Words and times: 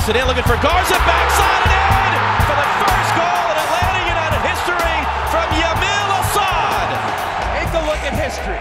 Toss 0.00 0.08
it 0.08 0.16
in, 0.16 0.26
looking 0.26 0.44
for 0.44 0.56
Garza, 0.62 0.94
backside 0.94 1.68
and 1.68 2.16
in 2.16 2.24
for 2.48 2.56
the 2.56 2.64
first 2.80 3.12
goal 3.20 3.44
in 3.52 3.56
Atlanta 3.60 4.00
United 4.08 4.40
history 4.48 4.96
from 5.28 5.44
Yamil 5.60 6.08
Asad. 6.16 6.88
Take 7.52 7.68
a 7.74 7.84
look 7.84 8.00
at 8.08 8.14
history. 8.16 8.56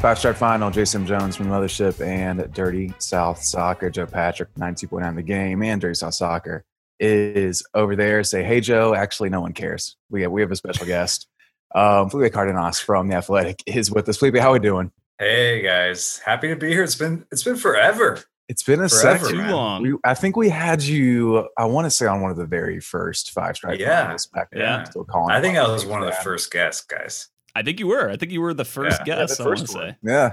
Fast 0.00 0.22
Track 0.22 0.34
Final, 0.34 0.72
Jason 0.72 1.06
Jones 1.06 1.36
from 1.36 1.48
the 1.48 1.54
Mothership 1.54 2.04
and 2.04 2.52
Dirty 2.52 2.92
South 2.98 3.40
Soccer. 3.40 3.90
Joe 3.90 4.06
Patrick, 4.06 4.52
92.9 4.56 5.14
The 5.14 5.22
Game, 5.22 5.62
and 5.62 5.80
Dirty 5.80 5.94
South 5.94 6.14
Soccer 6.14 6.64
is 6.98 7.62
over 7.74 7.94
there. 7.94 8.24
Say, 8.24 8.42
hey, 8.42 8.60
Joe. 8.60 8.96
Actually, 8.96 9.28
no 9.28 9.40
one 9.40 9.52
cares. 9.52 9.96
We 10.10 10.22
have, 10.22 10.32
we 10.32 10.40
have 10.40 10.50
a 10.50 10.56
special 10.56 10.84
guest. 10.84 11.28
Um, 11.74 12.10
Felipe 12.10 12.32
Cardenas 12.32 12.80
from 12.80 13.08
The 13.08 13.16
Athletic 13.16 13.62
is 13.66 13.90
with 13.90 14.08
us. 14.08 14.16
Felipe, 14.18 14.36
how 14.36 14.50
are 14.50 14.54
we 14.54 14.58
doing? 14.58 14.90
Hey, 15.18 15.62
guys. 15.62 16.20
Happy 16.24 16.48
to 16.48 16.56
be 16.56 16.68
here. 16.68 16.82
It's 16.84 16.94
been 16.94 17.24
it's 17.32 17.42
been 17.42 17.56
forever. 17.56 18.20
It's 18.48 18.62
been 18.62 18.80
a 18.80 18.88
Forever, 18.88 19.18
second. 19.26 19.28
Too 19.28 19.42
man. 19.42 19.50
long. 19.52 19.82
We, 19.82 19.94
I 20.04 20.14
think 20.14 20.34
we 20.36 20.48
had 20.48 20.82
you, 20.82 21.46
I 21.58 21.66
want 21.66 21.84
to 21.84 21.90
say, 21.90 22.06
on 22.06 22.22
one 22.22 22.30
of 22.30 22.38
the 22.38 22.46
very 22.46 22.80
first 22.80 23.32
Five 23.32 23.56
Stripe 23.56 23.78
Yeah. 23.78 24.04
Finals 24.04 24.26
back 24.28 24.48
then. 24.52 24.60
Yeah. 24.62 24.84
Still 24.84 25.04
calling 25.04 25.34
I 25.34 25.42
think 25.42 25.58
I 25.58 25.68
was 25.68 25.84
one 25.84 26.00
of 26.00 26.06
the 26.06 26.12
that. 26.12 26.24
first 26.24 26.50
guests, 26.50 26.82
guys. 26.86 27.28
I 27.54 27.62
think 27.62 27.78
you 27.78 27.88
were. 27.88 28.08
I 28.08 28.16
think 28.16 28.32
you 28.32 28.40
were 28.40 28.54
the 28.54 28.64
first 28.64 29.00
Yeah. 29.06 29.16
Yeah, 29.16 29.20
guest. 29.26 29.36
the 29.38 29.44
I 29.44 29.46
want 29.48 29.58
to 29.58 29.66
say. 29.66 29.96
Yeah. 30.02 30.30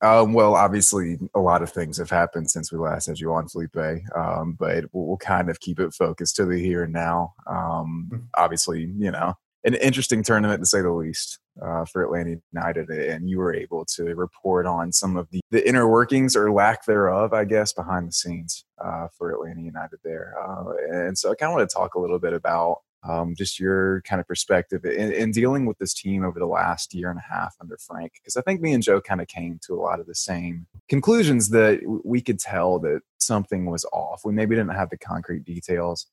Um, 0.00 0.32
well, 0.32 0.56
obviously, 0.56 1.18
a 1.36 1.38
lot 1.38 1.62
of 1.62 1.70
things 1.70 1.98
have 1.98 2.10
happened 2.10 2.50
since 2.50 2.72
we 2.72 2.78
last 2.78 3.06
had 3.06 3.20
you 3.20 3.32
on, 3.32 3.46
Felipe. 3.46 3.76
Um, 4.16 4.56
but 4.58 4.86
we'll, 4.92 5.06
we'll 5.06 5.16
kind 5.18 5.48
of 5.48 5.60
keep 5.60 5.78
it 5.78 5.94
focused 5.94 6.34
to 6.36 6.44
the 6.46 6.58
here 6.58 6.82
and 6.82 6.92
now. 6.92 7.34
Um, 7.46 8.08
Hmm. 8.10 8.18
obviously, 8.36 8.90
you 8.98 9.12
know, 9.12 9.34
an 9.64 9.74
interesting 9.74 10.22
tournament 10.22 10.60
to 10.60 10.66
say 10.66 10.82
the 10.82 10.90
least 10.90 11.38
uh, 11.60 11.84
for 11.84 12.02
Atlanta 12.02 12.36
United, 12.52 12.88
and 12.88 13.28
you 13.28 13.38
were 13.38 13.54
able 13.54 13.84
to 13.96 14.14
report 14.14 14.66
on 14.66 14.92
some 14.92 15.16
of 15.16 15.28
the, 15.30 15.40
the 15.50 15.66
inner 15.66 15.88
workings 15.88 16.34
or 16.34 16.52
lack 16.52 16.84
thereof, 16.86 17.32
I 17.32 17.44
guess, 17.44 17.72
behind 17.72 18.08
the 18.08 18.12
scenes 18.12 18.64
uh, 18.82 19.08
for 19.16 19.30
Atlanta 19.30 19.60
United 19.60 19.98
there. 20.04 20.34
Uh, 20.42 20.72
and 20.90 21.16
so, 21.16 21.30
I 21.30 21.34
kind 21.34 21.50
of 21.50 21.56
want 21.56 21.68
to 21.68 21.74
talk 21.74 21.94
a 21.94 22.00
little 22.00 22.18
bit 22.18 22.32
about 22.32 22.78
um, 23.08 23.34
just 23.36 23.58
your 23.58 24.00
kind 24.02 24.20
of 24.20 24.28
perspective 24.28 24.84
in, 24.84 25.12
in 25.12 25.32
dealing 25.32 25.66
with 25.66 25.78
this 25.78 25.92
team 25.92 26.24
over 26.24 26.38
the 26.38 26.46
last 26.46 26.94
year 26.94 27.10
and 27.10 27.18
a 27.18 27.34
half 27.34 27.54
under 27.60 27.76
Frank. 27.76 28.12
Because 28.14 28.36
I 28.36 28.42
think 28.42 28.60
me 28.60 28.72
and 28.72 28.82
Joe 28.82 29.00
kind 29.00 29.20
of 29.20 29.28
came 29.28 29.58
to 29.66 29.74
a 29.74 29.80
lot 29.80 30.00
of 30.00 30.06
the 30.06 30.14
same 30.14 30.66
conclusions 30.88 31.50
that 31.50 31.80
we 32.04 32.20
could 32.20 32.38
tell 32.38 32.78
that 32.80 33.00
something 33.26 33.66
was 33.66 33.84
off. 33.92 34.22
We 34.24 34.32
maybe 34.32 34.54
didn't 34.54 34.74
have 34.74 34.90
the 34.90 34.98
concrete 34.98 35.44
details. 35.44 36.06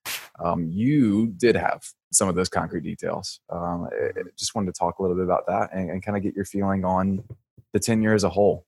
Um, 0.43 0.67
you 0.69 1.27
did 1.37 1.55
have 1.55 1.83
some 2.11 2.27
of 2.29 2.35
those 2.35 2.49
concrete 2.49 2.83
details. 2.83 3.39
Um, 3.49 3.89
I- 3.91 4.19
I 4.19 4.23
just 4.37 4.55
wanted 4.55 4.73
to 4.73 4.79
talk 4.79 4.99
a 4.99 5.01
little 5.01 5.17
bit 5.17 5.25
about 5.25 5.45
that 5.47 5.69
and, 5.73 5.89
and 5.89 6.03
kind 6.03 6.17
of 6.17 6.23
get 6.23 6.35
your 6.35 6.45
feeling 6.45 6.85
on 6.85 7.23
the 7.73 7.79
tenure 7.79 8.13
as 8.13 8.23
a 8.23 8.29
whole. 8.29 8.65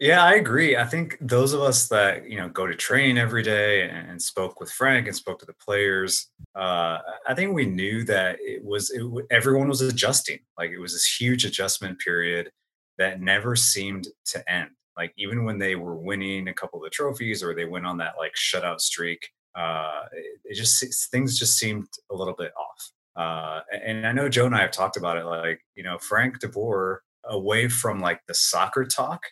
Yeah, 0.00 0.22
I 0.22 0.34
agree. 0.34 0.76
I 0.76 0.84
think 0.84 1.18
those 1.20 1.52
of 1.52 1.60
us 1.60 1.88
that 1.88 2.30
you 2.30 2.36
know 2.36 2.48
go 2.48 2.68
to 2.68 2.74
train 2.76 3.18
every 3.18 3.42
day 3.42 3.82
and, 3.82 4.10
and 4.10 4.22
spoke 4.22 4.60
with 4.60 4.70
Frank 4.70 5.08
and 5.08 5.16
spoke 5.16 5.40
to 5.40 5.46
the 5.46 5.54
players, 5.54 6.28
uh, 6.54 6.98
I 7.26 7.34
think 7.34 7.52
we 7.52 7.66
knew 7.66 8.04
that 8.04 8.36
it 8.40 8.64
was 8.64 8.90
it, 8.90 9.02
everyone 9.30 9.66
was 9.68 9.80
adjusting. 9.80 10.38
Like 10.56 10.70
it 10.70 10.78
was 10.78 10.92
this 10.92 11.20
huge 11.20 11.44
adjustment 11.44 11.98
period 11.98 12.52
that 12.98 13.20
never 13.20 13.56
seemed 13.56 14.06
to 14.26 14.52
end. 14.52 14.70
Like 14.98 15.14
even 15.16 15.44
when 15.44 15.58
they 15.58 15.76
were 15.76 15.96
winning 15.96 16.48
a 16.48 16.54
couple 16.54 16.78
of 16.80 16.84
the 16.84 16.90
trophies 16.90 17.42
or 17.42 17.54
they 17.54 17.64
went 17.64 17.86
on 17.86 17.96
that 17.98 18.14
like 18.18 18.32
shutout 18.34 18.80
streak, 18.80 19.30
uh, 19.56 20.02
it, 20.12 20.40
it 20.44 20.54
just 20.54 21.10
things 21.10 21.38
just 21.38 21.56
seemed 21.56 21.86
a 22.10 22.14
little 22.14 22.34
bit 22.36 22.52
off. 22.58 22.92
Uh, 23.16 23.60
and 23.84 24.06
I 24.06 24.12
know 24.12 24.28
Joe 24.28 24.46
and 24.46 24.54
I 24.54 24.60
have 24.60 24.70
talked 24.72 24.96
about 24.96 25.16
it. 25.16 25.24
Like 25.24 25.60
you 25.74 25.82
know, 25.84 25.98
Frank 25.98 26.40
DeBoer 26.40 26.98
away 27.24 27.68
from 27.68 28.00
like 28.00 28.20
the 28.26 28.34
soccer 28.34 28.84
talk 28.84 29.22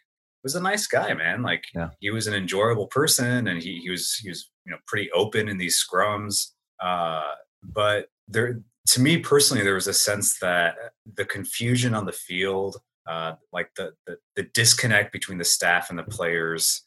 was 0.43 0.55
a 0.55 0.61
nice 0.63 0.87
guy, 0.87 1.13
man. 1.15 1.43
Like 1.43 1.65
Yeah. 1.75 1.89
he 1.99 2.11
was 2.11 2.29
an 2.29 2.35
enjoyable 2.35 2.87
person, 2.87 3.49
and 3.49 3.61
he 3.63 3.81
he 3.81 3.91
was 3.91 4.15
he 4.15 4.29
was 4.29 4.51
you 4.65 4.71
know 4.73 4.79
pretty 4.87 5.11
open 5.13 5.49
in 5.49 5.59
these 5.59 5.83
scrums. 5.85 6.53
Uh, 6.81 7.33
but 7.63 8.07
there, 8.29 8.61
to 8.89 9.01
me 9.01 9.19
personally, 9.19 9.65
there 9.65 9.75
was 9.75 9.89
a 9.89 9.95
sense 9.95 10.39
that 10.41 10.77
the 11.17 11.25
confusion 11.25 11.95
on 11.95 12.07
the 12.07 12.13
field, 12.13 12.77
uh, 13.07 13.35
like 13.53 13.71
the, 13.77 13.93
the 14.07 14.17
the 14.35 14.43
disconnect 14.55 15.13
between 15.13 15.39
the 15.39 15.45
staff 15.45 15.91
and 15.91 15.99
the 15.99 16.03
players, 16.05 16.83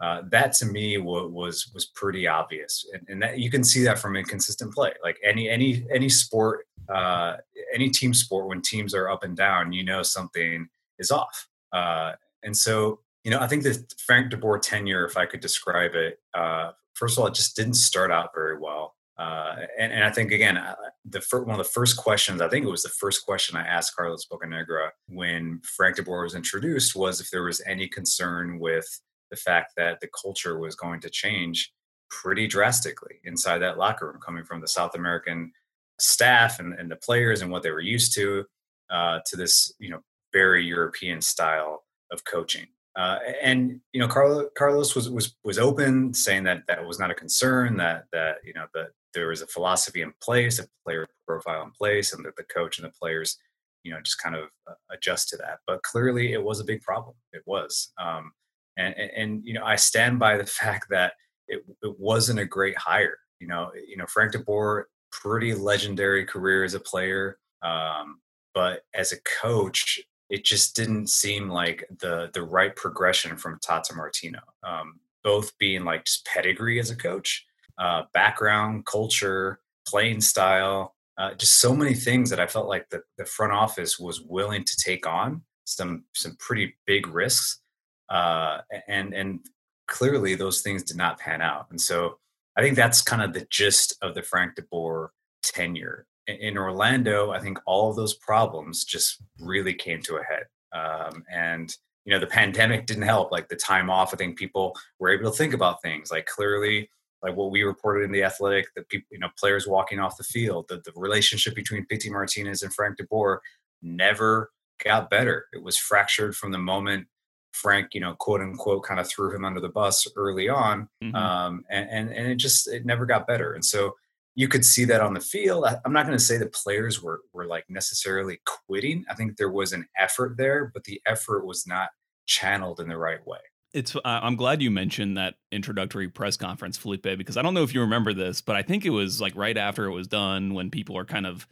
uh, 0.00 0.22
that 0.30 0.52
to 0.54 0.66
me 0.66 0.98
wa- 0.98 1.26
was 1.26 1.70
was 1.74 1.86
pretty 1.86 2.26
obvious, 2.26 2.86
and, 2.92 3.06
and 3.08 3.22
that 3.22 3.38
you 3.38 3.50
can 3.50 3.64
see 3.64 3.82
that 3.84 3.98
from 3.98 4.16
inconsistent 4.16 4.74
play. 4.74 4.92
Like 5.02 5.18
any 5.24 5.48
any 5.48 5.86
any 5.92 6.08
sport, 6.08 6.66
uh, 6.88 7.36
any 7.74 7.90
team 7.90 8.12
sport, 8.14 8.48
when 8.48 8.62
teams 8.62 8.94
are 8.94 9.08
up 9.08 9.24
and 9.24 9.36
down, 9.36 9.72
you 9.72 9.84
know 9.84 10.02
something 10.02 10.68
is 10.98 11.10
off. 11.10 11.48
Uh, 11.72 12.12
and 12.42 12.56
so, 12.56 13.00
you 13.24 13.30
know, 13.30 13.38
I 13.38 13.46
think 13.46 13.62
the 13.62 13.84
Frank 13.98 14.32
DeBoer 14.32 14.60
tenure, 14.60 15.04
if 15.04 15.16
I 15.16 15.26
could 15.26 15.40
describe 15.40 15.94
it, 15.94 16.18
uh, 16.34 16.72
first 16.94 17.16
of 17.16 17.22
all, 17.22 17.28
it 17.28 17.34
just 17.34 17.56
didn't 17.56 17.74
start 17.74 18.10
out 18.10 18.30
very 18.34 18.58
well. 18.58 18.94
Uh, 19.18 19.56
and, 19.78 19.92
and 19.92 20.04
I 20.04 20.10
think 20.10 20.32
again, 20.32 20.56
uh, 20.56 20.74
the 21.04 21.22
one 21.32 21.50
of 21.50 21.58
the 21.58 21.70
first 21.72 21.96
questions, 21.96 22.40
I 22.40 22.48
think 22.48 22.64
it 22.64 22.70
was 22.70 22.82
the 22.82 22.88
first 22.88 23.24
question 23.24 23.56
I 23.56 23.66
asked 23.66 23.94
Carlos 23.94 24.26
Bocanegra 24.26 24.90
when 25.08 25.60
Frank 25.76 25.96
de 25.96 26.02
Boer 26.02 26.24
was 26.24 26.34
introduced 26.34 26.96
was 26.96 27.20
if 27.20 27.30
there 27.30 27.42
was 27.42 27.62
any 27.66 27.88
concern 27.88 28.58
with 28.58 28.86
the 29.30 29.36
fact 29.36 29.72
that 29.76 30.00
the 30.00 30.08
culture 30.20 30.58
was 30.58 30.74
going 30.74 31.00
to 31.00 31.10
change 31.10 31.72
pretty 32.10 32.46
drastically 32.46 33.16
inside 33.24 33.58
that 33.58 33.78
locker 33.78 34.06
room, 34.06 34.20
coming 34.24 34.44
from 34.44 34.60
the 34.60 34.68
South 34.68 34.94
American 34.94 35.52
staff 35.98 36.58
and, 36.58 36.74
and 36.74 36.90
the 36.90 36.96
players 36.96 37.42
and 37.42 37.50
what 37.50 37.62
they 37.62 37.70
were 37.70 37.80
used 37.80 38.14
to, 38.14 38.44
uh, 38.90 39.20
to 39.26 39.36
this, 39.36 39.72
you 39.78 39.90
know, 39.90 40.00
very 40.32 40.64
European 40.64 41.20
style 41.20 41.84
of 42.10 42.24
coaching. 42.24 42.66
Uh, 42.94 43.18
and 43.42 43.80
you 43.92 44.00
know, 44.00 44.08
Carlos, 44.08 44.50
Carlos 44.56 44.94
was 44.94 45.08
was 45.08 45.34
was 45.44 45.58
open, 45.58 46.12
saying 46.12 46.44
that 46.44 46.62
that 46.68 46.86
was 46.86 46.98
not 46.98 47.10
a 47.10 47.14
concern. 47.14 47.78
That 47.78 48.04
that 48.12 48.36
you 48.44 48.52
know 48.52 48.66
that 48.74 48.88
there 49.14 49.28
was 49.28 49.42
a 49.42 49.46
philosophy 49.46 50.02
in 50.02 50.12
place, 50.22 50.58
a 50.58 50.66
player 50.84 51.06
profile 51.26 51.62
in 51.62 51.70
place, 51.70 52.12
and 52.12 52.24
that 52.24 52.36
the 52.36 52.44
coach 52.44 52.78
and 52.78 52.86
the 52.86 52.92
players, 53.00 53.38
you 53.84 53.92
know, 53.92 54.00
just 54.00 54.20
kind 54.20 54.34
of 54.34 54.44
uh, 54.68 54.74
adjust 54.90 55.28
to 55.30 55.36
that. 55.38 55.58
But 55.66 55.82
clearly, 55.82 56.32
it 56.32 56.42
was 56.42 56.60
a 56.60 56.64
big 56.64 56.82
problem. 56.82 57.16
It 57.32 57.42
was, 57.46 57.92
um, 57.98 58.32
and, 58.76 58.94
and 58.96 59.10
and 59.16 59.44
you 59.44 59.54
know, 59.54 59.64
I 59.64 59.76
stand 59.76 60.18
by 60.18 60.36
the 60.36 60.46
fact 60.60 60.86
that 60.90 61.14
it 61.48 61.64
it 61.82 61.98
wasn't 61.98 62.40
a 62.40 62.44
great 62.44 62.76
hire. 62.76 63.18
You 63.40 63.48
know, 63.48 63.70
you 63.86 63.96
know, 63.96 64.06
Frank 64.06 64.32
DeBoer, 64.32 64.84
pretty 65.10 65.54
legendary 65.54 66.24
career 66.24 66.64
as 66.64 66.74
a 66.74 66.80
player, 66.80 67.38
um, 67.62 68.20
but 68.54 68.82
as 68.94 69.12
a 69.12 69.20
coach, 69.40 70.00
it 70.30 70.44
just 70.44 70.74
didn't 70.76 71.08
seem 71.08 71.48
like 71.48 71.84
the 72.00 72.30
the 72.34 72.42
right 72.42 72.74
progression 72.74 73.36
from 73.36 73.58
Tata 73.62 73.94
Martino. 73.94 74.40
Um, 74.62 75.00
both 75.22 75.56
being 75.58 75.84
like 75.84 76.04
just 76.04 76.26
pedigree 76.26 76.80
as 76.80 76.90
a 76.90 76.96
coach, 76.96 77.46
uh, 77.78 78.02
background, 78.12 78.86
culture, 78.86 79.60
playing 79.86 80.20
style, 80.20 80.94
uh, 81.18 81.34
just 81.34 81.60
so 81.60 81.74
many 81.74 81.94
things 81.94 82.30
that 82.30 82.40
I 82.40 82.46
felt 82.46 82.68
like 82.68 82.88
the, 82.90 83.02
the 83.18 83.24
front 83.24 83.52
office 83.52 83.98
was 83.98 84.20
willing 84.20 84.64
to 84.64 84.76
take 84.76 85.06
on 85.06 85.42
some 85.64 86.04
some 86.14 86.36
pretty 86.38 86.74
big 86.86 87.06
risks, 87.06 87.60
uh, 88.08 88.58
and 88.88 89.14
and 89.14 89.40
clearly 89.88 90.34
those 90.34 90.62
things 90.62 90.82
did 90.82 90.96
not 90.96 91.18
pan 91.18 91.42
out. 91.42 91.66
And 91.70 91.80
so 91.80 92.18
I 92.56 92.62
think 92.62 92.76
that's 92.76 93.02
kind 93.02 93.22
of 93.22 93.32
the 93.32 93.46
gist 93.50 93.96
of 94.02 94.14
the 94.14 94.22
Frank 94.22 94.54
DeBoer 94.56 95.08
tenure 95.42 96.06
in- 96.26 96.36
in 96.36 96.58
Orlando, 96.58 97.30
I 97.30 97.40
think 97.40 97.58
all 97.66 97.90
of 97.90 97.96
those 97.96 98.14
problems 98.14 98.84
just 98.84 99.22
really 99.38 99.74
came 99.74 100.02
to 100.02 100.16
a 100.16 100.24
head. 100.24 100.46
Um, 100.72 101.24
and 101.30 101.74
you 102.04 102.12
know, 102.12 102.18
the 102.18 102.26
pandemic 102.26 102.86
didn't 102.86 103.04
help. 103.04 103.30
Like 103.30 103.48
the 103.48 103.56
time 103.56 103.88
off, 103.88 104.12
I 104.12 104.16
think 104.16 104.36
people 104.36 104.76
were 104.98 105.10
able 105.10 105.30
to 105.30 105.36
think 105.36 105.54
about 105.54 105.82
things. 105.82 106.10
Like 106.10 106.26
clearly, 106.26 106.90
like 107.22 107.36
what 107.36 107.50
we 107.50 107.62
reported 107.62 108.04
in 108.04 108.12
the 108.12 108.24
Athletic, 108.24 108.66
that 108.74 108.88
people, 108.88 109.06
you 109.10 109.18
know, 109.18 109.28
players 109.38 109.66
walking 109.66 110.00
off 110.00 110.16
the 110.16 110.24
field, 110.24 110.66
the, 110.68 110.76
the 110.84 110.92
relationship 110.96 111.54
between 111.54 111.86
Pity 111.86 112.10
Martinez 112.10 112.62
and 112.62 112.72
Frank 112.74 112.96
DeBoer 112.98 113.38
never 113.82 114.50
got 114.82 115.10
better. 115.10 115.46
It 115.52 115.62
was 115.62 115.76
fractured 115.76 116.36
from 116.36 116.52
the 116.52 116.58
moment 116.58 117.06
Frank, 117.52 117.88
you 117.92 118.00
know, 118.00 118.14
quote 118.14 118.40
unquote, 118.40 118.82
kind 118.84 118.98
of 118.98 119.06
threw 119.08 119.34
him 119.34 119.44
under 119.44 119.60
the 119.60 119.68
bus 119.68 120.06
early 120.16 120.48
on, 120.48 120.88
Mhm. 121.02 121.14
um, 121.14 121.64
and, 121.70 121.88
and 121.90 122.10
and 122.10 122.26
it 122.28 122.36
just 122.36 122.66
it 122.66 122.86
never 122.86 123.04
got 123.06 123.26
better. 123.26 123.52
And 123.52 123.64
so 123.64 123.94
you 124.34 124.48
could 124.48 124.64
see 124.64 124.86
that 124.86 125.02
on 125.02 125.12
the 125.12 125.20
field. 125.20 125.66
I, 125.66 125.76
I'm 125.84 125.92
not 125.92 126.06
going 126.06 126.16
to 126.16 126.24
say 126.24 126.38
the 126.38 126.46
players 126.46 127.02
were 127.02 127.20
were 127.34 127.44
like 127.46 127.66
necessarily 127.68 128.40
quitting. 128.46 129.04
I 129.10 129.14
think 129.14 129.36
there 129.36 129.50
was 129.50 129.72
an 129.74 129.86
effort 129.98 130.36
there, 130.38 130.70
but 130.72 130.84
the 130.84 131.00
effort 131.04 131.44
was 131.44 131.66
not 131.66 131.90
channeled 132.24 132.80
in 132.80 132.88
the 132.88 132.96
right 132.96 133.24
way. 133.26 133.40
It's. 133.74 133.96
Uh, 133.96 134.00
I'm 134.04 134.36
glad 134.36 134.60
you 134.62 134.70
mentioned 134.70 135.16
that 135.16 135.34
introductory 135.50 136.08
press 136.08 136.36
conference, 136.36 136.76
Felipe, 136.76 137.02
because 137.02 137.36
I 137.36 137.42
don't 137.42 137.54
know 137.54 137.62
if 137.62 137.72
you 137.74 137.80
remember 137.80 138.12
this, 138.12 138.40
but 138.40 138.56
I 138.56 138.62
think 138.62 138.84
it 138.84 138.90
was 138.90 139.20
like 139.20 139.34
right 139.36 139.56
after 139.56 139.84
it 139.86 139.92
was 139.92 140.06
done 140.08 140.54
when 140.54 140.70
people 140.70 140.96
are 140.98 141.04
kind 141.04 141.26
of 141.26 141.46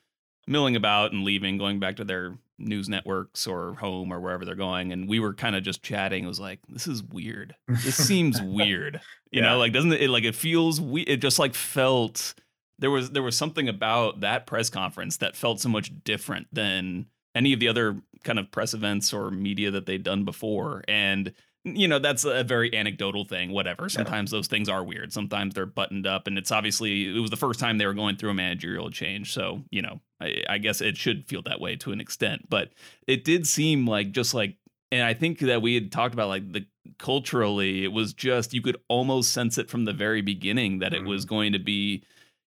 milling 0.46 0.76
about 0.76 1.12
and 1.12 1.24
leaving, 1.24 1.56
going 1.58 1.78
back 1.80 1.96
to 1.96 2.04
their 2.04 2.36
news 2.58 2.88
networks 2.90 3.46
or 3.46 3.74
home 3.74 4.12
or 4.12 4.20
wherever 4.20 4.44
they're 4.44 4.54
going, 4.54 4.92
and 4.92 5.08
we 5.08 5.18
were 5.18 5.32
kind 5.32 5.56
of 5.56 5.62
just 5.62 5.82
chatting. 5.82 6.24
It 6.24 6.28
was 6.28 6.40
like, 6.40 6.58
this 6.68 6.86
is 6.86 7.02
weird. 7.02 7.54
This 7.68 7.96
seems 7.96 8.40
weird. 8.42 9.00
You 9.30 9.40
Yeah. 9.42 9.50
know, 9.50 9.58
like 9.58 9.72
doesn't 9.72 9.92
it? 9.92 10.10
Like 10.10 10.24
it 10.24 10.34
feels. 10.34 10.80
We. 10.80 11.02
It 11.02 11.18
just 11.18 11.38
like 11.38 11.54
felt. 11.54 12.34
There 12.78 12.90
was 12.90 13.10
there 13.10 13.22
was 13.22 13.36
something 13.36 13.68
about 13.68 14.20
that 14.20 14.46
press 14.46 14.70
conference 14.70 15.18
that 15.18 15.36
felt 15.36 15.60
so 15.60 15.68
much 15.68 15.92
different 16.04 16.48
than 16.52 17.06
any 17.34 17.52
of 17.52 17.60
the 17.60 17.68
other 17.68 18.00
kind 18.24 18.38
of 18.38 18.50
press 18.50 18.72
events 18.74 19.12
or 19.12 19.30
media 19.30 19.70
that 19.70 19.86
they'd 19.86 20.02
done 20.02 20.24
before. 20.24 20.82
And 20.88 21.32
you 21.64 21.86
know 21.86 21.98
that's 21.98 22.24
a 22.24 22.42
very 22.42 22.74
anecdotal 22.74 23.24
thing 23.24 23.50
whatever 23.50 23.88
sometimes 23.88 24.32
yeah. 24.32 24.38
those 24.38 24.46
things 24.46 24.68
are 24.68 24.82
weird 24.82 25.12
sometimes 25.12 25.54
they're 25.54 25.66
buttoned 25.66 26.06
up 26.06 26.26
and 26.26 26.38
it's 26.38 26.50
obviously 26.50 27.14
it 27.14 27.20
was 27.20 27.30
the 27.30 27.36
first 27.36 27.60
time 27.60 27.76
they 27.76 27.86
were 27.86 27.94
going 27.94 28.16
through 28.16 28.30
a 28.30 28.34
managerial 28.34 28.90
change 28.90 29.32
so 29.32 29.62
you 29.70 29.82
know 29.82 30.00
I, 30.20 30.42
I, 30.48 30.58
guess 30.58 30.80
it 30.80 30.96
should 30.96 31.28
feel 31.28 31.42
that 31.42 31.60
way 31.60 31.76
to 31.76 31.92
an 31.92 32.00
extent 32.00 32.48
but 32.48 32.70
it 33.06 33.24
did 33.24 33.46
seem 33.46 33.86
like 33.86 34.12
just 34.12 34.32
like 34.32 34.56
and 34.90 35.02
i 35.02 35.12
think 35.12 35.40
that 35.40 35.60
we 35.60 35.74
had 35.74 35.92
talked 35.92 36.14
about 36.14 36.28
like 36.28 36.50
the 36.50 36.64
culturally 36.98 37.84
it 37.84 37.92
was 37.92 38.14
just 38.14 38.54
you 38.54 38.62
could 38.62 38.78
almost 38.88 39.32
sense 39.32 39.58
it 39.58 39.68
from 39.68 39.84
the 39.84 39.92
very 39.92 40.22
beginning 40.22 40.78
that 40.78 40.92
mm-hmm. 40.92 41.04
it 41.04 41.08
was 41.08 41.26
mm-hmm. 41.26 41.34
going 41.34 41.52
to 41.52 41.58
be 41.58 42.02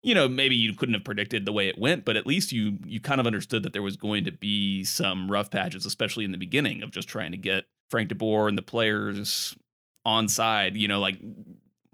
you 0.01 0.15
know 0.15 0.29
maybe 0.29 0.55
you 0.55 0.73
couldn't 0.73 0.95
have 0.95 1.03
predicted 1.03 1.45
the 1.45 1.51
way 1.51 1.67
it 1.67 1.77
went 1.77 2.05
but 2.05 2.15
at 2.15 2.25
least 2.25 2.53
you 2.53 2.77
you 2.85 3.01
kind 3.01 3.19
of 3.19 3.27
understood 3.27 3.63
that 3.63 3.73
there 3.73 3.81
was 3.81 3.97
going 3.97 4.23
to 4.23 4.31
be 4.31 4.83
some 4.85 5.29
rough 5.29 5.51
patches 5.51 5.85
especially 5.85 6.23
in 6.23 6.31
the 6.31 6.37
beginning 6.37 6.81
of 6.81 6.91
just 6.91 7.09
trying 7.09 7.31
to 7.31 7.37
get 7.37 7.65
Frank 7.93 8.09
DeBoer 8.09 8.49
and 8.49 8.57
the 8.57 8.63
players 8.63 9.55
on 10.03 10.27
side, 10.27 10.75
you 10.75 10.87
know, 10.87 10.99
like 10.99 11.19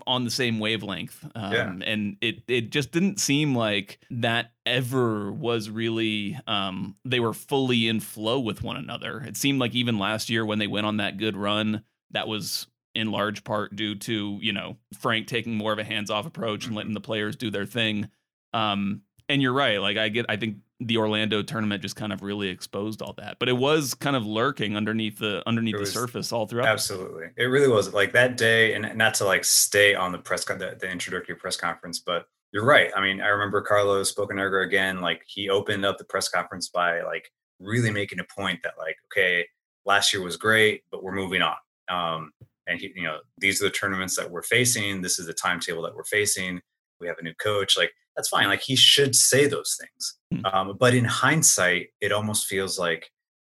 on 0.07 0.23
the 0.23 0.31
same 0.31 0.57
wavelength. 0.57 1.25
Um, 1.35 1.51
yeah. 1.51 1.73
And 1.85 2.15
it 2.21 2.43
it 2.47 2.69
just 2.69 2.93
didn't 2.93 3.19
seem 3.19 3.53
like 3.53 3.99
that 4.09 4.53
ever 4.65 5.29
was 5.29 5.69
really 5.69 6.39
um, 6.47 6.95
they 7.03 7.19
were 7.19 7.33
fully 7.33 7.89
in 7.89 7.99
flow 7.99 8.39
with 8.39 8.63
one 8.63 8.77
another. 8.77 9.19
It 9.19 9.35
seemed 9.35 9.59
like 9.59 9.75
even 9.75 9.99
last 9.99 10.29
year 10.29 10.45
when 10.45 10.57
they 10.57 10.67
went 10.67 10.85
on 10.85 10.97
that 10.97 11.17
good 11.17 11.35
run, 11.35 11.83
that 12.11 12.29
was 12.29 12.67
in 12.95 13.11
large 13.11 13.43
part 13.43 13.75
due 13.75 13.95
to 13.95 14.39
you 14.41 14.53
know 14.53 14.77
Frank 14.97 15.27
taking 15.27 15.57
more 15.57 15.73
of 15.73 15.79
a 15.79 15.83
hands 15.83 16.09
off 16.09 16.25
approach 16.25 16.65
and 16.65 16.77
letting 16.77 16.93
the 16.93 17.01
players 17.01 17.35
do 17.35 17.51
their 17.51 17.65
thing. 17.65 18.09
Um, 18.53 19.01
and 19.27 19.41
you're 19.41 19.51
right. 19.51 19.81
Like 19.81 19.97
I 19.97 20.07
get, 20.07 20.27
I 20.29 20.37
think 20.37 20.59
the 20.79 20.97
Orlando 20.97 21.41
tournament 21.41 21.81
just 21.81 21.95
kind 21.95 22.13
of 22.13 22.23
really 22.23 22.47
exposed 22.47 23.01
all 23.01 23.13
that. 23.17 23.37
But 23.39 23.49
it 23.49 23.57
was 23.57 23.93
kind 23.93 24.15
of 24.15 24.25
lurking 24.25 24.77
underneath 24.77 25.19
the 25.19 25.43
underneath 25.45 25.77
the 25.77 25.85
surface 25.85 26.31
all 26.31 26.47
throughout. 26.47 26.67
Absolutely, 26.67 27.27
it 27.37 27.45
really 27.45 27.67
was. 27.67 27.93
Like 27.93 28.13
that 28.13 28.37
day, 28.37 28.73
and 28.73 28.97
not 28.97 29.13
to 29.15 29.25
like 29.25 29.43
stay 29.43 29.95
on 29.95 30.11
the 30.11 30.19
press 30.19 30.45
con- 30.45 30.59
the, 30.59 30.77
the 30.79 30.89
introductory 30.89 31.35
press 31.35 31.57
conference, 31.57 31.99
but 31.99 32.27
you're 32.51 32.65
right. 32.65 32.91
I 32.95 33.01
mean, 33.01 33.21
I 33.21 33.27
remember 33.27 33.61
Carlos 33.61 34.13
Bocanegra 34.13 34.65
again. 34.65 35.01
Like 35.01 35.23
he 35.27 35.49
opened 35.49 35.85
up 35.85 35.97
the 35.97 36.05
press 36.05 36.29
conference 36.29 36.69
by 36.69 37.01
like 37.01 37.29
really 37.59 37.91
making 37.91 38.19
a 38.19 38.23
point 38.35 38.59
that 38.63 38.73
like, 38.77 38.95
okay, 39.11 39.45
last 39.85 40.13
year 40.13 40.23
was 40.23 40.37
great, 40.37 40.83
but 40.91 41.03
we're 41.03 41.13
moving 41.13 41.41
on. 41.41 41.55
Um, 41.89 42.31
and 42.67 42.79
he, 42.79 42.91
you 42.95 43.03
know, 43.03 43.17
these 43.37 43.61
are 43.61 43.65
the 43.65 43.71
tournaments 43.71 44.15
that 44.15 44.29
we're 44.29 44.43
facing. 44.43 45.01
This 45.01 45.19
is 45.19 45.27
the 45.27 45.33
timetable 45.33 45.81
that 45.83 45.95
we're 45.95 46.03
facing. 46.03 46.61
We 46.99 47.07
have 47.07 47.17
a 47.19 47.23
new 47.23 47.33
coach. 47.35 47.77
Like 47.77 47.91
that's 48.19 48.27
fine. 48.27 48.47
Like 48.47 48.61
he 48.61 48.75
should 48.75 49.15
say 49.15 49.47
those 49.47 49.77
things. 49.79 50.17
Mm-hmm. 50.33 50.45
Um, 50.45 50.77
but 50.77 50.93
in 50.93 51.05
hindsight, 51.05 51.87
it 52.01 52.11
almost 52.11 52.47
feels 52.47 52.77
like 52.77 53.09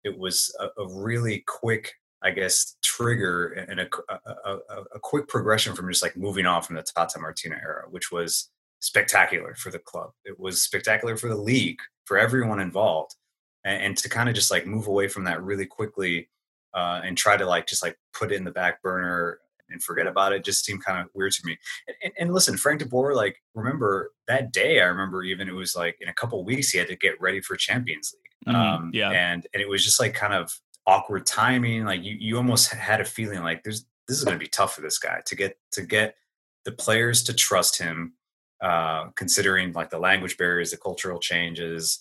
it 0.05 0.19
was 0.19 0.57
a, 0.59 0.69
a 0.81 0.89
really 0.89 1.45
quick, 1.47 1.93
I 2.23 2.31
guess, 2.31 2.77
trigger 2.83 3.49
and 3.49 3.81
a, 3.81 3.89
a, 4.09 4.59
a, 4.95 5.01
quick 5.01 5.29
progression 5.29 5.75
from 5.75 5.91
just 5.91 6.03
like 6.03 6.17
moving 6.17 6.47
on 6.47 6.63
from 6.63 6.77
the 6.77 6.83
Tata 6.83 7.19
Martino 7.19 7.57
era, 7.57 7.85
which 7.91 8.11
was 8.11 8.51
spectacular 8.81 9.55
for 9.55 9.71
the 9.71 9.79
club. 9.79 10.13
It 10.25 10.41
was 10.41 10.63
spectacular 10.63 11.19
for 11.19 11.29
the 11.29 11.37
league, 11.37 11.81
for 12.07 12.17
everyone 12.17 12.59
involved. 12.59 13.17
And, 13.67 13.83
and 13.83 13.97
to 13.99 14.09
kind 14.09 14.31
of 14.31 14.35
just 14.35 14.51
like 14.51 14.67
move 14.67 14.87
away 14.87 15.09
from 15.09 15.25
that 15.25 15.43
really 15.43 15.67
quickly 15.67 16.31
uh, 16.73 17.03
and 17.05 17.19
try 17.19 17.37
to 17.37 17.45
like 17.45 17.67
just 17.67 17.83
like 17.83 17.99
put 18.19 18.33
it 18.33 18.37
in 18.37 18.45
the 18.45 18.51
back 18.51 18.81
burner 18.81 19.41
and 19.75 19.83
forget 19.83 20.07
about 20.07 20.33
it 20.33 20.45
just 20.45 20.65
seemed 20.65 20.83
kind 20.83 20.99
of 20.99 21.11
weird 21.13 21.33
to 21.33 21.43
me. 21.45 21.59
And, 22.03 22.13
and, 22.19 22.33
listen, 22.33 22.57
Frank 22.57 22.81
DeBoer, 22.81 23.15
like 23.15 23.43
remember 23.55 24.13
that 24.29 24.53
day? 24.53 24.81
I 24.81 24.85
remember 24.85 25.23
even 25.23 25.49
it 25.49 25.55
was 25.55 25.77
like 25.77 25.99
in 26.01 26.09
a 26.09 26.15
couple 26.15 26.43
weeks 26.45 26.71
he 26.71 26.79
had 26.79 26.89
to 26.89 26.97
get 26.97 27.21
ready 27.21 27.43
for 27.43 27.57
Champions 27.57 28.15
League. 28.15 28.55
Mm-hmm. 28.55 28.75
Um, 28.85 28.91
yeah, 28.95 29.11
and 29.11 29.47
and 29.53 29.63
it 29.63 29.69
was 29.69 29.85
just 29.85 30.01
like 30.01 30.15
kind 30.15 30.33
of 30.33 30.51
awkward 30.87 31.27
timing. 31.27 31.85
Like 31.85 32.03
you 32.03 32.17
you 32.19 32.37
almost 32.37 32.73
had 32.73 33.01
a 33.01 33.05
feeling 33.05 33.43
like 33.43 33.63
there's 33.63 33.85
this 34.09 34.19
is 34.19 34.25
going 34.25 34.39
to 34.39 34.43
be 34.43 34.49
tough 34.49 34.75
for 34.75 34.81
this 34.81 34.99
guy 34.99 35.21
to 35.27 35.37
get 35.37 35.59
to 35.73 35.83
get 35.83 36.17
the 36.65 36.73
players 36.73 37.23
to 37.25 37.35
trust 37.35 37.79
him. 37.79 38.15
Uh, 38.63 39.11
considering 39.17 39.73
like 39.75 39.91
the 39.91 39.99
language 39.99 40.39
barriers, 40.39 40.71
the 40.71 40.77
cultural 40.79 41.19
changes, 41.19 42.01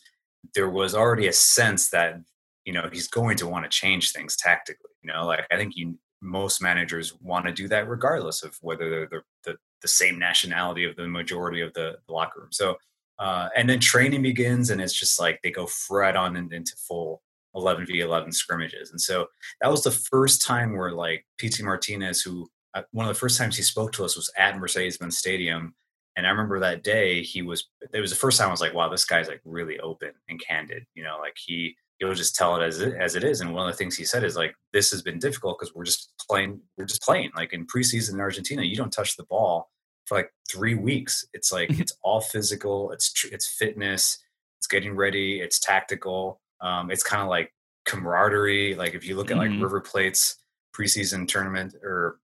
there 0.56 0.70
was 0.70 0.96
already 0.96 1.28
a 1.28 1.34
sense 1.34 1.90
that 1.90 2.22
you 2.64 2.72
know 2.72 2.88
he's 2.92 3.08
going 3.08 3.36
to 3.38 3.48
want 3.48 3.66
to 3.66 3.70
change 3.70 4.12
things 4.12 4.36
tactically. 4.38 4.92
You 5.02 5.12
know, 5.12 5.26
like 5.26 5.46
I 5.52 5.58
think 5.58 5.76
you 5.76 5.98
most 6.24 6.62
managers 6.62 7.14
want 7.22 7.46
to 7.46 7.52
do 7.52 7.68
that 7.68 7.88
regardless 7.88 8.44
of 8.44 8.58
whether 8.62 8.90
they're 8.90 9.08
the, 9.08 9.22
the, 9.44 9.58
the 9.82 9.88
same 9.88 10.18
nationality 10.18 10.86
of 10.86 10.96
the 10.96 11.08
majority 11.08 11.62
of 11.62 11.74
the, 11.74 11.98
locker 12.08 12.40
room. 12.40 12.52
So, 12.52 12.78
uh, 13.20 13.50
and 13.56 13.70
then 13.70 13.80
training 13.80 14.22
begins 14.22 14.70
and 14.70 14.82
it's 14.82 14.98
just 14.98 15.20
like 15.20 15.40
they 15.44 15.52
go 15.52 15.68
right 15.90 16.16
on 16.16 16.36
in, 16.36 16.52
into 16.54 16.76
full 16.78 17.22
11 17.56 17.86
v 17.86 18.00
11 18.00 18.32
scrimmages. 18.32 18.92
And 18.92 19.00
so 19.00 19.28
that 19.62 19.70
was 19.70 19.84
the 19.84 19.92
first 19.92 20.42
time 20.42 20.76
where 20.76 20.92
like 20.92 21.26
Pity 21.38 21.64
Martinez, 21.64 22.22
who 22.22 22.50
uh, 22.74 22.84
one 22.92 23.06
of 23.06 23.14
the 23.14 23.20
first 23.20 23.38
times 23.38 23.56
he 23.56 23.64
spoke 23.64 23.92
to 23.94 24.06
us 24.06 24.16
was 24.16 24.32
at 24.38 24.58
Mercedes-Benz 24.58 25.18
Stadium. 25.18 25.76
And 26.16 26.26
I 26.26 26.30
remember 26.30 26.60
that 26.60 26.84
day 26.84 27.22
he 27.22 27.42
was, 27.42 27.68
it 27.94 28.00
was 28.00 28.12
the 28.12 28.18
first 28.18 28.40
time 28.40 28.48
I 28.48 28.52
was 28.52 28.62
like, 28.62 28.74
wow, 28.74 28.90
this 28.90 29.06
guy's 29.06 29.28
like 29.28 29.42
really 29.46 29.80
open 29.80 30.12
and 30.30 30.40
candid, 30.40 30.86
you 30.96 31.04
know, 31.04 31.18
like 31.20 31.36
he, 31.38 31.76
he'll 32.06 32.16
just 32.16 32.36
tell 32.36 32.56
it 32.56 32.64
as 32.64 32.80
it 32.80 32.96
as 33.00 33.16
it 33.16 33.24
is. 33.24 33.42
And 33.42 33.54
one 33.54 33.68
of 33.68 33.74
the 33.74 33.78
things 33.78 33.96
he 33.96 34.06
said 34.06 34.24
is 34.24 34.36
like, 34.36 34.54
this 34.72 34.92
has 34.92 35.02
been 35.02 35.20
difficult 35.20 35.58
because 35.60 35.74
we're 35.74 35.86
just 35.86 36.12
playing, 36.30 36.60
we're 36.78 36.86
just 36.86 37.02
playing. 37.02 37.32
Like 37.36 37.54
in 37.54 37.66
preseason 37.66 38.14
in 38.14 38.20
Argentina, 38.22 38.64
you 38.64 38.76
don't 38.76 38.92
touch 38.92 39.16
the 39.16 39.26
ball 39.26 39.70
for 40.06 40.18
like 40.18 40.30
three 40.50 40.76
weeks. 40.76 41.26
It's 41.34 41.52
like 41.52 41.70
mm-hmm. 41.70 41.82
it's 41.82 41.98
all 42.04 42.22
physical. 42.22 42.92
It's 42.92 43.26
it's 43.32 43.56
fitness. 43.58 44.20
It's 44.60 44.68
getting 44.68 44.96
ready. 44.96 45.40
It's 45.42 45.60
tactical. 45.60 46.42
Um, 46.62 46.92
it's 46.92 47.04
kind 47.04 47.22
of 47.22 47.30
like 47.30 47.54
camaraderie. 47.86 48.76
Like 48.76 48.94
if 48.94 49.06
you 49.06 49.16
look 49.16 49.32
at 49.32 49.38
like 49.38 49.52
mm-hmm. 49.52 49.64
River 49.64 49.82
Plate's 49.82 50.38
preseason 50.76 51.28
tournament 51.28 51.76
or 51.84 52.20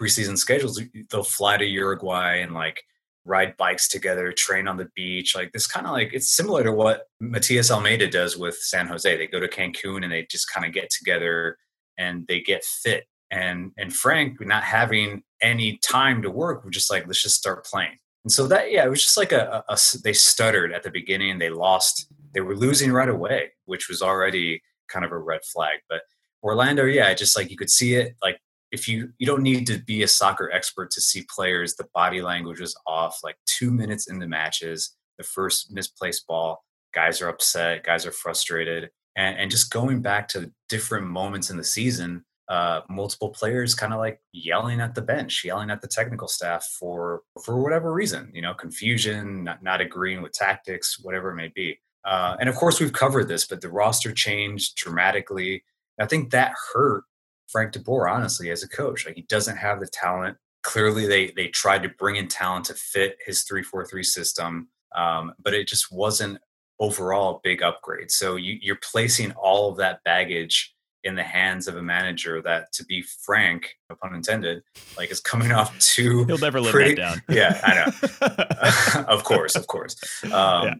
preseason 0.00 0.36
schedules, 0.36 0.80
they'll 1.10 1.22
fly 1.22 1.56
to 1.56 1.64
Uruguay 1.64 2.40
and 2.40 2.54
like 2.54 2.82
ride 3.26 3.56
bikes 3.56 3.88
together, 3.88 4.32
train 4.32 4.68
on 4.68 4.76
the 4.76 4.88
beach. 4.94 5.34
Like 5.34 5.52
this 5.52 5.66
kind 5.66 5.86
of 5.86 5.92
like 5.92 6.10
it's 6.12 6.34
similar 6.34 6.62
to 6.62 6.72
what 6.72 7.08
Matias 7.20 7.70
Almeyda 7.70 8.08
does 8.08 8.36
with 8.36 8.56
San 8.56 8.86
Jose. 8.86 9.16
They 9.16 9.26
go 9.26 9.40
to 9.40 9.48
Cancun 9.48 10.04
and 10.04 10.12
they 10.12 10.26
just 10.30 10.50
kind 10.50 10.64
of 10.64 10.72
get 10.72 10.90
together 10.90 11.58
and 11.98 12.26
they 12.28 12.40
get 12.40 12.64
fit. 12.64 13.04
And 13.30 13.72
and 13.76 13.94
Frank 13.94 14.40
not 14.40 14.62
having 14.62 15.22
any 15.42 15.78
time 15.78 16.22
to 16.22 16.30
work, 16.30 16.64
we're 16.64 16.70
just 16.70 16.90
like 16.90 17.06
let's 17.06 17.22
just 17.22 17.36
start 17.36 17.66
playing. 17.66 17.98
And 18.24 18.32
so 18.32 18.46
that 18.46 18.70
yeah, 18.70 18.84
it 18.84 18.90
was 18.90 19.02
just 19.02 19.16
like 19.16 19.32
a, 19.32 19.64
a, 19.68 19.72
a 19.72 19.78
they 20.02 20.12
stuttered 20.12 20.72
at 20.72 20.82
the 20.82 20.90
beginning. 20.90 21.38
They 21.38 21.50
lost. 21.50 22.06
They 22.32 22.40
were 22.40 22.56
losing 22.56 22.92
right 22.92 23.08
away, 23.08 23.52
which 23.64 23.88
was 23.88 24.02
already 24.02 24.62
kind 24.88 25.04
of 25.04 25.12
a 25.12 25.18
red 25.18 25.40
flag. 25.44 25.78
But 25.88 26.02
Orlando, 26.42 26.84
yeah, 26.84 27.12
just 27.14 27.36
like 27.36 27.50
you 27.50 27.56
could 27.56 27.70
see 27.70 27.94
it, 27.94 28.14
like 28.22 28.38
if 28.76 28.86
you 28.86 29.10
you 29.18 29.26
don't 29.26 29.42
need 29.42 29.66
to 29.66 29.78
be 29.78 30.02
a 30.02 30.08
soccer 30.08 30.50
expert 30.52 30.90
to 30.90 31.00
see 31.00 31.24
players 31.34 31.74
the 31.74 31.88
body 31.94 32.20
language 32.20 32.60
is 32.60 32.76
off 32.86 33.18
like 33.24 33.36
two 33.46 33.70
minutes 33.70 34.08
in 34.10 34.18
the 34.18 34.28
matches 34.28 34.94
the 35.16 35.24
first 35.24 35.72
misplaced 35.72 36.26
ball 36.26 36.62
guys 36.92 37.22
are 37.22 37.28
upset 37.28 37.82
guys 37.82 38.04
are 38.04 38.12
frustrated 38.12 38.90
and, 39.16 39.38
and 39.38 39.50
just 39.50 39.70
going 39.70 40.02
back 40.02 40.28
to 40.28 40.52
different 40.68 41.06
moments 41.06 41.48
in 41.48 41.56
the 41.56 41.64
season 41.64 42.22
uh, 42.48 42.82
multiple 42.88 43.30
players 43.30 43.74
kind 43.74 43.92
of 43.92 43.98
like 43.98 44.20
yelling 44.32 44.80
at 44.80 44.94
the 44.94 45.02
bench 45.02 45.42
yelling 45.42 45.70
at 45.70 45.80
the 45.80 45.88
technical 45.88 46.28
staff 46.28 46.64
for 46.78 47.22
for 47.44 47.60
whatever 47.60 47.92
reason 47.92 48.30
you 48.34 48.42
know 48.42 48.54
confusion 48.54 49.42
not, 49.42 49.62
not 49.62 49.80
agreeing 49.80 50.22
with 50.22 50.32
tactics 50.32 50.98
whatever 51.02 51.30
it 51.30 51.36
may 51.36 51.50
be. 51.54 51.78
Uh, 52.04 52.36
and 52.38 52.48
of 52.48 52.54
course 52.54 52.78
we've 52.78 52.92
covered 52.92 53.26
this 53.26 53.46
but 53.46 53.60
the 53.60 53.68
roster 53.68 54.12
changed 54.12 54.76
dramatically. 54.76 55.64
I 55.98 56.06
think 56.06 56.30
that 56.30 56.52
hurt 56.72 57.02
Frank 57.48 57.72
DeBoer, 57.72 58.10
honestly, 58.10 58.50
as 58.50 58.62
a 58.62 58.68
coach. 58.68 59.06
Like 59.06 59.16
he 59.16 59.22
doesn't 59.22 59.56
have 59.56 59.80
the 59.80 59.86
talent. 59.86 60.36
Clearly, 60.62 61.06
they 61.06 61.32
they 61.36 61.48
tried 61.48 61.82
to 61.84 61.88
bring 61.90 62.16
in 62.16 62.28
talent 62.28 62.66
to 62.66 62.74
fit 62.74 63.18
his 63.24 63.42
three 63.44 63.62
four 63.62 63.84
three 63.84 64.02
system, 64.02 64.68
um, 64.94 65.32
but 65.42 65.54
it 65.54 65.68
just 65.68 65.92
wasn't 65.92 66.38
overall 66.78 67.36
a 67.36 67.40
big 67.42 67.62
upgrade. 67.62 68.10
So 68.10 68.36
you, 68.36 68.58
you're 68.60 68.78
placing 68.82 69.32
all 69.32 69.70
of 69.70 69.78
that 69.78 70.02
baggage 70.04 70.74
in 71.04 71.14
the 71.14 71.22
hands 71.22 71.68
of 71.68 71.76
a 71.76 71.82
manager 71.82 72.42
that, 72.42 72.72
to 72.72 72.84
be 72.84 73.00
frank, 73.00 73.76
no 73.88 73.96
pun 73.96 74.14
intended, 74.14 74.62
like 74.98 75.10
is 75.10 75.20
coming 75.20 75.52
off 75.52 75.78
two. 75.78 76.24
He'll 76.24 76.38
never 76.38 76.60
live 76.60 76.72
pretty, 76.72 76.96
that 76.96 76.96
down. 76.96 77.22
Yeah, 77.28 77.60
I 77.62 77.74
know. 77.74 79.04
of 79.08 79.24
course, 79.24 79.54
of 79.54 79.66
course. 79.68 79.96
Um, 80.24 80.30
yeah. 80.32 80.74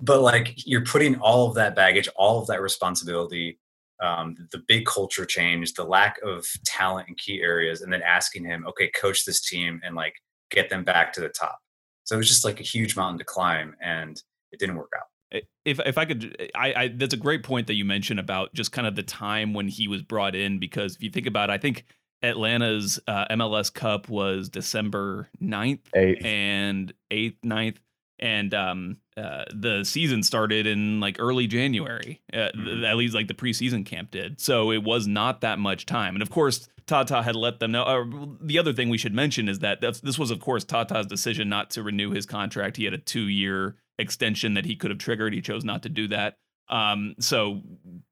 But 0.00 0.22
like 0.22 0.66
you're 0.66 0.84
putting 0.84 1.16
all 1.16 1.48
of 1.48 1.54
that 1.56 1.76
baggage, 1.76 2.08
all 2.16 2.40
of 2.40 2.48
that 2.48 2.60
responsibility 2.60 3.58
um, 4.00 4.36
the 4.52 4.62
big 4.66 4.84
culture 4.86 5.24
change, 5.24 5.72
the 5.74 5.84
lack 5.84 6.18
of 6.22 6.44
talent 6.64 7.08
in 7.08 7.14
key 7.14 7.40
areas, 7.40 7.80
and 7.82 7.92
then 7.92 8.02
asking 8.02 8.44
him, 8.44 8.66
okay, 8.68 8.90
coach 8.90 9.24
this 9.24 9.40
team 9.40 9.80
and 9.84 9.94
like 9.94 10.14
get 10.50 10.68
them 10.68 10.84
back 10.84 11.12
to 11.14 11.20
the 11.20 11.28
top. 11.28 11.58
So 12.04 12.14
it 12.14 12.18
was 12.18 12.28
just 12.28 12.44
like 12.44 12.60
a 12.60 12.64
huge 12.64 12.96
mountain 12.96 13.18
to 13.18 13.24
climb, 13.24 13.74
and 13.82 14.20
it 14.52 14.60
didn't 14.60 14.76
work 14.76 14.92
out. 14.96 15.42
If 15.64 15.80
if 15.84 15.98
I 15.98 16.04
could, 16.04 16.50
I, 16.54 16.74
I 16.74 16.88
that's 16.88 17.14
a 17.14 17.18
great 17.18 17.42
point 17.42 17.66
that 17.66 17.74
you 17.74 17.84
mentioned 17.84 18.20
about 18.20 18.54
just 18.54 18.70
kind 18.70 18.86
of 18.86 18.94
the 18.94 19.02
time 19.02 19.54
when 19.54 19.66
he 19.66 19.88
was 19.88 20.02
brought 20.02 20.36
in 20.36 20.58
because 20.60 20.94
if 20.94 21.02
you 21.02 21.10
think 21.10 21.26
about, 21.26 21.50
it, 21.50 21.54
I 21.54 21.58
think 21.58 21.84
Atlanta's 22.22 23.00
uh, 23.08 23.26
MLS 23.32 23.72
Cup 23.72 24.08
was 24.08 24.48
December 24.48 25.28
9th 25.42 25.80
8th. 25.94 26.24
and 26.24 26.92
8th, 27.10 27.40
9th. 27.44 27.76
And 28.18 28.54
um, 28.54 28.96
uh, 29.16 29.44
the 29.54 29.84
season 29.84 30.22
started 30.22 30.66
in 30.66 31.00
like 31.00 31.16
early 31.18 31.46
January. 31.46 32.22
Uh, 32.32 32.48
Mhm. 32.56 32.84
At 32.84 32.96
least 32.96 33.14
like 33.14 33.28
the 33.28 33.34
preseason 33.34 33.84
camp 33.84 34.10
did. 34.10 34.40
So 34.40 34.70
it 34.72 34.82
was 34.82 35.06
not 35.06 35.40
that 35.42 35.58
much 35.58 35.86
time. 35.86 36.14
And 36.16 36.22
of 36.22 36.30
course, 36.30 36.68
Tata 36.86 37.22
had 37.22 37.34
let 37.36 37.58
them 37.58 37.72
know. 37.72 37.82
Or 37.84 38.08
the 38.40 38.58
other 38.58 38.72
thing 38.72 38.88
we 38.88 38.98
should 38.98 39.14
mention 39.14 39.48
is 39.48 39.58
that 39.58 39.80
this 39.80 40.18
was, 40.18 40.30
of 40.30 40.40
course, 40.40 40.64
Tata's 40.64 41.06
decision 41.06 41.48
not 41.48 41.70
to 41.70 41.82
renew 41.82 42.10
his 42.12 42.26
contract. 42.26 42.76
He 42.76 42.84
had 42.84 42.94
a 42.94 42.98
two-year 42.98 43.76
extension 43.98 44.54
that 44.54 44.64
he 44.66 44.76
could 44.76 44.90
have 44.90 44.98
triggered. 44.98 45.32
He 45.34 45.40
chose 45.40 45.64
not 45.64 45.82
to 45.82 45.88
do 45.88 46.06
that. 46.08 46.36
Um, 46.68 47.14
so 47.20 47.62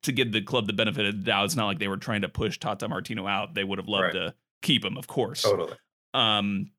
to 0.02 0.12
give 0.12 0.32
the 0.32 0.40
club 0.42 0.66
the 0.66 0.72
benefit 0.72 1.06
of 1.06 1.16
the 1.18 1.24
doubt, 1.24 1.44
it's 1.46 1.56
not 1.56 1.66
like 1.66 1.78
they 1.78 1.88
were 1.88 1.96
trying 1.96 2.22
to 2.22 2.28
push 2.28 2.58
Tata 2.58 2.88
Martino 2.88 3.26
out. 3.26 3.54
They 3.54 3.64
would 3.64 3.78
have 3.78 3.88
loved 3.88 4.04
Right. 4.04 4.12
to 4.14 4.34
keep 4.62 4.84
him, 4.84 4.96
of 4.96 5.06
course. 5.06 5.42
Totally. 5.42 5.74
Um, 6.12 6.70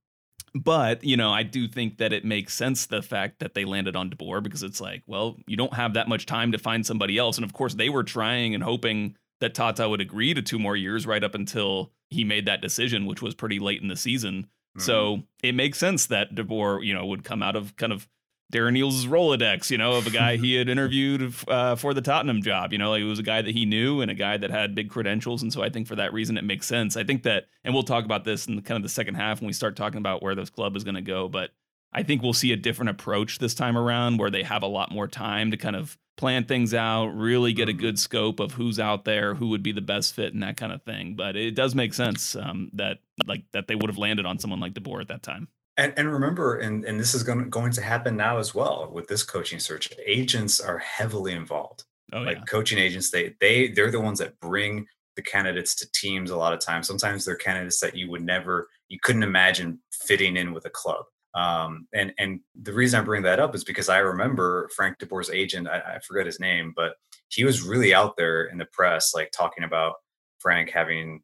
but 0.53 1.03
you 1.03 1.17
know, 1.17 1.31
I 1.33 1.43
do 1.43 1.67
think 1.67 1.97
that 1.97 2.13
it 2.13 2.23
makes 2.23 2.53
sense 2.53 2.85
the 2.85 3.01
fact 3.01 3.39
that 3.39 3.53
they 3.53 3.65
landed 3.65 3.95
on 3.95 4.09
DeBoer 4.09 4.41
because 4.41 4.63
it's 4.63 4.79
like, 4.79 5.03
well, 5.05 5.37
you 5.47 5.57
don't 5.57 5.73
have 5.73 5.93
that 5.93 6.07
much 6.07 6.25
time 6.25 6.51
to 6.53 6.57
find 6.57 6.85
somebody 6.85 7.17
else, 7.17 7.37
and 7.37 7.45
of 7.45 7.53
course, 7.53 7.73
they 7.73 7.89
were 7.89 8.03
trying 8.03 8.55
and 8.55 8.63
hoping 8.63 9.15
that 9.41 9.53
Tata 9.53 9.89
would 9.89 10.01
agree 10.01 10.33
to 10.33 10.41
two 10.41 10.59
more 10.59 10.77
years 10.77 11.05
right 11.05 11.23
up 11.23 11.35
until 11.35 11.91
he 12.09 12.23
made 12.23 12.45
that 12.45 12.61
decision, 12.61 13.05
which 13.05 13.21
was 13.21 13.35
pretty 13.35 13.59
late 13.59 13.81
in 13.81 13.89
the 13.89 13.95
season. 13.97 14.47
Mhm. 14.77 14.81
So 14.81 15.23
it 15.43 15.55
makes 15.55 15.77
sense 15.77 16.05
that 16.07 16.33
DeBoer, 16.35 16.85
you 16.85 16.93
know, 16.93 17.05
would 17.05 17.23
come 17.25 17.43
out 17.43 17.55
of 17.57 17.75
kind 17.75 17.91
of 17.91 18.07
Darren 18.53 18.77
Eales's 18.77 19.07
Rolodex, 19.07 19.71
you 19.71 19.77
know, 19.77 19.93
of 19.93 20.05
a 20.07 20.11
guy 20.11 20.37
he 20.37 20.53
had 20.53 20.69
interviewed 20.69 21.33
uh, 21.47 21.75
for 21.75 21.93
the 21.93 22.01
Tottenham 22.01 22.41
job. 22.41 22.71
You 22.71 22.77
know, 22.77 22.91
like, 22.91 23.01
it 23.01 23.05
was 23.05 23.19
a 23.19 23.23
guy 23.23 23.41
that 23.41 23.51
he 23.55 23.65
knew 23.65 24.01
and 24.01 24.11
a 24.11 24.13
guy 24.15 24.37
that 24.37 24.51
had 24.51 24.75
big 24.75 24.89
credentials. 24.89 25.41
And 25.41 25.51
so 25.51 25.63
I 25.63 25.69
think 25.69 25.87
for 25.87 25.95
that 25.95 26.13
reason, 26.13 26.37
it 26.37 26.43
makes 26.43 26.67
sense. 26.67 26.95
I 26.95 27.03
think 27.03 27.23
that, 27.23 27.45
and 27.63 27.73
we'll 27.73 27.83
talk 27.83 28.05
about 28.05 28.23
this 28.23 28.47
in 28.47 28.61
kind 28.61 28.77
of 28.77 28.83
the 28.83 28.89
second 28.89 29.15
half 29.15 29.41
when 29.41 29.47
we 29.47 29.53
start 29.53 29.75
talking 29.75 29.97
about 29.97 30.21
where 30.21 30.35
this 30.35 30.49
club 30.51 30.75
is 30.75 30.83
going 30.83 30.95
to 30.95 31.01
go. 31.01 31.27
But 31.27 31.51
I 31.91 32.03
think 32.03 32.21
we'll 32.21 32.33
see 32.33 32.51
a 32.51 32.57
different 32.57 32.89
approach 32.91 33.39
this 33.39 33.55
time 33.55 33.77
around 33.77 34.17
where 34.19 34.29
they 34.29 34.43
have 34.43 34.63
a 34.63 34.67
lot 34.67 34.91
more 34.91 35.07
time 35.07 35.49
to 35.51 35.57
kind 35.57 35.75
of 35.75 35.97
plan 36.17 36.45
things 36.45 36.73
out, 36.73 37.07
really 37.07 37.51
get 37.51 37.67
a 37.67 37.73
Mhm. 37.73 37.79
good 37.79 37.99
scope 37.99 38.39
of 38.39 38.53
who's 38.53 38.79
out 38.79 39.03
there, 39.05 39.35
who 39.35 39.47
would 39.49 39.63
be 39.63 39.71
the 39.73 39.81
best 39.81 40.13
fit, 40.15 40.33
and 40.33 40.43
that 40.43 40.55
kind 40.55 40.71
of 40.71 40.81
thing. 40.83 41.15
But 41.15 41.35
it 41.35 41.55
does 41.55 41.73
make 41.75 41.93
sense 41.93 42.35
um, 42.37 42.69
that 42.73 42.99
like 43.25 43.43
that 43.53 43.67
they 43.67 43.75
would 43.75 43.89
have 43.89 43.97
landed 43.97 44.25
on 44.25 44.39
someone 44.39 44.59
like 44.61 44.73
DeBoer 44.73 45.01
at 45.01 45.07
that 45.09 45.23
time. 45.23 45.49
And, 45.77 45.93
and 45.97 46.11
remember, 46.11 46.57
and, 46.57 46.85
and 46.85 46.99
this 46.99 47.13
is 47.13 47.23
going, 47.23 47.49
going 47.49 47.71
to 47.73 47.81
happen 47.81 48.15
now 48.15 48.37
as 48.37 48.55
well 48.55 48.89
with 48.91 49.07
this 49.07 49.23
coaching 49.23 49.59
search. 49.59 49.91
Agents 50.05 50.59
are 50.59 50.77
heavily 50.77 51.33
involved. 51.33 51.83
Oh 52.13 52.19
like 52.19 52.37
yeah, 52.37 52.43
coaching 52.43 52.77
agents, 52.77 53.09
they 53.09 53.35
they 53.41 53.69
they're 53.69 53.91
the 53.91 53.99
ones 53.99 54.19
that 54.19 54.39
bring 54.39 54.85
the 55.15 55.21
candidates 55.21 55.75
to 55.75 55.91
teams 55.91 56.29
a 56.29 56.37
lot 56.37 56.53
of 56.53 56.59
times. 56.59 56.87
Sometimes 56.87 57.25
they're 57.25 57.35
candidates 57.35 57.79
that 57.79 57.95
you 57.95 58.09
would 58.11 58.23
never, 58.23 58.69
you 58.89 58.99
couldn't 59.01 59.23
imagine 59.23 59.79
fitting 59.91 60.37
in 60.37 60.53
with 60.53 60.65
a 60.65 60.69
club. 60.69 61.05
Um, 61.33 61.87
and 61.93 62.13
and 62.17 62.39
the 62.61 62.73
reason 62.73 62.99
I 62.99 63.03
bring 63.03 63.23
that 63.23 63.39
up 63.39 63.55
is 63.55 63.63
because 63.63 63.89
I 63.89 63.97
remember 63.97 64.69
Frank 64.75 64.99
DeBoer's 64.99 65.29
agent. 65.29 65.67
I, 65.67 65.95
I 65.95 65.99
forget 65.99 66.25
his 66.25 66.39
name, 66.39 66.73
but 66.75 66.93
he 67.29 67.43
was 67.43 67.61
really 67.61 67.93
out 67.93 68.15
there 68.17 68.45
in 68.45 68.57
the 68.57 68.67
press, 68.71 69.13
like 69.13 69.31
talking 69.31 69.65
about 69.65 69.95
Frank 70.39 70.69
having, 70.69 71.21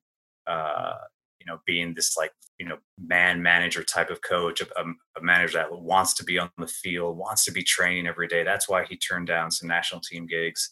uh, 0.47 0.95
you 1.39 1.45
know, 1.45 1.59
being 1.65 1.93
this 1.93 2.17
like 2.17 2.31
you 2.61 2.69
know 2.69 2.77
man 3.03 3.41
manager 3.41 3.83
type 3.83 4.11
of 4.11 4.21
coach, 4.21 4.61
a, 4.61 4.67
a, 4.79 5.23
manager 5.23 5.57
that 5.57 5.71
wants 5.71 6.13
to 6.13 6.23
be 6.23 6.37
on 6.37 6.51
the 6.59 6.67
field, 6.67 7.17
wants 7.17 7.43
to 7.45 7.51
be 7.51 7.63
training 7.63 8.05
every 8.05 8.27
day. 8.27 8.43
That's 8.43 8.69
why 8.69 8.85
he 8.85 8.95
turned 8.95 9.25
down 9.25 9.49
some 9.49 9.67
national 9.67 10.01
team 10.01 10.27
gigs. 10.27 10.69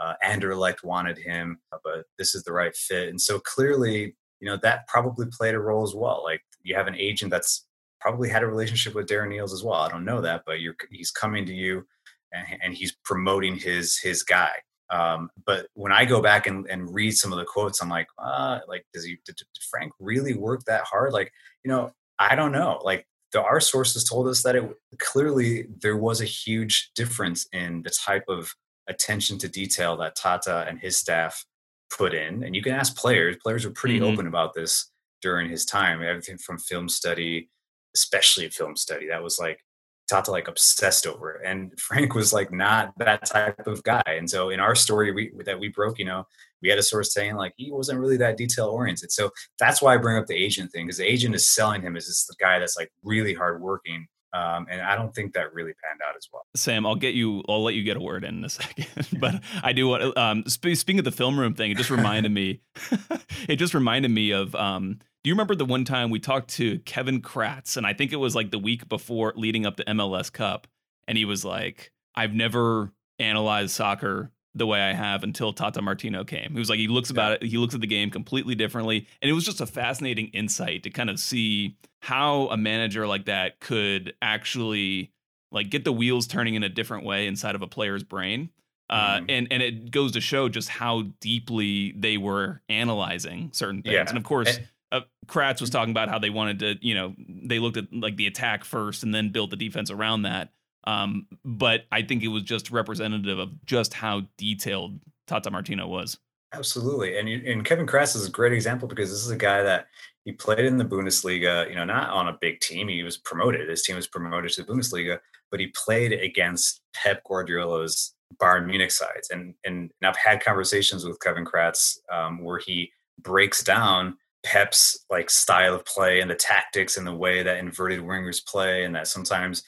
Uh, 0.00 0.14
Anderlecht 0.24 0.82
wanted 0.82 1.18
him, 1.18 1.58
but 1.84 2.04
this 2.18 2.34
is 2.34 2.42
the 2.44 2.54
right 2.54 2.74
fit, 2.74 3.10
and 3.10 3.20
so 3.20 3.38
clearly, 3.38 4.16
you 4.40 4.48
know, 4.48 4.58
that 4.62 4.88
probably 4.88 5.26
played 5.30 5.54
a 5.54 5.60
role 5.60 5.82
as 5.82 5.94
well. 5.94 6.22
Like 6.24 6.40
you 6.62 6.74
have 6.74 6.86
an 6.86 6.96
agent 6.96 7.30
that's 7.30 7.66
probably 8.00 8.30
had 8.30 8.42
a 8.42 8.46
relationship 8.46 8.94
with 8.94 9.06
Darren 9.06 9.34
Eales 9.34 9.52
as 9.52 9.62
well. 9.62 9.82
I 9.82 9.90
don't 9.90 10.06
know 10.06 10.22
that, 10.22 10.44
but 10.46 10.60
you're 10.60 10.76
he's 10.90 11.10
coming 11.10 11.44
to 11.44 11.54
you 11.54 11.84
and, 12.32 12.46
and 12.62 12.74
he's 12.74 12.96
promoting 13.04 13.56
his 13.56 13.98
his 13.98 14.22
guy. 14.22 14.52
Um, 14.90 15.30
but 15.44 15.66
when 15.74 15.92
I 15.92 16.04
go 16.04 16.22
back 16.22 16.46
and, 16.46 16.66
and 16.70 16.92
read 16.94 17.12
some 17.12 17.32
of 17.32 17.38
the 17.38 17.44
quotes, 17.44 17.80
I'm 17.82 17.88
like, 17.88 18.06
uh, 18.18 18.60
like, 18.68 18.86
does 18.92 19.04
he 19.04 19.18
did, 19.24 19.36
did 19.36 19.46
Frank 19.70 19.92
really 19.98 20.34
work 20.34 20.64
that 20.66 20.84
hard? 20.84 21.12
Like, 21.12 21.32
you 21.64 21.70
know, 21.70 21.92
I 22.18 22.34
don't 22.36 22.52
know. 22.52 22.80
Like, 22.84 23.06
the, 23.32 23.42
our 23.42 23.60
sources 23.60 24.04
told 24.04 24.28
us 24.28 24.42
that 24.44 24.54
it 24.54 24.64
clearly 24.98 25.66
there 25.82 25.96
was 25.96 26.20
a 26.20 26.24
huge 26.24 26.92
difference 26.94 27.46
in 27.52 27.82
the 27.82 27.90
type 27.90 28.24
of 28.28 28.54
attention 28.88 29.36
to 29.38 29.48
detail 29.48 29.96
that 29.96 30.14
Tata 30.14 30.64
and 30.68 30.78
his 30.78 30.96
staff 30.96 31.44
put 31.90 32.14
in. 32.14 32.44
And 32.44 32.54
you 32.54 32.62
can 32.62 32.72
ask 32.72 32.96
players; 32.96 33.36
players 33.42 33.64
were 33.64 33.72
pretty 33.72 33.98
Mhm. 33.98 34.12
open 34.12 34.26
about 34.28 34.54
this 34.54 34.90
during 35.22 35.50
his 35.50 35.64
time. 35.64 36.02
Everything 36.02 36.38
from 36.38 36.58
film 36.58 36.88
study, 36.88 37.50
especially 37.94 38.48
film 38.48 38.76
study, 38.76 39.08
that 39.08 39.22
was 39.24 39.38
like 39.40 39.64
Tata 40.08 40.30
like 40.30 40.48
obsessed 40.48 41.06
over 41.06 41.32
it, 41.32 41.42
and 41.44 41.78
Frank 41.78 42.14
was 42.14 42.32
like 42.32 42.52
not 42.52 42.92
that 42.98 43.26
type 43.26 43.66
of 43.66 43.82
guy. 43.82 44.02
And 44.06 44.28
so 44.28 44.50
in 44.50 44.60
our 44.60 44.74
story 44.74 45.12
we, 45.12 45.32
that 45.44 45.58
we 45.58 45.68
broke, 45.68 45.98
you 45.98 46.04
know, 46.04 46.26
we 46.62 46.68
had 46.68 46.78
a 46.78 46.82
source 46.82 47.12
saying 47.12 47.36
like 47.36 47.52
he 47.56 47.70
wasn't 47.70 48.00
really 48.00 48.16
that 48.18 48.36
detail 48.36 48.66
oriented. 48.66 49.12
So 49.12 49.30
that's 49.58 49.82
why 49.82 49.94
I 49.94 49.98
bring 49.98 50.16
up 50.16 50.26
the 50.26 50.34
agent 50.34 50.72
thing 50.72 50.86
because 50.86 50.98
the 50.98 51.10
agent 51.10 51.34
is 51.34 51.48
selling 51.48 51.82
him 51.82 51.96
as 51.96 52.06
this 52.06 52.28
guy 52.40 52.58
that's 52.58 52.76
like 52.76 52.90
really 53.02 53.34
hardworking. 53.34 54.06
Um, 54.32 54.66
and 54.70 54.82
I 54.82 54.96
don't 54.96 55.14
think 55.14 55.32
that 55.34 55.54
really 55.54 55.72
panned 55.82 56.00
out 56.06 56.16
as 56.16 56.28
well. 56.32 56.42
Sam, 56.54 56.84
I'll 56.86 56.96
get 56.96 57.14
you. 57.14 57.42
I'll 57.48 57.62
let 57.62 57.74
you 57.74 57.82
get 57.82 57.96
a 57.96 58.00
word 58.00 58.24
in, 58.24 58.38
in 58.38 58.44
a 58.44 58.48
second. 58.50 58.86
but 59.18 59.40
I 59.62 59.72
do 59.72 59.88
want. 59.88 60.16
Um, 60.16 60.44
sp- 60.50 60.74
speaking 60.76 60.98
of 60.98 61.04
the 61.04 61.12
film 61.12 61.38
room 61.38 61.54
thing, 61.54 61.70
it 61.70 61.76
just 61.76 61.90
reminded 61.90 62.32
me. 62.32 62.60
it 63.48 63.56
just 63.56 63.74
reminded 63.74 64.10
me 64.10 64.32
of. 64.32 64.54
Um, 64.54 64.98
do 65.24 65.28
you 65.28 65.34
remember 65.34 65.54
the 65.54 65.64
one 65.64 65.84
time 65.84 66.10
we 66.10 66.20
talked 66.20 66.50
to 66.50 66.78
Kevin 66.80 67.20
Kratz, 67.20 67.76
and 67.76 67.86
I 67.86 67.92
think 67.92 68.12
it 68.12 68.16
was 68.16 68.34
like 68.34 68.50
the 68.50 68.58
week 68.58 68.88
before 68.88 69.32
leading 69.36 69.66
up 69.66 69.76
to 69.76 69.84
MLS 69.84 70.32
Cup, 70.32 70.66
and 71.08 71.16
he 71.16 71.24
was 71.24 71.44
like, 71.44 71.92
"I've 72.14 72.34
never 72.34 72.92
analyzed 73.18 73.70
soccer 73.70 74.32
the 74.56 74.66
way 74.66 74.80
I 74.80 74.92
have 74.94 75.22
until 75.22 75.52
Tata 75.52 75.80
Martino 75.82 76.24
came." 76.24 76.52
He 76.52 76.58
was 76.58 76.68
like, 76.70 76.78
he 76.78 76.88
looks 76.88 77.10
about 77.10 77.32
it. 77.32 77.42
He 77.42 77.58
looks 77.58 77.74
at 77.74 77.80
the 77.80 77.86
game 77.86 78.10
completely 78.10 78.54
differently, 78.54 79.06
and 79.22 79.30
it 79.30 79.34
was 79.34 79.44
just 79.44 79.60
a 79.60 79.66
fascinating 79.66 80.28
insight 80.28 80.82
to 80.84 80.90
kind 80.90 81.10
of 81.10 81.20
see 81.20 81.76
how 82.00 82.48
a 82.48 82.56
manager 82.56 83.06
like 83.06 83.26
that 83.26 83.60
could 83.60 84.14
actually 84.22 85.12
like 85.52 85.70
get 85.70 85.84
the 85.84 85.92
wheels 85.92 86.26
turning 86.26 86.54
in 86.54 86.62
a 86.62 86.68
different 86.68 87.04
way 87.04 87.26
inside 87.26 87.54
of 87.54 87.62
a 87.62 87.66
player's 87.66 88.02
brain. 88.02 88.50
Uh, 88.88 89.18
Mhm. 89.18 89.24
and 89.30 89.48
and 89.52 89.62
it 89.62 89.90
goes 89.90 90.12
to 90.12 90.20
show 90.20 90.48
just 90.48 90.68
how 90.68 91.02
deeply 91.20 91.92
they 91.96 92.16
were 92.16 92.62
analyzing 92.68 93.50
certain 93.52 93.82
things. 93.82 93.92
Yeah. 93.94 94.04
And 94.08 94.16
of 94.16 94.22
course, 94.24 94.56
And- 94.56 94.68
uh, 94.92 95.00
Kratz 95.26 95.60
was 95.60 95.70
talking 95.70 95.90
about 95.90 96.08
how 96.08 96.20
they 96.20 96.30
wanted 96.30 96.60
to, 96.60 96.78
you 96.86 96.94
know, 96.94 97.14
they 97.18 97.58
looked 97.58 97.76
at 97.76 97.92
like 97.92 98.14
the 98.16 98.28
attack 98.28 98.62
first 98.64 99.02
and 99.02 99.12
then 99.12 99.30
built 99.30 99.50
the 99.50 99.56
defense 99.56 99.90
around 99.90 100.22
that. 100.22 100.52
Um, 100.86 101.26
but 101.44 101.82
I 101.90 102.02
think 102.02 102.22
it 102.22 102.28
was 102.28 102.42
just 102.42 102.70
representative 102.70 103.38
of 103.38 103.64
just 103.64 103.92
how 103.92 104.22
detailed 104.38 105.00
Tata 105.26 105.50
Martino 105.50 105.86
was. 105.86 106.18
Absolutely, 106.54 107.18
and 107.18 107.28
you, 107.28 107.42
and 107.44 107.64
Kevin 107.64 107.86
Kratz 107.86 108.14
is 108.14 108.26
a 108.26 108.30
great 108.30 108.52
example 108.52 108.86
because 108.86 109.10
this 109.10 109.24
is 109.24 109.30
a 109.30 109.36
guy 109.36 109.62
that 109.62 109.86
he 110.24 110.32
played 110.32 110.64
in 110.64 110.76
the 110.76 110.84
Bundesliga. 110.84 111.68
You 111.68 111.74
know, 111.74 111.84
not 111.84 112.10
on 112.10 112.28
a 112.28 112.38
big 112.40 112.60
team. 112.60 112.88
He 112.88 113.02
was 113.02 113.16
promoted. 113.16 113.68
His 113.68 113.82
team 113.82 113.96
was 113.96 114.06
promoted 114.06 114.52
to 114.52 114.62
the 114.62 114.72
Bundesliga, 114.72 115.18
but 115.50 115.60
he 115.60 115.68
played 115.68 116.12
against 116.12 116.80
Pep 116.94 117.22
Guardiola's 117.24 118.14
Bayern 118.40 118.66
Munich 118.66 118.92
sides. 118.92 119.30
And 119.30 119.54
and, 119.64 119.90
and 120.00 120.08
I've 120.08 120.16
had 120.16 120.42
conversations 120.42 121.04
with 121.04 121.20
Kevin 121.20 121.44
Kratz 121.44 121.98
um, 122.12 122.42
where 122.42 122.58
he 122.58 122.92
breaks 123.20 123.64
down 123.64 124.16
Pep's 124.44 125.04
like 125.10 125.30
style 125.30 125.74
of 125.74 125.84
play 125.84 126.20
and 126.20 126.30
the 126.30 126.36
tactics 126.36 126.96
and 126.96 127.06
the 127.06 127.14
way 127.14 127.42
that 127.42 127.58
inverted 127.58 128.00
wingers 128.00 128.44
play, 128.46 128.84
and 128.84 128.94
that 128.94 129.08
sometimes 129.08 129.64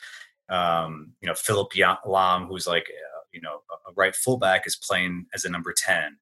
um, 0.49 1.12
you 1.21 1.28
know 1.28 1.35
Philipp 1.35 1.73
Lahm, 1.73 2.49
who's 2.49 2.67
like 2.67 2.88
uh, 2.88 3.21
you 3.33 3.40
know 3.40 3.61
a 3.88 3.93
right 3.97 4.14
fullback, 4.14 4.67
is 4.67 4.76
playing 4.76 5.26
as 5.35 5.45
a 5.45 5.50
number 5.50 5.75
ten 5.76 6.19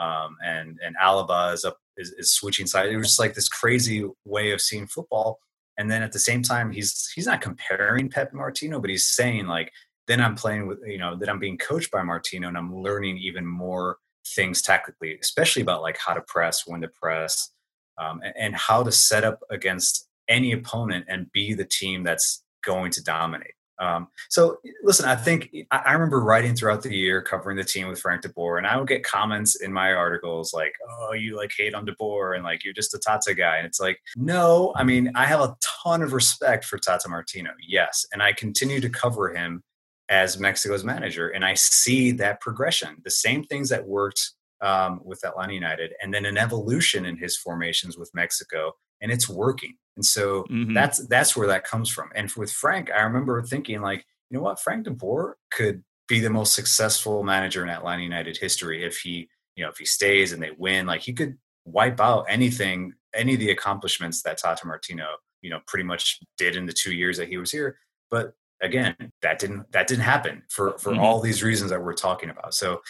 um, 0.00 0.36
and 0.42 0.78
and 0.84 0.96
Alaba 0.96 1.52
is 1.52 1.64
up 1.64 1.78
is, 1.96 2.10
is 2.12 2.32
switching 2.32 2.66
sides. 2.66 2.90
It 2.90 2.96
was 2.96 3.08
just 3.08 3.20
like 3.20 3.34
this 3.34 3.48
crazy 3.48 4.04
way 4.24 4.50
of 4.50 4.60
seeing 4.60 4.86
football. 4.86 5.38
And 5.78 5.90
then 5.90 6.02
at 6.02 6.12
the 6.12 6.18
same 6.18 6.42
time, 6.42 6.72
he's 6.72 7.10
he's 7.14 7.26
not 7.26 7.42
comparing 7.42 8.08
Pep 8.08 8.32
Martino, 8.32 8.80
but 8.80 8.90
he's 8.90 9.08
saying 9.08 9.46
like, 9.46 9.70
then 10.08 10.20
I'm 10.20 10.34
playing 10.34 10.66
with 10.66 10.78
you 10.86 10.98
know 10.98 11.16
that 11.16 11.28
I'm 11.28 11.38
being 11.38 11.58
coached 11.58 11.90
by 11.90 12.02
Martino, 12.02 12.48
and 12.48 12.56
I'm 12.56 12.74
learning 12.74 13.18
even 13.18 13.46
more 13.46 13.98
things 14.26 14.62
tactically, 14.62 15.18
especially 15.20 15.62
about 15.62 15.82
like 15.82 15.98
how 15.98 16.14
to 16.14 16.22
press, 16.22 16.66
when 16.66 16.80
to 16.80 16.88
press, 16.88 17.50
um, 17.98 18.20
and, 18.24 18.34
and 18.38 18.56
how 18.56 18.82
to 18.82 18.92
set 18.92 19.24
up 19.24 19.40
against 19.50 20.08
any 20.28 20.52
opponent 20.52 21.06
and 21.08 21.30
be 21.32 21.52
the 21.54 21.64
team 21.64 22.04
that's 22.04 22.42
going 22.64 22.90
to 22.92 23.02
dominate. 23.02 23.54
Um, 23.80 24.08
so 24.28 24.58
listen, 24.82 25.06
I 25.06 25.16
think 25.16 25.50
I, 25.70 25.78
I 25.86 25.92
remember 25.94 26.20
writing 26.20 26.54
throughout 26.54 26.82
the 26.82 26.94
year 26.94 27.22
covering 27.22 27.56
the 27.56 27.64
team 27.64 27.88
with 27.88 28.00
Frank 28.00 28.22
DeBoer, 28.22 28.58
and 28.58 28.66
I 28.66 28.76
would 28.76 28.86
get 28.86 29.02
comments 29.02 29.56
in 29.56 29.72
my 29.72 29.92
articles 29.92 30.52
like, 30.52 30.74
"Oh, 30.88 31.14
you 31.14 31.36
like 31.36 31.52
hate 31.56 31.74
on 31.74 31.86
DeBoer, 31.86 32.34
and 32.34 32.44
like 32.44 32.62
you're 32.62 32.74
just 32.74 32.94
a 32.94 32.98
Tata 32.98 33.34
guy." 33.34 33.56
And 33.56 33.66
it's 33.66 33.80
like, 33.80 33.98
no, 34.16 34.72
I 34.76 34.84
mean, 34.84 35.10
I 35.14 35.24
have 35.24 35.40
a 35.40 35.56
ton 35.84 36.02
of 36.02 36.12
respect 36.12 36.64
for 36.66 36.78
Tata 36.78 37.08
Martino, 37.08 37.50
yes, 37.66 38.06
and 38.12 38.22
I 38.22 38.32
continue 38.32 38.80
to 38.80 38.90
cover 38.90 39.34
him 39.34 39.62
as 40.10 40.38
Mexico's 40.38 40.84
manager, 40.84 41.28
and 41.28 41.44
I 41.44 41.54
see 41.54 42.10
that 42.12 42.40
progression, 42.40 42.96
the 43.04 43.10
same 43.10 43.44
things 43.44 43.70
that 43.70 43.86
worked 43.86 44.32
um, 44.60 45.00
with 45.04 45.24
Atlanta 45.24 45.54
United, 45.54 45.94
and 46.02 46.12
then 46.12 46.26
an 46.26 46.36
evolution 46.36 47.06
in 47.06 47.16
his 47.16 47.36
formations 47.36 47.96
with 47.96 48.10
Mexico, 48.12 48.72
and 49.00 49.10
it's 49.10 49.28
working. 49.28 49.74
And 49.96 50.04
so 50.04 50.44
Mhm. 50.44 50.74
that's 50.74 51.06
that's 51.08 51.36
where 51.36 51.48
that 51.48 51.64
comes 51.64 51.90
from. 51.90 52.10
And 52.14 52.30
with 52.36 52.52
Frank, 52.52 52.90
I 52.90 53.02
remember 53.02 53.42
thinking 53.42 53.80
like 53.80 54.06
you 54.30 54.38
know 54.38 54.42
what, 54.42 54.60
Frank 54.60 54.86
DeBoer 54.86 55.34
could 55.50 55.82
be 56.08 56.20
the 56.20 56.30
most 56.30 56.54
successful 56.54 57.22
manager 57.22 57.62
in 57.62 57.68
Atlanta 57.68 58.02
United 58.02 58.36
history 58.36 58.84
if 58.84 58.98
he, 58.98 59.28
you 59.56 59.64
know, 59.64 59.70
if 59.70 59.78
he 59.78 59.84
stays 59.84 60.32
and 60.32 60.42
they 60.42 60.50
win. 60.56 60.86
Like 60.86 61.02
he 61.02 61.12
could 61.12 61.36
wipe 61.64 62.00
out 62.00 62.26
anything, 62.28 62.94
any 63.14 63.34
of 63.34 63.40
the 63.40 63.50
accomplishments 63.50 64.22
that 64.22 64.38
Tata 64.38 64.66
Martino, 64.66 65.06
you 65.42 65.50
know, 65.50 65.60
pretty 65.66 65.84
much 65.84 66.20
did 66.38 66.56
in 66.56 66.66
the 66.66 66.72
two 66.72 66.92
years 66.92 67.16
that 67.18 67.28
he 67.28 67.38
was 67.38 67.50
here. 67.50 67.76
But 68.10 68.34
again, 68.62 68.94
that 69.22 69.38
didn't 69.38 69.70
that 69.72 69.86
didn't 69.86 70.04
happen 70.04 70.42
for 70.48 70.78
for 70.78 70.90
mm-hmm. 70.90 71.00
all 71.00 71.20
these 71.20 71.42
reasons 71.42 71.70
that 71.70 71.82
we're 71.82 71.94
talking 71.94 72.30
about. 72.30 72.54
So 72.54 72.80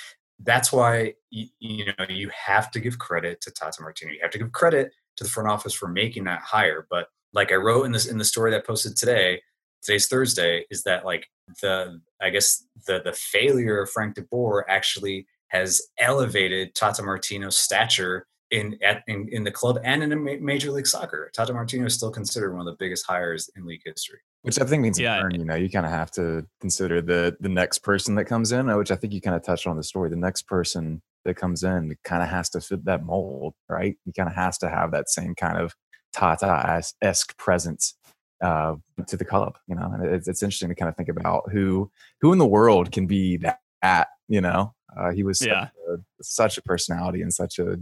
that's 0.43 0.73
why 0.73 1.15
you, 1.31 1.47
you 1.59 1.85
know 1.87 2.07
you 2.09 2.31
have 2.31 2.71
to 2.71 2.81
give 2.81 2.99
credit 2.99 3.41
to 3.43 3.51
Tata 3.51 3.83
Martino. 3.83 4.13
You 4.13 4.21
have 4.23 4.31
to 4.31 4.39
give 4.39 4.53
credit 4.53 4.93
to 5.21 5.25
the 5.25 5.31
front 5.31 5.51
office 5.51 5.75
for 5.75 5.89
making 5.89 6.25
that 6.25 6.41
hire. 6.41 6.87
But 6.91 7.09
like 7.33 7.53
I 7.53 7.57
wrote 7.57 7.85
in 7.85 7.93
this 7.93 8.07
in 8.07 8.19
the 8.19 8.25
story 8.25 8.51
that 8.51 8.67
posted 8.67 8.97
today, 8.97 9.43
today's 9.83 10.09
Thursday, 10.09 10.65
is 10.71 10.83
that 10.85 11.05
like 11.05 11.27
the 11.61 12.01
I 12.21 12.31
guess 12.31 12.65
the 12.87 13.01
the 13.05 13.13
failure 13.13 13.83
of 13.83 13.91
Frank 13.91 14.17
DeBoer 14.17 14.63
actually 14.69 15.27
has 15.49 15.83
elevated 15.99 16.75
Tata 16.75 17.03
Martino's 17.03 17.57
stature 17.57 18.27
in 18.51 18.79
at 18.83 19.03
in, 19.07 19.29
in 19.31 19.45
the 19.45 19.51
club 19.51 19.79
and 19.85 20.03
in 20.03 20.45
Major 20.45 20.73
League 20.73 20.87
Soccer. 20.87 21.31
Tata 21.35 21.53
Martino 21.53 21.87
is 21.87 21.95
still 21.95 22.11
considered 22.11 22.53
one 22.53 22.67
of 22.67 22.67
the 22.67 22.77
biggest 22.79 23.07
hires 23.07 23.51
in 23.57 23.67
league 23.67 23.83
history. 23.85 24.19
Which 24.43 24.59
I 24.59 24.65
think 24.65 24.83
means 24.83 24.99
yeah. 24.99 25.21
Turn, 25.21 25.35
you 25.35 25.45
know, 25.45 25.55
you 25.55 25.69
kind 25.69 25.85
of 25.85 25.93
have 25.93 26.11
to 26.13 26.47
consider 26.61 27.03
the 27.03 27.37
the 27.41 27.49
next 27.49 27.81
person 27.81 28.15
that 28.15 28.25
comes 28.25 28.53
in, 28.53 28.71
uh, 28.71 28.77
which 28.77 28.91
I 28.91 28.97
think 28.97 29.13
you 29.13 29.21
kind 29.21 29.37
of 29.37 29.43
touched 29.43 29.67
on 29.67 29.77
the 29.77 29.85
story. 29.85 30.09
The 30.09 30.17
next 30.17 30.43
person 30.43 31.03
that 31.25 31.37
comes 31.37 31.63
in 31.63 31.97
kind 32.05 32.23
of 32.23 32.29
has 32.29 32.49
to 32.51 32.61
fit 32.61 32.85
that 32.85 33.05
mold, 33.05 33.55
right? 33.69 33.97
He 34.05 34.13
kind 34.13 34.29
of 34.29 34.35
has 34.35 34.59
to 34.59 34.69
have 34.69 34.93
that 34.93 35.09
same 35.09 35.35
kind 35.35 35.59
of 35.59 35.75
Tata 36.13 36.83
esque 37.03 37.37
presence 37.37 37.95
uh, 38.43 38.75
to 39.07 39.17
the 39.17 39.25
club. 39.25 39.59
You 39.69 39.77
know, 39.77 39.91
and 39.93 40.05
it's, 40.05 40.29
it's 40.29 40.43
interesting 40.43 40.71
to 40.71 40.75
kind 40.75 40.89
of 40.89 40.97
think 40.97 41.09
about 41.09 41.51
who 41.53 41.91
who 42.21 42.33
in 42.33 42.39
the 42.39 42.47
world 42.47 42.93
can 42.93 43.07
be 43.07 43.37
that. 43.39 43.59
At, 43.83 44.09
you 44.29 44.43
know, 44.43 44.75
uh, 44.95 45.11
he 45.11 45.23
was 45.23 45.41
yeah. 45.41 45.69
such, 45.69 45.73
a, 45.89 46.23
such 46.23 46.59
a 46.59 46.63
personality 46.63 47.23
and 47.23 47.33
such 47.33 47.59
a 47.59 47.79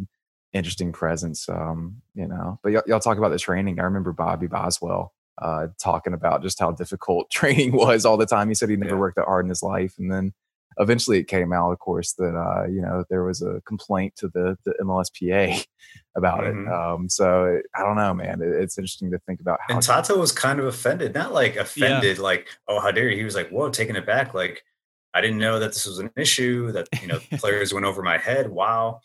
interesting 0.52 0.92
presence. 0.92 1.48
Um, 1.48 2.02
you 2.14 2.26
know, 2.26 2.58
but 2.62 2.72
y- 2.72 2.82
y'all 2.86 3.00
talk 3.00 3.18
about 3.18 3.30
the 3.30 3.38
training. 3.38 3.80
I 3.80 3.82
remember 3.84 4.12
Bobby 4.12 4.46
Boswell 4.46 5.12
uh, 5.40 5.68
talking 5.82 6.12
about 6.14 6.42
just 6.42 6.60
how 6.60 6.72
difficult 6.72 7.30
training 7.32 7.72
was 7.72 8.04
all 8.04 8.16
the 8.16 8.26
time. 8.26 8.48
He 8.48 8.54
said 8.54 8.68
he 8.68 8.76
never 8.76 8.94
yeah. 8.94 9.00
worked 9.00 9.16
that 9.16 9.24
hard 9.24 9.44
in 9.44 9.48
his 9.48 9.62
life, 9.62 9.94
and 9.98 10.10
then 10.10 10.32
eventually 10.78 11.18
it 11.18 11.24
came 11.24 11.52
out, 11.52 11.72
of 11.72 11.78
course, 11.78 12.12
that 12.14 12.36
uh, 12.36 12.66
you 12.66 12.80
know 12.80 13.04
there 13.08 13.24
was 13.24 13.42
a 13.42 13.60
complaint 13.66 14.14
to 14.16 14.28
the 14.28 14.56
the 14.64 14.74
MLSPA 14.80 15.66
about 16.16 16.40
mm-hmm. 16.40 16.68
it. 16.68 16.72
Um, 16.72 17.08
so 17.08 17.60
I 17.74 17.82
don't 17.82 17.96
know, 17.96 18.14
man. 18.14 18.40
It, 18.42 18.48
it's 18.48 18.78
interesting 18.78 19.10
to 19.10 19.18
think 19.20 19.40
about 19.40 19.58
how. 19.66 19.74
And 19.74 19.82
Tata 19.82 20.14
was 20.14 20.32
kind 20.32 20.58
of 20.58 20.66
offended, 20.66 21.14
not 21.14 21.32
like 21.32 21.56
offended, 21.56 22.16
yeah. 22.16 22.22
like 22.22 22.48
oh 22.68 22.80
how 22.80 22.90
dare 22.90 23.08
you. 23.08 23.16
He 23.16 23.24
was 23.24 23.34
like 23.34 23.50
whoa, 23.50 23.70
taking 23.70 23.96
it 23.96 24.06
back, 24.06 24.34
like. 24.34 24.62
I 25.14 25.22
didn't 25.22 25.38
know 25.38 25.58
that 25.58 25.68
this 25.68 25.86
was 25.86 25.98
an 26.00 26.10
issue. 26.16 26.70
That 26.70 26.86
you 27.00 27.08
know, 27.08 27.18
players 27.38 27.72
went 27.72 27.86
over 27.86 28.02
my 28.02 28.18
head. 28.18 28.50
Wow, 28.50 29.00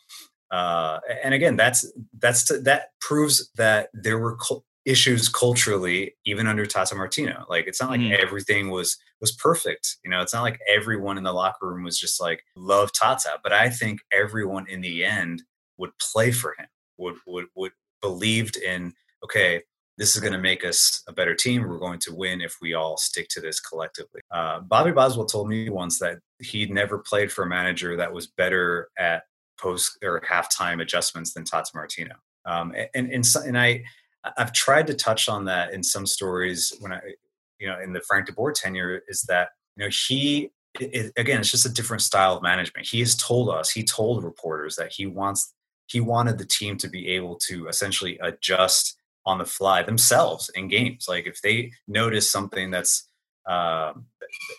uh, 0.50 1.00
and 1.24 1.32
again, 1.32 1.56
that's 1.56 1.90
that's 2.18 2.46
that 2.62 2.90
proves 3.00 3.50
that 3.56 3.88
there 3.94 4.18
were 4.18 4.36
issues 4.84 5.28
culturally 5.28 6.14
even 6.24 6.46
under 6.46 6.66
Tata 6.66 6.94
Martino. 6.94 7.44
Like 7.48 7.66
it's 7.66 7.80
not 7.80 7.90
like 7.90 8.00
mm. 8.00 8.16
everything 8.16 8.70
was 8.70 8.98
was 9.24 9.32
perfect. 9.32 9.96
You 10.04 10.10
know, 10.10 10.20
it's 10.20 10.34
not 10.34 10.42
like 10.42 10.60
everyone 10.70 11.16
in 11.16 11.24
the 11.24 11.32
locker 11.32 11.66
room 11.66 11.82
was 11.82 11.98
just 11.98 12.20
like 12.20 12.44
love 12.56 12.92
Tata, 12.92 13.38
but 13.42 13.54
I 13.54 13.70
think 13.70 14.00
everyone 14.12 14.68
in 14.68 14.82
the 14.82 15.02
end 15.02 15.42
would 15.78 15.92
play 15.98 16.30
for 16.30 16.54
him. 16.58 16.66
Would 16.98 17.14
would 17.26 17.46
would 17.54 17.72
believed 18.02 18.58
in 18.58 18.92
okay, 19.24 19.62
this 19.96 20.14
is 20.14 20.20
going 20.20 20.34
to 20.34 20.38
make 20.38 20.62
us 20.62 21.02
a 21.08 21.12
better 21.14 21.34
team. 21.34 21.62
We're 21.62 21.78
going 21.78 22.00
to 22.00 22.14
win 22.14 22.42
if 22.42 22.56
we 22.60 22.74
all 22.74 22.98
stick 22.98 23.28
to 23.30 23.40
this 23.40 23.60
collectively. 23.60 24.20
Uh, 24.30 24.60
Bobby 24.60 24.92
Boswell 24.92 25.24
told 25.24 25.48
me 25.48 25.70
once 25.70 25.98
that 26.00 26.18
he'd 26.40 26.70
never 26.70 26.98
played 26.98 27.32
for 27.32 27.44
a 27.44 27.48
manager 27.48 27.96
that 27.96 28.12
was 28.12 28.26
better 28.26 28.90
at 28.98 29.22
post 29.58 29.96
or 30.04 30.20
halftime 30.20 30.82
adjustments 30.82 31.32
than 31.32 31.44
Tata 31.44 31.70
Martino. 31.74 32.16
Um, 32.44 32.74
and, 32.94 33.08
and, 33.10 33.24
and 33.46 33.58
I, 33.58 33.84
I've 34.36 34.52
tried 34.52 34.86
to 34.88 34.94
touch 34.94 35.30
on 35.30 35.46
that 35.46 35.72
in 35.72 35.82
some 35.82 36.04
stories 36.04 36.74
when 36.80 36.92
I, 36.92 37.00
you 37.64 37.70
know, 37.70 37.80
in 37.80 37.94
the 37.94 38.02
Frank 38.02 38.28
DeBoer 38.28 38.52
tenure 38.52 39.00
is 39.08 39.22
that, 39.22 39.48
you 39.76 39.84
know, 39.84 39.90
he, 40.06 40.50
it, 40.78 41.12
again, 41.16 41.40
it's 41.40 41.50
just 41.50 41.64
a 41.64 41.72
different 41.72 42.02
style 42.02 42.36
of 42.36 42.42
management. 42.42 42.86
He 42.86 43.00
has 43.00 43.16
told 43.16 43.48
us, 43.48 43.70
he 43.70 43.82
told 43.82 44.22
reporters 44.22 44.76
that 44.76 44.92
he 44.92 45.06
wants, 45.06 45.54
he 45.86 45.98
wanted 45.98 46.36
the 46.36 46.44
team 46.44 46.76
to 46.76 46.88
be 46.88 47.08
able 47.08 47.36
to 47.48 47.66
essentially 47.68 48.18
adjust 48.18 48.98
on 49.24 49.38
the 49.38 49.46
fly 49.46 49.82
themselves 49.82 50.50
in 50.54 50.68
games. 50.68 51.06
Like 51.08 51.26
if 51.26 51.40
they 51.40 51.72
notice 51.88 52.30
something 52.30 52.70
that's, 52.70 53.08
um, 53.48 54.04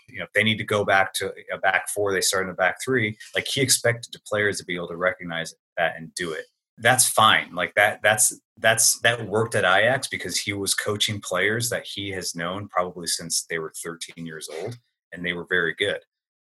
you 0.10 0.18
know, 0.18 0.26
if 0.26 0.34
they 0.34 0.44
need 0.44 0.58
to 0.58 0.64
go 0.64 0.84
back 0.84 1.14
to 1.16 1.32
a 1.54 1.60
back 1.60 1.88
four, 1.90 2.12
they 2.12 2.22
start 2.22 2.46
in 2.46 2.50
the 2.50 2.56
back 2.56 2.78
three. 2.84 3.16
Like 3.36 3.46
he 3.46 3.62
expected 3.62 4.14
the 4.14 4.20
players 4.28 4.58
to 4.58 4.66
be 4.66 4.76
able 4.76 4.88
to 4.88 4.98
recognize 4.98 5.54
that 5.78 5.94
and 5.96 6.12
do 6.16 6.32
it 6.32 6.46
that's 6.78 7.08
fine. 7.08 7.54
Like 7.54 7.74
that, 7.76 8.02
that's 8.04 8.40
that's 8.58 9.00
that 9.00 9.28
worked 9.28 9.56
at 9.56 9.64
Ajax 9.64 10.08
because 10.08 10.38
he 10.38 10.54
was 10.54 10.74
coaching 10.74 11.22
players 11.22 11.70
that 11.70 11.86
he 11.86 12.10
has 12.12 12.36
known 12.36 12.68
probably 12.68 13.08
since 13.08 13.46
they 13.50 13.60
were 13.60 13.74
13 13.84 14.26
years 14.26 14.50
old, 14.62 14.78
and 15.12 15.26
they 15.26 15.34
were 15.34 15.46
very 15.50 15.74
good. 15.74 16.00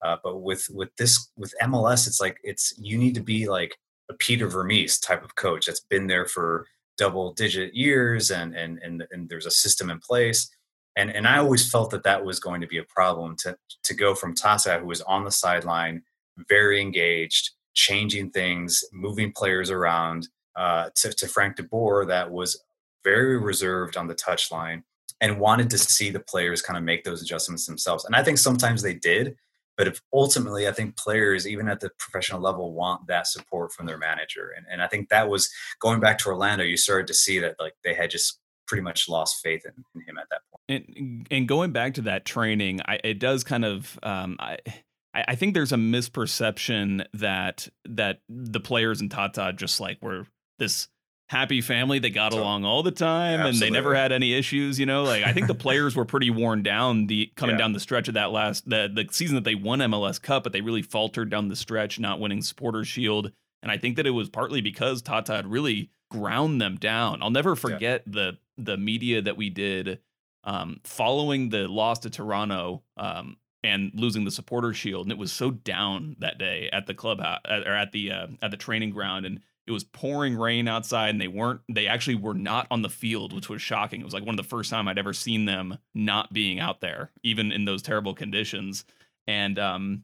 Uh, 0.02 0.16
but 0.22 0.38
with 0.38 0.66
with 0.70 0.90
this 0.96 1.30
with 1.36 1.54
MLS, 1.62 2.06
it's 2.06 2.20
like 2.20 2.38
it's 2.42 2.74
you 2.78 2.98
need 2.98 3.14
to 3.14 3.22
be 3.22 3.48
like 3.48 3.76
a 4.10 4.14
Peter 4.14 4.46
Vermes 4.48 4.98
type 4.98 5.24
of 5.24 5.34
coach 5.34 5.66
that's 5.66 5.80
been 5.80 6.06
there 6.06 6.26
for 6.26 6.66
double 6.98 7.32
digit 7.32 7.74
years, 7.74 8.30
and 8.30 8.54
and 8.54 8.78
and 8.82 9.06
and 9.10 9.28
there's 9.28 9.46
a 9.46 9.50
system 9.50 9.90
in 9.90 9.98
place. 9.98 10.50
And 10.96 11.10
and 11.10 11.26
I 11.26 11.38
always 11.38 11.70
felt 11.70 11.90
that 11.90 12.04
that 12.04 12.24
was 12.24 12.38
going 12.38 12.60
to 12.60 12.66
be 12.66 12.78
a 12.78 12.84
problem 12.84 13.36
to 13.40 13.56
to 13.84 13.94
go 13.94 14.14
from 14.14 14.34
Tata, 14.34 14.78
who 14.78 14.86
was 14.86 15.00
on 15.02 15.24
the 15.24 15.30
sideline, 15.30 16.02
very 16.48 16.80
engaged, 16.80 17.50
changing 17.74 18.30
things, 18.30 18.84
moving 18.92 19.32
players 19.32 19.70
around, 19.70 20.28
uh, 20.56 20.90
to, 20.94 21.12
to 21.12 21.26
Frank 21.26 21.56
DeBoer 21.56 22.06
that 22.08 22.30
was 22.30 22.62
very 23.02 23.38
reserved 23.38 23.96
on 23.96 24.06
the 24.06 24.14
touchline 24.14 24.82
and 25.20 25.38
wanted 25.38 25.70
to 25.70 25.78
see 25.78 26.10
the 26.10 26.20
players 26.20 26.62
kind 26.62 26.76
of 26.76 26.84
make 26.84 27.04
those 27.04 27.22
adjustments 27.22 27.66
themselves. 27.66 28.04
And 28.04 28.16
I 28.16 28.22
think 28.22 28.38
sometimes 28.38 28.82
they 28.82 28.94
did, 28.94 29.36
but 29.76 29.88
if 29.88 30.00
ultimately 30.12 30.68
I 30.68 30.72
think 30.72 30.96
players, 30.96 31.46
even 31.46 31.68
at 31.68 31.80
the 31.80 31.90
professional 31.98 32.40
level, 32.40 32.72
want 32.72 33.06
that 33.08 33.26
support 33.26 33.72
from 33.72 33.86
their 33.86 33.98
manager. 33.98 34.52
And, 34.56 34.66
and 34.70 34.82
I 34.82 34.86
think 34.86 35.08
that 35.08 35.28
was 35.28 35.50
going 35.80 36.00
back 36.00 36.18
to 36.18 36.28
Orlando, 36.28 36.64
you 36.64 36.76
started 36.76 37.06
to 37.08 37.14
see 37.14 37.38
that 37.40 37.56
like 37.58 37.74
they 37.84 37.94
had 37.94 38.10
just 38.10 38.38
pretty 38.66 38.82
much 38.82 39.08
lost 39.08 39.42
faith 39.42 39.64
in, 39.66 39.72
in 39.94 40.06
him 40.06 40.18
at 40.18 40.28
that 40.30 40.40
point. 40.50 40.88
And, 40.96 41.26
and 41.30 41.48
going 41.48 41.72
back 41.72 41.94
to 41.94 42.02
that 42.02 42.24
training, 42.24 42.80
I, 42.86 43.00
it 43.04 43.18
does 43.18 43.44
kind 43.44 43.64
of, 43.64 43.98
um, 44.02 44.36
I, 44.38 44.58
I, 45.14 45.34
think 45.36 45.54
there's 45.54 45.72
a 45.72 45.76
misperception 45.76 47.06
that 47.14 47.68
that 47.88 48.20
the 48.28 48.60
players 48.60 49.00
in 49.00 49.08
Tata 49.08 49.52
just 49.54 49.80
like 49.80 50.02
were 50.02 50.26
this 50.58 50.88
happy 51.28 51.60
family 51.60 51.98
that 51.98 52.10
got 52.10 52.32
along 52.32 52.64
all 52.64 52.82
the 52.82 52.90
time 52.90 53.40
Absolutely. 53.40 53.50
and 53.50 53.60
they 53.60 53.70
never 53.70 53.94
had 53.94 54.12
any 54.12 54.34
issues 54.34 54.78
you 54.78 54.84
know 54.84 55.04
like 55.04 55.24
i 55.24 55.32
think 55.32 55.46
the 55.46 55.54
players 55.54 55.96
were 55.96 56.04
pretty 56.04 56.28
worn 56.28 56.62
down 56.62 57.06
the 57.06 57.32
coming 57.36 57.54
yeah. 57.54 57.58
down 57.58 57.72
the 57.72 57.80
stretch 57.80 58.08
of 58.08 58.14
that 58.14 58.30
last 58.30 58.68
the, 58.68 58.90
the 58.94 59.08
season 59.10 59.34
that 59.34 59.44
they 59.44 59.54
won 59.54 59.78
mls 59.78 60.20
cup 60.20 60.42
but 60.42 60.52
they 60.52 60.60
really 60.60 60.82
faltered 60.82 61.30
down 61.30 61.48
the 61.48 61.56
stretch 61.56 61.98
not 61.98 62.20
winning 62.20 62.42
supporters 62.42 62.86
shield 62.86 63.32
and 63.62 63.72
i 63.72 63.78
think 63.78 63.96
that 63.96 64.06
it 64.06 64.10
was 64.10 64.28
partly 64.28 64.60
because 64.60 65.00
tata 65.00 65.34
had 65.34 65.46
really 65.46 65.88
ground 66.10 66.60
them 66.60 66.76
down 66.76 67.22
i'll 67.22 67.30
never 67.30 67.56
forget 67.56 68.02
yeah. 68.06 68.12
the 68.12 68.38
the 68.58 68.76
media 68.76 69.22
that 69.22 69.36
we 69.36 69.48
did 69.48 70.00
um, 70.44 70.78
following 70.84 71.48
the 71.48 71.66
loss 71.66 72.00
to 72.00 72.10
toronto 72.10 72.82
um, 72.98 73.38
and 73.64 73.90
losing 73.94 74.24
the 74.24 74.30
supporter 74.30 74.74
shield 74.74 75.06
and 75.06 75.12
it 75.12 75.18
was 75.18 75.32
so 75.32 75.50
down 75.50 76.14
that 76.20 76.38
day 76.38 76.68
at 76.72 76.86
the 76.86 76.94
clubhouse 76.94 77.40
or 77.48 77.72
at 77.72 77.90
the 77.92 78.12
uh, 78.12 78.26
at 78.42 78.50
the 78.50 78.56
training 78.56 78.90
ground 78.90 79.24
and 79.26 79.40
it 79.66 79.72
was 79.72 79.82
pouring 79.82 80.36
rain 80.36 80.68
outside 80.68 81.08
and 81.08 81.20
they 81.20 81.28
weren't 81.28 81.62
they 81.68 81.86
actually 81.86 82.14
were 82.14 82.34
not 82.34 82.66
on 82.70 82.82
the 82.82 82.90
field 82.90 83.32
which 83.32 83.48
was 83.48 83.62
shocking. 83.62 84.00
It 84.00 84.04
was 84.04 84.12
like 84.12 84.26
one 84.26 84.34
of 84.34 84.44
the 84.44 84.48
first 84.48 84.70
time 84.70 84.86
i'd 84.86 84.98
ever 84.98 85.14
seen 85.14 85.46
them 85.46 85.78
not 85.94 86.32
being 86.32 86.60
out 86.60 86.80
there 86.80 87.10
even 87.22 87.50
in 87.50 87.64
those 87.64 87.82
terrible 87.82 88.14
conditions. 88.14 88.84
And 89.26 89.58
um 89.58 90.02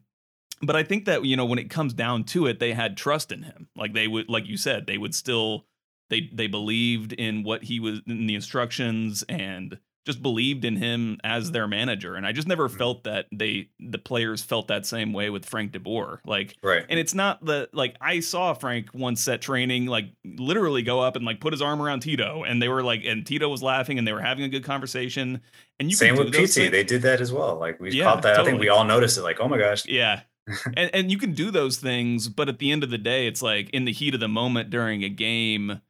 but 0.63 0.75
i 0.75 0.83
think 0.83 1.05
that 1.05 1.23
you 1.23 1.37
know 1.37 1.45
when 1.45 1.59
it 1.59 1.69
comes 1.69 1.93
down 1.93 2.23
to 2.25 2.47
it 2.47 2.59
they 2.59 2.73
had 2.73 2.97
trust 2.97 3.31
in 3.31 3.43
him. 3.43 3.69
Like 3.75 3.93
they 3.93 4.07
would 4.07 4.27
like 4.27 4.47
you 4.47 4.57
said 4.57 4.87
they 4.87 4.97
would 4.97 5.13
still 5.13 5.67
they 6.09 6.29
they 6.33 6.47
believed 6.47 7.13
in 7.13 7.43
what 7.43 7.63
he 7.63 7.79
was 7.79 8.01
in 8.07 8.25
the 8.25 8.35
instructions 8.35 9.23
and 9.29 9.77
just 10.05 10.21
believed 10.21 10.65
in 10.65 10.75
him 10.75 11.19
as 11.23 11.51
their 11.51 11.67
manager. 11.67 12.15
And 12.15 12.25
I 12.25 12.31
just 12.31 12.47
never 12.47 12.67
mm-hmm. 12.67 12.77
felt 12.77 13.03
that 13.03 13.27
they 13.31 13.69
the 13.79 13.97
players 13.97 14.41
felt 14.41 14.67
that 14.69 14.85
same 14.85 15.13
way 15.13 15.29
with 15.29 15.45
Frank 15.45 15.71
DeBoer. 15.73 16.19
Like 16.25 16.55
right. 16.63 16.85
and 16.89 16.99
it's 16.99 17.13
not 17.13 17.43
the 17.45 17.69
like 17.73 17.95
I 18.01 18.19
saw 18.19 18.53
Frank 18.53 18.89
once 18.93 19.27
at 19.27 19.41
training 19.41 19.85
like 19.85 20.05
literally 20.25 20.81
go 20.81 20.99
up 20.99 21.15
and 21.15 21.25
like 21.25 21.39
put 21.39 21.53
his 21.53 21.61
arm 21.61 21.81
around 21.81 22.01
Tito 22.01 22.43
and 22.43 22.61
they 22.61 22.67
were 22.67 22.83
like 22.83 23.03
and 23.05 23.25
Tito 23.25 23.47
was 23.47 23.61
laughing 23.61 23.97
and 23.97 24.07
they 24.07 24.13
were 24.13 24.21
having 24.21 24.43
a 24.43 24.49
good 24.49 24.63
conversation. 24.63 25.41
And 25.79 25.89
you 25.89 25.95
same 25.95 26.15
with 26.15 26.31
Pity, 26.31 26.69
they 26.69 26.83
did 26.83 27.01
that 27.03 27.21
as 27.21 27.31
well. 27.31 27.57
Like 27.57 27.79
we 27.79 27.91
yeah, 27.91 28.05
caught 28.05 28.23
that. 28.23 28.35
Totally. 28.35 28.47
I 28.47 28.51
think 28.51 28.61
we 28.61 28.69
all 28.69 28.83
noticed 28.83 29.17
it, 29.17 29.21
like, 29.21 29.39
oh 29.39 29.47
my 29.47 29.57
gosh. 29.57 29.85
Yeah. 29.85 30.21
and 30.77 30.89
and 30.93 31.11
you 31.11 31.17
can 31.17 31.33
do 31.33 31.51
those 31.51 31.77
things, 31.77 32.27
but 32.27 32.49
at 32.49 32.59
the 32.59 32.71
end 32.71 32.83
of 32.83 32.89
the 32.89 32.97
day, 32.97 33.27
it's 33.27 33.41
like 33.41 33.69
in 33.69 33.85
the 33.85 33.91
heat 33.91 34.13
of 34.13 34.19
the 34.19 34.27
moment 34.27 34.69
during 34.69 35.03
a 35.03 35.09
game 35.09 35.81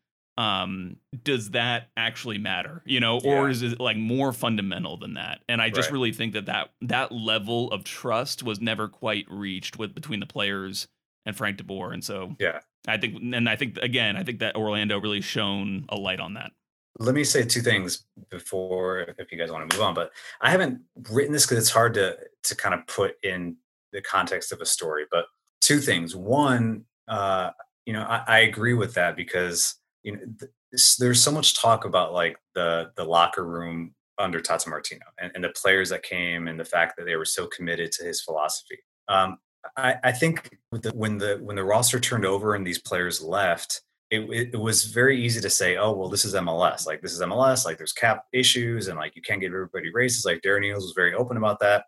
um, 0.41 0.97
does 1.23 1.51
that 1.51 1.89
actually 1.97 2.38
matter? 2.38 2.82
You 2.86 2.99
know, 2.99 3.17
or 3.19 3.45
Yeah. 3.45 3.51
is 3.51 3.62
it 3.62 3.80
like 3.80 3.97
more 3.97 4.34
fundamental 4.34 4.97
than 4.97 5.13
that? 5.15 5.41
And 5.47 5.62
I 5.62 5.69
just 5.69 5.89
Right. 5.89 5.93
really 5.93 6.12
think 6.13 6.34
that 6.34 6.45
that 6.47 6.71
that 6.82 7.12
level 7.12 7.69
of 7.71 7.84
trust 7.84 8.41
was 8.43 8.60
never 8.60 8.88
quite 8.88 9.25
reached 9.30 9.77
with 9.77 9.93
between 9.93 10.19
the 10.19 10.25
players 10.25 10.88
and 11.25 11.36
Frank 11.36 11.58
DeBoer. 11.58 11.93
And 11.93 12.04
so 12.04 12.36
Yeah. 12.39 12.60
I 12.88 12.97
think, 12.97 13.21
and 13.36 13.47
I 13.47 13.56
think 13.56 13.77
again, 13.77 14.15
I 14.17 14.23
think 14.23 14.39
that 14.39 14.56
Orlando 14.56 14.99
really 14.99 15.21
shone 15.21 15.86
a 15.89 15.95
light 15.97 16.19
on 16.19 16.34
that. 16.36 16.51
let 16.99 17.15
me 17.15 17.23
say 17.23 17.43
two 17.43 17.62
things 17.62 18.06
before 18.30 18.99
if 19.17 19.32
you 19.32 19.38
guys 19.38 19.49
want 19.51 19.67
to 19.67 19.75
move 19.75 19.82
on 19.82 19.93
but 19.93 20.12
i 20.41 20.49
haven't 20.51 20.82
written 21.10 21.32
this 21.32 21.45
because 21.45 21.58
it's 21.58 21.69
hard 21.71 21.93
to 21.93 22.17
to 22.43 22.54
kind 22.54 22.75
of 22.75 22.86
put 22.86 23.15
in 23.23 23.56
the 23.93 24.01
context 24.01 24.51
of 24.51 24.60
a 24.60 24.65
story 24.65 25.06
but 25.10 25.25
two 25.62 25.80
things 25.80 26.15
one 26.17 26.84
uh 27.08 27.49
you 27.86 27.93
know 27.93 28.04
i, 28.04 28.23
I 28.27 28.39
agree 28.39 28.73
with 28.73 28.93
that 28.95 29.15
because 29.15 29.75
you 30.04 30.14
know 30.14 30.20
th- 30.40 30.52
there's 31.00 31.22
so 31.22 31.32
much 31.32 31.60
talk 31.60 31.86
about 31.86 32.14
like 32.14 32.38
the 32.56 32.92
the 32.96 33.04
locker 33.04 33.46
room 33.46 33.94
under 34.18 34.40
tata 34.40 34.70
martino 34.70 35.02
and, 35.20 35.32
and 35.36 35.44
the 35.44 35.50
players 35.50 35.90
that 35.90 36.04
came 36.04 36.48
and 36.48 36.60
the 36.60 36.66
fact 36.66 36.96
that 36.98 37.06
they 37.06 37.16
were 37.16 37.26
so 37.26 37.48
committed 37.48 37.92
to 37.92 38.04
his 38.04 38.22
philosophy 38.22 38.78
um 39.08 39.38
i 39.78 39.96
i 40.04 40.12
think 40.12 40.58
the, 40.72 40.92
when 40.92 41.18
the 41.18 41.40
when 41.42 41.56
the 41.56 41.64
roster 41.64 42.00
turned 42.00 42.26
over 42.26 42.56
and 42.56 42.66
these 42.66 42.80
players 42.80 43.22
left 43.22 43.82
it, 44.12 44.52
it, 44.54 44.60
was 44.60 44.84
very 44.84 45.24
easy 45.24 45.40
to 45.40 45.50
say, 45.50 45.78
oh, 45.78 45.94
well, 45.94 46.10
this 46.10 46.26
is 46.26 46.36
MLS. 46.36 46.86
Like, 46.86 47.02
this 47.02 47.14
is 47.14 47.22
MLS. 47.22 47.64
Like, 47.64 47.78
there's 47.78 47.94
cap 47.94 48.26
issues 48.34 48.90
and 48.90 49.00
like 49.00 49.16
you 49.16 49.22
can't 49.22 49.40
give 49.40 49.54
everybody 49.54 49.90
raises. 49.90 50.26
Like, 50.26 50.42
Darren 50.42 50.66
Eales 50.66 50.76
was 50.76 50.94
very 50.94 51.14
open 51.14 51.38
about 51.38 51.62
that. 51.62 51.86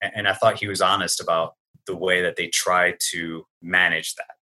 And, 0.00 0.12
and 0.14 0.28
I 0.28 0.34
thought 0.34 0.60
he 0.60 0.68
was 0.68 0.80
honest 0.80 1.20
about 1.20 1.54
the 1.88 1.96
way 1.96 2.22
that 2.22 2.36
they 2.36 2.46
tried 2.46 2.96
to 3.10 3.44
manage 3.60 4.14
that. 4.14 4.33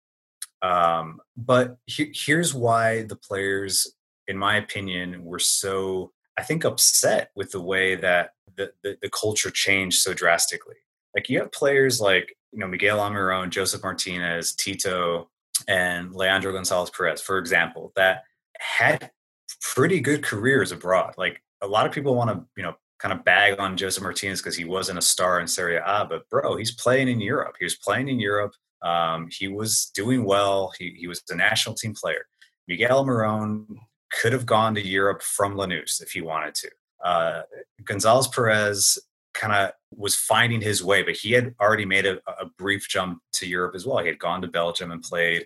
Um, 0.62 1.19
but 1.36 1.78
he, 1.86 2.12
here's 2.13 2.54
why 2.54 3.04
the 3.04 3.15
players, 3.15 3.95
in 4.28 4.38
my 4.38 4.58
opinion, 4.58 5.24
were 5.24 5.39
so, 5.39 6.12
I 6.38 6.43
think, 6.43 6.63
upset 6.63 7.32
with 7.36 7.52
the 7.52 7.62
way 7.62 7.95
that 7.95 8.32
the, 8.56 8.71
the, 8.84 8.97
the 9.02 9.10
culture 9.10 9.50
changed 9.50 10.02
so 10.02 10.13
drastically. 10.13 10.76
Like, 11.15 11.30
you 11.30 11.39
have 11.39 11.52
players 11.52 12.00
like, 12.00 12.36
you 12.52 12.60
know, 12.60 12.67
Miguel 12.67 13.00
Almiron, 13.00 13.50
Josef 13.50 13.82
Martinez, 13.84 14.54
Tito, 14.54 15.30
and 15.67 16.13
Leandro 16.13 16.54
Gonzalez 16.54 16.89
Perez, 16.89 17.21
for 17.21 17.38
example, 17.38 17.91
that 17.95 18.24
had 18.60 19.12
pretty 19.62 20.00
good 20.00 20.24
careers 20.24 20.71
abroad. 20.71 21.13
Like 21.17 21.41
a 21.62 21.67
lot 21.67 21.86
of 21.86 21.91
people 21.91 22.15
want 22.15 22.30
to, 22.30 22.45
you 22.56 22.63
know, 22.63 22.76
kind 23.00 23.13
of 23.13 23.24
bag 23.26 23.60
on 23.60 23.78
Josef 23.78 24.04
Martinez 24.04 24.41
because 24.41 24.56
he 24.56 24.65
wasn't 24.65 25.00
a 25.00 25.02
star 25.02 25.39
in 25.39 25.47
Serie 25.47 25.78
A, 25.78 26.06
but 26.08 26.30
bro, 26.30 26.56
he's 26.56 26.71
playing 26.71 27.08
in 27.08 27.19
Europe. 27.19 27.56
He 27.60 27.65
was 27.65 27.76
playing 27.76 28.08
in 28.08 28.19
Europe. 28.19 28.54
Um, 28.84 29.30
he 29.32 29.48
was 29.48 29.91
doing 29.94 30.24
well. 30.26 30.74
He, 30.78 30.96
he 30.98 31.08
was 31.08 31.22
a 31.30 31.36
national 31.36 31.76
team 31.76 31.94
player. 31.94 32.26
Miguel 32.67 33.04
Almiron 33.04 33.65
could 34.12 34.34
have 34.34 34.46
gone 34.46 34.76
to 34.76 34.86
Europe 34.86 35.22
from 35.22 35.56
Lanús 35.56 36.02
if 36.02 36.12
he 36.12 36.22
wanted 36.22 36.56
to. 36.56 36.70
Uh, 37.04 37.41
Gonzalez 37.84 38.28
Perez 38.28 38.98
kind 39.34 39.54
of 39.54 39.72
was 39.91 40.15
finding 40.15 40.62
his 40.62 40.84
way, 40.84 41.04
but 41.04 41.15
he 41.15 41.32
had 41.32 41.56
already 41.60 41.86
made 41.86 42.06
a, 42.06 42.17
a, 42.39 42.46
brief 42.58 42.88
jump 42.88 43.20
to 43.34 43.48
Europe 43.48 43.76
as 43.76 43.86
well. 43.86 44.00
He 44.00 44.08
had 44.08 44.20
gone 44.20 44.41
to 44.41 44.48
Belgium 44.48 44.91
and 44.91 45.02
played, 45.02 45.46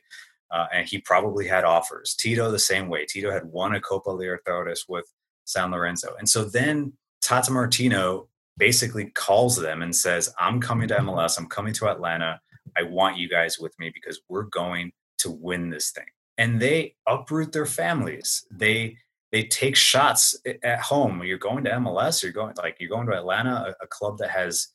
uh, 0.52 0.66
and 0.74 0.88
he 0.88 1.00
probably 1.00 1.48
had 1.48 1.64
offers. 1.64 2.16
Tito 2.16 2.52
the 2.52 2.60
same 2.60 2.90
way. 2.90 3.06
Tito 3.06 3.32
had 3.32 3.46
won 3.46 3.76
a 3.76 3.82
Copa 3.82 4.10
Libertadores 4.10 4.82
with 4.90 5.06
San 5.46 5.72
Lorenzo, 5.72 6.16
and 6.18 6.28
so 6.28 6.44
then 6.44 6.94
Tata 7.22 7.52
Martino 7.52 8.28
basically 8.58 9.06
calls 9.12 9.56
them 9.56 9.82
and 9.82 9.96
says, 9.96 10.34
"I'm 10.40 10.60
coming 10.60 10.88
to 10.90 10.98
MLS. 10.98 11.38
I'm 11.38 11.48
coming 11.48 11.74
to 11.76 11.90
Atlanta. 11.90 12.42
I 12.78 12.84
want 12.84 13.18
you 13.18 13.30
guys 13.30 13.60
with 13.60 13.78
me 13.80 13.92
because 13.94 14.22
we're 14.30 14.44
going 14.44 14.92
to 15.20 15.32
win 15.32 15.70
this 15.70 15.92
thing." 15.92 16.06
And 16.38 16.62
they 16.62 16.96
uproot 17.08 17.52
their 17.52 17.66
families. 17.66 18.46
They 18.52 18.98
they 19.32 19.44
take 19.44 19.76
shots 19.76 20.34
at 20.64 20.80
home. 20.80 21.22
You're 21.24 21.38
going 21.38 21.66
to 21.66 21.72
MLS. 21.72 22.24
You're 22.24 22.32
going 22.32 22.54
like 22.58 22.78
you're 22.80 22.90
going 22.90 23.08
to 23.08 23.18
Atlanta, 23.18 23.76
a, 23.82 23.84
a, 23.84 23.88
club 23.88 24.18
that 24.20 24.30
has 24.30 24.70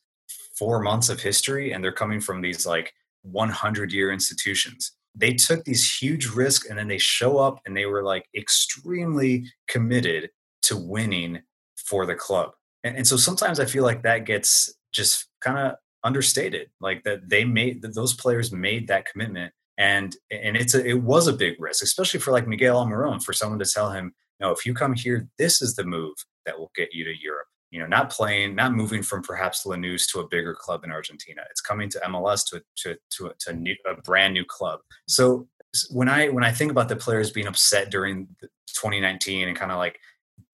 four 0.55 0.81
months 0.81 1.09
of 1.09 1.19
history, 1.19 1.71
and 1.71 1.83
they're 1.83 1.91
coming 1.91 2.19
from 2.19 2.41
these 2.41 2.65
like 2.65 2.93
100 3.23 3.91
year 3.91 4.11
institutions. 4.11 4.91
They 5.15 5.33
took 5.33 5.63
these 5.63 5.91
huge 5.95 6.27
risks, 6.27 6.69
and 6.69 6.77
then 6.77 6.87
they 6.87 6.99
show 6.99 7.37
up, 7.37 7.59
and 7.65 7.75
they 7.75 7.85
were 7.85 8.03
like 8.03 8.27
extremely 8.35 9.45
committed 9.67 10.29
to 10.63 10.77
winning 10.77 11.41
for 11.75 12.05
the 12.05 12.15
club. 12.15 12.51
And, 12.83 12.97
and 12.97 13.07
so 13.07 13.17
sometimes 13.17 13.59
I 13.59 13.65
feel 13.65 13.83
like 13.83 14.03
that 14.03 14.25
gets 14.25 14.73
just 14.91 15.27
kind 15.41 15.57
of 15.57 15.75
understated, 16.03 16.69
like 16.79 17.03
that 17.03 17.29
they 17.29 17.43
made 17.43 17.81
that 17.81 17.95
those 17.95 18.13
players 18.13 18.51
made 18.51 18.87
that 18.87 19.05
commitment. 19.05 19.53
And 19.77 20.15
and 20.29 20.55
it's 20.55 20.75
a, 20.75 20.85
it 20.85 21.01
was 21.01 21.27
a 21.27 21.33
big 21.33 21.55
risk, 21.59 21.83
especially 21.83 22.19
for 22.19 22.31
like 22.31 22.47
Miguel 22.47 22.83
Almiron, 22.83 23.23
for 23.23 23.33
someone 23.33 23.59
to 23.59 23.65
tell 23.65 23.91
him, 23.91 24.13
no, 24.39 24.51
if 24.51 24.65
you 24.65 24.73
come 24.73 24.93
here, 24.93 25.29
this 25.37 25.61
is 25.61 25.75
the 25.75 25.83
move 25.83 26.13
that 26.45 26.57
will 26.57 26.71
get 26.75 26.93
you 26.93 27.03
to 27.05 27.13
Europe. 27.21 27.47
You 27.71 27.79
know, 27.79 27.87
not 27.87 28.09
playing, 28.11 28.53
not 28.55 28.73
moving 28.73 29.01
from 29.01 29.21
perhaps 29.21 29.65
Lanús 29.65 30.05
to 30.11 30.19
a 30.19 30.27
bigger 30.27 30.53
club 30.53 30.83
in 30.83 30.91
Argentina. 30.91 31.41
It's 31.49 31.61
coming 31.61 31.89
to 31.89 31.99
MLS 31.99 32.41
to 32.49 32.61
to 32.77 32.97
to, 33.11 33.27
a, 33.27 33.33
to 33.39 33.53
new, 33.53 33.75
a 33.89 33.99
brand 34.01 34.33
new 34.33 34.45
club. 34.45 34.81
So 35.07 35.47
when 35.89 36.09
I 36.09 36.27
when 36.29 36.43
I 36.43 36.51
think 36.51 36.71
about 36.71 36.89
the 36.89 36.95
players 36.95 37.31
being 37.31 37.47
upset 37.47 37.89
during 37.89 38.27
2019 38.73 39.47
and 39.47 39.57
kind 39.57 39.71
of 39.71 39.77
like 39.77 39.99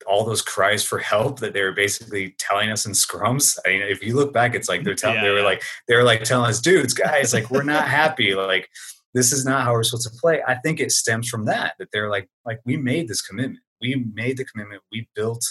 all 0.08 0.24
those 0.24 0.42
cries 0.42 0.84
for 0.84 1.00
help 1.00 1.40
that 1.40 1.54
they 1.54 1.62
were 1.62 1.74
basically 1.74 2.36
telling 2.40 2.70
us 2.70 2.86
in 2.86 2.94
scrums. 2.94 3.58
I 3.66 3.70
mean, 3.70 3.82
if 3.82 4.04
you 4.04 4.16
look 4.16 4.34
back, 4.34 4.56
it's 4.56 4.70
like 4.70 4.84
they're 4.84 4.96
telling 4.96 5.18
Yeah, 5.18 5.24
they 5.24 5.30
were 5.30 5.40
yeah. 5.40 5.46
like 5.46 5.64
they 5.88 5.96
were 5.96 6.04
like 6.04 6.24
telling 6.24 6.50
us, 6.50 6.62
dudes, 6.62 6.94
guys, 6.94 7.34
like 7.34 7.50
we're 7.50 7.64
not 7.64 7.88
happy. 7.88 8.36
Like 8.36 8.70
this 9.14 9.32
is 9.32 9.46
not 9.46 9.64
how 9.64 9.74
we're 9.74 9.84
supposed 9.84 10.12
to 10.12 10.20
play. 10.20 10.42
I 10.48 10.56
think 10.56 10.80
it 10.80 10.92
stems 10.92 11.28
from 11.28 11.46
that 11.46 11.74
that 11.80 11.90
they're 11.92 12.10
like 12.10 12.30
like 12.46 12.60
we 12.66 12.78
made 12.78 13.08
this 13.08 13.22
commitment. 13.22 13.60
We 13.82 14.06
made 14.14 14.38
the 14.38 14.46
commitment. 14.46 14.82
We 14.92 15.08
built 15.16 15.44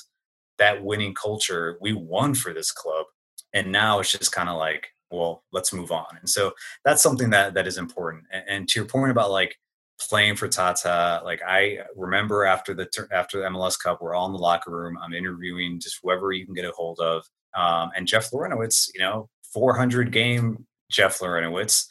that 0.58 0.82
winning 0.82 1.14
culture. 1.14 1.76
We 1.80 1.92
won 1.92 2.34
for 2.34 2.52
this 2.52 2.72
club, 2.72 3.06
and 3.52 3.70
now 3.70 4.00
it's 4.00 4.12
just 4.12 4.32
kind 4.32 4.48
of 4.48 4.56
like, 4.56 4.88
well, 5.10 5.44
let's 5.52 5.72
move 5.72 5.92
on. 5.92 6.06
And 6.18 6.28
so 6.28 6.52
that's 6.84 7.02
something 7.02 7.30
that 7.30 7.54
that 7.54 7.66
is 7.66 7.78
important. 7.78 8.24
And, 8.32 8.44
and 8.48 8.68
to 8.68 8.80
your 8.80 8.88
point 8.88 9.10
about 9.10 9.30
like 9.30 9.56
playing 9.98 10.36
for 10.36 10.48
Tata, 10.48 11.22
like 11.24 11.40
I 11.46 11.78
remember 11.96 12.44
after 12.44 12.74
the 12.74 12.88
after 13.12 13.40
the 13.40 13.48
MLS 13.48 13.78
Cup, 13.78 14.00
we're 14.00 14.14
all 14.14 14.26
in 14.26 14.32
the 14.32 14.38
locker 14.38 14.70
room. 14.70 14.98
I'm 15.02 15.14
interviewing 15.14 15.80
just 15.80 15.98
whoever 16.02 16.32
you 16.32 16.44
can 16.44 16.54
get 16.54 16.64
a 16.64 16.72
hold 16.72 17.00
of, 17.00 17.24
um, 17.54 17.90
and 17.96 18.06
Jeff 18.06 18.30
Larentowicz, 18.30 18.88
you 18.94 19.00
know, 19.00 19.28
400 19.52 20.12
game 20.12 20.66
Jeff 20.90 21.18
Larentowicz 21.18 21.86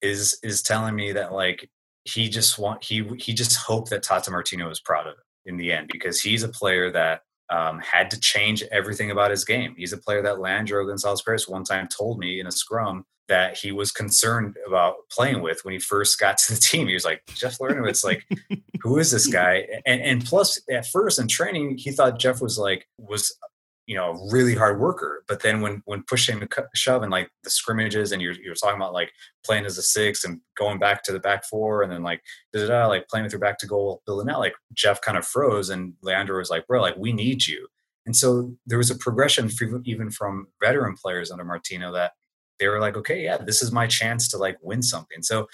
is 0.00 0.38
is 0.42 0.62
telling 0.62 0.94
me 0.96 1.12
that 1.12 1.32
like 1.32 1.70
he 2.04 2.28
just 2.28 2.58
want 2.58 2.82
he 2.82 3.04
he 3.18 3.32
just 3.32 3.56
hoped 3.56 3.90
that 3.90 4.02
Tata 4.02 4.30
Martino 4.30 4.68
was 4.68 4.80
proud 4.80 5.06
of 5.06 5.14
him 5.14 5.22
in 5.46 5.56
the 5.56 5.72
end 5.72 5.88
because 5.92 6.20
he's 6.20 6.42
a 6.42 6.48
player 6.48 6.90
that 6.90 7.22
um, 7.50 7.80
had 7.80 8.10
to 8.10 8.18
change 8.18 8.62
everything 8.72 9.10
about 9.10 9.30
his 9.30 9.44
game. 9.44 9.74
He's 9.76 9.92
a 9.92 9.98
player 9.98 10.22
that 10.22 10.40
Leandro 10.40 10.86
Gonzalez 10.86 11.22
Perez 11.22 11.48
one 11.48 11.64
time 11.64 11.86
told 11.86 12.18
me 12.18 12.40
in 12.40 12.46
a 12.46 12.52
scrum 12.52 13.04
that 13.32 13.56
he 13.56 13.72
was 13.72 13.90
concerned 13.90 14.58
about 14.66 14.96
playing 15.10 15.40
with 15.40 15.64
when 15.64 15.72
he 15.72 15.80
first 15.80 16.20
got 16.20 16.36
to 16.36 16.52
the 16.52 16.60
team. 16.60 16.86
He 16.86 16.92
was 16.92 17.06
like, 17.06 17.22
Jeff 17.34 17.56
Larentowicz, 17.56 18.04
like, 18.04 18.26
who 18.82 18.98
is 18.98 19.10
this 19.10 19.26
guy? 19.26 19.66
And 19.86 20.02
and 20.02 20.22
plus, 20.22 20.60
at 20.70 20.84
first 20.86 21.18
in 21.18 21.28
training, 21.28 21.78
he 21.78 21.92
thought 21.92 22.18
Jeff 22.18 22.42
was 22.42 22.58
like 22.58 22.86
was 22.98 23.34
you 23.86 23.94
know 23.94 24.10
a 24.10 24.30
really 24.30 24.54
hard 24.54 24.78
worker. 24.78 25.24
But 25.26 25.40
then 25.40 25.62
when 25.62 25.80
when 25.86 26.02
pushing 26.02 26.40
cu- 26.40 26.64
shove 26.74 27.02
and 27.02 27.10
like 27.10 27.30
the 27.42 27.48
scrimmages, 27.48 28.12
and 28.12 28.20
you're 28.20 28.34
you're 28.34 28.54
talking 28.54 28.76
about 28.76 28.92
like 28.92 29.12
playing 29.46 29.64
as 29.64 29.78
a 29.78 29.82
six 29.82 30.24
and 30.24 30.42
going 30.58 30.78
back 30.78 31.02
to 31.04 31.12
the 31.12 31.20
back 31.20 31.46
four, 31.46 31.82
and 31.82 31.90
then 31.90 32.02
like 32.02 32.20
da 32.52 32.66
da 32.66 32.86
like 32.86 33.08
playing 33.08 33.24
with 33.24 33.32
your 33.32 33.40
back 33.40 33.56
to 33.60 33.66
goal, 33.66 34.02
building 34.04 34.28
out. 34.28 34.40
Like 34.40 34.54
Jeff 34.74 35.00
kind 35.00 35.16
of 35.16 35.26
froze, 35.26 35.70
and 35.70 35.94
Leandro 36.02 36.36
was 36.36 36.50
like, 36.50 36.66
bro, 36.66 36.82
like 36.82 36.96
we 36.98 37.14
need 37.14 37.46
you. 37.46 37.66
And 38.04 38.14
so 38.14 38.54
there 38.66 38.78
was 38.78 38.90
a 38.90 38.96
progression 38.96 39.48
even 39.84 40.10
from 40.10 40.48
veteran 40.60 40.96
players 41.00 41.30
under 41.30 41.44
Martino 41.44 41.92
that 41.92 42.12
they 42.62 42.68
were 42.68 42.78
like, 42.78 42.96
okay, 42.96 43.24
yeah, 43.24 43.38
this 43.38 43.60
is 43.60 43.72
my 43.72 43.88
chance 43.88 44.28
to 44.28 44.38
like 44.38 44.56
win 44.62 44.82
something. 44.82 45.20
So 45.20 45.48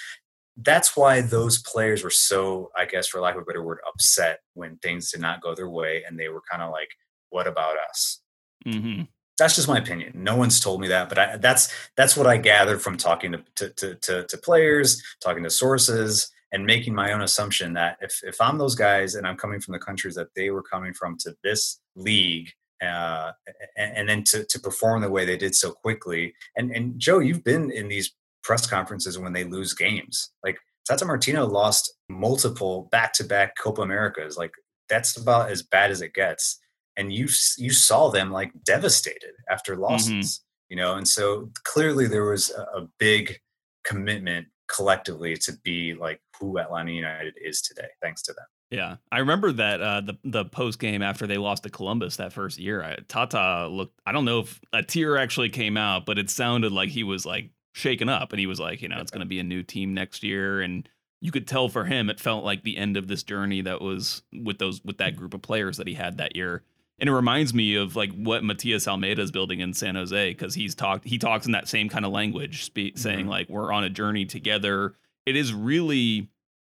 that's 0.58 0.94
why 0.94 1.22
those 1.22 1.62
players 1.62 2.04
were 2.04 2.10
so, 2.10 2.70
I 2.76 2.84
guess, 2.84 3.08
for 3.08 3.18
lack 3.18 3.34
of 3.36 3.42
a 3.42 3.44
better 3.46 3.62
word, 3.62 3.78
upset 3.88 4.40
when 4.52 4.76
things 4.78 5.10
did 5.10 5.20
not 5.22 5.40
go 5.40 5.54
their 5.54 5.70
way, 5.70 6.02
and 6.06 6.18
they 6.18 6.28
were 6.28 6.42
kind 6.50 6.62
of 6.62 6.70
like, 6.70 6.90
"What 7.30 7.46
about 7.46 7.76
us?" 7.88 8.20
hmm 8.66 9.02
That's 9.38 9.54
just 9.56 9.68
my 9.68 9.78
opinion. 9.78 10.12
No 10.14 10.36
one's 10.36 10.60
told 10.60 10.82
me 10.82 10.88
that, 10.88 11.08
but 11.08 11.18
I, 11.18 11.36
that's 11.38 11.72
that's 11.96 12.14
what 12.14 12.26
I 12.26 12.36
gathered 12.36 12.82
from 12.82 12.98
talking 12.98 13.32
to 13.32 13.42
to, 13.56 13.70
to 13.70 13.94
to 13.94 14.26
to 14.26 14.38
players, 14.38 15.02
talking 15.22 15.44
to 15.44 15.50
sources, 15.50 16.30
and 16.52 16.66
making 16.66 16.94
my 16.94 17.12
own 17.12 17.22
assumption 17.22 17.72
that 17.74 17.96
if 18.02 18.20
if 18.22 18.38
I'm 18.38 18.58
those 18.58 18.74
guys 18.74 19.14
and 19.14 19.26
I'm 19.26 19.36
coming 19.38 19.60
from 19.60 19.72
the 19.72 19.78
countries 19.78 20.16
that 20.16 20.34
they 20.36 20.50
were 20.50 20.62
coming 20.62 20.92
from 20.92 21.16
to 21.20 21.34
this 21.42 21.80
league 21.96 22.50
uh, 22.82 23.32
and, 23.76 23.96
and 23.96 24.08
then 24.08 24.24
to, 24.24 24.44
to 24.44 24.60
perform 24.60 25.00
the 25.00 25.10
way 25.10 25.24
they 25.24 25.36
did 25.36 25.54
so 25.54 25.72
quickly. 25.72 26.34
And 26.56 26.70
and 26.70 26.98
Joe, 26.98 27.18
you've 27.18 27.44
been 27.44 27.70
in 27.70 27.88
these 27.88 28.14
press 28.42 28.66
conferences 28.66 29.18
when 29.18 29.32
they 29.32 29.44
lose 29.44 29.74
games. 29.74 30.30
Like 30.44 30.58
Tata 30.86 31.04
Martino 31.04 31.46
lost 31.46 31.92
multiple 32.08 32.88
back-to-back 32.90 33.56
Copa 33.58 33.82
Americas. 33.82 34.36
Like 34.36 34.52
that's 34.88 35.16
about 35.16 35.50
as 35.50 35.62
bad 35.62 35.90
as 35.90 36.00
it 36.02 36.14
gets. 36.14 36.58
And 36.96 37.12
you 37.12 37.28
you 37.58 37.70
saw 37.70 38.10
them 38.10 38.32
like 38.32 38.52
devastated 38.64 39.34
after 39.50 39.76
losses, 39.76 40.40
you 40.68 40.76
know. 40.76 40.94
And 40.94 41.06
so 41.06 41.50
clearly 41.64 42.06
there 42.08 42.24
was 42.24 42.50
a, 42.50 42.62
a 42.80 42.88
big 42.98 43.38
commitment 43.84 44.48
collectively 44.68 45.36
to 45.36 45.52
be 45.64 45.94
like 45.94 46.20
who 46.38 46.58
Atlanta 46.58 46.92
United 46.92 47.34
is 47.42 47.62
today, 47.62 47.88
thanks 48.02 48.22
to 48.22 48.32
them. 48.32 48.46
Yeah, 48.70 48.96
I 49.10 49.20
remember 49.20 49.52
that 49.52 49.80
uh, 49.80 50.00
the 50.02 50.18
the 50.24 50.44
post 50.44 50.78
game 50.78 51.00
after 51.00 51.26
they 51.26 51.38
lost 51.38 51.62
to 51.62 51.70
Columbus 51.70 52.16
that 52.16 52.34
first 52.34 52.58
year. 52.58 52.82
I, 52.82 52.96
Tata 53.08 53.66
looked. 53.68 53.98
I 54.04 54.12
don't 54.12 54.26
know 54.26 54.40
if 54.40 54.60
a 54.72 54.82
tear 54.82 55.16
actually 55.16 55.48
came 55.48 55.76
out, 55.76 56.04
but 56.04 56.18
it 56.18 56.28
sounded 56.28 56.72
like 56.72 56.90
he 56.90 57.02
was 57.02 57.24
like 57.24 57.50
shaken 57.72 58.10
up, 58.10 58.32
and 58.32 58.40
he 58.40 58.46
was 58.46 58.60
like, 58.60 58.82
you 58.82 58.88
know, 58.88 58.98
it's 58.98 59.10
going 59.10 59.20
to 59.24 59.26
be 59.26 59.38
a 59.38 59.44
new 59.44 59.62
team 59.62 59.94
next 59.94 60.22
year, 60.22 60.60
and 60.60 60.86
you 61.20 61.32
could 61.32 61.48
tell 61.48 61.68
for 61.68 61.84
him 61.84 62.10
it 62.10 62.20
felt 62.20 62.44
like 62.44 62.62
the 62.62 62.76
end 62.76 62.96
of 62.96 63.08
this 63.08 63.22
journey 63.22 63.62
that 63.62 63.80
was 63.80 64.22
with 64.32 64.58
those 64.58 64.84
with 64.84 64.98
that 64.98 65.16
group 65.16 65.32
of 65.32 65.42
players 65.42 65.78
that 65.78 65.86
he 65.86 65.94
had 65.94 66.18
that 66.18 66.36
year. 66.36 66.62
And 67.00 67.08
it 67.08 67.12
reminds 67.12 67.54
me 67.54 67.76
of 67.76 67.96
like 67.96 68.12
what 68.12 68.42
Matias 68.44 68.88
Almeyda 68.88 69.22
is 69.22 69.30
building 69.30 69.60
in 69.60 69.72
San 69.72 69.94
Jose 69.94 70.30
because 70.30 70.54
he's 70.54 70.74
talked 70.74 71.06
he 71.06 71.16
talks 71.16 71.46
in 71.46 71.52
that 71.52 71.68
same 71.68 71.88
kind 71.88 72.04
of 72.04 72.12
language, 72.12 72.64
spe- 72.64 72.76
mm-hmm. 72.76 72.98
saying 72.98 73.26
like 73.28 73.48
we're 73.48 73.72
on 73.72 73.84
a 73.84 73.90
journey 73.90 74.26
together. 74.26 74.94
It 75.24 75.36
is 75.36 75.54
really 75.54 76.28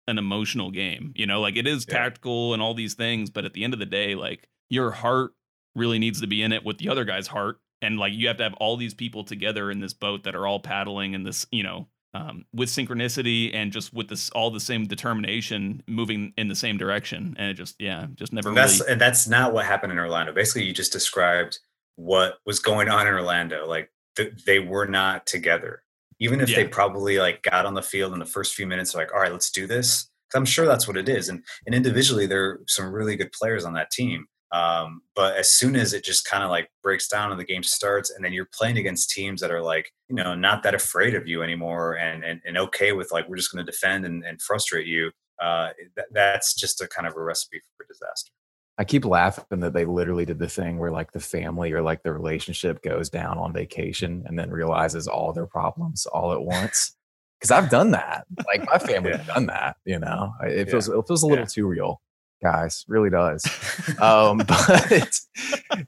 an 0.09 0.18
emotional 0.18 0.71
game. 0.71 1.12
You 1.14 1.27
know, 1.27 1.40
like 1.40 1.57
it 1.57 1.66
is 1.66 1.87
yeah. 1.87 1.99
tactical 1.99 2.55
and 2.55 2.62
all 2.62 2.75
these 2.75 2.94
things, 2.94 3.31
but 3.31 3.44
at 3.44 3.53
the 3.53 3.62
end 3.62 3.75
of 3.75 3.79
the 3.79 3.87
day, 3.87 4.14
like 4.14 4.49
your 4.68 4.90
heart 4.90 5.33
really 5.77 5.99
needs 5.99 6.21
to 6.23 6.27
be 6.27 6.42
in 6.42 6.53
it 6.53 6.64
with 6.64 6.79
the 6.79 6.88
other 6.88 7.05
guy's 7.05 7.29
heart. 7.29 7.61
And 7.81 7.99
like 7.99 8.12
you 8.12 8.27
have 8.27 8.38
to 8.38 8.42
have 8.42 8.55
all 8.55 8.77
these 8.77 8.94
people 8.94 9.23
together 9.23 9.71
in 9.71 9.79
this 9.79 9.92
boat 9.92 10.25
that 10.25 10.35
are 10.35 10.47
all 10.47 10.59
paddling 10.59 11.12
in 11.12 11.23
this, 11.23 11.47
you 11.53 11.62
know, 11.62 11.87
um, 12.14 12.47
with 12.53 12.71
synchronicity 12.71 13.55
and 13.55 13.71
just 13.71 13.92
with 13.92 14.09
this 14.09 14.31
all 14.31 14.51
the 14.51 14.59
same 14.59 14.87
determination 14.87 15.83
moving 15.87 16.33
in 16.37 16.49
the 16.49 16.57
same 16.57 16.79
direction. 16.79 17.37
And 17.38 17.51
it 17.51 17.55
just, 17.55 17.77
yeah, 17.79 18.07
just 18.14 18.33
never 18.33 18.49
and 18.49 18.57
really. 18.57 18.68
That's, 18.68 18.81
and 18.81 19.01
that's 19.01 19.29
not 19.29 19.53
what 19.53 19.66
happened 19.66 19.92
in 19.92 19.99
Orlando. 19.99 20.33
Basically, 20.33 20.64
you 20.64 20.73
just 20.73 20.90
described 20.90 21.61
what 21.97 22.38
was 22.47 22.59
going 22.59 22.88
on 22.88 23.07
in 23.07 23.12
Orlando. 23.12 23.66
Like 23.66 23.92
th- 24.16 24.44
they 24.47 24.59
were 24.59 24.87
not 24.87 25.27
together 25.27 25.83
even 26.20 26.40
if 26.40 26.50
yeah. 26.50 26.57
they 26.57 26.68
probably 26.68 27.18
like 27.18 27.42
got 27.42 27.66
on 27.66 27.74
the 27.74 27.83
field 27.83 28.12
in 28.12 28.18
the 28.18 28.26
first 28.26 28.54
few 28.54 28.66
minutes 28.66 28.94
like 28.94 29.12
all 29.12 29.20
right 29.20 29.33
let's 29.33 29.50
do 29.50 29.66
this. 29.66 30.11
I'm 30.35 30.44
sure 30.44 30.66
that's 30.66 30.87
what 30.87 30.96
it 30.96 31.09
is 31.09 31.28
and 31.28 31.42
and 31.66 31.74
individually 31.74 32.26
there 32.26 32.44
are 32.44 32.61
some 32.66 32.92
really 32.92 33.16
good 33.16 33.33
players 33.33 33.64
on 33.64 33.74
that 33.74 33.90
team. 33.90 34.26
Um, 34.50 35.02
but 35.14 35.37
as 35.37 35.50
soon 35.50 35.76
as 35.76 35.92
it 35.92 36.02
just 36.02 36.26
kind 36.26 36.42
of 36.42 36.48
like 36.48 36.70
breaks 36.83 37.07
down 37.07 37.31
and 37.31 37.38
the 37.38 37.44
game 37.44 37.62
starts 37.62 38.11
and 38.11 38.24
then 38.24 38.33
you're 38.33 38.48
playing 38.54 38.78
against 38.78 39.11
teams 39.11 39.42
that 39.42 39.50
are 39.50 39.61
like 39.61 39.90
you 40.09 40.16
know 40.16 40.35
not 40.35 40.62
that 40.62 40.74
afraid 40.74 41.14
of 41.14 41.28
you 41.28 41.42
anymore 41.42 41.98
and 41.98 42.24
and, 42.24 42.40
and 42.46 42.57
okay 42.57 42.92
with 42.92 43.12
like 43.12 43.28
we're 43.28 43.37
just 43.37 43.52
going 43.52 43.64
to 43.64 43.70
defend 43.70 44.07
and, 44.07 44.24
and 44.24 44.40
frustrate 44.40 44.87
you 44.87 45.11
uh, 45.40 45.68
that's 46.12 46.54
just 46.54 46.81
a 46.81 46.88
kind 46.88 47.07
of 47.07 47.14
a 47.14 47.20
recipe 47.22 47.61
for 47.76 47.87
disaster 47.87 48.33
I 48.79 48.85
keep 48.85 49.05
laughing 49.05 49.59
that 49.61 49.73
they 49.73 49.85
literally 49.85 50.25
did 50.25 50.38
the 50.38 50.49
thing 50.49 50.79
where 50.79 50.93
like 50.93 51.11
the 51.11 51.21
family 51.21 51.73
or 51.73 51.83
like 51.83 52.05
the 52.05 52.12
relationship 52.12 52.81
goes 52.81 53.11
down 53.11 53.37
on 53.37 53.53
vacation 53.53 54.23
and 54.25 54.38
then 54.38 54.51
realizes 54.51 55.09
all 55.09 55.33
their 55.33 55.47
problems 55.47 56.07
all 56.07 56.33
at 56.33 56.43
once. 56.43 56.97
Because 57.38 57.51
I've 57.51 57.71
done 57.71 57.91
that. 57.91 58.27
Like 58.47 58.67
my 58.67 58.79
family 58.87 59.11
yeah. 59.11 59.25
done 59.25 59.47
that. 59.47 59.77
You 59.85 59.99
know, 59.99 60.33
it 60.45 60.71
feels 60.71 60.88
yeah. 60.88 60.99
it 60.99 61.09
feels 61.09 61.25
a 61.25 61.27
little 61.27 61.45
yeah. 61.45 61.51
too 61.53 61.67
real, 61.67 62.01
guys. 62.41 62.85
Really 62.87 63.11
does. 63.11 63.45
um, 64.01 64.38
but 64.47 65.21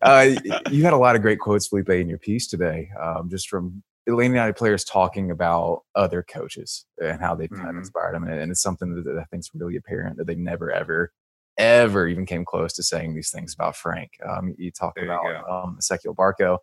uh, 0.03 0.31
you 0.71 0.83
had 0.83 0.93
a 0.93 0.99
lot 0.99 1.15
of 1.15 1.23
great 1.23 1.39
quotes, 1.39 1.69
Felipe, 1.69 1.91
in 1.91 2.09
your 2.09 2.19
piece 2.19 2.49
today, 2.49 2.91
um, 3.01 3.31
just 3.31 3.49
from 3.49 3.85
Atlanta 4.09 4.35
United 4.35 4.57
players 4.57 4.83
talking 4.83 5.31
about 5.31 5.83
other 5.95 6.25
coaches 6.25 6.87
and 7.01 7.21
how 7.21 7.37
they've 7.37 7.49
mm-hmm. 7.49 7.63
kind 7.63 7.71
of 7.71 7.77
inspired 7.77 8.15
them. 8.15 8.25
And 8.25 8.51
it's 8.51 8.63
something 8.63 8.95
that 9.05 9.17
I 9.17 9.25
think 9.31 9.43
is 9.43 9.51
really 9.55 9.77
apparent 9.77 10.17
that 10.17 10.27
they 10.27 10.35
never 10.35 10.73
ever 10.73 11.13
ever 11.61 12.09
even 12.09 12.27
came 12.27 12.45
close 12.45 12.73
to 12.75 12.83
saying 12.83 13.15
these 13.15 13.31
things 13.31 13.55
about 13.55 13.77
Frank. 13.77 14.13
Um, 14.27 14.55
you 14.59 14.71
talk 14.71 14.95
there 14.95 15.05
about 15.05 15.25
you 15.25 15.53
um, 15.53 15.79
Ezequiel 15.81 16.15
Barco, 16.15 16.59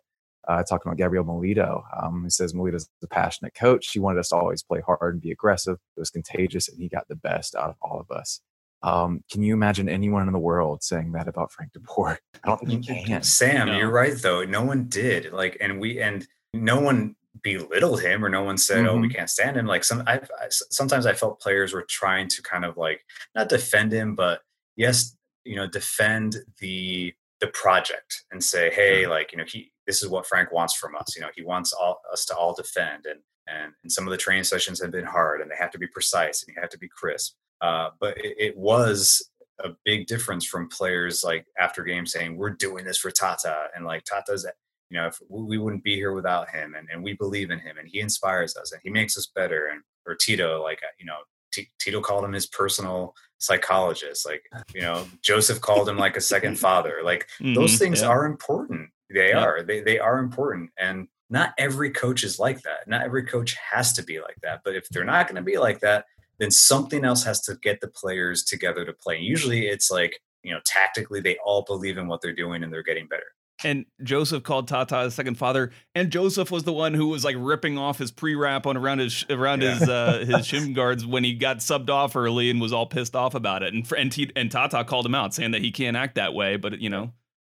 uh, 0.46 0.62
talking 0.62 0.90
about 0.90 0.98
Gabriel 0.98 1.24
Milito. 1.24 1.82
Um, 2.02 2.24
he 2.24 2.30
says 2.30 2.52
Milito's 2.52 2.88
a 3.02 3.06
passionate 3.06 3.54
coach. 3.54 3.90
He 3.92 3.98
wanted 3.98 4.20
us 4.20 4.30
to 4.30 4.36
always 4.36 4.62
play 4.62 4.80
hard 4.80 5.14
and 5.14 5.22
be 5.22 5.30
aggressive. 5.30 5.78
It 5.96 6.00
was 6.00 6.10
contagious, 6.10 6.68
and 6.68 6.78
he 6.78 6.88
got 6.88 7.08
the 7.08 7.16
best 7.16 7.54
out 7.54 7.70
of 7.70 7.76
all 7.80 8.00
of 8.00 8.14
us. 8.14 8.40
Um, 8.82 9.24
can 9.30 9.42
you 9.42 9.54
imagine 9.54 9.88
anyone 9.88 10.26
in 10.26 10.32
the 10.32 10.38
world 10.38 10.82
saying 10.82 11.12
that 11.12 11.28
about 11.28 11.52
Frank 11.52 11.72
DeBoer? 11.78 12.18
I 12.44 12.48
don't 12.48 12.60
think 12.60 12.88
you 12.88 12.94
can. 13.04 13.22
Sam, 13.22 13.68
no. 13.68 13.76
you're 13.76 13.90
right 13.90 14.16
though. 14.16 14.44
No 14.44 14.62
one 14.64 14.84
did. 14.88 15.32
Like, 15.32 15.56
and 15.60 15.80
we 15.80 16.00
and 16.00 16.26
no 16.54 16.80
one 16.80 17.16
belittled 17.42 18.02
him 18.02 18.24
or 18.24 18.28
no 18.28 18.42
one 18.42 18.58
said 18.58 18.78
mm-hmm. 18.78 18.88
oh 18.88 18.96
we 18.96 19.08
mm-hmm. 19.08 19.16
can't 19.16 19.30
stand 19.30 19.56
him 19.56 19.66
like 19.66 19.84
some 19.84 20.02
I, 20.06 20.14
I 20.14 20.48
sometimes 20.48 21.06
i 21.06 21.12
felt 21.12 21.40
players 21.40 21.72
were 21.72 21.84
trying 21.88 22.26
to 22.28 22.42
kind 22.42 22.64
of 22.64 22.76
like 22.76 23.04
not 23.34 23.48
defend 23.48 23.92
him 23.92 24.14
but 24.14 24.40
yes, 24.78 25.14
you 25.44 25.56
know, 25.56 25.66
defend 25.66 26.36
the 26.60 27.12
the 27.40 27.48
project 27.48 28.24
and 28.32 28.42
say, 28.42 28.70
hey, 28.70 29.06
like, 29.06 29.30
you 29.32 29.38
know, 29.38 29.44
he 29.46 29.70
this 29.86 30.02
is 30.02 30.08
what 30.08 30.26
Frank 30.26 30.50
wants 30.52 30.74
from 30.74 30.96
us. 30.96 31.14
You 31.14 31.22
know, 31.22 31.28
he 31.34 31.42
wants 31.42 31.72
all 31.74 32.00
us 32.10 32.24
to 32.26 32.36
all 32.36 32.54
defend 32.54 33.04
and 33.04 33.20
and, 33.46 33.72
and 33.82 33.90
some 33.90 34.06
of 34.06 34.10
the 34.10 34.16
training 34.16 34.44
sessions 34.44 34.80
have 34.80 34.90
been 34.90 35.06
hard 35.06 35.40
and 35.40 35.50
they 35.50 35.56
have 35.58 35.70
to 35.70 35.78
be 35.78 35.86
precise 35.86 36.42
and 36.42 36.54
you 36.54 36.60
have 36.60 36.70
to 36.70 36.78
be 36.78 36.88
crisp. 36.88 37.34
Uh, 37.62 37.88
but 37.98 38.16
it, 38.18 38.36
it 38.38 38.56
was 38.56 39.30
a 39.64 39.70
big 39.84 40.06
difference 40.06 40.44
from 40.44 40.68
players 40.68 41.24
like 41.24 41.46
after 41.58 41.82
game 41.82 42.06
saying 42.06 42.36
we're 42.36 42.50
doing 42.50 42.84
this 42.84 42.98
for 42.98 43.10
Tata 43.10 43.64
and 43.74 43.84
like 43.84 44.04
Tata's 44.04 44.46
you 44.90 44.98
know 44.98 45.06
if 45.06 45.18
we 45.28 45.58
wouldn't 45.58 45.82
be 45.82 45.96
here 45.96 46.12
without 46.12 46.48
him 46.50 46.74
and, 46.78 46.86
and 46.92 47.02
we 47.02 47.14
believe 47.14 47.50
in 47.50 47.58
him 47.58 47.76
and 47.78 47.88
he 47.88 48.00
inspires 48.00 48.56
us 48.56 48.70
and 48.70 48.80
he 48.84 48.90
makes 48.90 49.18
us 49.18 49.30
better 49.34 49.66
and 49.66 49.82
or 50.06 50.14
Tito 50.14 50.62
like 50.62 50.80
you 51.00 51.06
know 51.06 51.16
T- 51.52 51.70
Tito 51.80 52.00
called 52.00 52.24
him 52.24 52.32
his 52.32 52.46
personal 52.46 53.14
psychologist. 53.38 54.26
Like, 54.26 54.44
you 54.74 54.82
know, 54.82 55.06
Josef 55.22 55.60
called 55.60 55.88
him 55.88 55.96
like 55.96 56.16
a 56.16 56.20
second 56.20 56.58
father. 56.58 57.00
Like 57.02 57.28
mm-hmm, 57.40 57.54
those 57.54 57.78
things 57.78 58.02
yeah. 58.02 58.08
are 58.08 58.26
important. 58.26 58.90
They 59.12 59.30
yeah. 59.30 59.42
are. 59.42 59.62
They 59.62 59.80
they 59.80 59.98
are 59.98 60.18
important. 60.18 60.70
And 60.78 61.08
not 61.30 61.54
every 61.58 61.90
coach 61.90 62.24
is 62.24 62.38
like 62.38 62.62
that. 62.62 62.86
Not 62.86 63.02
every 63.02 63.24
coach 63.24 63.56
has 63.72 63.92
to 63.94 64.02
be 64.02 64.20
like 64.20 64.36
that. 64.42 64.60
But 64.64 64.74
if 64.74 64.88
they're 64.88 65.04
not 65.04 65.26
going 65.26 65.36
to 65.36 65.42
be 65.42 65.58
like 65.58 65.80
that, 65.80 66.06
then 66.38 66.50
something 66.50 67.04
else 67.04 67.24
has 67.24 67.40
to 67.42 67.56
get 67.62 67.80
the 67.80 67.88
players 67.88 68.44
together 68.44 68.84
to 68.84 68.92
play. 68.92 69.18
Usually 69.18 69.66
it's 69.66 69.90
like, 69.90 70.20
you 70.42 70.52
know, 70.52 70.60
tactically 70.64 71.20
they 71.20 71.36
all 71.44 71.62
believe 71.62 71.98
in 71.98 72.08
what 72.08 72.22
they're 72.22 72.32
doing 72.32 72.62
and 72.62 72.72
they're 72.72 72.82
getting 72.82 73.08
better 73.08 73.26
and 73.64 73.86
Josef 74.02 74.42
called 74.42 74.68
Tata 74.68 75.00
his 75.00 75.14
second 75.14 75.36
father, 75.36 75.70
and 75.94 76.10
Josef 76.10 76.50
was 76.50 76.64
the 76.64 76.72
one 76.72 76.94
who 76.94 77.08
was 77.08 77.24
like 77.24 77.36
ripping 77.38 77.76
off 77.76 77.98
his 77.98 78.10
pre-wrap 78.10 78.66
on 78.66 78.76
around 78.76 79.00
his 79.00 79.24
around 79.30 79.62
yeah. 79.62 79.78
his 79.78 79.88
uh, 79.88 80.24
his 80.28 80.46
shin 80.46 80.72
guards 80.72 81.04
when 81.04 81.24
he 81.24 81.34
got 81.34 81.58
subbed 81.58 81.90
off 81.90 82.14
early 82.16 82.50
and 82.50 82.60
was 82.60 82.72
all 82.72 82.86
pissed 82.86 83.16
off 83.16 83.34
about 83.34 83.62
it. 83.62 83.74
And 83.74 83.90
and, 83.92 84.12
T- 84.12 84.32
and 84.36 84.50
Tata 84.50 84.84
called 84.84 85.06
him 85.06 85.14
out, 85.14 85.34
saying 85.34 85.50
that 85.52 85.62
he 85.62 85.70
can't 85.70 85.96
act 85.96 86.14
that 86.14 86.34
way. 86.34 86.56
But 86.56 86.80
you 86.80 86.90
know, 86.90 87.12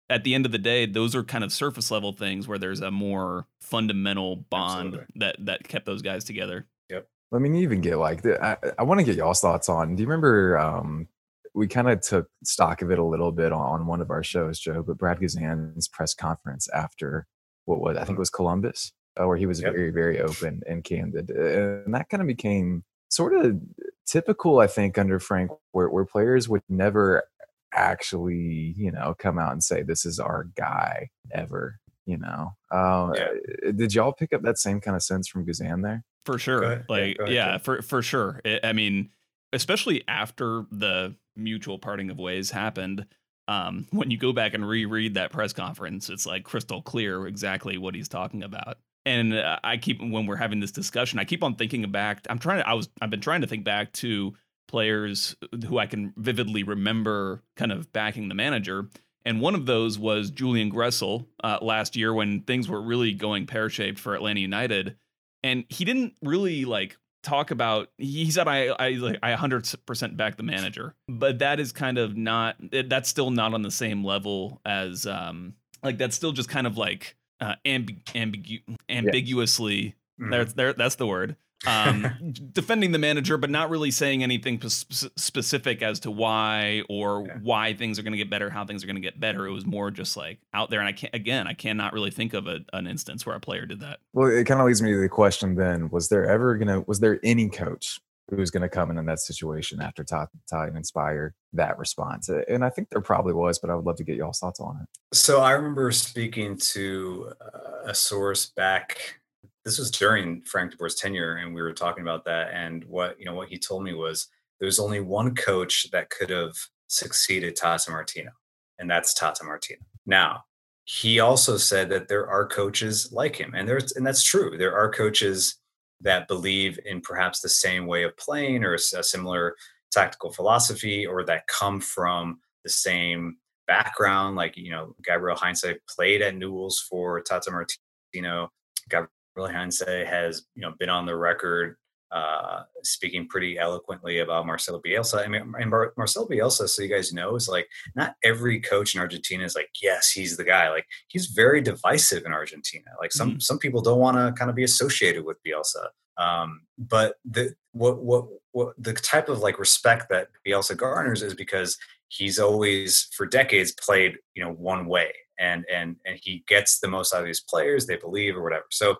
at 0.09 0.25
the 0.25 0.35
end 0.35 0.47
of 0.47 0.53
the 0.53 0.59
day, 0.59 0.87
those 0.87 1.15
are 1.15 1.23
kind 1.23 1.45
of 1.45 1.53
surface 1.53 1.91
level 1.91 2.13
things 2.13 2.49
where 2.49 2.59
there's 2.59 2.81
a 2.81 2.91
more 2.91 3.47
fundamental 3.61 4.37
bond 4.37 4.95
Absolutely. 4.95 5.07
that 5.17 5.37
that 5.47 5.69
kept 5.69 5.87
those 5.87 6.03
guys 6.03 6.25
together. 6.25 6.67
Yep. 6.89 7.09
I 7.33 7.39
mean, 7.39 7.55
you 7.55 7.63
even 7.63 7.81
get 7.81 7.97
like 7.97 8.23
the, 8.23 8.43
I, 8.43 8.57
I 8.79 8.83
want 8.83 9.01
to 9.01 9.05
get 9.05 9.17
y'all's 9.17 9.41
thoughts 9.41 9.69
on. 9.69 9.95
Do 9.95 10.03
you 10.03 10.09
remember 10.09 10.59
um, 10.59 11.09
we 11.55 11.67
kind 11.67 11.89
of 11.89 12.01
took 12.01 12.29
stock 12.45 12.83
of 12.83 12.91
it 12.91 12.99
a 12.99 13.05
little 13.05 13.33
bit 13.33 13.53
on 13.53 13.87
one 13.87 14.01
of 14.01 14.11
our 14.11 14.23
shows, 14.23 14.59
Joe, 14.59 14.83
but 14.83 14.99
Brad 14.99 15.19
Guzan's 15.19 15.89
press 15.89 16.15
conference 16.15 16.69
after 16.73 17.27
what 17.65 17.81
was 17.81 17.97
I 17.97 18.01
think 18.01 18.11
it 18.11 18.13
mm-hmm. 18.13 18.21
was 18.21 18.31
Columbus, 18.31 18.93
uh, 19.21 19.27
where 19.27 19.37
he 19.37 19.47
was 19.47 19.61
yep. 19.61 19.73
very, 19.73 19.91
very 19.91 20.21
open 20.21 20.63
and 20.67 20.85
candid, 20.85 21.31
and 21.31 21.95
that 21.95 22.09
kind 22.09 22.21
of 22.21 22.27
became 22.27 22.85
sort 23.09 23.35
of 23.35 23.61
typical, 24.07 24.61
I 24.61 24.67
think, 24.67 24.99
under 24.99 25.19
Frank, 25.19 25.51
where 25.73 25.89
where 25.89 26.05
players 26.05 26.49
would 26.49 26.63
never 26.69 27.25
actually, 27.73 28.75
you 28.77 28.91
know, 28.91 29.15
come 29.19 29.39
out 29.39 29.53
and 29.53 29.63
say 29.63 29.83
this 29.83 30.05
is 30.05 30.19
our 30.19 30.49
guy 30.57 31.11
ever. 31.33 31.79
You 32.07 32.19
know, 32.19 32.53
um, 32.73 33.15
yeah. 33.15 33.29
Uh, 33.69 33.73
did 33.73 33.95
y'all 33.95 34.13
pick 34.13 34.33
up 34.33 34.43
that 34.43 34.59
same 34.59 34.81
kind 34.81 34.97
of 34.97 35.03
sense 35.03 35.29
from 35.29 35.47
Guzan 35.47 35.83
there? 35.83 36.05
For 36.25 36.39
sure, 36.39 36.85
like 36.89 37.19
yeah, 37.21 37.29
yeah 37.29 37.59
for 37.59 37.83
for 37.83 38.03
sure. 38.03 38.41
It, 38.45 38.65
I 38.65 38.73
mean, 38.73 39.11
especially 39.53 40.03
after 40.09 40.65
the 40.71 41.15
mutual 41.37 41.79
parting 41.79 42.11
of 42.11 42.19
ways 42.19 42.51
happened, 42.51 43.07
um, 43.49 43.87
when 43.93 44.11
you 44.11 44.19
go 44.19 44.33
back 44.33 44.55
and 44.55 44.67
reread 44.67 45.15
that 45.15 45.33
press 45.33 45.53
conference, 45.53 46.09
it's 46.09 46.27
like 46.27 46.45
crystal 46.45 46.83
clear 46.83 47.27
exactly 47.27 47.79
what 47.79 47.95
he's 47.95 48.09
talking 48.09 48.43
about. 48.43 48.79
And 49.07 49.35
uh, 49.35 49.59
I 49.65 49.79
keep 49.79 50.01
when 50.01 50.27
we're 50.27 50.37
having 50.37 50.61
this 50.61 50.73
discussion, 50.73 51.19
I 51.19 51.25
keep 51.25 51.43
on 51.43 51.57
thinking 51.57 51.91
back. 51.91 52.27
I'm 52.29 52.39
trying 52.39 52.63
to. 52.63 52.69
I 52.69 52.75
was. 52.75 52.91
I've 53.01 53.11
been 53.11 53.23
trying 53.23 53.41
to 53.41 53.47
think 53.47 53.65
back 53.65 53.93
to 53.95 54.35
players 54.69 55.35
who 55.67 55.79
I 55.79 55.87
can 55.87 56.13
vividly 56.17 56.63
remember, 56.63 57.43
kind 57.57 57.73
of 57.73 57.93
backing 57.93 58.29
the 58.29 58.35
manager. 58.35 58.89
And 59.25 59.41
one 59.41 59.55
of 59.55 59.67
those 59.67 59.99
was 59.99 60.31
Julian 60.31 60.71
Gressel 60.71 61.27
uh, 61.43 61.59
last 61.61 61.97
year 61.97 62.15
when 62.15 62.43
things 62.43 62.69
were 62.69 62.81
really 62.81 63.13
going 63.13 63.47
pear 63.47 63.69
shaped 63.69 63.99
for 63.99 64.15
Atlanta 64.15 64.41
United. 64.41 64.97
And 65.43 65.65
he 65.69 65.85
didn't 65.85 66.15
really 66.23 66.65
like 66.65 66.97
talk 67.23 67.51
about 67.51 67.89
he 67.99 68.31
said 68.31 68.49
i 68.49 68.67
i 68.79 68.91
like 68.91 69.19
i 69.23 69.33
100% 69.35 70.17
back 70.17 70.37
the 70.37 70.43
manager 70.43 70.95
but 71.09 71.39
that 71.41 71.61
is 71.61 71.73
kind 71.73 71.99
of 71.99 72.17
not 72.17 72.57
that's 72.89 73.09
still 73.09 73.31
not 73.31 73.53
on 73.53 73.63
the 73.63 73.71
same 73.71 74.05
level 74.05 74.61
as 74.65 75.07
um 75.07 75.55
like 75.83 75.99
that's 75.99 76.17
still 76.17 76.33
just 76.33 76.49
kind 76.49 76.67
of 76.67 76.79
like 76.79 77.17
uh 77.41 77.55
ambi- 77.65 78.03
ambigu- 78.15 78.77
ambiguously 78.89 79.95
yeah. 80.19 80.27
there, 80.31 80.45
there 80.45 80.73
that's 80.73 80.95
the 80.97 81.07
word 81.07 81.37
um, 81.67 82.33
defending 82.53 82.93
the 82.93 82.99
manager, 82.99 83.37
but 83.37 83.51
not 83.51 83.71
really 83.71 83.91
saying 83.91 84.23
anything 84.23 84.59
p- 84.59 84.69
specific 84.69 85.83
as 85.83 86.01
to 86.01 86.11
why 86.11 86.83
or 86.89 87.25
yeah. 87.27 87.39
why 87.43 87.75
things 87.75 87.99
are 87.99 88.03
going 88.03 88.13
to 88.13 88.19
get 88.19 88.31
better, 88.31 88.51
how 88.51 88.65
things 88.65 88.83
are 88.83 88.87
going 88.87 88.97
to 88.97 89.03
get 89.03 89.21
better. 89.21 89.47
It 89.47 89.53
was 89.53 89.67
more 89.67 89.91
just 89.91 90.17
like 90.17 90.39
out 90.55 90.71
there. 90.71 90.81
And 90.81 90.89
I 90.89 90.93
can't, 90.93 91.15
again, 91.15 91.47
I 91.47 91.55
cannot 91.55 91.93
really 91.93 92.11
think 92.11 92.35
of 92.35 92.47
a, 92.47 92.61
an 92.73 92.87
instance 92.87 93.27
where 93.27 93.37
a 93.37 93.41
player 93.41 93.67
did 93.67 93.81
that. 93.81 94.01
Well, 94.13 94.31
it 94.31 94.45
kind 94.45 94.61
of 94.61 94.67
leads 94.67 94.83
me 94.83 94.93
to 94.93 94.99
the 94.99 95.09
question 95.09 95.55
then: 95.55 95.91
Was 95.91 96.09
there 96.09 96.27
ever 96.27 96.57
going 96.57 96.69
to, 96.69 96.81
was 96.87 97.01
there 97.01 97.21
any 97.23 97.49
coach 97.49 98.01
who's 98.37 98.51
going 98.51 98.63
to 98.63 98.69
come 98.69 98.91
in 98.91 98.99
in 98.99 99.07
that 99.07 99.19
situation 99.19 99.81
after 99.81 100.05
Tottenham 100.05 100.77
inspired 100.77 101.35
that 101.53 101.79
response. 101.79 102.29
And 102.29 102.65
I 102.65 102.71
think 102.71 102.91
there 102.91 103.01
probably 103.01 103.33
was, 103.33 103.59
but 103.59 103.71
I 103.71 103.75
would 103.75 103.85
love 103.85 103.97
to 103.97 104.05
get 104.05 104.17
y'all's 104.17 104.39
thoughts 104.39 104.61
on 104.61 104.79
it. 104.83 105.17
So 105.17 105.41
I 105.41 105.53
remember 105.53 105.91
speaking 105.93 106.57
to 106.57 107.33
uh, 107.41 107.89
a 107.91 107.95
source 107.95 108.47
back. 108.47 109.20
This 109.65 109.79
was 109.79 109.91
during 109.91 110.43
Frank 110.43 110.71
De 110.71 110.77
Boer's 110.77 110.95
tenure, 110.95 111.37
and 111.37 111.55
we 111.55 111.63
were 111.63 111.73
talking 111.73 112.03
about 112.03 112.25
that. 112.25 112.53
And 112.53 112.85
what 112.85 113.19
you 113.19 113.27
know, 113.27 113.35
what 113.35 113.49
he 113.49 113.59
told 113.59 113.85
me 113.85 113.95
was 113.95 114.29
there's 114.59 114.79
only 114.79 115.01
one 115.01 115.35
coach 115.35 115.91
that 115.93 116.11
could 116.11 116.31
have 116.31 116.55
succeeded 116.89 117.57
Tata 117.57 117.91
Martino, 117.91 118.31
and 118.79 118.91
that's 118.91 119.15
Tata 119.15 119.45
Martino. 119.45 119.81
Now, 120.07 120.45
he 120.85 121.21
also 121.21 121.57
said 121.57 121.89
that 121.91 122.09
there 122.09 122.29
are 122.29 122.47
coaches 122.47 123.11
like 123.13 123.37
him, 123.37 123.55
and 123.55 123.69
there's 123.69 123.93
and 123.93 124.07
that's 124.07 124.25
true. 124.25 124.57
There 124.57 124.75
are 124.75 124.91
coaches 124.91 125.57
that 126.01 126.29
believe 126.29 126.79
in 126.87 127.01
perhaps 127.01 127.41
the 127.41 127.49
same 127.49 127.87
way 127.87 128.05
of 128.05 128.17
playing 128.17 128.65
or 128.65 128.75
a 128.75 128.79
similar 128.79 129.55
tactical 129.93 130.33
philosophy 130.33 131.07
or 131.07 131.25
that 131.25 131.47
come 131.47 131.81
from 131.81 132.39
the 132.65 132.71
same 132.71 133.37
background. 133.67 134.37
Like, 134.37 134.57
you 134.57 134.71
know, 134.71 134.95
Gabriel 135.05 135.37
Heinze 135.37 135.65
played 135.89 136.23
at 136.23 136.37
Newell's 136.37 136.81
for 136.81 137.21
Tata 137.21 137.51
Martino. 137.51 138.51
Gabriel 138.89 139.11
Heinze 139.49 139.83
has, 139.87 140.47
you 140.55 140.63
know, 140.63 140.75
been 140.79 140.91
on 140.91 141.07
the 141.07 141.17
record 141.17 141.77
uh, 142.13 142.63
speaking 142.83 143.29
pretty 143.29 143.59
eloquently 143.59 144.19
about 144.19 144.47
Marcelo 144.47 144.81
Bielsa. 144.85 145.25
I 145.25 145.29
mean, 145.29 145.55
and 145.59 145.71
Mar- 145.71 145.93
Marcelo 145.97 146.27
Bielsa, 146.27 146.69
so 146.69 146.83
you 146.83 146.89
guys 146.89 147.13
know, 147.13 147.37
is 147.37 147.49
like 147.49 147.69
not 147.95 148.17
every 148.25 148.61
coach 148.61 148.95
in 148.95 149.01
Argentina 149.01 149.45
is 149.45 149.55
like, 149.55 149.71
yes, 149.81 150.11
he's 150.11 150.37
the 150.37 150.45
guy. 150.45 150.71
Like 150.71 150.87
he's 151.07 151.27
very 151.27 151.61
divisive 151.61 152.25
in 152.25 152.33
Argentina. 152.33 152.87
Like 153.01 153.13
some 153.13 153.31
mm-hmm. 153.31 153.39
some 153.41 153.59
people 153.59 153.81
don't 153.81 154.01
want 154.01 154.17
to 154.17 154.33
kind 154.37 154.51
of 154.51 154.57
be 154.57 154.65
associated 154.65 155.25
with 155.25 155.39
Bielsa. 155.47 155.89
Um, 156.21 156.63
but 156.77 157.15
the 157.25 157.55
what 157.73 158.03
what 158.03 158.27
what 158.53 158.75
the 158.77 158.93
type 158.95 159.29
of 159.29 159.39
like 159.39 159.61
respect 159.61 160.09
that 160.11 160.29
Bielsa 160.47 160.77
garners 160.77 161.23
is 161.23 161.35
because 161.35 161.79
he's 162.09 162.41
always 162.41 163.09
for 163.17 163.25
decades 163.25 163.73
played 163.73 164.17
you 164.35 164.43
know 164.43 164.53
one 164.53 164.87
way 164.87 165.13
and 165.39 165.65
and 165.73 165.97
and 166.05 166.19
he 166.23 166.45
gets 166.49 166.81
the 166.81 166.89
most 166.89 167.15
out 167.15 167.21
of 167.21 167.27
these 167.27 167.41
players 167.41 167.87
they 167.87 167.97
believe 167.97 168.37
or 168.37 168.43
whatever. 168.43 168.67
So 168.71 168.97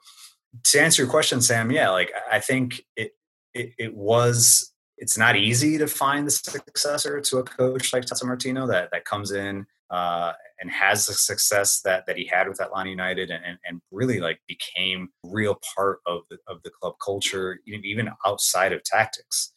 to 0.65 0.81
answer 0.81 1.03
your 1.03 1.11
question, 1.11 1.41
Sam, 1.41 1.71
yeah, 1.71 1.91
like 1.91 2.13
I 2.31 2.41
think 2.41 2.83
it, 2.97 3.13
it, 3.55 3.73
it 3.79 3.95
was. 3.95 4.73
It's 4.99 5.17
not 5.17 5.35
easy 5.35 5.79
to 5.79 5.87
find 5.87 6.27
the 6.27 6.31
successor 6.31 7.23
to 7.23 7.39
a 7.39 7.43
coach 7.43 7.95
like 7.95 8.05
Tata 8.05 8.27
Martino 8.27 8.67
that 8.67 8.91
that 8.93 9.07
comes 9.07 9.31
in 9.31 9.67
uh, 9.89 10.33
and 10.61 10.71
has 10.71 11.07
the 11.07 11.15
success 11.15 11.81
that 11.83 12.05
that 12.07 12.19
he 12.19 12.27
had 12.27 12.49
with 12.49 12.61
Atlanta 12.61 12.91
United 12.91 13.31
and, 13.31 13.43
and, 13.43 13.59
and 13.67 13.81
really 13.91 14.21
like 14.21 14.41
became 14.47 15.09
real 15.25 15.59
part 15.75 16.01
of 16.07 16.23
the 16.29 16.37
of 16.47 16.63
the 16.65 16.71
club 16.71 16.95
culture, 17.03 17.61
even 17.67 18.11
outside 18.27 18.73
of 18.73 18.85
tactics. 18.85 19.53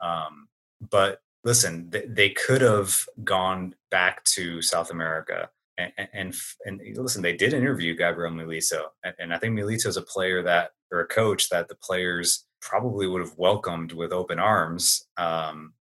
Um, 0.00 0.48
but 0.90 1.20
listen, 1.44 1.90
they, 1.90 2.06
they 2.06 2.30
could 2.30 2.60
have 2.60 3.04
gone 3.22 3.74
back 3.90 4.24
to 4.24 4.60
South 4.62 4.90
America 4.90 5.48
and, 5.78 6.08
and, 6.12 6.34
and 6.64 6.80
listen, 6.96 7.22
they 7.22 7.36
did 7.36 7.54
interview 7.54 7.96
Gabriel 7.96 8.32
Milito, 8.32 8.82
and, 9.04 9.14
and 9.18 9.34
I 9.34 9.38
think 9.38 9.58
Milito 9.58 9.86
is 9.86 9.96
a 9.96 10.02
player 10.02 10.42
that 10.42 10.72
or 10.92 11.00
a 11.00 11.06
coach 11.06 11.48
that 11.50 11.68
the 11.68 11.76
players 11.76 12.46
probably 12.60 13.06
would 13.06 13.20
have 13.20 13.36
welcomed 13.36 13.92
with 13.92 14.12
open 14.12 14.38
arms. 14.38 15.06
Um, 15.16 15.74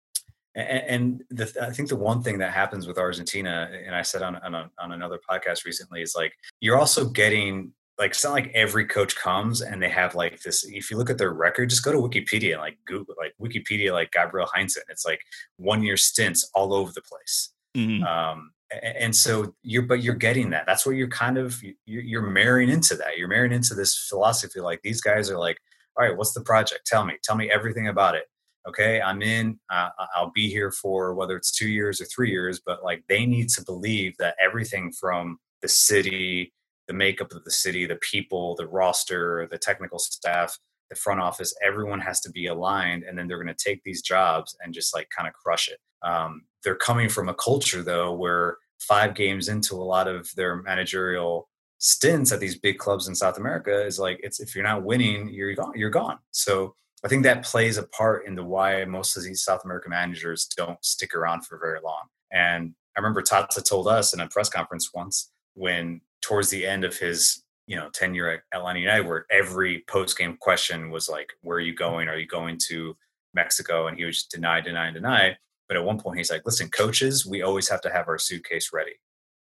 and, 0.56 0.84
and 0.88 1.24
the, 1.30 1.52
I 1.62 1.72
think 1.72 1.90
the 1.90 1.96
one 1.96 2.24
thing 2.24 2.40
that 2.40 2.54
happens 2.54 2.88
with 2.88 2.98
Argentina, 2.98 3.70
and 3.86 3.96
I 3.96 4.02
said 4.02 4.22
on 4.22 4.36
on, 4.38 4.54
a, 4.54 4.70
on 4.80 4.92
another 4.92 5.20
podcast 5.30 5.66
recently, 5.66 6.02
is 6.02 6.14
like 6.16 6.34
you're 6.60 6.78
also 6.78 7.06
getting 7.10 7.72
like 7.98 8.12
it's 8.12 8.24
not 8.24 8.34
like 8.34 8.52
every 8.54 8.86
coach 8.86 9.16
comes 9.16 9.62
and 9.62 9.82
they 9.82 9.90
have 9.90 10.16
like 10.16 10.42
this 10.42 10.66
if 10.66 10.92
you 10.92 10.98
look 10.98 11.10
at 11.10 11.18
their 11.18 11.32
record 11.32 11.70
just 11.70 11.84
go 11.84 11.94
to 11.94 11.98
wikipedia 11.98 12.52
and 12.52 12.60
like 12.60 12.78
google 12.86 13.16
like 13.18 13.34
wikipedia 13.42 13.94
like 13.94 14.12
gabriel 14.12 14.50
heinze 14.54 14.78
it's 14.90 15.06
like 15.06 15.22
one 15.56 15.82
year 15.82 15.96
stints 15.96 16.50
all 16.54 16.74
over 16.74 16.92
the 16.92 17.02
place 17.02 17.54
mm-hmm. 17.76 18.04
um, 18.04 18.52
and 18.72 19.16
so 19.16 19.54
you're 19.62 19.84
but 19.84 20.02
you're 20.04 20.16
getting 20.16 20.50
that. 20.52 20.66
That's 20.66 20.86
what 20.86 20.96
you're 20.96 21.08
kind 21.08 21.38
of 21.38 21.62
you're 21.86 22.30
marrying 22.30 22.70
into 22.70 22.96
that. 22.96 23.18
You're 23.18 23.28
marrying 23.28 23.54
into 23.54 23.74
this 23.74 23.98
philosophy 23.98 24.60
like 24.60 24.82
these 24.84 25.02
guys 25.02 25.30
are 25.30 25.38
like 25.38 25.58
all 25.98 26.06
right 26.06 26.18
what's 26.18 26.34
the 26.34 26.42
project? 26.42 26.86
Tell 26.86 27.06
me 27.06 27.16
tell 27.24 27.36
me 27.36 27.50
everything 27.52 27.88
about 27.88 28.16
it. 28.16 28.26
Okay 28.68 29.00
i'm 29.00 29.22
in 29.22 29.60
uh, 29.70 29.90
i'll 30.16 30.32
be 30.34 30.50
here 30.50 30.72
for 30.72 31.14
whether 31.14 31.38
it's 31.38 31.52
two 31.52 31.70
years 31.70 32.02
or 32.02 32.06
three 32.06 32.32
years 32.32 32.60
but 32.66 32.84
like 32.84 33.04
they 33.08 33.26
need 33.26 33.50
to 33.50 33.64
believe 33.64 34.16
that 34.18 34.36
everything 34.44 34.92
from 34.92 35.38
the 35.62 35.68
city 35.68 36.52
the 36.88 36.94
makeup 36.94 37.32
of 37.32 37.44
the 37.44 37.52
city 37.52 37.86
the 37.86 37.98
people 37.98 38.56
the 38.56 38.68
roster 38.68 39.48
the 39.52 39.58
technical 39.58 40.00
staff 40.00 40.58
the 40.90 40.96
front 40.96 41.20
office 41.20 41.54
everyone 41.64 42.00
has 42.00 42.20
to 42.20 42.32
be 42.32 42.48
aligned 42.48 43.04
and 43.04 43.18
then 43.18 43.28
they're 43.28 43.42
going 43.42 43.56
to 43.56 43.64
take 43.64 43.84
these 43.84 44.02
jobs 44.02 44.56
and 44.64 44.74
just 44.74 44.96
like 44.96 45.08
kind 45.16 45.28
of 45.28 45.34
crush 45.34 45.68
it 45.68 45.78
um, 46.04 46.44
they're 46.64 46.76
coming 46.76 47.10
from 47.10 47.30
a 47.30 47.34
culture 47.34 47.84
though 47.84 48.14
where 48.14 48.58
five 48.80 49.16
games 49.16 49.50
into 49.50 49.76
a 49.76 49.84
lot 49.84 50.08
of 50.08 50.30
their 50.36 50.58
managerial 50.58 51.50
stints 51.78 52.32
at 52.32 52.40
these 52.40 52.58
big 52.58 52.78
clubs 52.78 53.08
in 53.08 53.16
South 53.16 53.38
America 53.38 53.86
is 53.86 54.00
like 54.00 54.20
it's 54.24 54.40
if 54.40 54.56
you're 54.56 54.64
not 54.64 54.84
winning, 54.84 55.30
you're 55.30 55.54
gone. 55.54 55.74
You're 55.76 55.90
gone. 55.90 56.18
So 56.32 56.76
I 57.04 57.08
think 57.08 57.24
that 57.24 57.44
plays 57.44 57.78
a 57.78 57.84
part 57.84 58.26
in 58.26 58.36
the 58.36 58.44
why 58.44 58.84
most 58.86 59.16
of 59.18 59.24
these 59.24 59.44
South 59.44 59.64
American 59.64 59.92
managers 59.92 60.46
don't 60.58 60.84
stick 60.84 61.14
around 61.14 61.46
for 61.46 61.60
very 61.60 61.80
long. 61.84 62.04
And 62.32 62.74
I 62.96 63.00
remember 63.00 63.22
Tata 63.22 63.62
told 63.62 63.88
us 63.88 64.14
in 64.14 64.20
a 64.20 64.28
press 64.28 64.50
conference 64.50 64.92
once 64.94 65.32
when 65.54 66.02
towards 66.22 66.50
the 66.50 66.66
end 66.66 66.84
of 66.84 66.98
his 66.98 67.44
you 67.68 67.76
know 67.76 67.90
tenure 67.90 68.30
at 68.30 68.40
Atlanta 68.54 68.80
United, 68.80 69.08
where 69.08 69.26
every 69.32 69.84
post 69.88 70.18
game 70.18 70.38
question 70.40 70.90
was 70.92 71.10
like, 71.10 71.34
"Where 71.42 71.58
are 71.58 71.62
you 71.62 71.76
going? 71.76 72.08
Are 72.08 72.18
you 72.18 72.28
going 72.28 72.58
to 72.68 72.96
Mexico?" 73.34 73.88
And 73.88 73.98
he 73.98 74.06
was 74.06 74.18
just 74.18 74.32
deny, 74.32 74.62
deny, 74.62 74.92
deny. 74.92 75.38
But 75.68 75.78
at 75.78 75.84
one 75.84 76.00
point, 76.00 76.18
he's 76.18 76.32
like, 76.32 76.46
listen, 76.46 76.70
coaches, 76.70 77.26
we 77.26 77.42
always 77.42 77.68
have 77.70 77.82
to 77.82 77.92
have 77.92 78.08
our 78.08 78.18
suitcase 78.18 78.72
ready. 78.74 78.94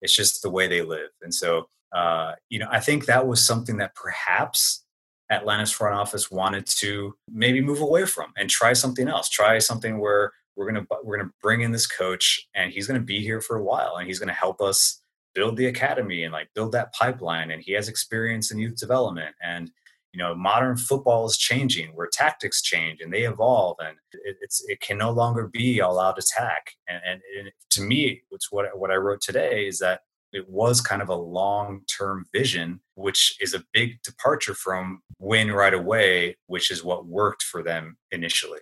It's 0.02 0.14
just 0.14 0.42
the 0.42 0.50
way 0.50 0.66
they 0.66 0.82
live. 0.82 1.10
And 1.22 1.34
so, 1.34 1.68
uh, 1.94 2.32
you 2.48 2.58
know, 2.58 2.68
I 2.70 2.80
think 2.80 3.06
that 3.06 3.26
was 3.26 3.44
something 3.44 3.78
that 3.78 3.94
perhaps 3.94 4.84
Atlanta's 5.30 5.70
front 5.70 5.94
office 5.94 6.30
wanted 6.30 6.66
to 6.66 7.14
maybe 7.32 7.60
move 7.60 7.80
away 7.80 8.04
from 8.04 8.32
and 8.36 8.50
try 8.50 8.72
something 8.72 9.08
else. 9.08 9.28
Try 9.28 9.58
something 9.58 9.98
where 9.98 10.32
we're 10.56 10.70
gonna 10.70 10.86
we're 11.04 11.16
gonna 11.16 11.30
bring 11.40 11.62
in 11.62 11.72
this 11.72 11.86
coach 11.86 12.48
and 12.54 12.72
he's 12.72 12.86
gonna 12.86 13.00
be 13.00 13.20
here 13.20 13.40
for 13.40 13.56
a 13.56 13.62
while 13.62 13.96
and 13.96 14.06
he's 14.06 14.18
gonna 14.18 14.32
help 14.32 14.60
us 14.60 15.00
build 15.34 15.56
the 15.56 15.66
academy 15.66 16.24
and 16.24 16.32
like 16.32 16.48
build 16.54 16.72
that 16.72 16.92
pipeline. 16.92 17.52
And 17.52 17.62
he 17.62 17.72
has 17.72 17.88
experience 17.88 18.50
in 18.50 18.58
youth 18.58 18.76
development 18.76 19.34
and 19.42 19.70
you 20.12 20.18
know 20.18 20.34
modern 20.34 20.76
football 20.76 21.26
is 21.26 21.36
changing 21.36 21.90
where 21.94 22.08
tactics 22.12 22.62
change 22.62 23.00
and 23.00 23.12
they 23.12 23.22
evolve 23.22 23.76
and 23.80 23.96
it, 24.12 24.36
it's 24.40 24.62
it 24.68 24.80
can 24.80 24.98
no 24.98 25.10
longer 25.10 25.48
be 25.48 25.80
all 25.80 25.98
out 25.98 26.18
attack 26.18 26.72
and, 26.88 27.00
and 27.08 27.20
it, 27.46 27.54
to 27.70 27.82
me 27.82 28.22
it's 28.30 28.50
what 28.50 28.66
what 28.78 28.90
i 28.90 28.96
wrote 28.96 29.20
today 29.20 29.66
is 29.66 29.78
that 29.78 30.00
it 30.32 30.48
was 30.48 30.80
kind 30.80 31.02
of 31.02 31.08
a 31.08 31.14
long 31.14 31.80
term 31.98 32.24
vision 32.32 32.80
which 32.94 33.36
is 33.40 33.54
a 33.54 33.64
big 33.72 34.02
departure 34.02 34.54
from 34.54 35.02
win 35.18 35.52
right 35.52 35.74
away 35.74 36.36
which 36.46 36.70
is 36.70 36.84
what 36.84 37.06
worked 37.06 37.42
for 37.42 37.62
them 37.62 37.96
initially 38.10 38.60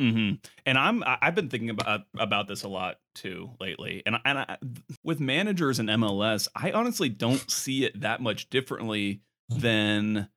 Mm-hmm. 0.00 0.34
And 0.66 0.76
I'm 0.78 1.02
I've 1.06 1.34
been 1.34 1.48
thinking 1.48 1.70
about 1.70 2.02
about 2.18 2.48
this 2.48 2.64
a 2.64 2.68
lot 2.68 2.96
too 3.14 3.52
lately. 3.58 4.02
And 4.04 4.18
and 4.26 4.38
I, 4.40 4.58
with 5.02 5.20
managers 5.20 5.78
and 5.78 5.88
MLS, 5.88 6.48
I 6.54 6.72
honestly 6.72 7.08
don't 7.08 7.50
see 7.50 7.86
it 7.86 8.02
that 8.02 8.20
much 8.20 8.50
differently 8.50 9.22
than 9.48 10.28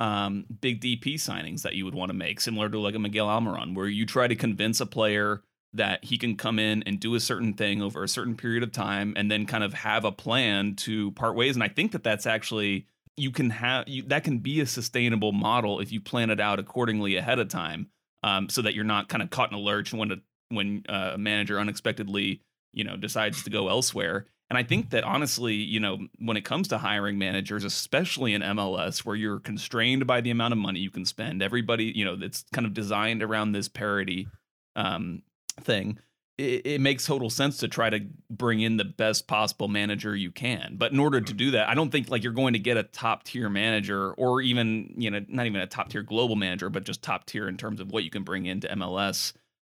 um, 0.00 0.46
big 0.60 0.80
DP 0.80 1.14
signings 1.14 1.62
that 1.62 1.74
you 1.74 1.84
would 1.84 1.94
want 1.94 2.10
to 2.10 2.16
make, 2.16 2.40
similar 2.40 2.68
to 2.68 2.78
like 2.78 2.94
a 2.94 2.98
Miguel 2.98 3.26
Almiron, 3.26 3.74
where 3.74 3.88
you 3.88 4.06
try 4.06 4.28
to 4.28 4.36
convince 4.36 4.80
a 4.80 4.86
player 4.86 5.42
that 5.74 6.04
he 6.04 6.16
can 6.16 6.36
come 6.36 6.58
in 6.58 6.82
and 6.84 6.98
do 6.98 7.14
a 7.14 7.20
certain 7.20 7.52
thing 7.52 7.82
over 7.82 8.02
a 8.02 8.08
certain 8.08 8.36
period 8.36 8.62
of 8.62 8.72
time 8.72 9.12
and 9.16 9.30
then 9.30 9.44
kind 9.44 9.62
of 9.62 9.74
have 9.74 10.04
a 10.04 10.12
plan 10.12 10.74
to 10.74 11.10
part 11.12 11.34
ways. 11.34 11.56
And 11.56 11.62
I 11.62 11.68
think 11.68 11.92
that 11.92 12.02
that's 12.02 12.26
actually 12.26 12.86
you 13.16 13.30
can 13.30 13.50
have 13.50 13.86
you, 13.88 14.02
that 14.04 14.24
can 14.24 14.38
be 14.38 14.60
a 14.60 14.66
sustainable 14.66 15.32
model 15.32 15.80
if 15.80 15.92
you 15.92 16.00
plan 16.00 16.30
it 16.30 16.40
out 16.40 16.58
accordingly 16.58 17.16
ahead 17.16 17.38
of 17.38 17.48
time, 17.48 17.88
um, 18.22 18.48
so 18.48 18.62
that 18.62 18.74
you're 18.74 18.84
not 18.84 19.08
kind 19.08 19.22
of 19.22 19.30
caught 19.30 19.50
in 19.50 19.58
a 19.58 19.60
lurch 19.60 19.92
when 19.92 20.12
a 20.12 20.16
when 20.50 20.84
uh, 20.88 21.12
a 21.14 21.18
manager 21.18 21.58
unexpectedly 21.58 22.40
you 22.72 22.84
know 22.84 22.96
decides 22.96 23.42
to 23.42 23.50
go 23.50 23.68
elsewhere. 23.68 24.26
And 24.50 24.56
I 24.56 24.62
think 24.62 24.90
that 24.90 25.04
honestly, 25.04 25.54
you 25.54 25.78
know, 25.78 25.98
when 26.18 26.36
it 26.36 26.44
comes 26.44 26.68
to 26.68 26.78
hiring 26.78 27.18
managers, 27.18 27.64
especially 27.64 28.32
in 28.32 28.40
MLS, 28.42 29.04
where 29.04 29.16
you're 29.16 29.40
constrained 29.40 30.06
by 30.06 30.22
the 30.22 30.30
amount 30.30 30.52
of 30.52 30.58
money 30.58 30.80
you 30.80 30.90
can 30.90 31.04
spend, 31.04 31.42
everybody, 31.42 31.92
you 31.94 32.04
know, 32.04 32.16
it's 32.18 32.44
kind 32.52 32.66
of 32.66 32.72
designed 32.72 33.22
around 33.22 33.52
this 33.52 33.68
parity 33.68 34.26
um, 34.74 35.22
thing. 35.60 35.98
It, 36.38 36.66
it, 36.66 36.80
makes 36.80 37.04
total 37.04 37.30
sense 37.30 37.58
to 37.58 37.68
try 37.68 37.90
to 37.90 38.06
bring 38.30 38.60
in 38.60 38.76
the 38.76 38.84
best 38.84 39.26
possible 39.26 39.66
manager 39.66 40.14
you 40.14 40.30
can. 40.30 40.76
But 40.78 40.92
in 40.92 41.00
order 41.00 41.20
to 41.20 41.32
do 41.32 41.50
that, 41.50 41.68
I 41.68 41.74
don't 41.74 41.90
think 41.90 42.08
like 42.10 42.22
you're 42.22 42.32
going 42.32 42.52
to 42.52 42.60
get 42.60 42.76
a 42.76 42.84
top 42.84 43.24
tier 43.24 43.50
manager 43.50 44.12
or 44.12 44.40
even, 44.40 44.94
you 44.96 45.10
know, 45.10 45.24
not 45.28 45.46
even 45.46 45.60
a 45.60 45.66
top 45.66 45.88
tier 45.88 46.02
global 46.02 46.36
manager, 46.36 46.70
but 46.70 46.84
just 46.84 47.02
top 47.02 47.26
tier 47.26 47.48
in 47.48 47.56
terms 47.56 47.80
of 47.80 47.90
what 47.90 48.04
you 48.04 48.10
can 48.10 48.22
bring 48.22 48.46
into 48.46 48.68
MLS. 48.68 49.32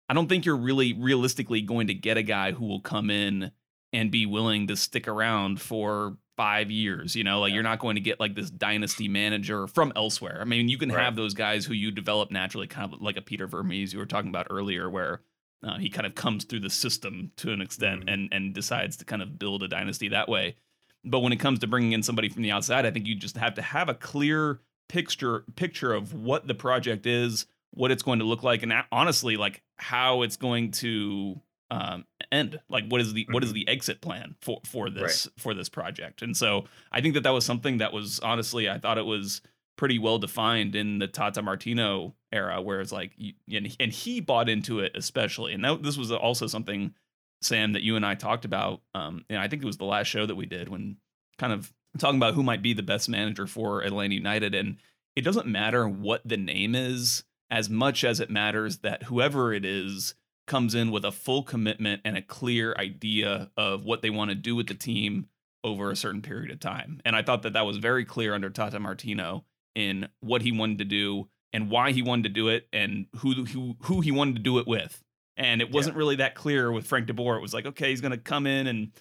I 0.09 0.15
don't 0.15 0.27
think 0.27 0.47
you're 0.47 0.57
really 0.57 0.95
realistically 0.95 1.61
going 1.61 1.89
to 1.89 1.95
get 1.95 2.17
a 2.17 2.23
guy 2.23 2.53
who 2.53 2.65
will 2.65 2.81
come 2.81 3.11
in 3.11 3.53
and 3.95 4.11
be 4.11 4.27
willing 4.27 4.67
to 4.67 4.77
stick 4.77 5.07
around 5.09 5.61
for 5.61 6.17
five 6.37 6.71
years. 6.71 7.15
You 7.15 7.23
know, 7.25 7.41
like 7.41 7.53
you're 7.55 7.63
not 7.63 7.79
going 7.79 7.95
to 7.95 8.01
get 8.01 8.19
like 8.21 8.35
this 8.35 8.51
dynasty 8.51 9.07
manager 9.09 9.67
from 9.69 9.93
elsewhere. 9.95 10.39
I 10.41 10.45
mean, 10.45 10.69
you 10.69 10.77
can 10.77 10.91
Right. 10.91 11.05
have 11.05 11.15
those 11.17 11.33
guys 11.33 11.65
who 11.65 11.75
you 11.75 11.91
develop 11.93 12.31
naturally, 12.31 12.67
kind 12.67 12.93
of 12.93 13.01
like 13.01 13.17
a 13.17 13.23
Peter 13.23 13.47
Vermes 13.47 13.93
you 13.93 13.99
were 13.99 14.07
talking 14.07 14.29
about 14.31 14.49
earlier, 14.51 14.91
where 14.91 15.21
uh, 15.63 15.79
he 15.79 15.89
kind 15.89 16.07
of 16.07 16.15
comes 16.15 16.45
through 16.45 16.61
the 16.61 16.69
system 16.69 17.31
to 17.37 17.51
an 17.53 17.63
extent 17.63 18.05
Mhm. 18.05 18.13
and 18.13 18.29
and 18.33 18.53
decides 18.55 18.97
to 18.99 19.05
kind 19.07 19.23
of 19.23 19.39
build 19.39 19.63
a 19.63 19.69
dynasty 19.69 20.09
that 20.09 20.29
way. 20.29 20.57
But 21.05 21.21
when 21.21 21.33
it 21.33 21.41
comes 21.41 21.61
to 21.61 21.67
bringing 21.67 21.93
in 21.93 22.03
somebody 22.03 22.29
from 22.29 22.43
the 22.43 22.51
outside, 22.51 22.85
I 22.85 22.91
think 22.91 23.07
you 23.07 23.15
just 23.15 23.37
have 23.39 23.55
to 23.55 23.63
have 23.63 23.89
a 23.89 23.95
clear 23.95 24.61
picture 24.89 25.45
picture 25.57 25.95
of 25.95 26.13
what 26.13 26.47
the 26.49 26.55
project 26.55 27.07
is, 27.07 27.47
what 27.71 27.91
it's 27.91 28.03
going 28.03 28.19
to 28.19 28.25
look 28.27 28.43
like, 28.43 28.63
and 28.63 28.73
honestly, 28.93 29.37
like 29.37 29.63
how 29.79 30.23
it's 30.23 30.37
going 30.37 30.71
to 30.73 31.41
um, 31.71 32.05
end. 32.31 32.61
Like, 32.69 32.85
what 32.89 33.01
is 33.01 33.13
the 33.15 33.27
what 33.31 33.43
is 33.45 33.51
Mhm. 33.51 33.55
the 33.55 33.69
exit 33.69 34.01
plan 34.01 34.37
for 34.41 34.61
for 34.65 34.91
this 34.91 35.29
for 35.39 35.55
this 35.55 35.69
project? 35.69 36.23
And 36.23 36.37
so, 36.37 36.67
I 36.93 37.01
think 37.01 37.15
that 37.15 37.23
that 37.23 37.31
was 37.31 37.45
something 37.45 37.79
that 37.79 37.93
was 37.93 38.21
honestly, 38.21 38.69
I 38.69 38.79
thought 38.79 38.99
it 38.99 39.07
was 39.07 39.41
pretty 39.77 39.99
well 39.99 40.19
defined 40.19 40.77
in 40.77 40.99
the 40.99 41.09
Tata 41.09 41.43
Martino 41.43 42.15
era, 42.33 42.61
where 42.63 42.81
it's 42.81 42.93
like, 42.93 43.13
and 43.53 43.77
and 43.81 43.93
he 43.93 44.21
bought 44.21 44.49
into 44.49 44.81
it 44.81 44.93
especially, 44.95 45.53
and 45.53 45.65
that, 45.65 45.83
this 45.83 45.97
was 45.97 46.11
also 46.13 46.47
something. 46.47 46.95
Sam, 47.43 47.73
that 47.75 47.83
you 47.83 47.95
and 47.97 48.07
I 48.07 48.15
talked 48.15 48.47
about, 48.47 48.81
um, 48.95 49.27
and 49.29 49.39
I 49.39 49.49
think 49.49 49.63
it 49.63 49.67
was 49.67 49.77
the 49.77 49.85
last 49.85 50.07
show 50.07 50.25
that 50.25 50.35
we 50.35 50.47
did 50.47 50.71
when 50.71 50.97
kind 51.37 51.53
of 51.53 51.75
talking 51.99 52.17
about 52.17 52.33
who 52.33 52.43
might 52.43 52.63
be 52.63 52.73
the 52.73 52.83
best 52.83 53.07
manager 53.07 53.47
for 53.47 53.83
Atlanta 53.83 54.15
United. 54.15 54.55
And 54.55 54.79
it 55.15 55.23
doesn't 55.23 55.47
matter 55.47 55.87
what 55.87 56.23
the 56.27 56.39
name 56.39 56.75
is 56.75 57.23
as 57.51 57.69
much 57.69 58.03
as 58.03 58.19
it 58.19 58.31
matters 58.31 58.79
that 58.79 59.03
whoever 59.03 59.53
it 59.53 59.63
is 59.67 60.15
comes 60.47 60.75
in 60.75 60.91
with 60.91 61.05
a 61.05 61.13
full 61.13 61.43
commitment 61.43 62.03
and 62.05 62.17
a 62.17 62.23
clear 62.23 62.75
idea 62.79 63.51
of 63.57 63.85
what 63.85 64.03
they 64.03 64.11
want 64.11 64.31
to 64.31 64.35
do 64.35 64.55
with 64.55 64.67
the 64.67 64.75
team 64.75 65.29
over 65.63 65.91
a 65.91 65.97
certain 65.97 66.23
period 66.23 66.51
of 66.51 66.61
time. 66.61 67.01
And 67.05 67.17
I 67.17 67.23
thought 67.23 67.43
that 67.43 67.55
that 67.55 67.67
was 67.67 67.79
very 67.79 68.05
clear 68.05 68.35
under 68.35 68.51
Tata 68.51 68.79
Martino 68.79 69.45
in 69.75 70.09
what 70.21 70.43
he 70.43 70.53
wanted 70.53 70.79
to 70.79 70.85
do 70.85 71.29
and 71.53 71.71
why 71.71 71.93
he 71.93 72.03
wanted 72.03 72.25
to 72.25 72.29
do 72.29 72.49
it 72.49 72.69
and 72.73 73.07
who 73.17 73.45
who 73.45 73.77
who 73.83 74.01
he 74.01 74.11
wanted 74.11 74.37
to 74.37 74.43
do 74.43 74.59
it 74.59 74.67
with. 74.67 75.03
And 75.37 75.61
it 75.61 75.73
wasn't 75.73 75.97
really 75.97 76.17
that 76.17 76.35
clear 76.35 76.71
with 76.71 76.87
Frank 76.87 77.07
De 77.07 77.15
Boer. 77.15 77.37
It 77.37 77.43
was 77.43 77.55
like, 77.55 77.67
okay, 77.67 77.91
he's 77.91 78.01
going 78.01 78.13
to 78.13 78.19
come 78.19 78.47
in 78.47 78.67
and 78.67 78.93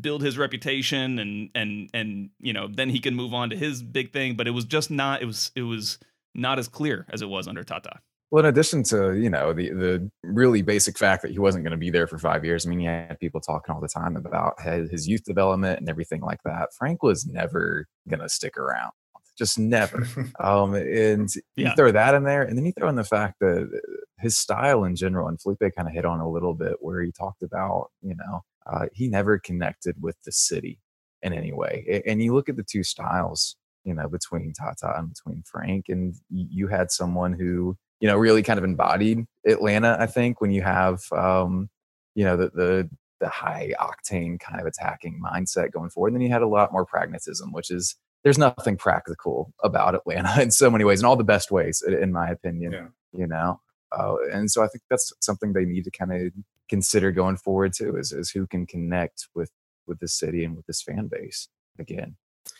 build 0.00 0.22
his 0.22 0.38
reputation 0.38 1.18
and 1.18 1.50
and 1.54 1.90
and 1.92 2.30
you 2.40 2.52
know 2.52 2.68
then 2.68 2.88
he 2.88 3.00
can 3.00 3.14
move 3.14 3.34
on 3.34 3.50
to 3.50 3.56
his 3.56 3.82
big 3.82 4.12
thing 4.12 4.34
but 4.34 4.46
it 4.46 4.52
was 4.52 4.64
just 4.64 4.90
not 4.90 5.20
it 5.20 5.26
was 5.26 5.50
it 5.54 5.62
was 5.62 5.98
not 6.34 6.58
as 6.58 6.68
clear 6.68 7.06
as 7.10 7.20
it 7.20 7.28
was 7.28 7.46
under 7.46 7.62
tata 7.62 8.00
Well, 8.34 8.44
in 8.44 8.48
addition 8.48 8.82
to 8.86 9.16
you 9.16 9.30
know 9.30 9.52
the 9.52 9.70
the 9.70 10.10
really 10.24 10.62
basic 10.62 10.98
fact 10.98 11.22
that 11.22 11.30
he 11.30 11.38
wasn't 11.38 11.62
going 11.62 11.70
to 11.70 11.76
be 11.76 11.90
there 11.90 12.08
for 12.08 12.18
five 12.18 12.44
years, 12.44 12.66
I 12.66 12.68
mean, 12.68 12.80
he 12.80 12.86
had 12.86 13.16
people 13.20 13.40
talking 13.40 13.72
all 13.72 13.80
the 13.80 13.86
time 13.86 14.16
about 14.16 14.60
his, 14.60 14.90
his 14.90 15.06
youth 15.06 15.22
development 15.22 15.78
and 15.78 15.88
everything 15.88 16.20
like 16.20 16.40
that. 16.44 16.70
Frank 16.76 17.04
was 17.04 17.28
never 17.28 17.86
going 18.08 18.18
to 18.18 18.28
stick 18.28 18.56
around, 18.56 18.90
just 19.38 19.56
never. 19.56 20.08
um, 20.40 20.74
and 20.74 21.28
you 21.54 21.70
throw 21.76 21.92
that 21.92 22.16
in 22.16 22.24
there, 22.24 22.42
and 22.42 22.58
then 22.58 22.64
you 22.64 22.72
throw 22.76 22.88
in 22.88 22.96
the 22.96 23.04
fact 23.04 23.36
that 23.38 23.70
his 24.18 24.36
style 24.36 24.82
in 24.82 24.96
general, 24.96 25.28
and 25.28 25.40
Felipe 25.40 25.72
kind 25.76 25.86
of 25.86 25.94
hit 25.94 26.04
on 26.04 26.18
a 26.18 26.28
little 26.28 26.54
bit 26.54 26.78
where 26.80 27.02
he 27.02 27.12
talked 27.12 27.44
about, 27.44 27.92
you 28.02 28.16
know, 28.16 28.40
uh, 28.66 28.86
he 28.92 29.06
never 29.06 29.38
connected 29.38 29.94
with 30.02 30.16
the 30.24 30.32
city 30.32 30.80
in 31.22 31.32
any 31.32 31.52
way. 31.52 32.02
And 32.04 32.20
you 32.20 32.34
look 32.34 32.48
at 32.48 32.56
the 32.56 32.66
two 32.68 32.82
styles, 32.82 33.54
you 33.84 33.94
know, 33.94 34.08
between 34.08 34.52
Tata 34.54 34.92
and 34.98 35.08
between 35.08 35.44
Frank, 35.46 35.84
and 35.88 36.16
you 36.30 36.66
had 36.66 36.90
someone 36.90 37.32
who, 37.32 37.76
you 38.04 38.10
know, 38.10 38.18
really 38.18 38.42
kind 38.42 38.58
of 38.58 38.64
embodied 38.64 39.26
Atlanta. 39.46 39.96
I 39.98 40.04
think 40.04 40.42
when 40.42 40.50
you 40.50 40.60
have, 40.60 41.10
um, 41.10 41.70
you 42.14 42.22
know, 42.22 42.36
the 42.36 42.50
the 42.50 42.90
the 43.18 43.30
high 43.30 43.72
octane 43.80 44.38
kind 44.38 44.60
of 44.60 44.66
attacking 44.66 45.22
mindset 45.24 45.72
going 45.72 45.88
forward, 45.88 46.08
and 46.08 46.16
then 46.16 46.20
you 46.20 46.30
had 46.30 46.42
a 46.42 46.46
lot 46.46 46.70
more 46.70 46.84
pragmatism, 46.84 47.50
which 47.50 47.70
is 47.70 47.96
there's 48.22 48.36
nothing 48.36 48.76
practical 48.76 49.54
about 49.62 49.94
Atlanta 49.94 50.38
in 50.42 50.50
so 50.50 50.70
many 50.70 50.84
ways, 50.84 51.00
in 51.00 51.06
all 51.06 51.16
the 51.16 51.24
best 51.24 51.50
ways, 51.50 51.82
in 51.82 52.12
my 52.12 52.28
opinion. 52.28 52.72
Yeah. 52.72 52.86
You 53.14 53.26
know, 53.26 53.62
uh, 53.90 54.16
and 54.30 54.50
so 54.50 54.62
I 54.62 54.66
think 54.68 54.82
that's 54.90 55.10
something 55.20 55.54
they 55.54 55.64
need 55.64 55.84
to 55.84 55.90
kind 55.90 56.12
of 56.12 56.30
consider 56.68 57.10
going 57.10 57.38
forward 57.38 57.72
too, 57.72 57.96
is 57.96 58.12
is 58.12 58.28
who 58.28 58.46
can 58.46 58.66
connect 58.66 59.28
with 59.34 59.50
with 59.86 59.98
the 60.00 60.08
city 60.08 60.44
and 60.44 60.56
with 60.56 60.66
this 60.66 60.82
fan 60.82 61.06
base 61.06 61.48
again. 61.78 62.16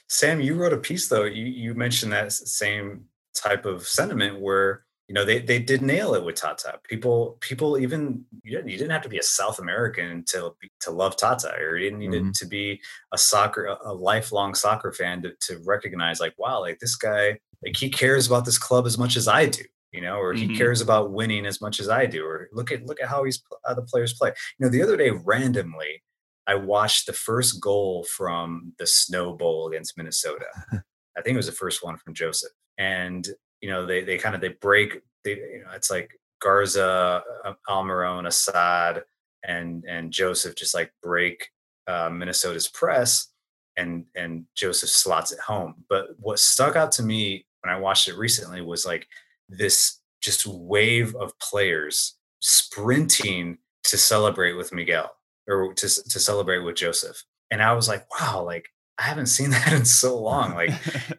Sam, 0.08 0.40
you 0.40 0.54
wrote 0.54 0.72
a 0.72 0.78
piece 0.78 1.08
though. 1.08 1.24
You 1.24 1.44
you 1.44 1.74
mentioned 1.74 2.12
that 2.12 2.32
same 2.32 3.04
type 3.34 3.66
of 3.66 3.86
sentiment 3.86 4.40
where 4.40 4.84
you 5.08 5.14
know 5.14 5.24
they 5.24 5.38
they 5.38 5.58
did 5.58 5.82
nail 5.82 6.14
it 6.14 6.24
with 6.24 6.36
Tata. 6.36 6.80
People 6.84 7.36
people 7.40 7.78
even 7.78 8.24
you 8.42 8.52
didn't, 8.56 8.68
you 8.70 8.78
didn't 8.78 8.92
have 8.92 9.02
to 9.02 9.08
be 9.08 9.18
a 9.18 9.22
South 9.22 9.58
American 9.58 10.24
to 10.28 10.54
to 10.80 10.90
love 10.90 11.16
Tata, 11.16 11.54
or 11.58 11.76
you 11.76 11.84
didn't 11.90 11.98
need 11.98 12.10
Mhm. 12.12 12.32
to 12.38 12.46
be 12.46 12.80
a 13.12 13.18
soccer 13.18 13.66
a, 13.66 13.92
lifelong 13.92 14.54
soccer 14.54 14.92
fan 14.92 15.22
to 15.22 15.32
to 15.40 15.62
recognize 15.66 16.20
like 16.20 16.34
wow 16.38 16.60
like 16.60 16.78
this 16.78 16.96
guy 16.96 17.38
like 17.64 17.76
he 17.76 17.88
cares 17.90 18.26
about 18.26 18.44
this 18.44 18.58
club 18.58 18.86
as 18.86 18.96
much 18.98 19.16
as 19.16 19.28
I 19.28 19.46
do. 19.46 19.64
You 19.92 20.00
know, 20.00 20.16
or 20.16 20.32
he 20.32 20.48
Mhm. 20.48 20.56
cares 20.56 20.80
about 20.80 21.12
winning 21.12 21.46
as 21.46 21.60
much 21.60 21.78
as 21.78 21.88
I 21.88 22.06
do. 22.06 22.26
Or 22.26 22.48
look 22.52 22.72
at 22.72 22.84
look 22.84 23.00
at 23.00 23.08
how 23.08 23.22
he's 23.24 23.42
how 23.64 23.74
the 23.74 23.82
players 23.82 24.12
play. 24.14 24.30
You 24.58 24.66
know, 24.66 24.70
the 24.70 24.82
other 24.82 24.96
day 24.96 25.10
randomly 25.10 26.02
I 26.46 26.56
watched 26.56 27.06
the 27.06 27.12
first 27.12 27.60
goal 27.60 28.04
from 28.04 28.72
the 28.78 28.86
Snow 28.86 29.34
Bowl 29.34 29.68
against 29.68 29.96
Minnesota. 29.96 30.46
I 31.16 31.22
think 31.22 31.34
it 31.34 31.36
was 31.36 31.46
the 31.46 31.52
first 31.52 31.84
one 31.84 31.96
from 31.96 32.12
Josef. 32.12 32.50
And 32.76 33.28
you 33.64 33.70
know, 33.70 33.86
they 33.86 34.04
they 34.04 34.18
kind 34.18 34.34
of 34.34 34.42
they 34.42 34.48
break. 34.48 35.00
They 35.24 35.30
you 35.30 35.62
know, 35.64 35.70
it's 35.74 35.90
like 35.90 36.20
Garza, 36.38 37.22
uh, 37.46 37.54
Almiron, 37.66 38.26
Asad, 38.26 39.04
and 39.42 39.82
and 39.88 40.12
Josef 40.12 40.54
just 40.54 40.74
like 40.74 40.92
break 41.02 41.48
uh, 41.86 42.10
Minnesota's 42.10 42.68
press, 42.68 43.28
and 43.78 44.04
and 44.14 44.44
Josef 44.54 44.90
slots 44.90 45.32
it 45.32 45.40
home. 45.40 45.76
But 45.88 46.08
what 46.18 46.40
stuck 46.40 46.76
out 46.76 46.92
to 46.92 47.02
me 47.02 47.46
when 47.62 47.74
I 47.74 47.78
watched 47.78 48.06
it 48.06 48.18
recently 48.18 48.60
was 48.60 48.84
like 48.84 49.08
this 49.48 50.02
just 50.20 50.46
wave 50.46 51.14
of 51.14 51.32
players 51.38 52.18
sprinting 52.40 53.56
to 53.84 53.96
celebrate 53.96 54.58
with 54.58 54.74
Miguel 54.74 55.10
or 55.48 55.72
to 55.72 55.88
to 55.88 56.20
celebrate 56.20 56.58
with 56.58 56.76
Josef. 56.76 57.24
And 57.50 57.62
I 57.62 57.72
was 57.72 57.88
like, 57.88 58.04
wow, 58.20 58.42
like 58.44 58.66
I 58.98 59.02
haven't 59.02 59.26
seen 59.26 59.50
that 59.50 59.72
in 59.72 59.84
so 59.84 60.18
long. 60.18 60.54
Like, 60.54 60.70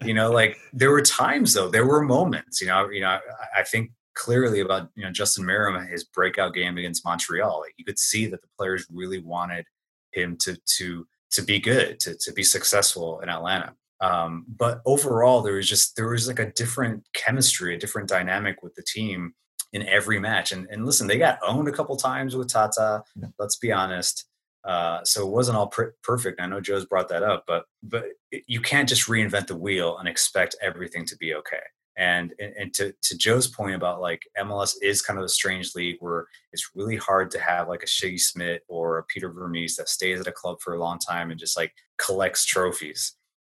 you 0.04 0.14
know, 0.14 0.32
like 0.32 0.58
there 0.74 0.92
were 0.92 1.02
times 1.02 1.54
though, 1.54 1.70
there 1.70 1.86
were 1.86 2.02
moments, 2.02 2.62
you 2.62 2.68
know, 2.68 2.90
you 2.90 3.02
know, 3.02 3.10
I, 3.10 3.20
I 3.60 3.64
think 3.64 3.92
clearly 4.16 4.62
about, 4.62 4.90
you 4.96 5.04
know, 5.04 5.12
Justin 5.12 5.46
Meram, 5.46 5.90
his 5.90 6.04
breakout 6.04 6.54
game 6.54 6.78
against 6.78 7.06
Montreal. 7.06 7.60
Like 7.60 7.74
you 7.78 7.86
could 7.86 8.00
see 8.00 8.28
that 8.28 8.42
the 8.42 8.48
players 8.58 8.88
really 8.92 9.20
wanted 9.20 9.66
him 10.12 10.38
to 10.42 10.58
to 10.78 11.06
to 11.32 11.42
be 11.42 11.60
good, 11.60 12.00
to 12.02 12.16
to 12.16 12.34
be 12.34 12.44
successful 12.44 13.20
in 13.20 13.30
Atlanta. 13.30 13.74
Um, 14.02 14.46
but 14.48 14.82
overall, 14.86 15.42
there 15.42 15.56
was 15.56 15.68
just 15.68 15.96
there 15.96 16.08
was 16.08 16.28
like 16.28 16.40
a 16.40 16.52
different 16.52 17.04
chemistry, 17.14 17.76
a 17.76 17.80
different 17.80 18.10
dynamic 18.10 18.64
with 18.64 18.76
the 18.76 18.84
team 18.84 19.34
in 19.74 19.88
every 19.88 20.20
match. 20.20 20.52
And 20.52 20.68
and 20.72 20.86
listen, 20.86 21.08
they 21.08 21.18
got 21.18 21.40
owned 21.46 21.68
a 21.68 21.72
couple 21.72 21.96
times 21.98 22.36
with 22.36 22.52
Tata. 22.52 23.04
Let's 23.38 23.58
be 23.58 23.72
honest. 23.72 24.26
Uh, 24.66 25.03
so 25.03 25.26
it 25.26 25.32
wasn't 25.32 25.57
all 25.57 25.68
per- 25.68 25.93
perfect. 26.01 26.41
I 26.41 26.47
know 26.47 26.59
Joe's 26.59 26.86
brought 26.86 27.09
that 27.09 27.24
up, 27.24 27.43
but 27.45 27.66
but 27.84 28.05
you 28.47 28.59
can't 28.61 28.89
just 28.89 29.07
reinvent 29.07 29.47
the 29.47 29.55
wheel 29.55 29.97
and 29.97 30.07
expect 30.07 30.55
everything 30.61 31.05
to 31.05 31.18
be 31.18 31.36
okay. 31.36 31.61
And 31.97 32.34
and, 32.39 32.74
to 32.74 32.93
to 33.03 33.18
Joe's 33.18 33.47
point 33.47 33.76
about 33.76 34.01
like 34.01 34.24
MLS 34.39 34.76
is 34.82 35.01
kind 35.01 35.20
of 35.20 35.26
a 35.26 35.30
strange 35.30 35.76
league 35.76 35.97
where 35.99 36.26
it's 36.51 36.72
really 36.76 36.97
hard 36.97 37.30
to 37.32 37.39
have 37.39 37.70
like 37.70 37.84
a 37.84 37.86
Sigi 37.86 38.20
Schmid 38.20 38.61
or 38.68 38.97
a 38.97 39.03
Peter 39.03 39.32
Vermes 39.32 39.76
that 39.76 39.88
stays 39.88 40.20
at 40.20 40.28
a 40.28 40.32
club 40.32 40.57
for 40.61 40.74
a 40.74 40.80
long 40.80 40.97
time 40.97 41.30
and 41.30 41.39
just 41.39 41.55
like 41.55 41.72
collects 41.97 42.43
trophies. 42.43 43.13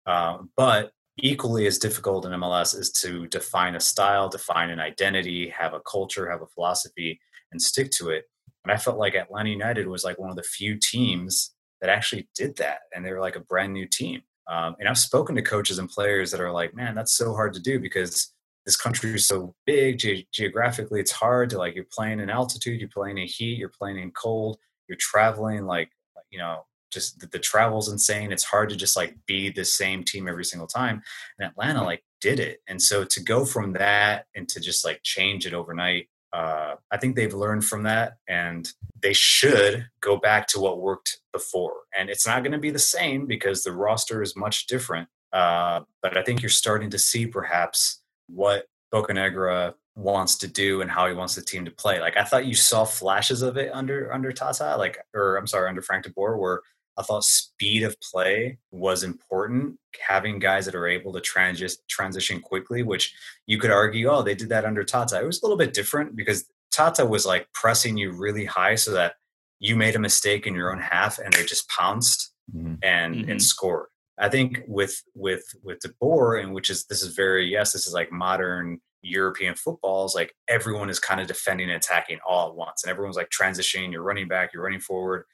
Um, 0.06 0.50
but 0.56 0.90
equally 1.18 1.66
as 1.66 1.78
difficult 1.78 2.26
in 2.26 2.32
MLS 2.32 2.78
is 2.78 2.90
to 2.92 3.26
define 3.28 3.74
a 3.74 3.80
style, 3.80 4.28
define 4.28 4.70
an 4.70 4.80
identity, 4.80 5.48
have 5.48 5.72
a 5.72 5.80
culture, 5.80 6.30
have 6.30 6.42
a 6.42 6.46
philosophy, 6.46 7.20
and 7.52 7.62
stick 7.62 7.90
to 7.92 8.10
it. 8.10 8.24
And 8.66 8.72
I 8.72 8.78
felt 8.78 8.98
like 8.98 9.14
Atlanta 9.14 9.50
United 9.50 9.86
was 9.86 10.02
like 10.02 10.18
one 10.18 10.30
of 10.30 10.36
the 10.36 10.42
few 10.42 10.76
teams 10.76 11.54
that 11.80 11.88
actually 11.88 12.28
did 12.34 12.56
that, 12.56 12.80
and 12.92 13.04
they 13.04 13.12
were 13.12 13.20
like 13.20 13.36
a 13.36 13.40
brand 13.40 13.72
new 13.72 13.86
team. 13.86 14.22
Um, 14.48 14.74
and 14.80 14.88
I've 14.88 14.98
spoken 14.98 15.36
to 15.36 15.42
coaches 15.42 15.78
and 15.78 15.88
players 15.88 16.32
that 16.32 16.40
are 16.40 16.50
like, 16.50 16.74
"Man, 16.74 16.96
that's 16.96 17.16
so 17.16 17.32
hard 17.32 17.54
to 17.54 17.60
do 17.60 17.78
because 17.78 18.32
this 18.64 18.76
country 18.76 19.14
is 19.14 19.28
so 19.28 19.54
big 19.66 19.98
ge- 19.98 20.26
geographically. 20.32 20.98
It's 20.98 21.12
hard 21.12 21.50
to 21.50 21.58
like 21.58 21.76
you're 21.76 21.86
playing 21.92 22.18
in 22.18 22.28
altitude, 22.28 22.80
you're 22.80 22.88
playing 22.88 23.18
in 23.18 23.28
heat, 23.28 23.58
you're 23.58 23.68
playing 23.68 23.98
in 23.98 24.10
cold, 24.10 24.58
you're 24.88 24.98
traveling 24.98 25.64
like 25.64 25.90
you 26.30 26.38
know 26.38 26.64
just 26.90 27.20
the, 27.20 27.26
the 27.26 27.38
travel's 27.38 27.88
insane. 27.88 28.32
It's 28.32 28.44
hard 28.44 28.70
to 28.70 28.76
just 28.76 28.96
like 28.96 29.14
be 29.26 29.50
the 29.50 29.64
same 29.64 30.02
team 30.02 30.26
every 30.28 30.44
single 30.44 30.66
time. 30.66 31.02
And 31.38 31.48
Atlanta 31.48 31.84
like 31.84 32.02
did 32.20 32.40
it. 32.40 32.60
And 32.66 32.80
so 32.82 33.04
to 33.04 33.22
go 33.22 33.44
from 33.44 33.74
that 33.74 34.26
and 34.34 34.48
to 34.48 34.60
just 34.60 34.84
like 34.84 35.00
change 35.02 35.46
it 35.46 35.54
overnight, 35.54 36.08
uh, 36.36 36.76
I 36.90 36.98
think 36.98 37.16
they've 37.16 37.32
learned 37.32 37.64
from 37.64 37.84
that 37.84 38.18
and 38.28 38.70
they 39.00 39.14
should 39.14 39.88
go 40.02 40.18
back 40.18 40.46
to 40.48 40.60
what 40.60 40.82
worked 40.82 41.18
before. 41.32 41.72
And 41.98 42.10
it's 42.10 42.26
not 42.26 42.42
going 42.42 42.52
to 42.52 42.58
be 42.58 42.70
the 42.70 42.78
same 42.78 43.24
because 43.24 43.62
the 43.62 43.72
roster 43.72 44.20
is 44.20 44.36
much 44.36 44.66
different. 44.66 45.08
Uh, 45.32 45.80
but 46.02 46.14
I 46.14 46.22
think 46.22 46.42
you're 46.42 46.50
starting 46.50 46.90
to 46.90 46.98
see 46.98 47.26
perhaps 47.26 48.02
what 48.26 48.66
Bocanegra 48.92 49.72
wants 49.94 50.36
to 50.36 50.46
do 50.46 50.82
and 50.82 50.90
how 50.90 51.06
he 51.06 51.14
wants 51.14 51.36
the 51.36 51.40
team 51.40 51.64
to 51.64 51.70
play. 51.70 52.00
Like 52.00 52.18
I 52.18 52.24
thought 52.24 52.44
you 52.44 52.54
saw 52.54 52.84
flashes 52.84 53.40
of 53.40 53.56
it 53.56 53.70
under 53.72 54.12
under 54.12 54.30
Tata, 54.30 54.76
like 54.76 54.98
or 55.14 55.36
I'm 55.36 55.46
sorry, 55.46 55.70
under 55.70 55.80
Frank 55.80 56.04
de 56.04 56.10
Boer, 56.10 56.36
where 56.36 56.60
I 56.98 57.02
thought 57.02 57.24
speed 57.24 57.82
of 57.82 58.00
play 58.00 58.58
was 58.70 59.02
important. 59.02 59.78
Having 60.06 60.38
guys 60.38 60.64
that 60.64 60.74
are 60.74 60.86
able 60.86 61.12
to 61.12 61.20
transi- 61.20 61.76
transition 61.88 62.40
quickly, 62.40 62.82
which 62.82 63.14
you 63.46 63.58
could 63.58 63.70
argue, 63.70 64.08
oh, 64.08 64.22
they 64.22 64.34
did 64.34 64.48
that 64.48 64.64
under 64.64 64.84
Tata. 64.84 65.20
It 65.20 65.26
was 65.26 65.42
a 65.42 65.44
little 65.44 65.58
bit 65.58 65.74
different 65.74 66.16
because 66.16 66.46
Tata 66.72 67.04
was 67.04 67.26
like 67.26 67.48
pressing 67.52 67.96
you 67.96 68.12
really 68.12 68.44
high 68.44 68.74
so 68.74 68.92
that 68.92 69.14
you 69.58 69.76
made 69.76 69.96
a 69.96 69.98
mistake 69.98 70.46
in 70.46 70.54
your 70.54 70.72
own 70.72 70.80
half 70.80 71.18
and 71.18 71.32
they 71.32 71.44
just 71.44 71.68
pounced 71.68 72.32
mm-hmm. 72.54 72.74
and 72.82 73.14
mm-hmm. 73.14 73.30
and 73.30 73.42
scored. 73.42 73.86
I 74.18 74.28
think 74.28 74.62
with 74.66 75.02
with 75.14 75.44
with 75.62 75.80
De 75.80 75.90
Boer, 76.00 76.36
and 76.36 76.54
which 76.54 76.70
is 76.70 76.86
this 76.86 77.02
is 77.02 77.14
very 77.14 77.50
yes, 77.50 77.72
this 77.72 77.86
is 77.86 77.92
like 77.92 78.10
modern 78.10 78.80
European 79.02 79.54
footballs, 79.54 80.14
like 80.14 80.34
everyone 80.48 80.90
is 80.90 80.98
kind 80.98 81.20
of 81.20 81.26
defending 81.26 81.68
and 81.68 81.76
attacking 81.76 82.18
all 82.26 82.48
at 82.48 82.56
once, 82.56 82.82
and 82.82 82.90
everyone's 82.90 83.16
like 83.16 83.30
transitioning. 83.30 83.92
You're 83.92 84.02
running 84.02 84.28
back, 84.28 84.52
you're 84.52 84.62
running 84.62 84.80
forward, 84.80 85.24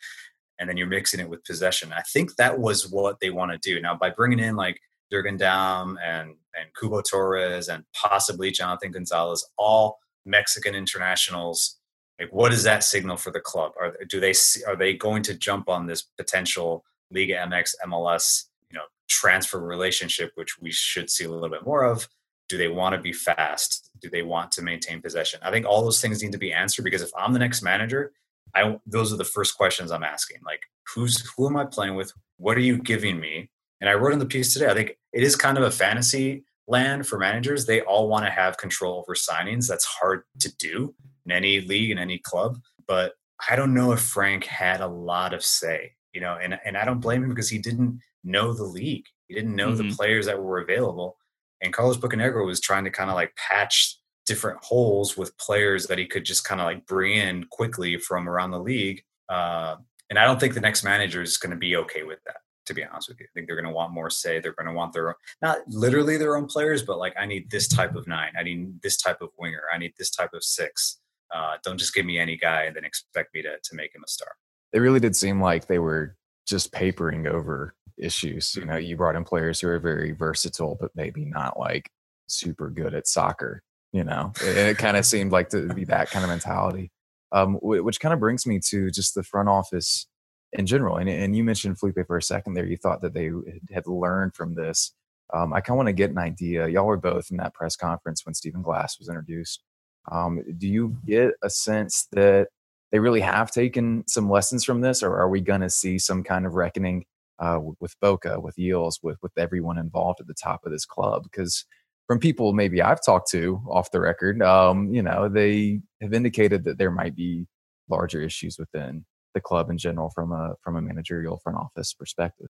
and 0.62 0.68
then 0.68 0.76
you're 0.76 0.86
mixing 0.86 1.18
it 1.18 1.28
with 1.28 1.44
possession. 1.44 1.92
I 1.92 2.02
think 2.02 2.36
that 2.36 2.60
was 2.60 2.88
what 2.88 3.18
they 3.18 3.30
want 3.30 3.50
to 3.50 3.58
do. 3.58 3.82
Now 3.82 3.96
by 3.96 4.10
bringing 4.10 4.38
in 4.38 4.54
like 4.54 4.80
Jurgen 5.10 5.36
Damm 5.36 5.98
and 6.02 6.36
and 6.54 6.68
Cubo 6.80 7.02
Torres 7.02 7.68
and 7.68 7.82
possibly 7.94 8.52
Jonathan 8.52 8.92
Gonzalez, 8.92 9.44
all 9.58 9.98
Mexican 10.24 10.76
internationals, 10.76 11.78
like 12.20 12.32
what 12.32 12.52
does 12.52 12.62
that 12.62 12.84
signal 12.84 13.16
for 13.16 13.32
the 13.32 13.40
club? 13.40 13.72
Are 13.80 13.96
do 14.08 14.20
they 14.20 14.34
are 14.68 14.76
they 14.76 14.94
going 14.94 15.24
to 15.24 15.34
jump 15.34 15.68
on 15.68 15.88
this 15.88 16.02
potential 16.16 16.84
Liga 17.10 17.34
MX 17.34 17.72
MLS 17.88 18.44
you 18.70 18.78
know 18.78 18.84
transfer 19.08 19.58
relationship, 19.58 20.30
which 20.36 20.60
we 20.60 20.70
should 20.70 21.10
see 21.10 21.24
a 21.24 21.28
little 21.28 21.50
bit 21.50 21.66
more 21.66 21.82
of? 21.82 22.08
Do 22.48 22.56
they 22.56 22.68
want 22.68 22.94
to 22.94 23.00
be 23.00 23.12
fast? 23.12 23.90
Do 24.00 24.08
they 24.08 24.22
want 24.22 24.52
to 24.52 24.62
maintain 24.62 25.02
possession? 25.02 25.40
I 25.42 25.50
think 25.50 25.66
all 25.66 25.82
those 25.82 26.00
things 26.00 26.22
need 26.22 26.32
to 26.32 26.38
be 26.38 26.52
answered 26.52 26.84
because 26.84 27.02
if 27.02 27.10
I'm 27.18 27.32
the 27.32 27.40
next 27.40 27.62
manager, 27.62 28.12
I 28.54 28.78
those 28.86 29.12
are 29.12 29.16
the 29.16 29.24
first 29.24 29.56
questions 29.56 29.90
I'm 29.90 30.04
asking. 30.04 30.38
Like, 30.44 30.62
who's 30.94 31.28
who 31.36 31.46
am 31.46 31.56
I 31.56 31.64
playing 31.64 31.94
with? 31.94 32.12
What 32.36 32.56
are 32.56 32.60
you 32.60 32.78
giving 32.78 33.20
me? 33.20 33.50
And 33.80 33.88
I 33.88 33.94
wrote 33.94 34.12
in 34.12 34.18
the 34.18 34.26
piece 34.26 34.52
today. 34.52 34.70
I 34.70 34.74
think 34.74 34.96
it 35.12 35.22
is 35.22 35.36
kind 35.36 35.58
of 35.58 35.64
a 35.64 35.70
fantasy 35.70 36.44
land 36.68 37.06
for 37.06 37.18
managers. 37.18 37.66
They 37.66 37.80
all 37.80 38.08
want 38.08 38.24
to 38.24 38.30
have 38.30 38.56
control 38.56 38.98
over 38.98 39.14
signings. 39.14 39.66
That's 39.66 39.84
hard 39.84 40.22
to 40.40 40.54
do 40.56 40.94
in 41.26 41.32
any 41.32 41.60
league 41.60 41.90
in 41.90 41.98
any 41.98 42.18
club. 42.18 42.58
But 42.86 43.14
I 43.48 43.56
don't 43.56 43.74
know 43.74 43.92
if 43.92 44.00
Frank 44.00 44.44
had 44.44 44.80
a 44.80 44.86
lot 44.86 45.34
of 45.34 45.44
say, 45.44 45.92
you 46.12 46.20
know, 46.20 46.38
and 46.40 46.58
and 46.64 46.76
I 46.76 46.84
don't 46.84 47.00
blame 47.00 47.22
him 47.22 47.30
because 47.30 47.48
he 47.48 47.58
didn't 47.58 48.00
know 48.24 48.52
the 48.52 48.64
league. 48.64 49.06
He 49.28 49.34
didn't 49.34 49.56
know 49.56 49.72
mm-hmm. 49.72 49.88
the 49.88 49.94
players 49.94 50.26
that 50.26 50.42
were 50.42 50.60
available. 50.60 51.16
And 51.60 51.72
Carlos 51.72 51.96
Bocanegra 51.96 52.44
was 52.44 52.60
trying 52.60 52.84
to 52.84 52.90
kind 52.90 53.08
of 53.08 53.14
like 53.14 53.34
patch 53.36 53.98
different 54.32 54.64
holes 54.64 55.14
with 55.14 55.36
players 55.36 55.86
that 55.86 55.98
he 55.98 56.06
could 56.06 56.24
just 56.24 56.42
kind 56.42 56.58
of 56.58 56.64
like 56.64 56.86
bring 56.86 57.18
in 57.18 57.44
quickly 57.50 57.98
from 57.98 58.26
around 58.26 58.50
the 58.50 58.58
league. 58.58 59.02
Uh, 59.28 59.76
and 60.08 60.18
I 60.18 60.24
don't 60.24 60.40
think 60.40 60.54
the 60.54 60.60
next 60.60 60.84
manager 60.84 61.20
is 61.20 61.36
going 61.36 61.50
to 61.50 61.56
be 61.56 61.76
okay 61.76 62.02
with 62.02 62.18
that. 62.24 62.36
To 62.66 62.72
be 62.72 62.82
honest 62.82 63.10
with 63.10 63.20
you, 63.20 63.26
I 63.26 63.32
think 63.34 63.46
they're 63.46 63.60
going 63.60 63.68
to 63.68 63.74
want 63.74 63.92
more 63.92 64.08
say. 64.08 64.40
They're 64.40 64.54
going 64.54 64.68
to 64.68 64.72
want 64.72 64.94
their 64.94 65.08
own, 65.08 65.14
not 65.42 65.58
literally 65.68 66.16
their 66.16 66.34
own 66.34 66.46
players, 66.46 66.82
but 66.82 66.98
like 66.98 67.12
I 67.20 67.26
need 67.26 67.50
this 67.50 67.68
type 67.68 67.94
of 67.94 68.06
nine. 68.06 68.32
I 68.38 68.42
need 68.42 68.80
this 68.80 68.96
type 68.96 69.20
of 69.20 69.28
winger. 69.38 69.64
I 69.74 69.76
need 69.76 69.92
this 69.98 70.10
type 70.10 70.30
of 70.32 70.42
six. 70.42 71.00
Uh, 71.34 71.56
don't 71.62 71.76
just 71.76 71.92
give 71.92 72.06
me 72.06 72.18
any 72.18 72.38
guy 72.38 72.62
and 72.62 72.74
then 72.74 72.86
expect 72.86 73.34
me 73.34 73.42
to 73.42 73.56
to 73.62 73.74
make 73.74 73.94
him 73.94 74.02
a 74.02 74.08
star. 74.08 74.32
It 74.72 74.78
really 74.78 75.00
did 75.00 75.14
seem 75.14 75.42
like 75.42 75.66
they 75.66 75.80
were 75.80 76.16
just 76.46 76.72
papering 76.72 77.26
over 77.26 77.74
issues. 77.98 78.54
You 78.54 78.64
know, 78.64 78.78
you 78.78 78.96
brought 78.96 79.16
in 79.16 79.24
players 79.24 79.60
who 79.60 79.68
are 79.68 79.78
very 79.78 80.12
versatile, 80.12 80.78
but 80.80 80.92
maybe 80.94 81.26
not 81.26 81.58
like 81.58 81.90
super 82.28 82.70
good 82.70 82.94
at 82.94 83.06
soccer 83.06 83.62
you 83.92 84.04
know 84.04 84.32
it, 84.42 84.56
it 84.56 84.78
kind 84.78 84.96
of 84.96 85.04
seemed 85.06 85.32
like 85.32 85.48
to 85.50 85.72
be 85.74 85.84
that 85.84 86.10
kind 86.10 86.24
of 86.24 86.30
mentality 86.30 86.90
um, 87.32 87.54
which 87.62 88.00
kind 88.00 88.12
of 88.12 88.20
brings 88.20 88.46
me 88.46 88.58
to 88.58 88.90
just 88.90 89.14
the 89.14 89.22
front 89.22 89.48
office 89.48 90.06
in 90.52 90.66
general 90.66 90.96
and, 90.96 91.08
and 91.08 91.36
you 91.36 91.44
mentioned 91.44 91.78
felipe 91.78 92.06
for 92.06 92.16
a 92.16 92.22
second 92.22 92.54
there 92.54 92.66
you 92.66 92.76
thought 92.76 93.02
that 93.02 93.14
they 93.14 93.30
had 93.72 93.86
learned 93.86 94.34
from 94.34 94.54
this. 94.54 94.92
Um, 95.34 95.52
i 95.54 95.60
kind 95.60 95.74
of 95.74 95.78
want 95.78 95.88
to 95.88 95.94
get 95.94 96.10
an 96.10 96.18
idea 96.18 96.68
y'all 96.68 96.86
were 96.86 96.98
both 96.98 97.30
in 97.30 97.38
that 97.38 97.54
press 97.54 97.76
conference 97.76 98.26
when 98.26 98.34
stephen 98.34 98.62
glass 98.62 98.98
was 98.98 99.08
introduced. 99.08 99.62
Um, 100.10 100.42
do 100.58 100.66
you 100.68 100.96
get 101.06 101.34
a 101.42 101.48
sense 101.48 102.08
that 102.12 102.48
they 102.90 102.98
really 102.98 103.20
have 103.20 103.50
taken 103.50 104.04
some 104.06 104.30
lessons 104.30 104.64
from 104.64 104.82
this 104.82 105.02
or 105.02 105.16
are 105.16 105.28
we 105.28 105.40
going 105.40 105.62
to 105.62 105.70
see 105.70 105.98
some 105.98 106.22
kind 106.22 106.46
of 106.46 106.54
reckoning 106.54 107.06
uh, 107.38 107.58
with 107.80 107.98
boca 108.00 108.38
with 108.38 108.56
Eales 108.56 108.96
with 109.02 109.16
with 109.22 109.32
everyone 109.36 109.78
involved 109.78 110.20
at 110.20 110.26
the 110.26 110.34
top 110.34 110.64
of 110.64 110.72
this 110.72 110.84
club? 110.84 111.22
Because 111.24 111.64
from 112.12 112.18
people 112.18 112.52
maybe 112.52 112.82
I've 112.82 113.02
talked 113.02 113.30
to 113.30 113.62
off 113.66 113.90
the 113.90 113.98
record, 113.98 114.42
um, 114.42 114.92
you 114.92 115.00
know, 115.00 115.30
they 115.30 115.80
have 116.02 116.12
indicated 116.12 116.62
that 116.64 116.76
there 116.76 116.90
might 116.90 117.16
be 117.16 117.46
larger 117.88 118.20
issues 118.20 118.58
within 118.58 119.06
the 119.32 119.40
club 119.40 119.70
in 119.70 119.78
general 119.78 120.10
from 120.10 120.30
a 120.30 120.52
from 120.60 120.76
a 120.76 120.82
managerial 120.82 121.38
front 121.38 121.56
office 121.56 121.94
perspective. 121.94 122.48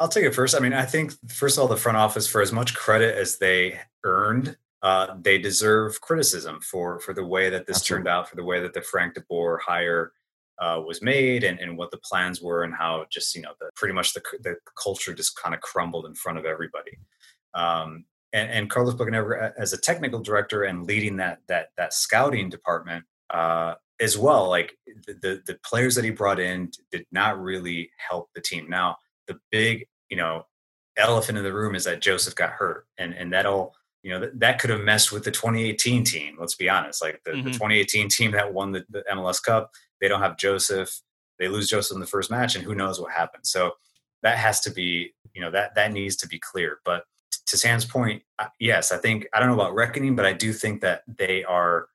I'll 0.00 0.08
take 0.08 0.24
it 0.24 0.34
first. 0.34 0.56
I 0.56 0.58
mean, 0.58 0.72
I 0.72 0.84
think 0.84 1.12
first 1.30 1.56
of 1.56 1.62
all, 1.62 1.68
the 1.68 1.76
front 1.76 1.96
office, 1.96 2.26
for 2.26 2.42
as 2.42 2.50
much 2.50 2.74
credit 2.74 3.16
as 3.16 3.38
they 3.38 3.78
earned, 4.02 4.56
uh, 4.82 5.14
they 5.20 5.38
deserve 5.38 6.00
criticism 6.00 6.60
for 6.60 6.98
for 6.98 7.14
the 7.14 7.24
way 7.24 7.50
that 7.50 7.68
this 7.68 7.76
Absolutely. 7.76 8.06
turned 8.06 8.08
out, 8.08 8.28
for 8.28 8.34
the 8.34 8.42
way 8.42 8.60
that 8.60 8.74
the 8.74 8.82
Frank 8.82 9.14
De 9.14 9.20
Boer 9.30 9.60
hire 9.64 10.10
uh, 10.58 10.82
was 10.84 11.02
made, 11.02 11.44
and, 11.44 11.60
and 11.60 11.78
what 11.78 11.92
the 11.92 11.98
plans 11.98 12.42
were, 12.42 12.64
and 12.64 12.74
how 12.74 13.06
just 13.12 13.32
you 13.36 13.42
know 13.42 13.52
the, 13.60 13.70
pretty 13.76 13.94
much 13.94 14.12
the 14.12 14.22
the 14.42 14.56
culture 14.82 15.14
just 15.14 15.40
kind 15.40 15.54
of 15.54 15.60
crumbled 15.60 16.04
in 16.04 16.16
front 16.16 16.36
of 16.36 16.44
everybody. 16.44 16.98
Um, 17.54 18.06
and, 18.34 18.50
and 18.50 18.68
Carlos 18.68 18.94
Bocanegra 18.94 19.52
as 19.56 19.72
a 19.72 19.78
technical 19.78 20.20
director 20.20 20.64
and 20.64 20.86
leading 20.86 21.16
that 21.16 21.38
that 21.48 21.68
that 21.78 21.94
scouting 21.94 22.50
department 22.50 23.04
uh, 23.30 23.74
as 24.00 24.18
well. 24.18 24.48
Like 24.48 24.76
the, 25.06 25.14
the, 25.14 25.42
the 25.46 25.58
players 25.64 25.94
that 25.94 26.04
he 26.04 26.10
brought 26.10 26.40
in 26.40 26.70
did 26.90 27.06
not 27.12 27.40
really 27.40 27.90
help 27.96 28.28
the 28.34 28.42
team. 28.42 28.68
Now 28.68 28.96
the 29.28 29.38
big 29.50 29.86
you 30.10 30.16
know 30.16 30.44
elephant 30.98 31.38
in 31.38 31.44
the 31.44 31.52
room 31.52 31.74
is 31.74 31.84
that 31.84 32.02
Josef 32.02 32.34
got 32.34 32.50
hurt, 32.50 32.86
and 32.98 33.14
and 33.14 33.32
that'll 33.32 33.72
you 34.02 34.10
know 34.10 34.20
that, 34.20 34.38
that 34.40 34.58
could 34.58 34.70
have 34.70 34.82
messed 34.82 35.12
with 35.12 35.24
the 35.24 35.30
2018 35.30 36.02
team. 36.04 36.36
Let's 36.38 36.56
be 36.56 36.68
honest, 36.68 37.02
like 37.02 37.20
the, 37.24 37.30
mm-hmm. 37.30 37.44
the 37.44 37.52
2018 37.52 38.08
team 38.08 38.32
that 38.32 38.52
won 38.52 38.72
the, 38.72 38.84
the 38.90 39.04
MLS 39.12 39.42
Cup, 39.42 39.70
they 40.00 40.08
don't 40.08 40.20
have 40.20 40.36
Josef. 40.36 40.90
They 41.38 41.48
lose 41.48 41.68
Josef 41.68 41.94
in 41.94 42.00
the 42.00 42.06
first 42.06 42.32
match, 42.32 42.56
and 42.56 42.64
who 42.64 42.74
knows 42.74 43.00
what 43.00 43.12
happens. 43.12 43.50
So 43.50 43.72
that 44.22 44.38
has 44.38 44.60
to 44.62 44.70
be 44.72 45.14
you 45.34 45.40
know 45.40 45.52
that 45.52 45.76
that 45.76 45.92
needs 45.92 46.16
to 46.16 46.26
be 46.26 46.40
clear. 46.40 46.78
But 46.84 47.04
to 47.46 47.56
Sam's 47.56 47.84
point, 47.84 48.22
yes, 48.58 48.92
I 48.92 48.96
think 48.96 49.26
I 49.34 49.38
don't 49.38 49.48
know 49.48 49.54
about 49.54 49.74
reckoning, 49.74 50.16
but 50.16 50.26
I 50.26 50.32
do 50.32 50.52
think 50.52 50.80
that 50.80 51.02
they 51.06 51.44
are 51.44 51.88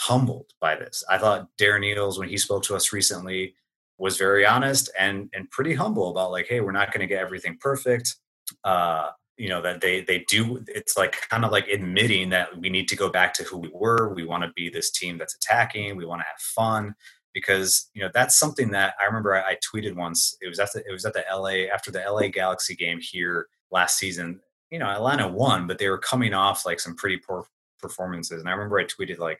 humbled 0.00 0.52
by 0.60 0.76
this. 0.76 1.04
I 1.08 1.18
thought 1.18 1.48
Darren 1.60 1.84
Eales, 1.84 2.18
when 2.18 2.28
he 2.28 2.38
spoke 2.38 2.62
to 2.64 2.76
us 2.76 2.92
recently, 2.92 3.54
was 3.98 4.16
very 4.16 4.44
honest 4.44 4.90
and 4.98 5.30
and 5.34 5.50
pretty 5.50 5.74
humble 5.74 6.10
about 6.10 6.30
like, 6.30 6.46
hey, 6.46 6.60
we're 6.60 6.72
not 6.72 6.92
going 6.92 7.00
to 7.00 7.06
get 7.06 7.20
everything 7.20 7.58
perfect. 7.60 8.16
Uh, 8.64 9.10
you 9.36 9.48
know 9.48 9.60
that 9.62 9.80
they 9.80 10.02
they 10.02 10.20
do. 10.28 10.64
It's 10.68 10.96
like 10.96 11.28
kind 11.28 11.44
of 11.44 11.50
like 11.50 11.68
admitting 11.68 12.30
that 12.30 12.56
we 12.58 12.70
need 12.70 12.88
to 12.88 12.96
go 12.96 13.10
back 13.10 13.34
to 13.34 13.44
who 13.44 13.58
we 13.58 13.70
were. 13.72 14.14
We 14.14 14.24
want 14.24 14.44
to 14.44 14.52
be 14.54 14.68
this 14.68 14.90
team 14.90 15.18
that's 15.18 15.34
attacking. 15.34 15.96
We 15.96 16.06
want 16.06 16.20
to 16.20 16.26
have 16.26 16.38
fun 16.38 16.94
because 17.32 17.90
you 17.94 18.02
know 18.02 18.10
that's 18.14 18.38
something 18.38 18.70
that 18.70 18.94
I 19.00 19.06
remember 19.06 19.34
I, 19.34 19.52
I 19.52 19.56
tweeted 19.56 19.96
once. 19.96 20.36
It 20.40 20.48
was 20.48 20.60
at 20.60 20.72
the 20.72 20.84
it 20.88 20.92
was 20.92 21.04
at 21.04 21.14
the 21.14 21.24
LA 21.32 21.72
after 21.72 21.90
the 21.90 22.02
LA 22.08 22.28
Galaxy 22.28 22.76
game 22.76 23.00
here 23.00 23.48
last 23.72 23.98
season 23.98 24.40
you 24.74 24.80
know, 24.80 24.88
Atlanta 24.88 25.28
won, 25.28 25.68
but 25.68 25.78
they 25.78 25.88
were 25.88 25.98
coming 25.98 26.34
off 26.34 26.66
like 26.66 26.80
some 26.80 26.96
pretty 26.96 27.16
poor 27.16 27.46
performances. 27.80 28.40
And 28.40 28.48
I 28.48 28.52
remember 28.54 28.80
I 28.80 28.84
tweeted 28.84 29.20
like, 29.20 29.38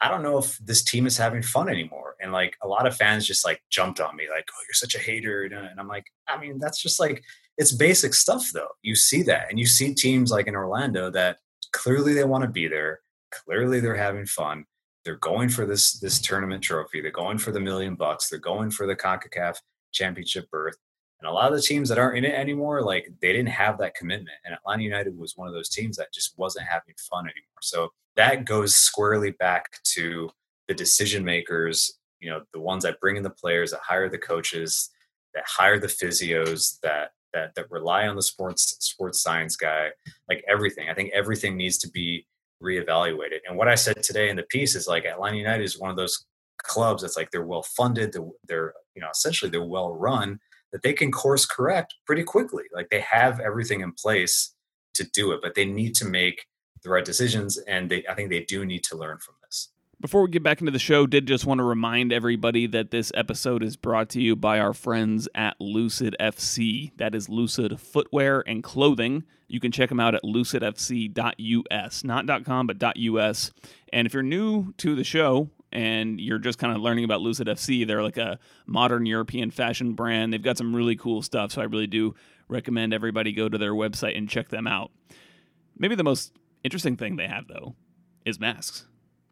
I 0.00 0.08
don't 0.08 0.22
know 0.22 0.38
if 0.38 0.56
this 0.56 0.82
team 0.82 1.04
is 1.04 1.18
having 1.18 1.42
fun 1.42 1.68
anymore. 1.68 2.16
And 2.22 2.32
like 2.32 2.56
a 2.62 2.66
lot 2.66 2.86
of 2.86 2.96
fans 2.96 3.26
just 3.26 3.44
like 3.44 3.62
jumped 3.68 4.00
on 4.00 4.16
me, 4.16 4.24
like, 4.34 4.46
oh, 4.50 4.62
you're 4.66 4.72
such 4.72 4.94
a 4.94 4.98
hater. 4.98 5.42
And 5.42 5.54
uh, 5.54 5.68
I'm 5.78 5.88
like, 5.88 6.06
I 6.26 6.40
mean, 6.40 6.58
that's 6.58 6.80
just 6.80 6.98
like 6.98 7.22
it's 7.58 7.70
basic 7.70 8.14
stuff 8.14 8.48
though. 8.54 8.70
You 8.80 8.94
see 8.94 9.22
that. 9.24 9.50
And 9.50 9.58
you 9.58 9.66
see 9.66 9.92
teams 9.92 10.30
like 10.30 10.46
in 10.46 10.56
Orlando 10.56 11.10
that 11.10 11.36
clearly 11.74 12.14
they 12.14 12.24
want 12.24 12.44
to 12.44 12.48
be 12.48 12.66
there. 12.66 13.00
Clearly 13.44 13.78
they're 13.78 13.94
having 13.94 14.24
fun. 14.24 14.64
They're 15.04 15.16
going 15.16 15.50
for 15.50 15.66
this 15.66 16.00
this 16.00 16.18
tournament 16.18 16.64
trophy. 16.64 17.02
They're 17.02 17.10
going 17.10 17.36
for 17.36 17.52
the 17.52 17.60
million 17.60 17.94
bucks. 17.94 18.30
They're 18.30 18.38
going 18.38 18.70
for 18.70 18.86
the 18.86 18.96
CONCACAF 18.96 19.56
championship 19.92 20.50
berth. 20.50 20.78
And 21.22 21.30
a 21.30 21.32
lot 21.32 21.52
of 21.52 21.56
the 21.56 21.62
teams 21.62 21.88
that 21.88 21.98
aren't 21.98 22.18
in 22.18 22.24
it 22.24 22.34
anymore, 22.34 22.82
like 22.82 23.08
they 23.20 23.32
didn't 23.32 23.50
have 23.50 23.78
that 23.78 23.94
commitment. 23.94 24.36
And 24.44 24.54
Atlanta 24.54 24.82
United 24.82 25.16
was 25.16 25.36
one 25.36 25.46
of 25.46 25.54
those 25.54 25.68
teams 25.68 25.96
that 25.96 26.12
just 26.12 26.36
wasn't 26.36 26.66
having 26.66 26.96
fun 26.98 27.26
anymore. 27.26 27.60
So 27.60 27.90
that 28.16 28.44
goes 28.44 28.74
squarely 28.74 29.30
back 29.30 29.78
to 29.94 30.30
the 30.66 30.74
decision 30.74 31.24
makers, 31.24 31.92
you 32.18 32.28
know, 32.28 32.42
the 32.52 32.58
ones 32.58 32.82
that 32.82 32.98
bring 32.98 33.16
in 33.16 33.22
the 33.22 33.30
players, 33.30 33.70
that 33.70 33.80
hire 33.86 34.08
the 34.08 34.18
coaches, 34.18 34.90
that 35.34 35.44
hire 35.46 35.78
the 35.78 35.86
physios, 35.86 36.80
that 36.80 37.12
that 37.32 37.54
that 37.54 37.70
rely 37.70 38.08
on 38.08 38.16
the 38.16 38.22
sports 38.22 38.76
sports 38.80 39.22
science 39.22 39.54
guy, 39.54 39.90
like 40.28 40.44
everything. 40.48 40.88
I 40.90 40.94
think 40.94 41.12
everything 41.14 41.56
needs 41.56 41.78
to 41.78 41.90
be 41.90 42.26
reevaluated. 42.60 43.38
And 43.48 43.56
what 43.56 43.68
I 43.68 43.76
said 43.76 44.02
today 44.02 44.28
in 44.28 44.36
the 44.36 44.42
piece 44.44 44.74
is 44.74 44.88
like 44.88 45.04
Atlanta 45.04 45.36
United 45.36 45.62
is 45.62 45.78
one 45.78 45.90
of 45.90 45.96
those 45.96 46.26
clubs 46.58 47.02
that's 47.02 47.16
like 47.16 47.30
they're 47.30 47.46
well 47.46 47.62
funded, 47.62 48.12
they're, 48.12 48.28
they're 48.48 48.74
you 48.96 49.02
know 49.02 49.08
essentially 49.12 49.50
they're 49.50 49.62
well 49.62 49.94
run, 49.94 50.40
that 50.72 50.82
they 50.82 50.92
can 50.92 51.12
course 51.12 51.46
correct 51.46 51.94
pretty 52.06 52.24
quickly. 52.24 52.64
Like 52.74 52.90
they 52.90 53.00
have 53.00 53.40
everything 53.40 53.80
in 53.80 53.92
place 53.92 54.54
to 54.94 55.04
do 55.04 55.32
it, 55.32 55.40
but 55.42 55.54
they 55.54 55.64
need 55.64 55.94
to 55.96 56.04
make 56.04 56.46
the 56.82 56.90
right 56.90 57.04
decisions, 57.04 57.58
and 57.58 57.90
they 57.90 58.04
I 58.08 58.14
think 58.14 58.30
they 58.30 58.40
do 58.40 58.64
need 58.64 58.84
to 58.84 58.96
learn 58.96 59.18
from 59.18 59.34
this. 59.44 59.68
Before 60.00 60.22
we 60.22 60.30
get 60.30 60.42
back 60.42 60.60
into 60.60 60.72
the 60.72 60.80
show, 60.80 61.06
did 61.06 61.28
just 61.28 61.46
want 61.46 61.58
to 61.58 61.64
remind 61.64 62.12
everybody 62.12 62.66
that 62.66 62.90
this 62.90 63.12
episode 63.14 63.62
is 63.62 63.76
brought 63.76 64.08
to 64.10 64.20
you 64.20 64.34
by 64.34 64.58
our 64.58 64.72
friends 64.72 65.28
at 65.32 65.54
Lucid 65.60 66.16
FC. 66.18 66.90
That 66.96 67.14
is 67.14 67.28
Lucid 67.28 67.78
Footwear 67.78 68.42
and 68.44 68.64
Clothing. 68.64 69.22
You 69.46 69.60
can 69.60 69.70
check 69.70 69.90
them 69.90 70.00
out 70.00 70.16
at 70.16 70.24
lucidfc.us, 70.24 72.04
not 72.04 72.44
.com 72.44 72.66
but 72.66 72.82
.us. 72.82 73.52
And 73.92 74.06
if 74.06 74.14
you're 74.14 74.24
new 74.24 74.72
to 74.78 74.96
the 74.96 75.04
show 75.04 75.50
and 75.72 76.20
you're 76.20 76.38
just 76.38 76.58
kind 76.58 76.74
of 76.74 76.82
learning 76.82 77.04
about 77.04 77.20
Lucid 77.20 77.46
FC, 77.46 77.86
they're 77.86 78.02
like 78.02 78.16
a 78.16 78.38
modern 78.66 79.06
European 79.06 79.50
fashion 79.50 79.94
brand. 79.94 80.32
They've 80.32 80.42
got 80.42 80.58
some 80.58 80.74
really 80.74 80.96
cool 80.96 81.22
stuff, 81.22 81.52
so 81.52 81.60
I 81.60 81.64
really 81.64 81.86
do 81.86 82.14
recommend 82.48 82.92
everybody 82.92 83.32
go 83.32 83.48
to 83.48 83.58
their 83.58 83.72
website 83.72 84.16
and 84.16 84.28
check 84.28 84.48
them 84.48 84.66
out. 84.66 84.90
Maybe 85.76 85.94
the 85.94 86.04
most 86.04 86.32
interesting 86.62 86.96
thing 86.96 87.16
they 87.16 87.26
have 87.26 87.48
though 87.48 87.74
is 88.24 88.38
masks 88.38 88.86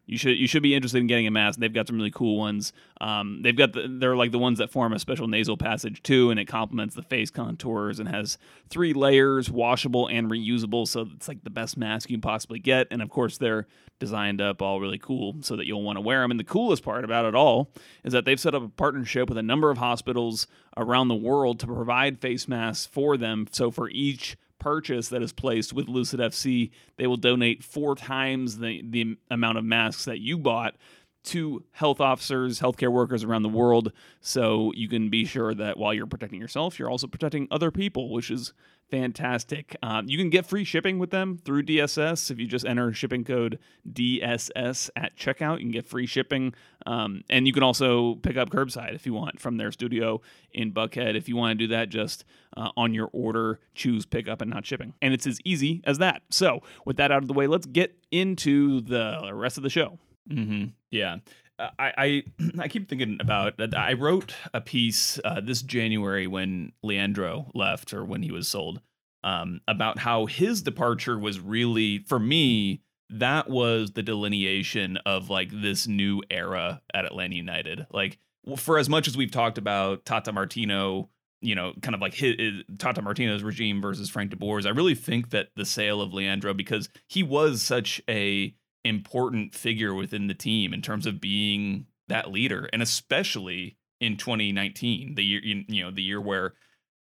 you 0.05 0.17
should 0.17 0.37
you 0.37 0.47
should 0.47 0.63
be 0.63 0.75
interested 0.75 0.99
in 0.99 1.07
getting 1.07 1.27
a 1.27 1.31
mask. 1.31 1.59
They've 1.59 1.73
got 1.73 1.87
some 1.87 1.97
really 1.97 2.11
cool 2.11 2.37
ones. 2.37 2.73
Um, 2.99 3.41
they've 3.41 3.55
got 3.55 3.73
the, 3.73 3.87
they're 3.87 4.15
like 4.15 4.31
the 4.31 4.39
ones 4.39 4.57
that 4.57 4.71
form 4.71 4.93
a 4.93 4.99
special 4.99 5.27
nasal 5.27 5.57
passage 5.57 6.03
too, 6.03 6.31
and 6.31 6.39
it 6.39 6.45
complements 6.45 6.95
the 6.95 7.03
face 7.03 7.29
contours 7.29 7.99
and 7.99 8.09
has 8.09 8.37
three 8.69 8.93
layers, 8.93 9.49
washable 9.49 10.07
and 10.07 10.29
reusable. 10.29 10.87
So 10.87 11.07
it's 11.15 11.27
like 11.27 11.43
the 11.43 11.49
best 11.49 11.77
mask 11.77 12.09
you 12.09 12.17
can 12.17 12.21
possibly 12.21 12.59
get. 12.59 12.87
And 12.91 13.01
of 13.01 13.09
course, 13.09 13.37
they're 13.37 13.67
designed 13.99 14.41
up 14.41 14.61
all 14.61 14.81
really 14.81 14.97
cool 14.97 15.35
so 15.41 15.55
that 15.55 15.67
you'll 15.67 15.83
want 15.83 15.97
to 15.97 16.01
wear 16.01 16.21
them. 16.21 16.31
And 16.31 16.39
the 16.39 16.43
coolest 16.43 16.83
part 16.83 17.05
about 17.05 17.25
it 17.25 17.35
all 17.35 17.71
is 18.03 18.13
that 18.13 18.25
they've 18.25 18.39
set 18.39 18.55
up 18.55 18.63
a 18.63 18.69
partnership 18.69 19.29
with 19.29 19.37
a 19.37 19.43
number 19.43 19.69
of 19.69 19.77
hospitals 19.77 20.47
around 20.75 21.07
the 21.07 21.15
world 21.15 21.59
to 21.59 21.67
provide 21.67 22.19
face 22.19 22.47
masks 22.47 22.85
for 22.85 23.15
them. 23.15 23.47
So 23.51 23.69
for 23.69 23.89
each 23.89 24.35
purchase 24.61 25.09
that 25.09 25.21
is 25.21 25.33
placed 25.33 25.73
with 25.73 25.89
Lucid 25.89 26.19
FC, 26.19 26.69
they 26.97 27.07
will 27.07 27.17
donate 27.17 27.63
four 27.63 27.95
times 27.95 28.59
the, 28.59 28.81
the 28.87 29.17
amount 29.29 29.57
of 29.57 29.65
masks 29.65 30.05
that 30.05 30.19
you 30.19 30.37
bought 30.37 30.75
to 31.23 31.63
health 31.71 32.01
officers, 32.01 32.59
healthcare 32.59 32.91
workers 32.91 33.23
around 33.23 33.43
the 33.43 33.49
world. 33.49 33.91
So 34.19 34.71
you 34.75 34.87
can 34.87 35.09
be 35.09 35.25
sure 35.25 35.53
that 35.53 35.77
while 35.77 35.93
you're 35.93 36.07
protecting 36.07 36.39
yourself, 36.41 36.79
you're 36.79 36.89
also 36.89 37.07
protecting 37.07 37.47
other 37.51 37.71
people, 37.71 38.11
which 38.11 38.31
is 38.31 38.53
fantastic. 38.89 39.75
Um, 39.81 40.07
you 40.09 40.17
can 40.17 40.29
get 40.29 40.45
free 40.45 40.65
shipping 40.65 40.99
with 40.99 41.11
them 41.11 41.39
through 41.43 41.63
DSS. 41.63 42.29
If 42.29 42.39
you 42.39 42.45
just 42.45 42.65
enter 42.65 42.91
shipping 42.91 43.23
code 43.23 43.57
DSS 43.89 44.89
at 44.95 45.15
checkout, 45.15 45.59
you 45.59 45.65
can 45.65 45.71
get 45.71 45.87
free 45.87 46.05
shipping. 46.05 46.53
Um, 46.85 47.23
and 47.29 47.47
you 47.47 47.53
can 47.53 47.63
also 47.63 48.15
pick 48.15 48.35
up 48.35 48.49
curbside 48.49 48.93
if 48.93 49.05
you 49.05 49.13
want 49.13 49.39
from 49.39 49.57
their 49.57 49.71
studio 49.71 50.21
in 50.51 50.73
Buckhead. 50.73 51.15
If 51.15 51.29
you 51.29 51.37
want 51.37 51.57
to 51.57 51.67
do 51.67 51.69
that, 51.73 51.89
just 51.89 52.25
uh, 52.57 52.69
on 52.75 52.93
your 52.93 53.09
order, 53.13 53.59
choose 53.73 54.05
pickup 54.05 54.41
and 54.41 54.51
not 54.51 54.65
shipping. 54.65 54.93
And 55.01 55.13
it's 55.13 55.25
as 55.25 55.39
easy 55.45 55.81
as 55.85 55.99
that. 55.99 56.23
So, 56.29 56.61
with 56.85 56.97
that 56.97 57.11
out 57.11 57.21
of 57.21 57.27
the 57.27 57.33
way, 57.33 57.47
let's 57.47 57.65
get 57.65 57.95
into 58.11 58.81
the 58.81 59.31
rest 59.33 59.57
of 59.57 59.63
the 59.63 59.69
show. 59.69 59.99
Mm-hmm. 60.29 60.69
Yeah. 60.91 61.17
I, 61.57 61.71
I, 61.79 62.23
I 62.59 62.67
keep 62.67 62.89
thinking 62.89 63.17
about 63.19 63.53
I 63.75 63.93
wrote 63.93 64.33
a 64.53 64.61
piece 64.61 65.19
uh, 65.23 65.41
this 65.41 65.61
January 65.61 66.27
when 66.27 66.73
Leandro 66.83 67.51
left 67.53 67.93
or 67.93 68.05
when 68.05 68.23
he 68.23 68.31
was 68.31 68.47
sold 68.47 68.81
um, 69.23 69.61
about 69.67 69.99
how 69.99 70.25
his 70.25 70.61
departure 70.61 71.17
was 71.17 71.39
really 71.39 71.99
for 72.07 72.19
me 72.19 72.81
that 73.11 73.49
was 73.49 73.91
the 73.91 74.03
delineation 74.03 74.97
of 75.05 75.29
like 75.29 75.49
this 75.51 75.87
new 75.87 76.23
era 76.29 76.81
at 76.93 77.05
Atlanta 77.05 77.35
United. 77.35 77.85
Like 77.91 78.17
for 78.55 78.77
as 78.77 78.89
much 78.89 79.07
as 79.07 79.17
we've 79.17 79.31
talked 79.31 79.57
about 79.57 80.05
Tata 80.05 80.31
Martino, 80.31 81.09
you 81.41 81.53
know, 81.53 81.73
kind 81.81 81.93
of 81.93 82.01
like 82.01 82.13
his, 82.13 82.35
his, 82.39 82.53
Tata 82.77 83.01
Martino's 83.01 83.43
regime 83.43 83.81
versus 83.81 84.09
Frank 84.09 84.31
De 84.31 84.37
Boer's, 84.37 84.65
I 84.65 84.69
really 84.69 84.95
think 84.95 85.31
that 85.31 85.49
the 85.55 85.65
sale 85.65 86.01
of 86.01 86.13
Leandro 86.13 86.53
because 86.53 86.87
he 87.07 87.21
was 87.21 87.61
such 87.61 88.01
a 88.09 88.55
important 88.83 89.53
figure 89.53 89.93
within 89.93 90.27
the 90.27 90.33
team 90.33 90.73
in 90.73 90.81
terms 90.81 91.05
of 91.05 91.21
being 91.21 91.87
that 92.07 92.31
leader, 92.31 92.69
and 92.73 92.81
especially 92.81 93.77
in 93.99 94.17
2019, 94.17 95.15
the 95.15 95.23
year 95.23 95.41
you 95.43 95.83
know 95.83 95.91
the 95.91 96.01
year 96.01 96.19
where 96.19 96.53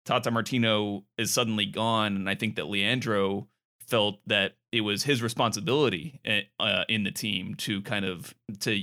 Tata 0.06 0.32
Martino 0.32 1.06
is 1.18 1.32
suddenly 1.32 1.66
gone, 1.66 2.16
and 2.16 2.30
I 2.30 2.36
think 2.36 2.56
that 2.56 2.68
Leandro 2.68 3.48
felt 3.88 4.20
that 4.28 4.54
it 4.72 4.82
was 4.82 5.04
his 5.04 5.22
responsibility 5.22 6.20
eh, 6.26 6.42
uh, 6.60 6.84
in 6.88 7.04
the 7.04 7.12
team 7.12 7.56
to 7.56 7.82
kind 7.82 8.06
of 8.06 8.36
to 8.60 8.82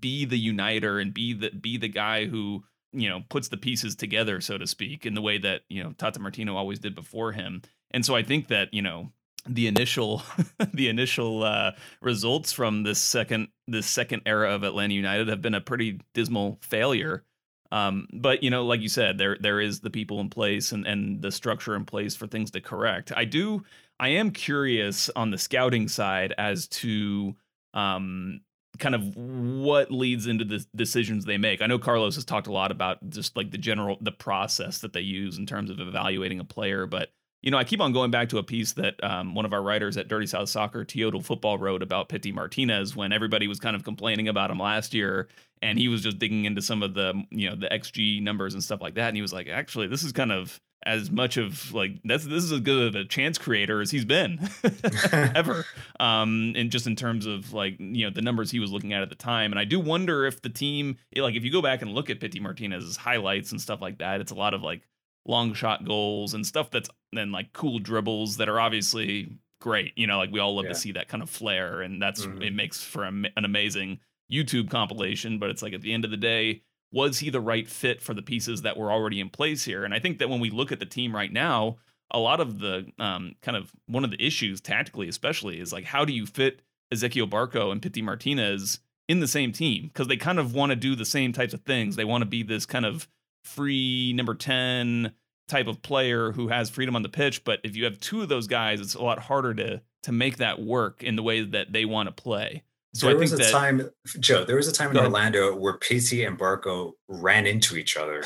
be 0.00 0.24
the 0.24 0.38
uniter 0.38 0.98
and 0.98 1.12
be 1.12 1.32
the 1.32 1.50
be 1.50 1.76
the 1.76 1.88
guy 1.88 2.26
who 2.26 2.64
you 2.92 3.08
know 3.08 3.22
puts 3.28 3.48
the 3.48 3.56
pieces 3.56 3.96
together, 3.96 4.40
so 4.40 4.58
to 4.58 4.66
speak, 4.66 5.04
in 5.06 5.14
the 5.14 5.22
way 5.22 5.38
that 5.38 5.62
you 5.68 5.82
know 5.82 5.92
Tata 5.92 6.20
Martino 6.20 6.56
always 6.56 6.78
did 6.78 6.94
before 6.94 7.32
him. 7.32 7.62
And 7.90 8.04
so 8.04 8.14
I 8.14 8.22
think 8.22 8.48
that 8.48 8.72
you 8.72 8.82
know 8.82 9.12
the 9.48 9.66
initial 9.66 10.22
the 10.72 10.88
initial 10.88 11.42
uh, 11.42 11.72
results 12.00 12.52
from 12.52 12.82
this 12.82 13.00
second 13.00 13.48
this 13.66 13.86
second 13.86 14.22
era 14.26 14.54
of 14.54 14.62
Atlanta 14.62 14.94
United 14.94 15.28
have 15.28 15.42
been 15.42 15.54
a 15.54 15.60
pretty 15.60 16.00
dismal 16.12 16.58
failure. 16.62 17.24
Um, 17.72 18.06
but 18.12 18.42
you 18.42 18.50
know, 18.50 18.64
like 18.64 18.80
you 18.80 18.88
said, 18.88 19.18
there 19.18 19.36
there 19.40 19.60
is 19.60 19.80
the 19.80 19.90
people 19.90 20.20
in 20.20 20.30
place 20.30 20.72
and 20.72 20.86
and 20.86 21.20
the 21.20 21.32
structure 21.32 21.74
in 21.74 21.84
place 21.84 22.14
for 22.14 22.26
things 22.26 22.50
to 22.52 22.60
correct. 22.60 23.12
I 23.16 23.24
do 23.24 23.64
I 23.98 24.08
am 24.08 24.30
curious 24.30 25.10
on 25.14 25.30
the 25.30 25.38
scouting 25.38 25.88
side 25.88 26.34
as 26.36 26.68
to 26.68 27.34
um, 27.74 28.40
kind 28.78 28.94
of 28.94 29.16
what 29.16 29.90
leads 29.90 30.26
into 30.26 30.44
the 30.44 30.64
decisions 30.74 31.24
they 31.24 31.38
make. 31.38 31.62
I 31.62 31.66
know 31.66 31.78
Carlos 31.78 32.16
has 32.16 32.24
talked 32.24 32.46
a 32.46 32.52
lot 32.52 32.70
about 32.70 33.08
just 33.08 33.36
like 33.36 33.50
the 33.50 33.58
general 33.58 33.98
the 34.00 34.12
process 34.12 34.78
that 34.78 34.92
they 34.92 35.00
use 35.00 35.38
in 35.38 35.46
terms 35.46 35.70
of 35.70 35.80
evaluating 35.80 36.40
a 36.40 36.44
player, 36.44 36.86
but 36.86 37.10
you 37.44 37.50
know, 37.50 37.58
I 37.58 37.64
keep 37.64 37.82
on 37.82 37.92
going 37.92 38.10
back 38.10 38.30
to 38.30 38.38
a 38.38 38.42
piece 38.42 38.72
that 38.72 39.02
um, 39.04 39.34
one 39.34 39.44
of 39.44 39.52
our 39.52 39.60
writers 39.60 39.98
at 39.98 40.08
Dirty 40.08 40.26
South 40.26 40.48
Soccer, 40.48 40.82
Teodal 40.82 41.22
Football, 41.22 41.58
wrote 41.58 41.82
about 41.82 42.08
Pity 42.08 42.32
Martinez 42.32 42.96
when 42.96 43.12
everybody 43.12 43.46
was 43.46 43.60
kind 43.60 43.76
of 43.76 43.84
complaining 43.84 44.28
about 44.28 44.50
him 44.50 44.58
last 44.58 44.94
year, 44.94 45.28
and 45.60 45.78
he 45.78 45.88
was 45.88 46.02
just 46.02 46.18
digging 46.18 46.46
into 46.46 46.62
some 46.62 46.82
of 46.82 46.94
the 46.94 47.22
you 47.30 47.50
know 47.50 47.54
the 47.54 47.66
XG 47.66 48.22
numbers 48.22 48.54
and 48.54 48.64
stuff 48.64 48.80
like 48.80 48.94
that, 48.94 49.08
and 49.08 49.16
he 49.16 49.20
was 49.20 49.32
like, 49.32 49.46
actually, 49.46 49.88
this 49.88 50.02
is 50.02 50.10
kind 50.10 50.32
of 50.32 50.58
as 50.86 51.10
much 51.10 51.36
of 51.36 51.72
like 51.74 51.92
that's 52.04 52.24
this 52.24 52.44
is 52.44 52.52
as 52.52 52.60
good 52.60 52.88
of 52.88 52.94
a 52.94 53.04
chance 53.04 53.36
creator 53.36 53.82
as 53.82 53.90
he's 53.90 54.06
been 54.06 54.38
ever. 55.12 55.66
Um 56.00 56.54
and 56.56 56.70
just 56.70 56.86
in 56.86 56.96
terms 56.96 57.26
of 57.26 57.52
like 57.52 57.76
you 57.78 58.06
know 58.06 58.10
the 58.10 58.22
numbers 58.22 58.50
he 58.50 58.58
was 58.58 58.70
looking 58.70 58.92
at 58.92 59.02
at 59.02 59.08
the 59.08 59.14
time 59.14 59.50
and 59.50 59.58
i 59.58 59.64
do 59.64 59.80
wonder 59.80 60.26
if 60.26 60.42
the 60.42 60.50
team 60.50 60.96
like 61.16 61.36
if 61.36 61.42
you 61.42 61.50
go 61.50 61.62
back 61.62 61.80
and 61.80 61.92
look 61.92 62.10
at 62.10 62.20
Pity 62.20 62.38
martinez's 62.38 62.98
highlights 62.98 63.50
and 63.50 63.60
stuff 63.60 63.80
like 63.80 63.98
that 63.98 64.20
it's 64.20 64.30
a 64.30 64.34
lot 64.34 64.52
of 64.52 64.62
like 64.62 64.82
long 65.26 65.54
shot 65.54 65.84
goals 65.84 66.34
and 66.34 66.46
stuff 66.46 66.70
that's 66.70 66.90
then 67.16 67.32
like 67.32 67.52
cool 67.52 67.78
dribbles 67.78 68.36
that 68.38 68.48
are 68.48 68.60
obviously 68.60 69.38
great. 69.60 69.92
You 69.96 70.06
know, 70.06 70.18
like 70.18 70.30
we 70.30 70.40
all 70.40 70.56
love 70.56 70.66
yeah. 70.66 70.72
to 70.72 70.74
see 70.74 70.92
that 70.92 71.08
kind 71.08 71.22
of 71.22 71.30
flair, 71.30 71.80
and 71.80 72.00
that's 72.00 72.26
mm-hmm. 72.26 72.42
it 72.42 72.54
makes 72.54 72.82
for 72.82 73.04
a, 73.04 73.08
an 73.08 73.44
amazing 73.44 74.00
YouTube 74.30 74.70
compilation. 74.70 75.38
But 75.38 75.50
it's 75.50 75.62
like 75.62 75.72
at 75.72 75.82
the 75.82 75.92
end 75.92 76.04
of 76.04 76.10
the 76.10 76.16
day, 76.16 76.62
was 76.92 77.18
he 77.18 77.30
the 77.30 77.40
right 77.40 77.68
fit 77.68 78.00
for 78.00 78.14
the 78.14 78.22
pieces 78.22 78.62
that 78.62 78.76
were 78.76 78.92
already 78.92 79.20
in 79.20 79.30
place 79.30 79.64
here? 79.64 79.84
And 79.84 79.94
I 79.94 79.98
think 79.98 80.18
that 80.18 80.28
when 80.28 80.40
we 80.40 80.50
look 80.50 80.70
at 80.70 80.80
the 80.80 80.86
team 80.86 81.14
right 81.14 81.32
now, 81.32 81.76
a 82.10 82.18
lot 82.18 82.40
of 82.40 82.60
the 82.60 82.86
um, 82.98 83.34
kind 83.42 83.56
of 83.56 83.72
one 83.86 84.04
of 84.04 84.10
the 84.10 84.24
issues 84.24 84.60
tactically, 84.60 85.08
especially, 85.08 85.58
is 85.60 85.72
like 85.72 85.84
how 85.84 86.04
do 86.04 86.12
you 86.12 86.26
fit 86.26 86.60
Ezequiel 86.92 87.28
Barco 87.28 87.72
and 87.72 87.82
Pity 87.82 88.02
Martinez 88.02 88.78
in 89.08 89.20
the 89.20 89.28
same 89.28 89.52
team 89.52 89.84
because 89.84 90.08
they 90.08 90.16
kind 90.16 90.38
of 90.38 90.54
want 90.54 90.70
to 90.70 90.76
do 90.76 90.94
the 90.94 91.04
same 91.04 91.32
types 91.32 91.52
of 91.52 91.62
things. 91.62 91.96
They 91.96 92.04
want 92.04 92.22
to 92.22 92.26
be 92.26 92.42
this 92.42 92.66
kind 92.66 92.86
of 92.86 93.08
free 93.42 94.12
number 94.14 94.34
10 94.34 95.12
type 95.48 95.66
of 95.66 95.82
player 95.82 96.32
who 96.32 96.48
has 96.48 96.70
freedom 96.70 96.96
on 96.96 97.02
the 97.02 97.08
pitch. 97.08 97.44
But 97.44 97.60
if 97.64 97.76
you 97.76 97.84
have 97.84 98.00
two 98.00 98.22
of 98.22 98.28
those 98.28 98.46
guys, 98.46 98.80
it's 98.80 98.94
a 98.94 99.02
lot 99.02 99.18
harder 99.18 99.54
to 99.54 99.82
to 100.04 100.12
make 100.12 100.36
that 100.36 100.60
work 100.60 101.02
in 101.02 101.16
the 101.16 101.22
way 101.22 101.42
that 101.42 101.72
they 101.72 101.84
want 101.84 102.14
to 102.14 102.22
play. 102.22 102.62
So 102.94 103.06
there 103.06 103.16
I 103.16 103.18
was 103.18 103.32
a 103.32 103.36
that, 103.36 103.50
time, 103.50 103.90
Joe. 104.20 104.44
There 104.44 104.54
was 104.54 104.68
a 104.68 104.72
time 104.72 104.92
in 104.92 104.98
Orlando 104.98 105.56
where 105.56 105.78
Pity 105.78 106.24
and 106.24 106.38
Barco 106.38 106.92
ran 107.08 107.44
into 107.44 107.76
each 107.76 107.96
other 107.96 108.18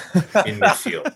in 0.44 0.60
midfield, 0.60 1.14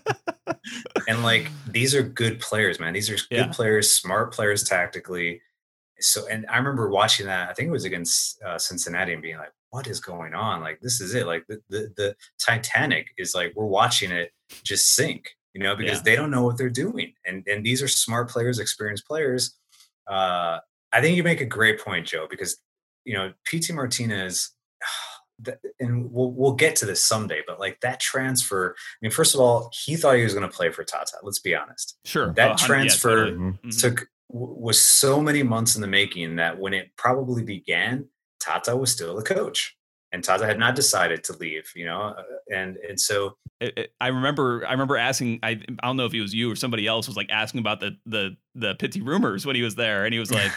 and 1.07 1.21
like 1.21 1.51
these 1.67 1.93
are 1.93 2.01
good 2.01 2.39
players, 2.39 2.79
man. 2.79 2.93
These 2.93 3.11
are 3.11 3.15
good 3.15 3.25
yeah. 3.29 3.51
players, 3.51 3.93
smart 3.93 4.33
players 4.33 4.63
tactically. 4.63 5.39
So, 5.99 6.27
and 6.27 6.47
I 6.49 6.57
remember 6.57 6.89
watching 6.89 7.27
that. 7.27 7.47
I 7.47 7.53
think 7.53 7.67
it 7.67 7.71
was 7.71 7.85
against 7.85 8.41
uh, 8.41 8.57
Cincinnati, 8.57 9.13
and 9.13 9.21
being 9.21 9.37
like, 9.37 9.53
what 9.69 9.85
is 9.85 9.99
going 9.99 10.33
on? 10.33 10.61
Like, 10.61 10.79
this 10.81 10.99
is 10.99 11.13
it. 11.13 11.27
Like, 11.27 11.45
the, 11.47 11.61
the, 11.69 11.93
the 11.95 12.15
Titanic 12.39 13.07
is 13.17 13.35
like, 13.35 13.53
we're 13.55 13.65
watching 13.65 14.11
it 14.11 14.31
just 14.63 14.89
sink, 14.95 15.29
you 15.53 15.61
know, 15.61 15.75
because 15.75 15.99
yeah. 15.99 16.03
they 16.03 16.15
don't 16.15 16.31
know 16.31 16.43
what 16.43 16.57
they're 16.57 16.69
doing. 16.69 17.13
And, 17.25 17.43
and 17.47 17.65
these 17.65 17.81
are 17.81 17.87
smart 17.87 18.29
players, 18.29 18.59
experienced 18.59 19.07
players. 19.07 19.55
Uh, 20.07 20.59
I 20.91 21.01
think 21.01 21.15
you 21.15 21.23
make 21.23 21.41
a 21.41 21.45
great 21.45 21.79
point, 21.79 22.07
Joe, 22.07 22.27
because, 22.29 22.57
you 23.05 23.13
know, 23.13 23.33
Pity 23.45 23.73
Martinez, 23.73 24.51
and 25.79 26.11
we'll 26.11 26.31
we'll 26.31 26.53
get 26.53 26.75
to 26.77 26.85
this 26.85 27.03
someday, 27.03 27.41
but 27.45 27.59
like 27.59 27.79
that 27.81 27.99
transfer. 27.99 28.75
I 28.77 28.97
mean, 29.01 29.11
first 29.11 29.33
of 29.33 29.41
all, 29.41 29.71
he 29.85 29.95
thought 29.95 30.15
he 30.15 30.23
was 30.23 30.33
going 30.33 30.49
to 30.49 30.55
play 30.55 30.71
for 30.71 30.83
Tata. 30.83 31.17
Let's 31.23 31.39
be 31.39 31.55
honest. 31.55 31.97
Sure, 32.05 32.31
that 32.33 32.51
uh, 32.51 32.55
transfer 32.57 33.27
yeah, 33.27 33.31
totally. 33.33 33.71
took 33.71 34.07
was 34.29 34.81
so 34.81 35.21
many 35.21 35.43
months 35.43 35.75
in 35.75 35.81
the 35.81 35.87
making 35.87 36.37
that 36.37 36.59
when 36.59 36.73
it 36.73 36.91
probably 36.97 37.43
began, 37.43 38.07
Tata 38.39 38.75
was 38.75 38.91
still 38.91 39.15
the 39.15 39.23
coach 39.23 39.75
and 40.13 40.23
Tata 40.23 40.45
had 40.45 40.57
not 40.57 40.75
decided 40.75 41.23
to 41.25 41.33
leave, 41.37 41.69
you 41.75 41.85
know, 41.85 42.01
uh, 42.17 42.23
and 42.49 42.77
and 42.77 42.97
so 42.99 43.35
I 43.99 44.07
remember 44.07 44.65
I 44.65 44.71
remember 44.71 44.95
asking 44.95 45.39
I 45.43 45.59
I 45.81 45.87
don't 45.87 45.97
know 45.97 46.05
if 46.05 46.13
it 46.13 46.21
was 46.21 46.33
you 46.33 46.49
or 46.51 46.55
somebody 46.55 46.87
else 46.87 47.07
was 47.07 47.17
like 47.17 47.29
asking 47.29 47.59
about 47.59 47.81
the 47.81 47.97
the 48.05 48.37
the 48.55 48.75
Pity 48.75 49.01
rumors 49.01 49.45
when 49.45 49.55
he 49.57 49.61
was 49.63 49.75
there, 49.75 50.05
and 50.05 50.13
he 50.13 50.19
was 50.19 50.31
like. 50.39 50.51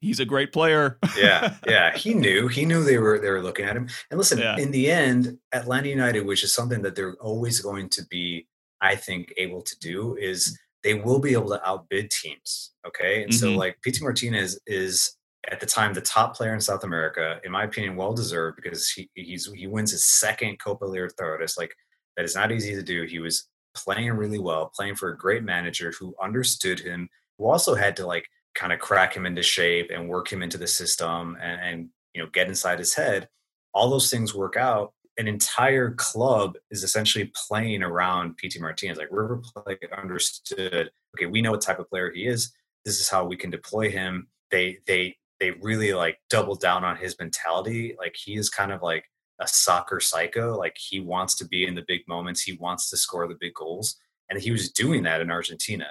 he's 0.00 0.20
a 0.20 0.24
great 0.26 0.52
player. 0.52 0.98
yeah, 1.16 1.54
yeah. 1.66 1.96
He 1.96 2.12
knew. 2.12 2.46
He 2.46 2.66
knew 2.66 2.84
they 2.84 2.98
were 2.98 3.18
they 3.18 3.30
were 3.30 3.40
looking 3.42 3.64
at 3.64 3.74
him. 3.74 3.88
And 4.10 4.18
listen, 4.18 4.38
Yeah. 4.38 4.58
in 4.58 4.70
the 4.70 4.90
end, 4.90 5.38
Atlanta 5.52 5.88
United, 5.88 6.26
which 6.26 6.44
is 6.44 6.52
something 6.52 6.82
that 6.82 6.94
they're 6.94 7.14
always 7.22 7.60
going 7.60 7.88
to 7.90 8.02
be, 8.10 8.46
I 8.82 8.96
think, 8.96 9.32
able 9.38 9.62
to 9.62 9.78
do, 9.78 10.14
is 10.20 10.58
they 10.82 10.92
will 10.92 11.20
be 11.20 11.32
able 11.32 11.48
to 11.50 11.66
outbid 11.66 12.10
teams. 12.10 12.72
Okay. 12.86 13.22
And 13.22 13.34
so 13.34 13.48
Mhm. 13.52 13.56
like 13.56 13.78
Pity 13.82 14.02
Martinez 14.02 14.60
is 14.66 15.16
at 15.50 15.60
the 15.60 15.66
time 15.66 15.92
the 15.92 16.00
top 16.00 16.36
player 16.36 16.54
in 16.54 16.60
South 16.60 16.84
America, 16.84 17.40
in 17.44 17.52
my 17.52 17.64
opinion, 17.64 17.96
well 17.96 18.14
deserved 18.14 18.56
because 18.56 18.90
he 18.90 19.10
he's 19.14 19.50
he 19.54 19.66
wins 19.66 19.90
his 19.90 20.06
second 20.06 20.58
Copa 20.58 20.84
Libertadores. 20.84 21.58
Like 21.58 21.74
that 22.16 22.24
is 22.24 22.34
not 22.34 22.52
easy 22.52 22.74
to 22.74 22.82
do. 22.82 23.04
He 23.04 23.18
was 23.18 23.48
playing 23.74 24.12
really 24.12 24.38
well, 24.38 24.70
playing 24.74 24.94
for 24.94 25.10
a 25.10 25.18
great 25.18 25.42
manager 25.42 25.92
who 25.98 26.14
understood 26.22 26.80
him, 26.80 27.08
who 27.38 27.46
also 27.46 27.74
had 27.74 27.96
to 27.96 28.06
like 28.06 28.26
kind 28.54 28.72
of 28.72 28.78
crack 28.78 29.14
him 29.14 29.26
into 29.26 29.42
shape 29.42 29.90
and 29.92 30.08
work 30.08 30.32
him 30.32 30.42
into 30.42 30.58
the 30.58 30.66
system 30.66 31.36
and, 31.42 31.60
and 31.60 31.88
you 32.14 32.22
know 32.22 32.28
get 32.32 32.48
inside 32.48 32.78
his 32.78 32.94
head. 32.94 33.28
All 33.72 33.90
those 33.90 34.10
things 34.10 34.34
work 34.34 34.56
out. 34.56 34.92
An 35.16 35.28
entire 35.28 35.92
club 35.92 36.56
is 36.70 36.82
essentially 36.82 37.30
playing 37.48 37.82
around 37.82 38.36
Pity 38.36 38.60
Martinez. 38.60 38.98
Like 38.98 39.08
River 39.10 39.40
Plate 39.54 39.78
understood, 39.96 40.90
okay, 41.16 41.26
we 41.26 41.42
know 41.42 41.52
what 41.52 41.60
type 41.60 41.78
of 41.78 41.88
player 41.88 42.10
he 42.12 42.26
is. 42.26 42.52
This 42.84 43.00
is 43.00 43.08
how 43.08 43.24
we 43.24 43.36
can 43.36 43.50
deploy 43.50 43.90
him. 43.90 44.28
They 44.50 44.78
they 44.86 45.16
they 45.44 45.50
really 45.62 45.92
like 45.92 46.18
double 46.30 46.54
down 46.54 46.84
on 46.84 46.96
his 46.96 47.18
mentality. 47.18 47.94
Like 47.98 48.16
he 48.16 48.34
is 48.36 48.48
kind 48.48 48.72
of 48.72 48.82
like 48.82 49.04
a 49.40 49.46
soccer 49.46 50.00
psycho. 50.00 50.56
Like 50.56 50.76
he 50.78 51.00
wants 51.00 51.34
to 51.36 51.46
be 51.46 51.66
in 51.66 51.74
the 51.74 51.84
big 51.86 52.00
moments. 52.08 52.42
He 52.42 52.54
wants 52.54 52.88
to 52.90 52.96
score 52.96 53.28
the 53.28 53.36
big 53.38 53.52
goals, 53.54 53.96
and 54.30 54.40
he 54.40 54.50
was 54.50 54.70
doing 54.70 55.02
that 55.02 55.20
in 55.20 55.30
Argentina. 55.30 55.88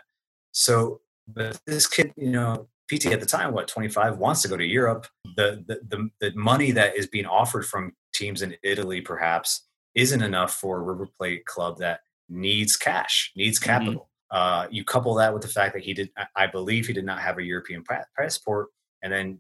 So, 0.52 1.02
but 1.28 1.60
this 1.68 1.88
kid, 1.88 2.14
you 2.16 2.32
know, 2.32 2.68
Pity 2.90 3.10
at 3.10 3.20
the 3.22 3.26
time, 3.26 3.54
what 3.54 3.68
25, 3.68 4.18
wants 4.18 4.42
to 4.42 4.48
go 4.48 4.58
to 4.58 4.66
Europe. 4.66 5.08
The 5.38 5.64
the 5.68 5.80
the, 5.88 6.10
the 6.20 6.36
money 6.36 6.72
that 6.72 6.98
is 6.98 7.08
being 7.08 7.26
offered 7.26 7.66
from 7.66 7.94
teams 8.14 8.42
in 8.42 8.56
Italy, 8.64 9.02
perhaps, 9.02 9.68
isn't 9.96 10.22
enough 10.22 10.54
for 10.56 10.80
a 10.80 10.82
River 10.82 11.08
Plate 11.18 11.46
club 11.46 11.78
that 11.78 12.02
needs 12.28 12.76
cash, 12.76 13.32
needs 13.36 13.60
Mhm. 13.60 13.64
capital. 13.64 14.10
Uh, 14.32 14.68
you 14.72 14.84
couple 14.84 15.14
that 15.14 15.32
with 15.32 15.44
the 15.44 15.48
fact 15.48 15.74
that 15.76 15.84
he 15.84 15.94
did, 15.94 16.10
I 16.36 16.48
believe, 16.48 16.88
he 16.88 16.94
did 16.94 17.06
not 17.06 17.20
have 17.22 17.38
a 17.38 17.44
European 17.44 17.84
passport, 18.18 18.70
and 19.04 19.14
then 19.14 19.40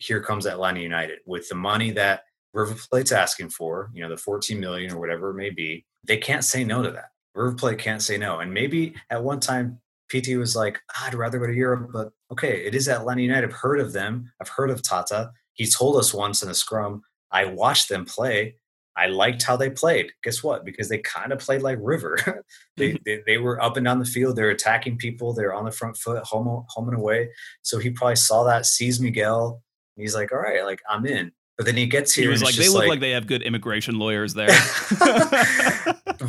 here 0.00 0.20
comes 0.20 0.46
Atlanta 0.46 0.80
United 0.80 1.18
with 1.26 1.48
the 1.48 1.54
money 1.54 1.90
that 1.92 2.24
River 2.52 2.74
Plate's 2.90 3.12
asking 3.12 3.50
for, 3.50 3.90
you 3.92 4.02
know, 4.02 4.08
the 4.08 4.16
14 4.16 4.58
million 4.58 4.92
or 4.92 4.98
whatever 4.98 5.30
it 5.30 5.34
may 5.34 5.50
be. 5.50 5.84
They 6.04 6.16
can't 6.16 6.44
say 6.44 6.64
no 6.64 6.82
to 6.82 6.90
that. 6.90 7.10
River 7.34 7.54
Plate 7.54 7.78
can't 7.78 8.02
say 8.02 8.16
no. 8.16 8.38
And 8.40 8.52
maybe 8.52 8.94
at 9.10 9.22
one 9.22 9.40
time 9.40 9.80
Pity 10.08 10.36
was 10.36 10.54
like, 10.54 10.80
"Ah, 10.94 11.08
I'd 11.08 11.14
rather 11.14 11.38
go 11.38 11.46
to 11.46 11.54
Europe, 11.54 11.90
but 11.92 12.12
okay, 12.30 12.64
it 12.64 12.74
is 12.74 12.88
Atlanta 12.88 13.22
United. 13.22 13.48
I've 13.48 13.56
heard 13.56 13.80
of 13.80 13.92
them. 13.92 14.30
I've 14.40 14.48
heard 14.48 14.70
of 14.70 14.82
Tata. 14.82 15.32
He 15.54 15.66
told 15.66 15.96
us 15.96 16.14
once 16.14 16.42
in 16.42 16.50
a 16.50 16.54
scrum. 16.54 17.02
I 17.30 17.46
watched 17.46 17.88
them 17.88 18.04
play. 18.04 18.56
I 18.96 19.06
liked 19.06 19.42
how 19.42 19.56
they 19.56 19.70
played. 19.70 20.12
Guess 20.22 20.42
what? 20.42 20.64
Because 20.64 20.88
they 20.88 20.98
kind 20.98 21.32
of 21.32 21.38
played 21.38 21.62
like 21.62 21.78
River. 21.80 22.44
they, 22.76 22.98
they 23.04 23.22
they 23.26 23.38
were 23.38 23.62
up 23.62 23.76
and 23.76 23.84
down 23.84 23.98
the 23.98 24.04
field. 24.04 24.36
They're 24.36 24.50
attacking 24.50 24.98
people. 24.98 25.32
They're 25.32 25.54
on 25.54 25.64
the 25.64 25.72
front 25.72 25.96
foot, 25.96 26.22
home 26.24 26.64
home 26.68 26.88
and 26.88 26.96
away. 26.96 27.30
So 27.62 27.78
he 27.78 27.90
probably 27.90 28.16
saw 28.16 28.44
that, 28.44 28.66
sees 28.66 29.00
Miguel, 29.00 29.62
and 29.96 30.02
he's 30.02 30.14
like, 30.14 30.32
"All 30.32 30.38
right, 30.38 30.64
like 30.64 30.80
I'm 30.88 31.06
in." 31.06 31.32
But 31.56 31.66
then 31.66 31.76
he 31.76 31.86
gets 31.86 32.12
here. 32.12 32.24
He 32.24 32.28
was 32.28 32.40
and 32.40 32.46
like, 32.46 32.56
they 32.56 32.68
look 32.68 32.88
like, 32.88 33.00
they 33.00 33.12
have 33.12 33.28
good 33.28 33.42
immigration 33.42 33.98
lawyers 33.98 34.34
there. 34.34 34.48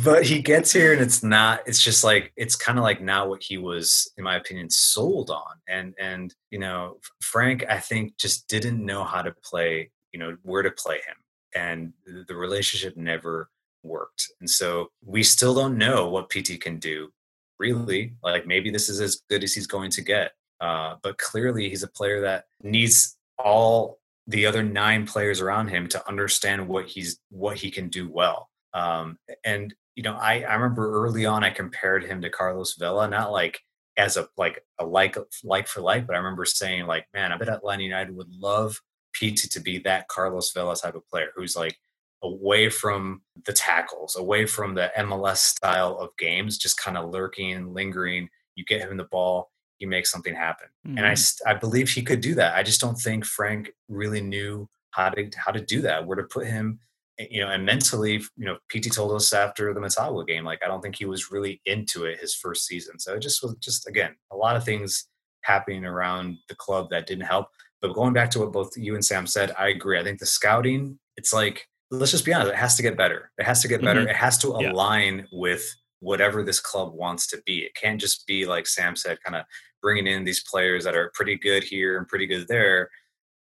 but 0.04 0.24
he 0.24 0.40
gets 0.40 0.72
here 0.72 0.92
and 0.92 1.00
it's 1.02 1.22
not 1.22 1.60
it's 1.66 1.82
just 1.82 2.04
like 2.04 2.32
it's 2.36 2.54
kind 2.54 2.78
of 2.78 2.84
like 2.84 3.00
not 3.00 3.28
what 3.28 3.42
he 3.42 3.58
was 3.58 4.10
in 4.16 4.24
my 4.24 4.36
opinion 4.36 4.68
sold 4.68 5.30
on 5.30 5.54
and 5.68 5.94
and 5.98 6.34
you 6.50 6.58
know 6.58 6.98
frank 7.22 7.64
i 7.68 7.78
think 7.78 8.16
just 8.18 8.48
didn't 8.48 8.84
know 8.84 9.04
how 9.04 9.22
to 9.22 9.32
play 9.44 9.90
you 10.12 10.18
know 10.18 10.36
where 10.42 10.62
to 10.62 10.70
play 10.70 10.96
him 10.96 11.16
and 11.56 11.92
the- 12.04 12.36
relationship 12.36 12.96
never 12.96 13.50
worked. 13.82 14.30
And 14.40 14.48
so 14.48 14.90
we 15.04 15.22
still 15.22 15.54
don't 15.54 15.78
know 15.78 16.08
what 16.08 16.28
Pity 16.28 16.58
can 16.58 16.78
do 16.78 17.10
really. 17.58 18.14
Like 18.22 18.46
maybe 18.46 18.70
this 18.70 18.88
is 18.88 19.00
as 19.00 19.22
good 19.30 19.42
as 19.42 19.54
he's 19.54 19.66
going 19.66 19.90
to 19.92 20.02
get 20.02 20.32
uh, 20.60 20.96
but 21.02 21.18
clearly 21.18 21.68
he's 21.68 21.82
a 21.82 21.88
player 21.88 22.22
that 22.22 22.44
needs 22.62 23.16
all 23.38 23.98
the 24.26 24.46
other 24.46 24.62
nine 24.62 25.06
players 25.06 25.40
around 25.40 25.68
him 25.68 25.86
to 25.88 26.08
understand 26.08 26.66
what 26.66 26.86
he's 26.86 27.20
what 27.30 27.56
he 27.56 27.70
can 27.70 27.88
do 27.88 28.08
well. 28.08 28.48
Um, 28.72 29.18
and 29.44 29.74
you 29.94 30.02
know 30.02 30.14
I, 30.14 30.42
I 30.42 30.54
remember 30.54 31.04
early 31.04 31.24
on 31.24 31.42
i 31.42 31.48
compared 31.48 32.04
him 32.04 32.20
to 32.20 32.28
carlos 32.28 32.74
vela 32.74 33.08
not 33.08 33.32
like 33.32 33.58
as 33.96 34.18
a 34.18 34.28
like 34.36 34.62
a 34.78 34.84
like 34.84 35.16
like 35.42 35.66
for 35.66 35.80
like 35.80 36.06
but 36.06 36.14
i 36.14 36.18
remember 36.18 36.44
saying 36.44 36.86
like 36.86 37.06
man 37.14 37.32
i 37.32 37.36
bet 37.38 37.48
atlanta 37.48 37.82
united 37.82 38.14
would 38.14 38.28
love 38.30 38.78
Pity 39.18 39.48
to 39.48 39.60
be 39.60 39.78
that 39.78 40.08
carlos 40.08 40.52
vela 40.52 40.76
type 40.76 40.94
of 40.94 41.06
player 41.08 41.28
who's 41.34 41.56
like 41.56 41.76
away 42.22 42.68
from 42.68 43.22
the 43.44 43.52
tackles 43.52 44.16
away 44.16 44.46
from 44.46 44.74
the 44.74 44.90
mls 44.98 45.38
style 45.38 45.96
of 45.98 46.10
games 46.18 46.58
just 46.58 46.76
kind 46.78 46.96
of 46.98 47.10
lurking 47.10 47.72
lingering 47.72 48.28
you 48.56 48.64
get 48.64 48.80
him 48.80 48.96
the 48.96 49.04
ball 49.04 49.50
he 49.78 49.86
makes 49.86 50.10
something 50.10 50.34
happen 50.34 50.66
and 50.84 51.04
I, 51.06 51.12
Mhm. 51.12 51.18
st- 51.18 51.46
I 51.46 51.58
believe 51.58 51.90
he 51.90 52.02
could 52.02 52.20
do 52.22 52.34
that. 52.36 52.54
I 52.56 52.62
just 52.62 52.80
don't 52.80 52.94
think 52.98 53.26
Frank 53.26 53.70
really 53.88 54.20
knew 54.22 54.68
how 54.92 55.10
to 55.10 55.28
how 55.36 55.52
to 55.52 55.60
do 55.60 55.82
that, 55.82 56.06
where 56.06 56.16
to 56.16 56.22
put 56.22 56.46
him, 56.46 56.78
eh, 57.18 57.26
you 57.30 57.40
know, 57.42 57.50
and 57.50 57.66
mentally, 57.66 58.14
you 58.36 58.46
know, 58.46 58.56
Pity 58.70 58.88
told 58.88 59.12
us 59.12 59.32
after 59.34 59.74
the 59.74 59.80
Motagua 59.80 60.24
game, 60.26 60.44
like 60.44 60.62
I 60.64 60.68
don't 60.68 60.80
think 60.80 60.96
he 60.96 61.04
was 61.04 61.30
really 61.30 61.60
into 61.66 62.06
it 62.06 62.20
his 62.20 62.34
first 62.34 62.64
season. 62.66 62.98
So 62.98 63.14
it 63.14 63.20
just 63.20 63.42
was 63.42 63.54
just 63.60 63.86
again 63.86 64.16
a 64.30 64.36
lot 64.36 64.56
of 64.56 64.64
things 64.64 65.08
happening 65.42 65.84
around 65.84 66.38
the 66.48 66.54
club 66.54 66.88
that 66.90 67.06
didn't 67.06 67.26
help. 67.26 67.48
But 67.86 67.94
going 67.94 68.12
back 68.12 68.30
to 68.30 68.40
what 68.40 68.52
both 68.52 68.76
you 68.76 68.94
and 68.94 69.04
Sam 69.04 69.26
said, 69.26 69.52
I 69.58 69.68
agree. 69.68 69.98
I 69.98 70.04
think 70.04 70.18
the 70.18 70.26
scouting, 70.26 70.98
it's 71.16 71.32
like 71.32 71.68
let's 71.92 72.10
just 72.10 72.24
be 72.24 72.32
honest, 72.34 72.50
it 72.52 72.56
has 72.56 72.74
to 72.76 72.82
get 72.82 72.96
better. 72.96 73.30
It 73.38 73.44
has 73.44 73.62
to 73.62 73.68
get 73.68 73.80
better. 73.80 74.00
Mm-hmm. 74.00 74.08
It 74.10 74.16
has 74.16 74.38
to 74.38 74.56
Yeah. 74.60 74.72
align 74.72 75.28
with 75.32 75.64
whatever 76.00 76.42
this 76.42 76.58
club 76.58 76.92
wants 76.92 77.28
to 77.28 77.40
be. 77.46 77.58
It 77.60 77.74
can't 77.76 78.00
just 78.00 78.26
be 78.26 78.44
like 78.44 78.66
Sam 78.66 78.96
said, 78.96 79.18
kind 79.24 79.36
of 79.36 79.44
bringing 79.82 80.06
in 80.08 80.24
these 80.24 80.42
players 80.42 80.82
that 80.84 80.96
are 80.96 81.12
pretty 81.14 81.36
good 81.36 81.62
here 81.62 81.96
and 81.96 82.08
pretty 82.08 82.26
good 82.26 82.48
there. 82.48 82.90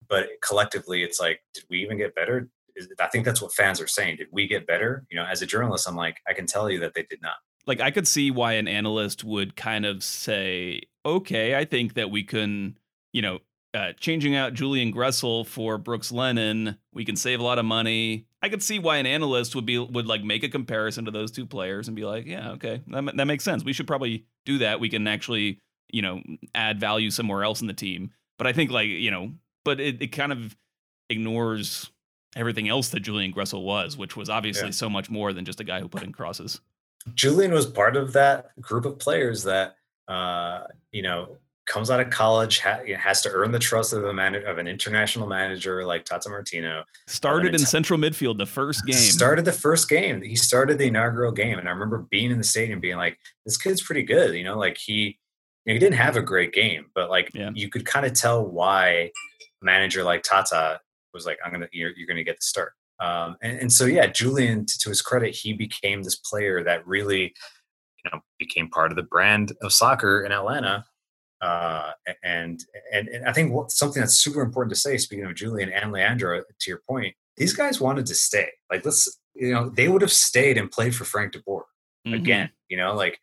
But 0.07 0.29
collectively, 0.41 1.03
it's 1.03 1.19
like, 1.19 1.41
did 1.53 1.65
we 1.69 1.81
even 1.83 1.97
get 1.97 2.15
better? 2.15 2.47
I 2.99 3.07
think 3.07 3.25
that's 3.25 3.41
what 3.41 3.53
fans 3.53 3.81
are 3.81 3.87
saying. 3.87 4.15
Did 4.17 4.27
we 4.31 4.47
get 4.47 4.65
better? 4.65 5.05
You 5.11 5.17
know, 5.17 5.25
as 5.25 5.41
a 5.41 5.45
journalist, 5.45 5.85
I'm 5.87 5.97
like, 5.97 6.17
I 6.27 6.33
can 6.33 6.45
tell 6.45 6.69
you 6.71 6.79
that 6.79 6.93
they 6.93 7.03
did 7.03 7.21
not. 7.21 7.35
like 7.67 7.81
I 7.81 7.91
could 7.91 8.07
see 8.07 8.31
why 8.31 8.53
an 8.53 8.67
analyst 8.69 9.23
would 9.25 9.55
kind 9.57 9.85
of 9.85 10.01
say, 10.01 10.81
"Okay, 11.05 11.55
I 11.57 11.65
think 11.65 11.95
that 11.95 12.09
we 12.09 12.23
can, 12.23 12.77
you 13.11 13.21
know, 13.21 13.39
uh, 13.73 13.93
changing 13.99 14.35
out 14.35 14.53
Julian 14.53 14.93
Gressel 14.93 15.45
for 15.45 15.77
Brooks 15.77 16.11
Lennon, 16.11 16.77
we 16.93 17.05
can 17.05 17.15
save 17.15 17.39
a 17.39 17.43
lot 17.43 17.59
of 17.59 17.65
money." 17.65 18.25
I 18.41 18.49
could 18.49 18.63
see 18.63 18.79
why 18.79 18.97
an 18.97 19.05
analyst 19.05 19.55
would 19.55 19.65
be 19.65 19.77
would 19.77 20.07
like 20.07 20.23
make 20.23 20.43
a 20.43 20.49
comparison 20.49 21.05
to 21.05 21.11
those 21.11 21.31
two 21.31 21.45
players 21.45 21.87
and 21.87 21.95
be 21.95 22.05
like, 22.05 22.25
"Yeah, 22.25 22.51
okay, 22.51 22.81
that 22.87 23.17
that 23.17 23.25
makes 23.25 23.43
sense. 23.43 23.63
We 23.63 23.73
should 23.73 23.87
probably 23.87 24.25
do 24.45 24.59
that. 24.59 24.79
We 24.79 24.89
can 24.89 25.07
actually, 25.07 25.59
you 25.91 26.01
know, 26.01 26.21
add 26.55 26.79
value 26.79 27.11
somewhere 27.11 27.43
else 27.43 27.61
in 27.61 27.67
the 27.67 27.73
team." 27.73 28.11
But 28.37 28.47
I 28.47 28.53
think 28.53 28.71
like 28.71 28.87
you 28.87 29.11
know, 29.11 29.33
but 29.65 29.79
it, 29.79 30.01
it 30.01 30.07
kind 30.07 30.31
of 30.31 30.55
ignores 31.09 31.91
everything 32.35 32.69
else 32.69 32.89
that 32.89 33.01
Julian 33.01 33.33
Gressel 33.33 33.63
was, 33.63 33.97
which 33.97 34.15
was 34.15 34.29
obviously 34.29 34.67
Yeah. 34.67 34.71
so 34.71 34.89
much 34.89 35.09
more 35.09 35.33
than 35.33 35.45
just 35.45 35.59
a 35.59 35.63
guy 35.63 35.79
who 35.79 35.87
put 35.89 36.03
in 36.03 36.11
crosses. 36.11 36.61
Julian 37.15 37.51
was 37.51 37.65
part 37.65 37.95
of 37.95 38.13
that 38.13 38.59
group 38.61 38.85
of 38.85 38.99
players 38.99 39.43
that, 39.43 39.75
uh, 40.07 40.65
you 40.91 41.01
know, 41.01 41.37
comes 41.69 41.89
out 41.89 42.01
of 42.01 42.09
college, 42.09 42.59
ha- 42.59 42.81
has 42.97 43.21
to 43.21 43.29
earn 43.31 43.51
the 43.51 43.59
trust 43.59 43.93
of 43.93 44.03
a 44.03 44.13
man- 44.13 44.35
of 44.45 44.57
an 44.57 44.67
international 44.67 45.27
manager 45.27 45.85
like 45.85 46.03
Tata 46.03 46.27
Martino. 46.27 46.83
Started 47.07 47.49
in 47.49 47.55
it's- 47.55 47.71
central 47.71 47.97
midfield 47.97 48.37
the 48.37 48.45
first 48.45 48.85
game. 48.85 48.95
Started 48.95 49.45
the 49.45 49.53
first 49.53 49.87
game. 49.87 50.21
He 50.21 50.35
started 50.35 50.77
the 50.77 50.87
inaugural 50.87 51.31
game, 51.31 51.57
and 51.59 51.69
I 51.69 51.71
remember 51.71 51.99
being 52.09 52.31
in 52.31 52.37
the 52.37 52.43
stadium, 52.43 52.81
being 52.81 52.97
like, 52.97 53.17
"This 53.45 53.55
kid's 53.57 53.81
pretty 53.81 54.03
good." 54.03 54.35
You 54.35 54.43
know, 54.43 54.57
like 54.57 54.77
he 54.77 55.17
you 55.65 55.73
know, 55.73 55.75
he 55.75 55.79
didn't 55.79 55.97
have 55.97 56.15
a 56.17 56.21
great 56.21 56.51
game, 56.53 56.87
but 56.95 57.09
like 57.09 57.29
Yeah. 57.33 57.51
you 57.53 57.69
could 57.69 57.85
kind 57.85 58.05
of 58.05 58.13
tell 58.13 58.43
why 58.45 58.89
a 58.89 59.11
manager 59.61 60.03
like 60.03 60.23
Tata 60.23 60.79
was 61.13 61.25
like, 61.25 61.37
"I'm 61.45 61.51
gonna 61.51 61.69
you're, 61.71 61.91
you're 61.95 62.07
gonna 62.07 62.23
get 62.23 62.37
the 62.37 62.43
start." 62.43 62.73
Um, 62.99 63.37
and, 63.41 63.59
and 63.59 63.71
so 63.73 63.85
yeah, 63.85 64.07
Julian, 64.07 64.65
t- 64.65 64.73
to 64.79 64.89
his 64.89 65.01
credit, 65.01 65.35
he 65.35 65.53
became 65.53 66.03
this 66.03 66.15
player 66.17 66.63
that 66.63 66.85
really, 66.87 67.33
you 68.03 68.11
know, 68.11 68.19
became 68.39 68.69
part 68.69 68.91
of 68.91 68.95
the 68.95 69.03
brand 69.03 69.51
of 69.61 69.71
soccer 69.71 70.21
in 70.25 70.31
Atlanta. 70.31 70.85
Uh, 71.41 71.91
and, 72.23 72.63
and 72.91 73.07
and 73.07 73.25
I 73.27 73.33
think 73.33 73.53
what, 73.53 73.71
something 73.71 74.01
that's 74.01 74.17
super 74.17 74.41
important 74.41 74.73
to 74.75 74.79
say, 74.79 74.97
speaking 74.97 75.25
of 75.25 75.35
Julian 75.35 75.69
and 75.69 75.91
Leandro, 75.91 76.41
to 76.41 76.69
your 76.69 76.81
point, 76.87 77.15
these 77.37 77.53
guys 77.53 77.79
wanted 77.79 78.05
to 78.07 78.15
stay. 78.15 78.49
Like 78.71 78.83
let's, 78.85 79.19
you 79.35 79.53
know, 79.53 79.69
they 79.69 79.87
would 79.87 80.01
have 80.01 80.11
stayed 80.11 80.57
and 80.57 80.69
played 80.69 80.95
for 80.95 81.05
Frank 81.05 81.33
De 81.33 81.39
Boer 81.39 81.65
Mhm. 82.07 82.15
again. 82.15 82.49
You 82.67 82.77
know, 82.77 82.93
like 82.93 83.19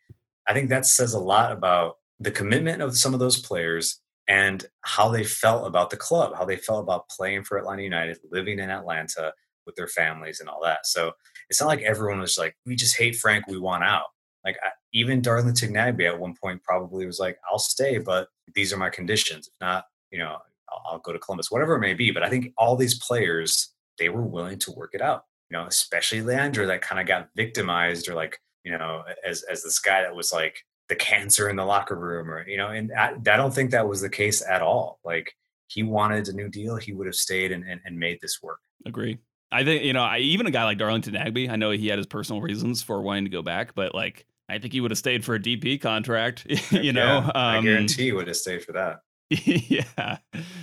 I 0.47 0.53
think 0.53 0.69
that 0.69 0.85
says 0.85 1.13
a 1.13 1.19
lot 1.19 1.51
about 1.51 1.97
the 2.19 2.31
commitment 2.31 2.81
of 2.81 2.97
some 2.97 3.13
of 3.13 3.19
those 3.19 3.39
players 3.39 4.01
and 4.27 4.65
how 4.81 5.09
they 5.09 5.23
felt 5.23 5.67
about 5.67 5.89
the 5.89 5.97
club, 5.97 6.35
how 6.35 6.45
they 6.45 6.57
felt 6.57 6.81
about 6.81 7.09
playing 7.09 7.43
for 7.43 7.57
Atlanta 7.57 7.83
United, 7.83 8.17
living 8.31 8.59
in 8.59 8.69
Atlanta 8.69 9.33
with 9.65 9.75
their 9.75 9.87
families 9.87 10.39
and 10.39 10.49
all 10.49 10.61
that. 10.63 10.85
So 10.85 11.11
it's 11.49 11.61
not 11.61 11.67
like 11.67 11.81
everyone 11.81 12.19
was 12.19 12.37
like, 12.37 12.55
we 12.65 12.75
just 12.75 12.97
hate 12.97 13.15
Frank, 13.15 13.47
we 13.47 13.59
want 13.59 13.83
out. 13.83 14.07
Like 14.47 14.57
I, 14.63 14.69
even 14.93 15.21
Darlington 15.21 15.73
Nagbe 15.73 16.07
at 16.07 16.19
one 16.19 16.33
point 16.41 16.63
probably 16.63 17.05
was 17.05 17.19
like, 17.19 17.37
I'll 17.51 17.59
stay, 17.59 17.97
but 17.97 18.29
these 18.55 18.71
are 18.71 18.77
my 18.77 18.89
conditions. 18.89 19.47
If 19.47 19.53
not, 19.61 19.85
you 20.11 20.19
know, 20.19 20.37
I'll, 20.69 20.83
I'll 20.89 20.99
go 20.99 21.13
to 21.13 21.19
Columbus, 21.19 21.51
whatever 21.51 21.75
it 21.75 21.81
may 21.81 21.93
be. 21.93 22.11
But 22.11 22.23
I 22.23 22.29
think 22.29 22.53
all 22.57 22.75
these 22.75 22.97
players 22.97 23.73
they 23.99 24.09
were 24.09 24.23
willing 24.23 24.59
to 24.59 24.71
work 24.71 24.91
it 24.93 25.01
out. 25.01 25.23
You 25.49 25.57
know, 25.57 25.65
especially 25.65 26.21
Leandro 26.21 26.67
that 26.67 26.81
kind 26.81 26.99
of 27.01 27.07
got 27.07 27.29
victimized 27.35 28.09
or 28.09 28.15
like 28.15 28.39
you 28.63 28.77
know 28.77 29.03
as 29.25 29.43
as 29.43 29.63
this 29.63 29.79
guy 29.79 30.01
that 30.01 30.15
was 30.15 30.31
like 30.33 30.57
the 30.89 30.95
cancer 30.95 31.49
in 31.49 31.55
the 31.55 31.65
locker 31.65 31.95
room 31.95 32.29
or 32.29 32.47
you 32.47 32.57
know 32.57 32.67
and 32.67 32.91
I, 32.93 33.11
I 33.11 33.37
don't 33.37 33.53
think 33.53 33.71
that 33.71 33.87
was 33.87 34.01
the 34.01 34.09
case 34.09 34.43
at 34.47 34.61
all 34.61 34.99
like 35.03 35.33
he 35.67 35.83
wanted 35.83 36.27
a 36.27 36.33
new 36.33 36.49
deal 36.49 36.75
he 36.75 36.93
would 36.93 37.07
have 37.07 37.15
stayed 37.15 37.51
and, 37.51 37.63
and, 37.67 37.81
and 37.85 37.97
made 37.97 38.19
this 38.21 38.41
work 38.41 38.59
agree 38.85 39.19
i 39.51 39.63
think 39.63 39.83
you 39.83 39.93
know 39.93 40.03
I, 40.03 40.19
even 40.19 40.47
a 40.47 40.51
guy 40.51 40.63
like 40.63 40.77
darlington 40.77 41.13
nagbe 41.13 41.49
i 41.49 41.55
know 41.55 41.71
he 41.71 41.87
had 41.87 41.97
his 41.97 42.07
personal 42.07 42.41
reasons 42.41 42.81
for 42.81 43.01
wanting 43.01 43.25
to 43.25 43.29
go 43.29 43.41
back 43.41 43.75
but 43.75 43.93
like 43.93 44.25
i 44.49 44.57
think 44.57 44.73
he 44.73 44.81
would 44.81 44.91
have 44.91 44.97
stayed 44.97 45.23
for 45.23 45.35
a 45.35 45.39
dp 45.39 45.79
contract 45.81 46.45
you 46.71 46.93
know 46.93 47.19
yeah, 47.23 47.27
um, 47.27 47.31
i 47.35 47.61
guarantee 47.61 48.05
he 48.05 48.11
would 48.11 48.27
have 48.27 48.37
stayed 48.37 48.63
for 48.63 48.73
that 48.73 49.01
yeah. 49.29 50.17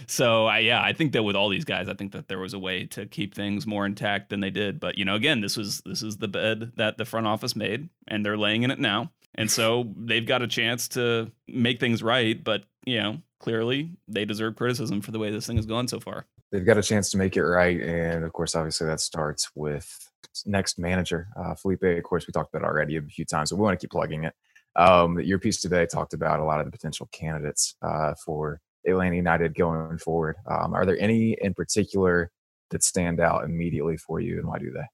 So 0.07 0.47
I 0.47 0.61
yeah, 0.61 0.83
I 0.83 0.95
think 0.95 1.13
that 1.13 1.23
with 1.23 1.37
all 1.37 1.51
these 1.51 1.67
guys, 1.67 1.89
I 1.89 1.95
think 1.95 2.13
that 2.13 2.29
there 2.29 2.39
was 2.39 2.55
a 2.55 2.59
way 2.59 2.87
to 2.87 3.05
keep 3.05 3.35
things 3.35 3.67
more 3.67 3.85
intact 3.85 4.31
than 4.31 4.41
they 4.41 4.51
did. 4.51 4.81
But 4.81 4.97
you 4.97 5.05
know, 5.05 5.15
again, 5.15 5.43
this 5.43 5.57
was 5.57 5.83
this 5.85 6.03
is 6.03 6.17
the 6.17 6.29
bed 6.29 6.73
that 6.77 6.97
the 6.97 7.05
front 7.05 7.27
office 7.27 7.55
made, 7.55 7.91
and 8.09 8.25
they're 8.25 8.39
laying 8.39 8.63
in 8.63 8.71
it 8.71 8.79
now. 8.79 9.13
And 9.35 9.51
so 9.51 9.93
they've 9.97 10.25
got 10.25 10.43
a 10.43 10.47
chance 10.47 10.89
to 10.89 11.31
make 11.49 11.81
things 11.81 12.03
right, 12.03 12.43
but 12.43 12.65
you 12.87 13.03
know, 13.03 13.19
clearly 13.41 13.91
they 14.09 14.25
deserve 14.25 14.57
criticism 14.57 15.01
for 15.01 15.11
the 15.11 15.19
way 15.19 15.31
this 15.31 15.47
thing 15.47 15.57
has 15.57 15.67
gone 15.67 15.89
so 15.89 16.01
far. 16.01 16.27
They've 16.51 16.65
got 16.65 16.79
a 16.79 16.83
chance 16.83 17.11
to 17.11 17.19
make 17.19 17.37
it 17.37 17.45
right, 17.45 17.81
and 17.81 18.25
of 18.25 18.33
course, 18.33 18.55
obviously, 18.55 18.87
that 18.87 19.01
starts 19.01 19.51
with 19.55 20.09
next 20.47 20.79
manager, 20.79 21.29
uh, 21.37 21.55
Felipe. 21.55 21.83
Of 21.83 22.03
course, 22.05 22.27
we 22.27 22.33
talked 22.33 22.55
about 22.55 22.67
already 22.67 22.97
a 22.97 23.03
few 23.03 23.25
times, 23.25 23.51
but 23.51 23.57
we 23.57 23.63
want 23.63 23.79
to 23.79 23.85
keep 23.85 23.91
plugging 23.91 24.25
it. 24.25 24.35
Um, 24.77 25.21
your 25.21 25.39
piece 25.39 25.61
today 25.61 25.87
talked 25.87 26.15
about 26.15 26.41
a 26.41 26.45
lot 26.45 26.61
of 26.61 26.67
the 26.67 26.73
potential 26.73 27.09
candidates 27.13 27.77
uh, 27.83 28.15
for 28.25 28.61
Atlanta 28.87 29.17
United 29.17 29.55
going 29.55 29.99
forward. 29.99 30.37
Um, 30.47 30.75
are 30.75 30.85
there 30.85 30.99
any 30.99 31.37
in 31.41 31.55
particular 31.55 32.31
that 32.71 32.83
stand 32.83 33.21
out 33.21 33.45
immediately 33.45 33.97
for 33.97 34.21
you, 34.21 34.39
and 34.39 34.47
why 34.47 34.59
do 34.59 34.71
they? 34.71 34.85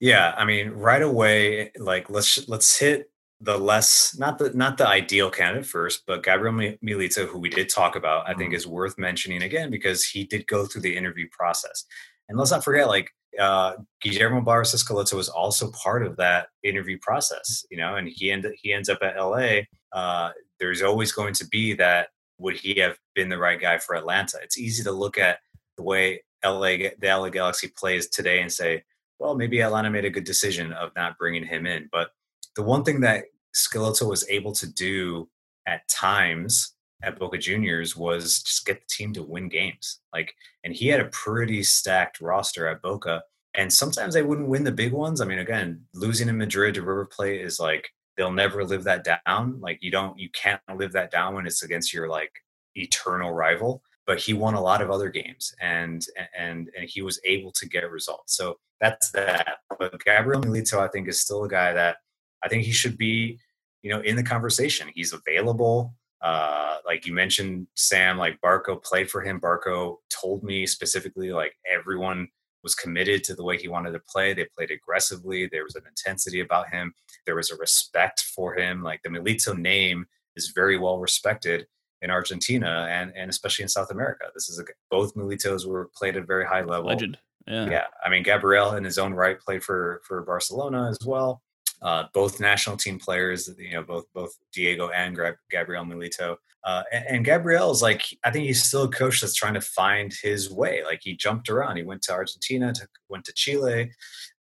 Yeah, 0.00 0.34
I 0.36 0.44
mean, 0.44 0.70
right 0.70 1.02
away, 1.02 1.72
like 1.78 2.10
let's 2.10 2.48
let's 2.48 2.78
hit 2.78 3.10
the 3.40 3.58
less 3.58 4.16
not 4.18 4.38
the 4.38 4.50
not 4.54 4.78
the 4.78 4.88
ideal 4.88 5.30
candidate 5.30 5.66
first, 5.66 6.04
but 6.06 6.22
Gabriel 6.22 6.54
Milito, 6.54 7.26
who 7.26 7.38
we 7.38 7.50
did 7.50 7.68
talk 7.68 7.96
about, 7.96 8.28
I 8.28 8.34
think 8.34 8.50
mm-hmm. 8.50 8.56
is 8.56 8.66
worth 8.66 8.98
mentioning 8.98 9.42
again 9.42 9.70
because 9.70 10.04
he 10.04 10.24
did 10.24 10.46
go 10.46 10.66
through 10.66 10.82
the 10.82 10.96
interview 10.96 11.28
process. 11.30 11.84
And 12.28 12.38
let's 12.38 12.50
not 12.50 12.64
forget, 12.64 12.88
like 12.88 13.10
uh, 13.38 13.74
Guillermo 14.00 14.40
Barros 14.40 14.74
Schelotto 14.74 15.14
was 15.14 15.28
also 15.28 15.70
part 15.72 16.04
of 16.04 16.16
that 16.16 16.48
interview 16.62 16.98
process, 17.00 17.64
you 17.70 17.76
know, 17.76 17.96
and 17.96 18.08
he 18.08 18.30
ended 18.30 18.54
he 18.60 18.72
ends 18.72 18.88
up 18.88 18.98
at 19.02 19.16
LA. 19.16 19.60
Uh, 19.92 20.30
there's 20.58 20.82
always 20.82 21.12
going 21.12 21.34
to 21.34 21.46
be 21.48 21.74
that 21.74 22.08
would 22.38 22.56
he 22.56 22.74
have 22.80 22.98
been 23.14 23.28
the 23.28 23.38
right 23.38 23.60
guy 23.60 23.78
for 23.78 23.94
Atlanta? 23.94 24.38
It's 24.42 24.58
easy 24.58 24.82
to 24.84 24.92
look 24.92 25.18
at 25.18 25.38
the 25.76 25.82
way 25.82 26.22
LA 26.44 26.76
the 26.98 26.98
LA 27.02 27.28
Galaxy 27.28 27.68
plays 27.68 28.08
today 28.08 28.40
and 28.40 28.52
say, 28.52 28.82
well, 29.18 29.34
maybe 29.34 29.62
Atlanta 29.62 29.90
made 29.90 30.04
a 30.04 30.10
good 30.10 30.24
decision 30.24 30.72
of 30.72 30.90
not 30.96 31.18
bringing 31.18 31.44
him 31.44 31.66
in, 31.66 31.88
but 31.90 32.10
the 32.54 32.62
one 32.62 32.84
thing 32.84 33.00
that 33.00 33.24
Schelotto 33.54 34.08
was 34.08 34.28
able 34.28 34.52
to 34.52 34.70
do 34.70 35.28
at 35.66 35.88
times 35.88 36.75
at 37.02 37.18
Boca 37.18 37.38
Juniors 37.38 37.96
was 37.96 38.42
just 38.42 38.66
get 38.66 38.80
the 38.80 38.86
team 38.88 39.12
to 39.14 39.22
win 39.22 39.48
games. 39.48 40.00
Like, 40.12 40.34
and 40.64 40.74
he 40.74 40.88
had 40.88 41.00
a 41.00 41.06
pretty 41.06 41.62
stacked 41.62 42.20
roster 42.20 42.66
at 42.66 42.82
Boca. 42.82 43.22
And 43.54 43.72
sometimes 43.72 44.14
they 44.14 44.22
wouldn't 44.22 44.48
win 44.48 44.64
the 44.64 44.72
big 44.72 44.92
ones. 44.92 45.20
I 45.20 45.24
mean, 45.24 45.38
again, 45.38 45.82
losing 45.94 46.28
in 46.28 46.36
Madrid 46.36 46.74
to 46.74 46.82
River 46.82 47.06
Plate 47.06 47.40
is 47.40 47.58
like 47.58 47.88
they'll 48.16 48.32
never 48.32 48.64
live 48.64 48.84
that 48.84 49.04
down. 49.04 49.60
Like 49.60 49.78
you 49.82 49.90
don't, 49.90 50.18
you 50.18 50.28
can't 50.30 50.60
live 50.74 50.92
that 50.92 51.10
down 51.10 51.34
when 51.34 51.46
it's 51.46 51.62
against 51.62 51.92
your 51.92 52.08
like 52.08 52.32
eternal 52.74 53.32
rival. 53.32 53.82
But 54.06 54.20
he 54.20 54.34
won 54.34 54.54
a 54.54 54.60
lot 54.60 54.82
of 54.82 54.90
other 54.90 55.08
games, 55.08 55.52
and 55.60 56.06
and 56.38 56.70
and 56.78 56.88
he 56.88 57.02
was 57.02 57.18
able 57.24 57.50
to 57.50 57.68
get 57.68 57.90
results. 57.90 58.36
So 58.36 58.56
that's 58.80 59.10
that. 59.10 59.56
But 59.80 60.00
Gabriel 60.04 60.40
Milito, 60.40 60.78
I 60.78 60.86
think, 60.86 61.08
is 61.08 61.20
still 61.20 61.42
a 61.42 61.48
guy 61.48 61.72
that 61.72 61.96
I 62.44 62.48
think 62.48 62.62
he 62.62 62.70
should 62.70 62.96
be, 62.96 63.40
you 63.82 63.90
know, 63.90 64.00
in 64.02 64.14
the 64.14 64.22
conversation. 64.22 64.88
He's 64.94 65.12
available. 65.12 65.92
Uh, 66.22 66.76
like 66.86 67.06
you 67.06 67.12
mentioned, 67.12 67.66
Sam, 67.74 68.16
like 68.16 68.40
Barco 68.40 68.82
played 68.82 69.10
for 69.10 69.20
him. 69.20 69.40
Barco 69.40 69.96
told 70.08 70.42
me 70.42 70.66
specifically, 70.66 71.32
like 71.32 71.54
everyone 71.70 72.28
was 72.62 72.74
committed 72.74 73.22
to 73.24 73.34
the 73.34 73.44
way 73.44 73.56
he 73.56 73.68
wanted 73.68 73.92
to 73.92 74.00
play. 74.00 74.34
They 74.34 74.46
played 74.56 74.70
aggressively. 74.70 75.46
There 75.46 75.62
was 75.62 75.76
an 75.76 75.84
intensity 75.88 76.40
about 76.40 76.70
him. 76.70 76.94
There 77.24 77.36
was 77.36 77.50
a 77.50 77.56
respect 77.56 78.22
for 78.34 78.56
him. 78.56 78.82
Like 78.82 79.02
the 79.02 79.08
Milito 79.08 79.56
name 79.56 80.06
is 80.34 80.52
very 80.54 80.78
well 80.78 80.98
respected 80.98 81.66
in 82.02 82.10
Argentina 82.10 82.86
and, 82.90 83.12
and 83.16 83.30
especially 83.30 83.62
in 83.62 83.68
South 83.68 83.90
America. 83.90 84.26
This 84.34 84.48
is 84.48 84.58
a, 84.58 84.64
both 84.90 85.14
Militos 85.14 85.66
were 85.66 85.90
played 85.96 86.16
at 86.16 86.22
a 86.22 86.26
very 86.26 86.44
high 86.44 86.62
level. 86.62 86.86
Legend. 86.86 87.18
Yeah. 87.46 87.70
yeah. 87.70 87.84
I 88.04 88.10
mean, 88.10 88.22
Gabriel 88.22 88.74
in 88.74 88.84
his 88.84 88.98
own 88.98 89.14
right 89.14 89.38
played 89.38 89.62
for 89.62 90.02
for 90.04 90.22
Barcelona 90.22 90.88
as 90.90 90.98
well. 91.06 91.42
Uh, 91.82 92.04
both 92.14 92.40
national 92.40 92.76
team 92.76 92.98
players, 92.98 93.50
you 93.58 93.72
know, 93.72 93.82
both 93.82 94.06
both 94.14 94.34
Diego 94.52 94.88
and 94.90 95.18
Gabriel 95.50 95.84
Milito. 95.84 96.36
Uh, 96.64 96.82
and, 96.92 97.04
and 97.08 97.24
Gabriel 97.24 97.70
is 97.70 97.82
like, 97.82 98.02
I 98.24 98.30
think 98.30 98.46
he's 98.46 98.64
still 98.64 98.84
a 98.84 98.88
coach 98.90 99.20
that's 99.20 99.34
trying 99.34 99.54
to 99.54 99.60
find 99.60 100.12
his 100.22 100.50
way. 100.50 100.82
Like 100.84 101.00
he 101.02 101.14
jumped 101.14 101.48
around. 101.48 101.76
He 101.76 101.84
went 101.84 102.02
to 102.02 102.12
Argentina, 102.12 102.72
to, 102.72 102.88
went 103.08 103.24
to 103.26 103.32
Chile. 103.34 103.92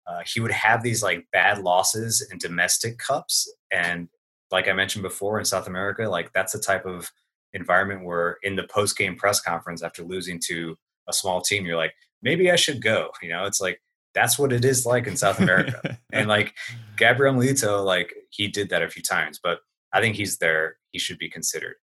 Uh, 0.06 0.20
he 0.26 0.40
would 0.40 0.52
have 0.52 0.82
these 0.82 1.02
like 1.02 1.26
bad 1.32 1.58
losses 1.58 2.26
in 2.30 2.38
domestic 2.38 2.98
cups, 2.98 3.52
and 3.72 4.08
like 4.50 4.68
I 4.68 4.72
mentioned 4.72 5.02
before 5.02 5.38
in 5.38 5.44
South 5.44 5.66
America, 5.66 6.08
like 6.08 6.32
that's 6.32 6.52
the 6.52 6.58
type 6.58 6.86
of 6.86 7.10
environment 7.54 8.04
where 8.04 8.36
in 8.42 8.54
the 8.54 8.64
post 8.64 8.98
game 8.98 9.16
press 9.16 9.40
conference 9.40 9.82
after 9.82 10.02
losing 10.02 10.38
to 10.46 10.76
a 11.08 11.12
small 11.12 11.40
team, 11.40 11.64
you're 11.64 11.76
like, 11.76 11.94
maybe 12.22 12.50
I 12.50 12.56
should 12.56 12.82
go. 12.82 13.10
You 13.22 13.30
know, 13.30 13.44
it's 13.44 13.60
like 13.60 13.80
that's 14.14 14.38
what 14.38 14.52
it 14.52 14.64
is 14.64 14.86
like 14.86 15.06
in 15.06 15.16
South 15.16 15.40
America. 15.40 15.98
and 16.12 16.28
like 16.28 16.54
Gabriel 16.96 17.34
Milito, 17.34 17.84
like 17.84 18.14
he 18.30 18.48
did 18.48 18.70
that 18.70 18.82
a 18.82 18.88
few 18.88 19.02
times, 19.02 19.40
but 19.42 19.60
I 19.92 20.00
think 20.00 20.16
he's 20.16 20.38
there. 20.38 20.76
He 20.92 20.98
should 20.98 21.18
be 21.18 21.28
considered. 21.28 21.76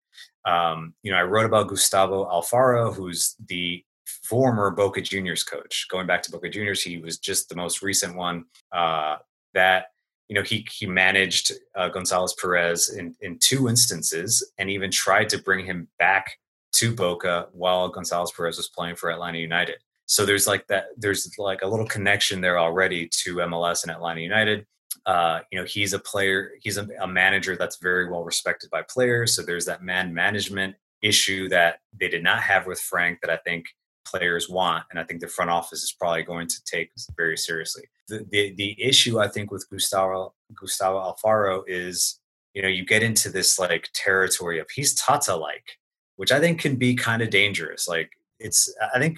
Um, 0.45 0.93
you 1.03 1.11
know, 1.11 1.17
I 1.17 1.23
wrote 1.23 1.45
about 1.45 1.67
Gustavo 1.67 2.25
Alfaro, 2.25 2.93
who's 2.93 3.35
the 3.47 3.83
former 4.23 4.71
Boca 4.71 5.01
Juniors 5.01 5.43
coach. 5.43 5.87
Going 5.89 6.07
back 6.07 6.21
to 6.23 6.31
Boca 6.31 6.49
Juniors, 6.49 6.81
he 6.81 6.97
was 6.97 7.17
just 7.17 7.49
the 7.49 7.55
most 7.55 7.81
recent 7.81 8.15
one 8.15 8.45
uh, 8.71 9.17
that 9.53 9.87
you 10.27 10.35
know 10.35 10.41
he 10.41 10.65
he 10.71 10.85
managed 10.85 11.51
uh, 11.75 11.89
Gonzalez 11.89 12.35
Pirez 12.41 12.89
in 12.89 13.15
in 13.21 13.37
two 13.39 13.67
instances, 13.67 14.51
and 14.57 14.69
even 14.69 14.89
tried 14.89 15.29
to 15.29 15.37
bring 15.37 15.65
him 15.65 15.87
back 15.99 16.37
to 16.73 16.95
Boca 16.95 17.47
while 17.51 17.89
Gonzalez 17.89 18.31
Pirez 18.31 18.57
was 18.57 18.69
playing 18.69 18.95
for 18.95 19.11
Atlanta 19.11 19.37
United. 19.37 19.77
So 20.11 20.25
there's 20.25 20.45
like 20.45 20.67
that. 20.67 20.87
There's 20.97 21.31
like 21.37 21.61
a 21.61 21.67
little 21.67 21.85
connection 21.85 22.41
there 22.41 22.59
already 22.59 23.07
to 23.23 23.35
MLS 23.35 23.83
and 23.83 23.91
Atlanta 23.93 24.19
United. 24.19 24.65
Uh, 25.05 25.39
you 25.49 25.57
know, 25.57 25.63
he's 25.63 25.93
a 25.93 25.99
player. 25.99 26.51
He's 26.59 26.75
a, 26.75 26.85
a 26.99 27.07
manager 27.07 27.55
that's 27.55 27.77
very 27.77 28.11
well 28.11 28.25
respected 28.25 28.69
by 28.71 28.81
players. 28.81 29.33
So 29.33 29.41
there's 29.41 29.63
that 29.67 29.83
man 29.83 30.13
management 30.13 30.75
issue 31.01 31.47
that 31.47 31.79
they 31.97 32.09
did 32.09 32.23
not 32.23 32.41
have 32.41 32.67
with 32.67 32.81
Frank 32.81 33.21
that 33.21 33.29
I 33.29 33.37
think 33.37 33.67
players 34.03 34.49
want, 34.49 34.83
and 34.91 34.99
I 34.99 35.05
think 35.05 35.21
the 35.21 35.29
front 35.29 35.49
office 35.49 35.81
is 35.81 35.95
probably 35.97 36.23
going 36.23 36.49
to 36.49 36.63
take 36.65 36.91
very 37.15 37.37
seriously. 37.37 37.83
The 38.09 38.27
the, 38.31 38.53
the 38.55 38.83
issue 38.83 39.17
I 39.17 39.29
think 39.29 39.49
with 39.49 39.65
Gustavo 39.69 40.33
Gustavo 40.53 40.99
Alfaro 40.99 41.63
is 41.67 42.19
you 42.53 42.61
know 42.61 42.67
you 42.67 42.83
get 42.83 43.01
into 43.01 43.29
this 43.29 43.57
like 43.57 43.87
territory 43.93 44.59
of 44.59 44.69
he's 44.69 44.93
Tata 44.93 45.37
like, 45.37 45.77
which 46.17 46.33
I 46.33 46.41
think 46.41 46.59
can 46.59 46.75
be 46.75 46.95
kind 46.95 47.21
of 47.21 47.29
dangerous. 47.29 47.87
Like 47.87 48.11
it's 48.41 48.75
I 48.93 48.99
think 48.99 49.17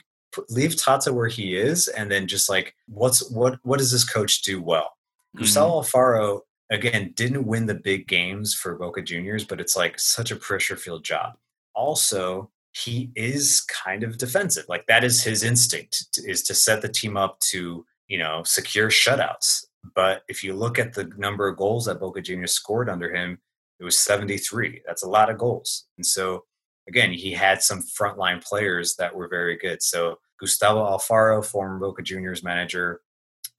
leave 0.49 0.75
Tata 0.75 1.13
where 1.13 1.27
he 1.27 1.55
is, 1.55 1.87
and 1.87 2.11
then 2.11 2.27
just 2.27 2.49
like 2.49 2.75
what's 2.87 3.29
what 3.29 3.59
what 3.63 3.79
does 3.79 3.91
this 3.91 4.03
coach 4.03 4.41
do 4.41 4.61
well? 4.61 4.91
Mm-hmm. 5.35 5.39
Gustavo 5.39 5.81
Alfaro 5.81 6.41
again 6.71 7.13
didn't 7.15 7.45
win 7.45 7.65
the 7.65 7.75
big 7.75 8.07
games 8.07 8.53
for 8.53 8.75
Boca 8.75 9.01
Juniors, 9.01 9.43
but 9.43 9.59
it's 9.59 9.75
like 9.75 9.99
such 9.99 10.31
a 10.31 10.35
pressure 10.35 10.75
field 10.75 11.03
job. 11.03 11.33
Also, 11.75 12.51
he 12.71 13.11
is 13.15 13.61
kind 13.61 14.03
of 14.03 14.17
defensive. 14.17 14.65
Like 14.67 14.85
that 14.87 15.03
is 15.03 15.23
his 15.23 15.43
instinct 15.43 16.19
is 16.25 16.43
to 16.43 16.53
set 16.53 16.81
the 16.81 16.89
team 16.89 17.17
up 17.17 17.39
to 17.51 17.85
you 18.07 18.17
know 18.17 18.43
secure 18.45 18.89
shutouts. 18.89 19.65
But 19.95 20.23
if 20.29 20.43
you 20.43 20.53
look 20.53 20.79
at 20.79 20.93
the 20.93 21.11
number 21.17 21.47
of 21.47 21.57
goals 21.57 21.85
that 21.85 21.99
Boca 21.99 22.21
Juniors 22.21 22.53
scored 22.53 22.89
under 22.89 23.13
him, 23.13 23.39
it 23.79 23.83
was 23.83 23.99
73. 23.99 24.81
That's 24.87 25.03
a 25.03 25.09
lot 25.09 25.29
of 25.29 25.37
goals. 25.37 25.85
And 25.97 26.05
so 26.05 26.45
again, 26.87 27.11
he 27.11 27.31
had 27.31 27.61
some 27.61 27.81
frontline 27.81 28.43
players 28.43 28.95
that 28.95 29.15
were 29.15 29.27
very 29.27 29.57
good. 29.57 29.81
So 29.81 30.19
Gustavo 30.39 30.83
Alfaro, 30.83 31.43
former 31.45 31.79
Boca 31.79 32.01
Juniors 32.01 32.43
manager, 32.43 33.01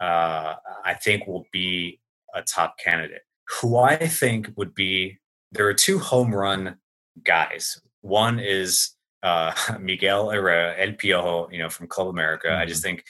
uh, 0.00 0.54
I 0.84 0.94
think 0.94 1.26
will 1.26 1.46
be 1.52 2.00
a 2.34 2.42
top 2.42 2.78
candidate. 2.78 3.22
Who 3.60 3.76
I 3.76 3.96
think 3.96 4.50
would 4.56 4.74
be 4.74 5.18
there 5.52 5.66
are 5.66 5.74
two 5.74 5.98
home 5.98 6.34
run 6.34 6.76
guys. 7.22 7.80
One 8.00 8.38
is 8.38 8.90
uh, 9.22 9.52
Miguel 9.80 10.30
Herrera, 10.30 10.74
El 10.78 10.92
Piojo, 10.92 11.50
you 11.52 11.58
know, 11.58 11.70
from 11.70 11.86
Club 11.86 12.08
America. 12.08 12.48
Mm-hmm. 12.48 12.60
I 12.60 12.66
just 12.66 12.84
mm-hmm. 12.84 12.96
think 12.96 13.04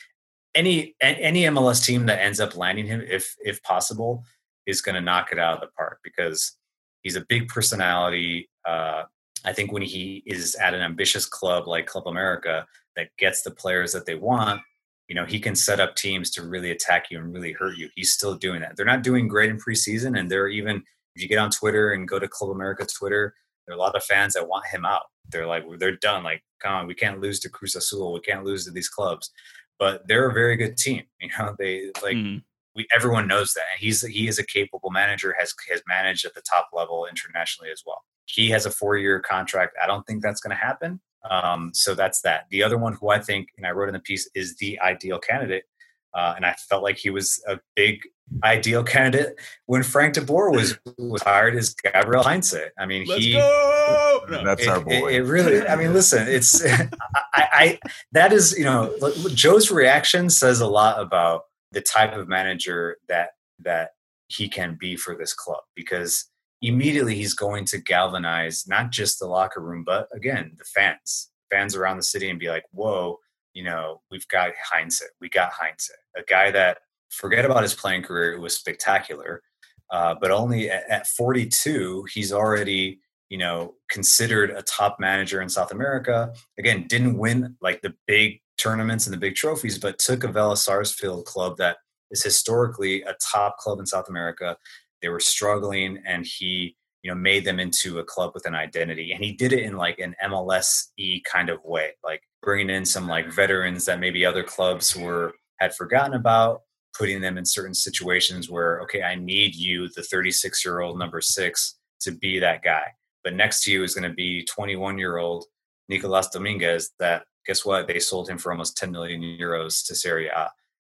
any 0.54 0.94
any 1.00 1.42
MLS 1.42 1.84
team 1.84 2.06
that 2.06 2.20
ends 2.20 2.38
up 2.38 2.56
landing 2.56 2.86
him, 2.86 3.02
if 3.08 3.34
if 3.44 3.62
possible, 3.62 4.24
is 4.66 4.80
going 4.80 4.94
to 4.94 5.00
knock 5.00 5.32
it 5.32 5.38
out 5.38 5.54
of 5.54 5.60
the 5.60 5.72
park 5.76 5.98
because 6.04 6.56
he's 7.02 7.16
a 7.16 7.24
big 7.28 7.48
personality. 7.48 8.48
Uh, 8.66 9.04
I 9.44 9.52
think 9.52 9.72
when 9.72 9.82
he 9.82 10.22
is 10.26 10.54
at 10.56 10.74
an 10.74 10.80
ambitious 10.80 11.26
club 11.26 11.66
like 11.66 11.86
Club 11.86 12.06
America 12.06 12.66
that 12.96 13.08
gets 13.18 13.42
the 13.42 13.50
players 13.50 13.92
that 13.92 14.06
they 14.06 14.14
want, 14.14 14.60
you 15.08 15.14
know, 15.14 15.24
he 15.24 15.38
can 15.38 15.54
set 15.54 15.80
up 15.80 15.96
teams 15.96 16.30
to 16.30 16.42
really 16.42 16.70
attack 16.70 17.10
you 17.10 17.18
and 17.18 17.32
really 17.32 17.52
hurt 17.52 17.76
you. 17.76 17.90
He's 17.94 18.12
still 18.12 18.34
doing 18.34 18.60
that. 18.62 18.76
They're 18.76 18.86
not 18.86 19.02
doing 19.02 19.28
great 19.28 19.50
in 19.50 19.58
preseason, 19.58 20.18
and 20.18 20.30
they're 20.30 20.48
even 20.48 20.82
if 21.14 21.22
you 21.22 21.28
get 21.28 21.38
on 21.38 21.50
Twitter 21.50 21.92
and 21.92 22.08
go 22.08 22.18
to 22.18 22.26
Club 22.26 22.50
America 22.50 22.86
Twitter, 22.86 23.34
there 23.66 23.74
are 23.74 23.78
a 23.78 23.80
lot 23.80 23.94
of 23.94 24.02
fans 24.04 24.34
that 24.34 24.48
want 24.48 24.66
him 24.66 24.84
out. 24.84 25.02
They're 25.30 25.46
like, 25.46 25.64
they're 25.78 25.96
done. 25.96 26.22
Like, 26.22 26.42
come 26.60 26.72
on, 26.72 26.86
we 26.86 26.94
can't 26.94 27.20
lose 27.20 27.40
to 27.40 27.48
Cruz 27.48 27.76
Azul. 27.76 28.12
We 28.12 28.20
can't 28.20 28.44
lose 28.44 28.64
to 28.64 28.70
these 28.70 28.88
clubs. 28.88 29.30
But 29.78 30.06
they're 30.06 30.28
a 30.28 30.34
very 30.34 30.56
good 30.56 30.76
team. 30.76 31.02
You 31.20 31.30
know, 31.38 31.54
they 31.58 31.90
like 32.02 32.16
mm. 32.16 32.42
we 32.74 32.86
everyone 32.94 33.26
knows 33.26 33.52
that. 33.54 33.64
And 33.72 33.80
he's 33.80 34.02
he 34.02 34.28
is 34.28 34.38
a 34.38 34.46
capable 34.46 34.90
manager, 34.90 35.34
has 35.38 35.54
has 35.70 35.82
managed 35.86 36.24
at 36.24 36.34
the 36.34 36.42
top 36.42 36.68
level 36.72 37.06
internationally 37.06 37.70
as 37.70 37.82
well. 37.86 38.04
He 38.26 38.50
has 38.50 38.66
a 38.66 38.70
four 38.70 38.96
year 38.96 39.20
contract. 39.20 39.76
I 39.82 39.86
don't 39.86 40.06
think 40.06 40.22
that's 40.22 40.40
going 40.40 40.56
to 40.56 40.62
happen. 40.62 41.00
Um, 41.30 41.70
so 41.72 41.94
that's 41.94 42.20
that. 42.22 42.44
The 42.50 42.62
other 42.62 42.78
one 42.78 42.94
who 43.00 43.08
I 43.08 43.18
think, 43.18 43.48
and 43.56 43.66
I 43.66 43.70
wrote 43.70 43.88
in 43.88 43.94
the 43.94 44.00
piece, 44.00 44.28
is 44.34 44.56
the 44.56 44.78
ideal 44.80 45.18
candidate. 45.18 45.64
Uh, 46.12 46.34
and 46.36 46.46
I 46.46 46.54
felt 46.68 46.82
like 46.82 46.96
he 46.96 47.10
was 47.10 47.42
a 47.48 47.58
big 47.74 48.00
ideal 48.42 48.84
candidate 48.84 49.38
when 49.66 49.82
Frank 49.82 50.14
de 50.14 50.20
Boer 50.20 50.50
was 50.50 50.78
was 50.96 51.22
hired 51.22 51.56
as 51.56 51.74
Gabriel 51.74 52.22
Heinze. 52.22 52.54
I 52.78 52.86
mean, 52.86 53.04
Let's 53.06 53.24
he 53.24 53.32
go! 53.32 54.24
That's 54.28 54.62
it, 54.62 54.68
our 54.68 54.80
boy. 54.80 55.08
It, 55.08 55.14
it, 55.14 55.22
really. 55.24 55.66
I 55.66 55.76
mean, 55.76 55.92
listen, 55.92 56.28
it's 56.28 56.64
I, 56.74 56.88
I 57.34 57.78
that 58.12 58.32
is 58.32 58.56
you 58.56 58.64
know 58.64 58.94
Joe's 59.34 59.70
reaction 59.70 60.30
says 60.30 60.60
a 60.60 60.68
lot 60.68 61.00
about 61.00 61.42
the 61.72 61.80
type 61.80 62.14
of 62.14 62.28
manager 62.28 62.98
that 63.08 63.30
that 63.60 63.90
he 64.28 64.48
can 64.48 64.76
be 64.78 64.96
for 64.96 65.16
this 65.16 65.34
club 65.34 65.62
because 65.74 66.30
immediately 66.68 67.14
he's 67.14 67.34
going 67.34 67.64
to 67.66 67.78
galvanize 67.78 68.66
not 68.66 68.90
just 68.90 69.18
the 69.18 69.26
locker 69.26 69.60
room, 69.60 69.84
but 69.84 70.08
again, 70.14 70.52
the 70.56 70.64
fans, 70.64 71.30
fans 71.50 71.76
around 71.76 71.96
the 71.96 72.02
city 72.02 72.30
and 72.30 72.38
be 72.38 72.48
like, 72.48 72.64
whoa, 72.72 73.18
you 73.52 73.62
know, 73.62 74.00
we've 74.10 74.26
got 74.28 74.52
Heinze. 74.72 75.02
We 75.20 75.28
got 75.28 75.52
Heinze, 75.52 75.90
a 76.16 76.22
guy 76.22 76.50
that 76.50 76.78
forget 77.10 77.44
about 77.44 77.62
his 77.62 77.74
playing 77.74 78.02
career. 78.02 78.32
It 78.32 78.40
was 78.40 78.56
spectacular. 78.56 79.42
Uh, 79.90 80.14
but 80.20 80.30
only 80.30 80.70
at, 80.70 80.88
at 80.90 81.06
42, 81.06 82.06
he's 82.12 82.32
already, 82.32 83.00
you 83.28 83.38
know, 83.38 83.74
considered 83.90 84.50
a 84.50 84.62
top 84.62 84.98
manager 84.98 85.42
in 85.42 85.48
South 85.48 85.70
America. 85.70 86.32
Again, 86.58 86.86
didn't 86.88 87.18
win 87.18 87.56
like 87.60 87.82
the 87.82 87.94
big 88.06 88.40
tournaments 88.56 89.06
and 89.06 89.12
the 89.12 89.18
big 89.18 89.34
trophies, 89.34 89.78
but 89.78 89.98
took 89.98 90.24
a 90.24 90.28
Vélez 90.28 90.58
Sarsfield 90.58 91.26
club 91.26 91.58
that 91.58 91.76
is 92.10 92.22
historically 92.22 93.02
a 93.02 93.14
top 93.20 93.58
club 93.58 93.78
in 93.78 93.86
South 93.86 94.08
America, 94.08 94.56
they 95.04 95.10
were 95.10 95.20
struggling, 95.20 96.02
and 96.06 96.26
he 96.26 96.74
you 97.02 97.10
know 97.10 97.14
made 97.14 97.44
them 97.44 97.60
into 97.60 97.98
a 97.98 98.04
club 98.04 98.32
with 98.32 98.46
an 98.46 98.54
identity, 98.54 99.12
and 99.12 99.22
he 99.22 99.32
did 99.32 99.52
it 99.52 99.62
in 99.62 99.76
like 99.76 99.98
an 99.98 100.16
MLS 100.24 100.86
e 100.96 101.20
kind 101.20 101.50
of 101.50 101.62
way, 101.62 101.90
like 102.02 102.22
bringing 102.42 102.74
in 102.74 102.86
some 102.86 103.06
like 103.06 103.30
veterans 103.30 103.84
that 103.84 104.00
maybe 104.00 104.24
other 104.24 104.42
clubs 104.42 104.96
were 104.96 105.34
had 105.60 105.74
forgotten 105.74 106.14
about, 106.14 106.62
putting 106.98 107.20
them 107.20 107.36
in 107.36 107.44
certain 107.44 107.74
situations 107.74 108.48
where 108.48 108.80
okay, 108.80 109.02
I 109.02 109.14
need 109.14 109.54
you, 109.54 109.90
the 109.94 110.02
36 110.02 110.64
year 110.64 110.80
old 110.80 110.98
number 110.98 111.20
six, 111.20 111.76
to 112.00 112.12
be 112.12 112.38
that 112.38 112.62
guy, 112.62 112.84
but 113.22 113.34
next 113.34 113.64
to 113.64 113.72
you 113.72 113.84
is 113.84 113.94
going 113.94 114.08
to 114.08 114.16
be 114.16 114.42
21 114.46 114.96
year 114.96 115.18
old 115.18 115.44
Nicolas 115.90 116.28
Dominguez 116.28 116.92
that 116.98 117.24
guess 117.46 117.62
what? 117.62 117.86
They 117.86 117.98
sold 117.98 118.30
him 118.30 118.38
for 118.38 118.52
almost 118.52 118.78
10 118.78 118.90
million 118.90 119.20
euros 119.20 119.86
to 119.86 119.94
Serie 119.94 120.28
A 120.28 120.50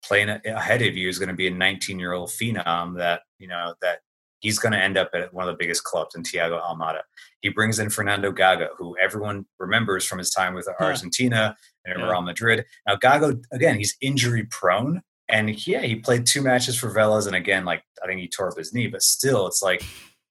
playing 0.05 0.29
ahead 0.29 0.83
of 0.83 0.97
you 0.97 1.09
is 1.09 1.19
going 1.19 1.29
to 1.29 1.35
be 1.35 1.47
a 1.47 1.51
19 1.51 1.99
year 1.99 2.13
old 2.13 2.29
phenom 2.29 2.97
that 2.99 3.23
you 3.39 3.49
know 3.49 3.75
that 3.81 4.01
he's 4.41 4.59
going 4.59 4.73
to 4.73 4.79
end 4.79 4.99
up 4.99 5.11
at 5.15 5.33
one 5.33 5.49
of 5.49 5.53
the 5.53 5.59
biggest 5.59 5.85
clubs 5.85 6.15
in 6.15 6.23
Thiago 6.23 6.63
Almada. 6.63 7.01
He 7.41 7.49
brings 7.49 7.79
in 7.79 7.89
Fernando 7.89 8.31
Gago, 8.31 8.69
who 8.77 8.95
everyone 9.03 9.47
remembers 9.59 10.05
from 10.05 10.19
his 10.19 10.29
time 10.29 10.53
with 10.53 10.69
Argentina 10.79 11.57
and 11.87 11.99
yeah. 11.99 12.11
Real 12.11 12.21
Madrid. 12.21 12.65
Now 12.87 12.97
Gago, 12.97 13.43
again, 13.53 13.77
he's 13.77 13.97
injury 14.01 14.47
prone, 14.51 15.03
and 15.29 15.67
yeah, 15.67 15.81
he 15.81 15.97
played 15.97 16.27
two 16.27 16.43
matches 16.43 16.79
for 16.79 16.91
Vélez, 16.91 17.27
and 17.27 17.35
again, 17.35 17.65
like 17.65 17.83
I 18.03 18.07
think 18.07 18.21
he 18.21 18.29
tore 18.29 18.51
up 18.51 18.59
his 18.59 18.75
knee, 18.75 18.87
but 18.87 19.03
still, 19.03 19.47
it's 19.47 19.63
like 19.63 19.83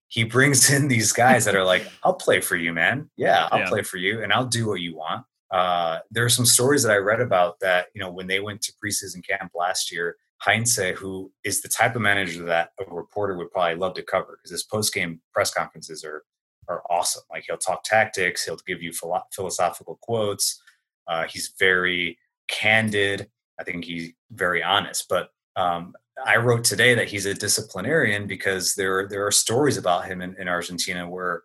he 0.10 0.24
brings 0.24 0.70
in 0.72 0.88
these 0.88 1.12
guys 1.12 1.46
that 1.46 1.56
are 1.56 1.66
like, 1.66 1.88
"I'll 2.04 2.14
play 2.14 2.40
for 2.40 2.56
you, 2.56 2.72
man. 2.72 3.10
Yeah, 3.18 3.48
I'll 3.52 3.62
yeah. 3.62 3.70
play 3.70 3.82
for 3.82 3.98
you, 3.98 4.22
and 4.22 4.32
I'll 4.32 4.46
do 4.46 4.68
what 4.68 4.80
you 4.80 4.96
want." 4.96 5.26
Uh, 5.54 6.00
there 6.10 6.26
are 6.26 6.30
some 6.30 6.48
stories 6.48 6.82
that 6.82 6.92
I 6.92 6.98
read 6.98 7.22
about 7.22 7.60
that, 7.60 7.86
you 7.94 8.02
know, 8.02 8.12
when 8.12 8.26
they 8.26 8.40
went 8.40 8.62
to 8.64 8.74
preseason 8.84 9.26
camp 9.26 9.52
last 9.54 9.92
year, 9.92 10.18
Heinze, 10.40 10.98
who 10.98 11.32
is 11.46 11.62
the 11.62 11.70
type 11.70 11.96
of 11.96 12.02
manager 12.02 12.44
that 12.46 12.72
a 12.80 12.92
reporter 12.92 13.38
would 13.38 13.52
probably 13.52 13.76
love 13.76 13.94
to 13.94 14.02
cover 14.02 14.38
because 14.38 14.50
his 14.50 14.64
post 14.64 14.94
game 14.94 15.22
press 15.32 15.54
conferences 15.54 16.04
are 16.04 16.24
are 16.68 16.82
awesome. 16.90 17.24
Like 17.30 17.44
he'll 17.46 17.58
talk 17.58 17.84
tactics, 17.84 18.44
he'll 18.44 18.58
give 18.66 18.82
you 18.82 18.94
philo- 18.94 19.28
philosophical 19.32 20.00
quotes. 20.02 20.60
Uh, 21.08 21.26
he's 21.26 21.54
very 21.60 22.18
candid. 22.48 23.30
I 23.60 23.64
think 23.64 23.86
he's 23.86 24.12
very 24.32 24.64
honest. 24.64 25.08
But 25.08 25.30
um, 25.56 25.94
I 26.26 26.38
wrote 26.38 26.64
today 26.64 26.96
that 26.96 27.10
he's 27.10 27.28
a 27.28 27.34
disciplinarian 27.34 28.26
because 28.26 28.74
there 28.74 29.08
there 29.08 29.28
are 29.28 29.32
stories 29.32 29.78
about 29.78 30.06
him 30.06 30.22
in, 30.22 30.36
in 30.40 30.48
Argentina 30.48 31.08
where 31.08 31.44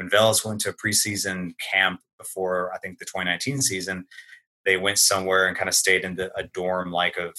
when 0.00 0.08
Vélez 0.08 0.46
went 0.46 0.62
to 0.62 0.70
a 0.70 0.72
preseason 0.72 1.52
camp 1.58 2.00
before 2.16 2.72
I 2.74 2.78
think 2.78 2.98
the 2.98 3.04
2019 3.04 3.60
season, 3.60 4.06
they 4.64 4.78
went 4.78 4.98
somewhere 4.98 5.46
and 5.46 5.54
kind 5.54 5.68
of 5.68 5.74
stayed 5.74 6.04
in 6.04 6.14
the, 6.14 6.32
a 6.38 6.44
dorm 6.44 6.90
like 6.90 7.18
of 7.18 7.34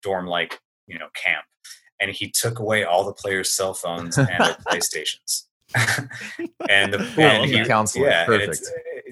dorm 0.00 0.28
like 0.28 0.60
you 0.86 0.96
know 0.96 1.08
camp, 1.20 1.44
and 2.00 2.12
he 2.12 2.30
took 2.30 2.60
away 2.60 2.84
all 2.84 3.04
the 3.04 3.12
players' 3.12 3.52
cell 3.52 3.74
phones 3.74 4.16
and 4.16 4.28
their 4.28 4.56
PlayStations. 4.70 5.46
and 6.70 6.92
the 6.92 7.00
and 7.18 7.50
he, 7.50 8.00
yeah, 8.00 8.24
perfect 8.26 8.62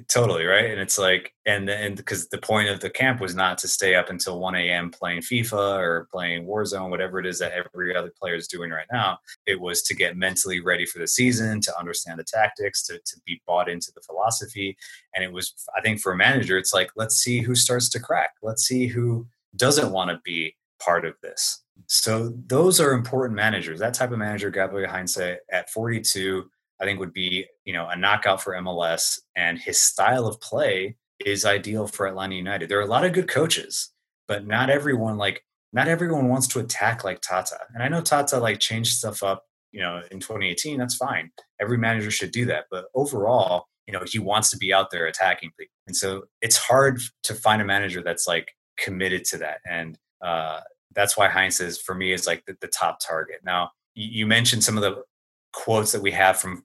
totally 0.08 0.44
right? 0.44 0.70
And 0.70 0.80
it's 0.80 0.98
like 0.98 1.32
and 1.46 1.68
and 1.68 1.96
because 1.96 2.28
the 2.28 2.38
point 2.38 2.68
of 2.68 2.80
the 2.80 2.90
camp 2.90 3.20
was 3.20 3.34
not 3.34 3.58
to 3.58 3.68
stay 3.68 3.94
up 3.94 4.10
until 4.10 4.38
1 4.40 4.54
a.m 4.54 4.90
playing 4.90 5.20
fifa 5.20 5.78
or 5.78 6.08
playing 6.10 6.46
warzone 6.46 6.90
whatever 6.90 7.18
it 7.18 7.26
is 7.26 7.38
that 7.38 7.52
every 7.52 7.94
other 7.94 8.12
player 8.18 8.34
is 8.34 8.48
doing 8.48 8.70
right 8.70 8.86
now. 8.92 9.18
It 9.46 9.60
was 9.60 9.82
to 9.82 9.94
get 9.94 10.16
mentally 10.16 10.60
ready 10.60 10.86
for 10.86 10.98
the 10.98 11.08
season 11.08 11.60
to 11.62 11.78
understand 11.78 12.18
the 12.18 12.24
tactics 12.24 12.82
to, 12.86 12.94
to 12.98 13.20
be 13.26 13.42
bought 13.46 13.68
into 13.68 13.92
the 13.94 14.02
philosophy. 14.02 14.76
And 15.14 15.24
it 15.24 15.32
was 15.32 15.54
i 15.76 15.80
think 15.80 16.00
for 16.00 16.12
a 16.12 16.16
manager 16.16 16.56
it's 16.58 16.72
like 16.72 16.90
let's 16.96 17.16
see 17.16 17.40
who 17.40 17.54
starts 17.54 17.88
to 17.90 18.00
crack. 18.00 18.32
Let's 18.42 18.64
see 18.64 18.86
who 18.86 19.26
doesn't 19.56 19.92
want 19.92 20.10
to 20.10 20.20
be 20.24 20.56
part 20.80 21.04
of 21.04 21.14
this. 21.22 21.62
So 21.86 22.32
those 22.46 22.80
are 22.80 22.92
important 22.92 23.36
managers. 23.36 23.78
That 23.78 23.94
type 23.94 24.12
of 24.12 24.18
manager 24.18 24.50
gabriel 24.50 24.90
Heinze 24.90 25.18
at 25.18 25.70
42 25.70 26.50
I 26.82 26.84
think 26.84 26.98
would 26.98 27.12
be, 27.12 27.46
you 27.64 27.72
know, 27.72 27.88
a 27.88 27.96
knockout 27.96 28.42
for 28.42 28.54
MLS 28.54 29.20
and 29.36 29.56
his 29.56 29.80
style 29.80 30.26
of 30.26 30.40
play 30.40 30.96
is 31.24 31.44
ideal 31.44 31.86
for 31.86 32.06
Atlanta 32.06 32.34
United. 32.34 32.68
There 32.68 32.78
are 32.78 32.82
a 32.82 32.86
lot 32.86 33.04
of 33.04 33.12
good 33.12 33.28
coaches, 33.28 33.92
but 34.26 34.46
not 34.46 34.68
everyone 34.68 35.16
like 35.16 35.44
not 35.72 35.86
everyone 35.86 36.28
wants 36.28 36.48
to 36.48 36.58
attack 36.58 37.04
like 37.04 37.20
Tata. 37.22 37.58
And 37.72 37.82
I 37.82 37.88
know 37.88 38.02
Tata 38.02 38.38
like 38.38 38.58
changed 38.58 38.94
stuff 38.94 39.22
up, 39.22 39.44
you 39.70 39.80
know, 39.80 40.02
in 40.10 40.18
2018, 40.18 40.76
that's 40.76 40.96
fine. 40.96 41.30
Every 41.60 41.78
manager 41.78 42.10
should 42.10 42.32
do 42.32 42.44
that, 42.46 42.64
but 42.70 42.86
overall, 42.94 43.68
you 43.86 43.92
know, 43.92 44.02
he 44.04 44.18
wants 44.18 44.50
to 44.50 44.58
be 44.58 44.74
out 44.74 44.90
there 44.90 45.06
attacking 45.06 45.52
people. 45.58 45.72
And 45.86 45.96
so 45.96 46.24
it's 46.42 46.56
hard 46.56 47.00
to 47.22 47.34
find 47.34 47.62
a 47.62 47.64
manager 47.64 48.02
that's 48.02 48.26
like 48.26 48.52
committed 48.76 49.24
to 49.26 49.38
that. 49.38 49.58
And 49.70 49.96
uh 50.20 50.60
that's 50.94 51.16
why 51.16 51.28
Heinze 51.28 51.60
is 51.60 51.80
for 51.80 51.94
me 51.94 52.12
is 52.12 52.26
like 52.26 52.44
the, 52.44 52.56
the 52.60 52.66
top 52.66 52.98
target. 53.00 53.40
Now, 53.44 53.70
you 53.94 54.26
mentioned 54.26 54.62
some 54.62 54.76
of 54.76 54.82
the 54.82 55.02
quotes 55.52 55.92
that 55.92 56.02
we 56.02 56.10
have 56.10 56.38
from 56.38 56.64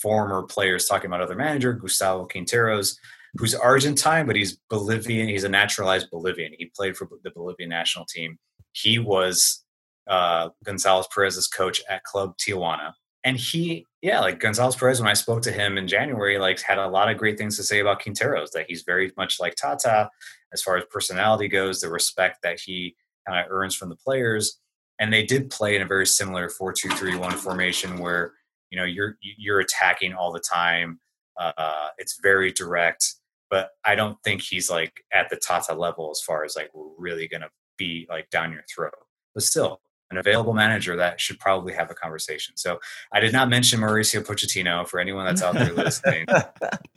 former 0.00 0.42
players 0.42 0.86
talking 0.86 1.08
about 1.08 1.20
other 1.20 1.34
manager, 1.34 1.72
Gustavo 1.72 2.26
Quinteros, 2.26 2.96
who's 3.38 3.54
Argentine, 3.54 4.26
but 4.26 4.36
he's 4.36 4.58
Bolivian. 4.70 5.28
He's 5.28 5.44
a 5.44 5.48
naturalized 5.48 6.10
Bolivian. 6.10 6.52
He 6.58 6.70
played 6.74 6.96
for 6.96 7.08
the 7.22 7.30
Bolivian 7.30 7.70
national 7.70 8.06
team. 8.06 8.38
He 8.72 8.98
was 8.98 9.64
uh, 10.06 10.50
Gonzalez 10.64 11.06
Pirez's 11.14 11.48
coach 11.48 11.82
at 11.88 12.04
Club 12.04 12.36
Tijuana. 12.38 12.92
And 13.24 13.36
he, 13.36 13.84
yeah, 14.02 14.20
like 14.20 14.38
Gonzalez 14.38 14.76
Pirez, 14.76 15.00
when 15.00 15.10
I 15.10 15.14
spoke 15.14 15.42
to 15.42 15.52
him 15.52 15.76
in 15.78 15.88
January, 15.88 16.38
like 16.38 16.60
had 16.60 16.78
a 16.78 16.86
lot 16.86 17.10
of 17.10 17.18
great 17.18 17.36
things 17.36 17.56
to 17.56 17.64
say 17.64 17.80
about 17.80 18.00
Quinteros, 18.00 18.52
that 18.52 18.66
he's 18.68 18.82
very 18.82 19.12
much 19.16 19.40
like 19.40 19.56
Tata 19.56 20.08
as 20.52 20.62
far 20.62 20.76
as 20.76 20.84
personality 20.90 21.48
goes, 21.48 21.80
the 21.80 21.90
respect 21.90 22.38
that 22.42 22.60
he 22.60 22.94
kind 23.26 23.44
of 23.44 23.50
earns 23.50 23.74
from 23.74 23.88
the 23.88 23.96
players. 23.96 24.60
And 25.00 25.12
they 25.12 25.24
did 25.24 25.50
play 25.50 25.74
in 25.74 25.82
a 25.82 25.86
very 25.86 26.06
similar 26.06 26.48
4 26.48 26.72
2 26.72 26.88
3 26.90 27.16
1 27.16 27.32
formation 27.32 27.98
where 27.98 28.32
you 28.70 28.78
know 28.78 28.84
you're 28.84 29.16
you're 29.20 29.60
attacking 29.60 30.14
all 30.14 30.32
the 30.32 30.40
time 30.40 31.00
uh, 31.38 31.88
it's 31.98 32.18
very 32.22 32.52
direct 32.52 33.14
but 33.50 33.70
i 33.84 33.94
don't 33.94 34.16
think 34.24 34.42
he's 34.42 34.70
like 34.70 35.04
at 35.12 35.28
the 35.30 35.36
tata 35.36 35.74
level 35.74 36.10
as 36.10 36.20
far 36.20 36.44
as 36.44 36.56
like 36.56 36.70
we're 36.74 36.86
really 36.98 37.28
gonna 37.28 37.50
be 37.76 38.06
like 38.08 38.28
down 38.30 38.52
your 38.52 38.64
throat 38.74 38.92
but 39.34 39.42
still 39.42 39.80
an 40.10 40.18
available 40.18 40.52
manager 40.52 40.96
that 40.96 41.20
should 41.20 41.38
probably 41.38 41.72
have 41.72 41.90
a 41.90 41.94
conversation. 41.94 42.56
So 42.56 42.78
I 43.12 43.20
did 43.20 43.32
not 43.32 43.48
mention 43.48 43.80
Mauricio 43.80 44.24
Pochettino 44.24 44.86
for 44.86 45.00
anyone 45.00 45.26
that's 45.26 45.42
out 45.42 45.54
there 45.54 45.72
listening. 45.72 46.26
Uh, 46.28 46.42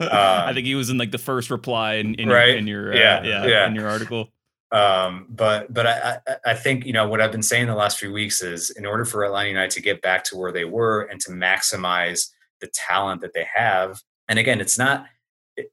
I 0.00 0.52
think 0.54 0.66
he 0.66 0.74
was 0.74 0.90
in 0.90 0.98
like 0.98 1.10
the 1.10 1.18
first 1.18 1.50
reply 1.50 1.94
in, 1.94 2.14
in 2.14 2.28
right? 2.28 2.50
your, 2.50 2.56
in 2.58 2.66
your 2.66 2.92
uh, 2.92 2.96
yeah, 2.96 3.22
yeah, 3.22 3.46
yeah, 3.46 3.66
in 3.66 3.74
your 3.74 3.88
article. 3.88 4.28
Um, 4.72 5.26
but 5.30 5.72
but 5.72 5.86
I, 5.86 6.18
I 6.46 6.54
think 6.54 6.86
you 6.86 6.92
know 6.92 7.08
what 7.08 7.20
I've 7.20 7.32
been 7.32 7.42
saying 7.42 7.66
the 7.66 7.74
last 7.74 7.98
few 7.98 8.12
weeks 8.12 8.40
is 8.40 8.70
in 8.70 8.86
order 8.86 9.04
for 9.04 9.24
Atlanta 9.24 9.48
United 9.48 9.72
to 9.72 9.82
get 9.82 10.00
back 10.00 10.22
to 10.24 10.36
where 10.36 10.52
they 10.52 10.64
were 10.64 11.02
and 11.02 11.20
to 11.22 11.32
maximize 11.32 12.30
the 12.60 12.68
talent 12.68 13.20
that 13.22 13.34
they 13.34 13.46
have 13.52 14.00
And 14.30 14.38
again, 14.38 14.60
it's 14.60 14.78
not. 14.78 15.06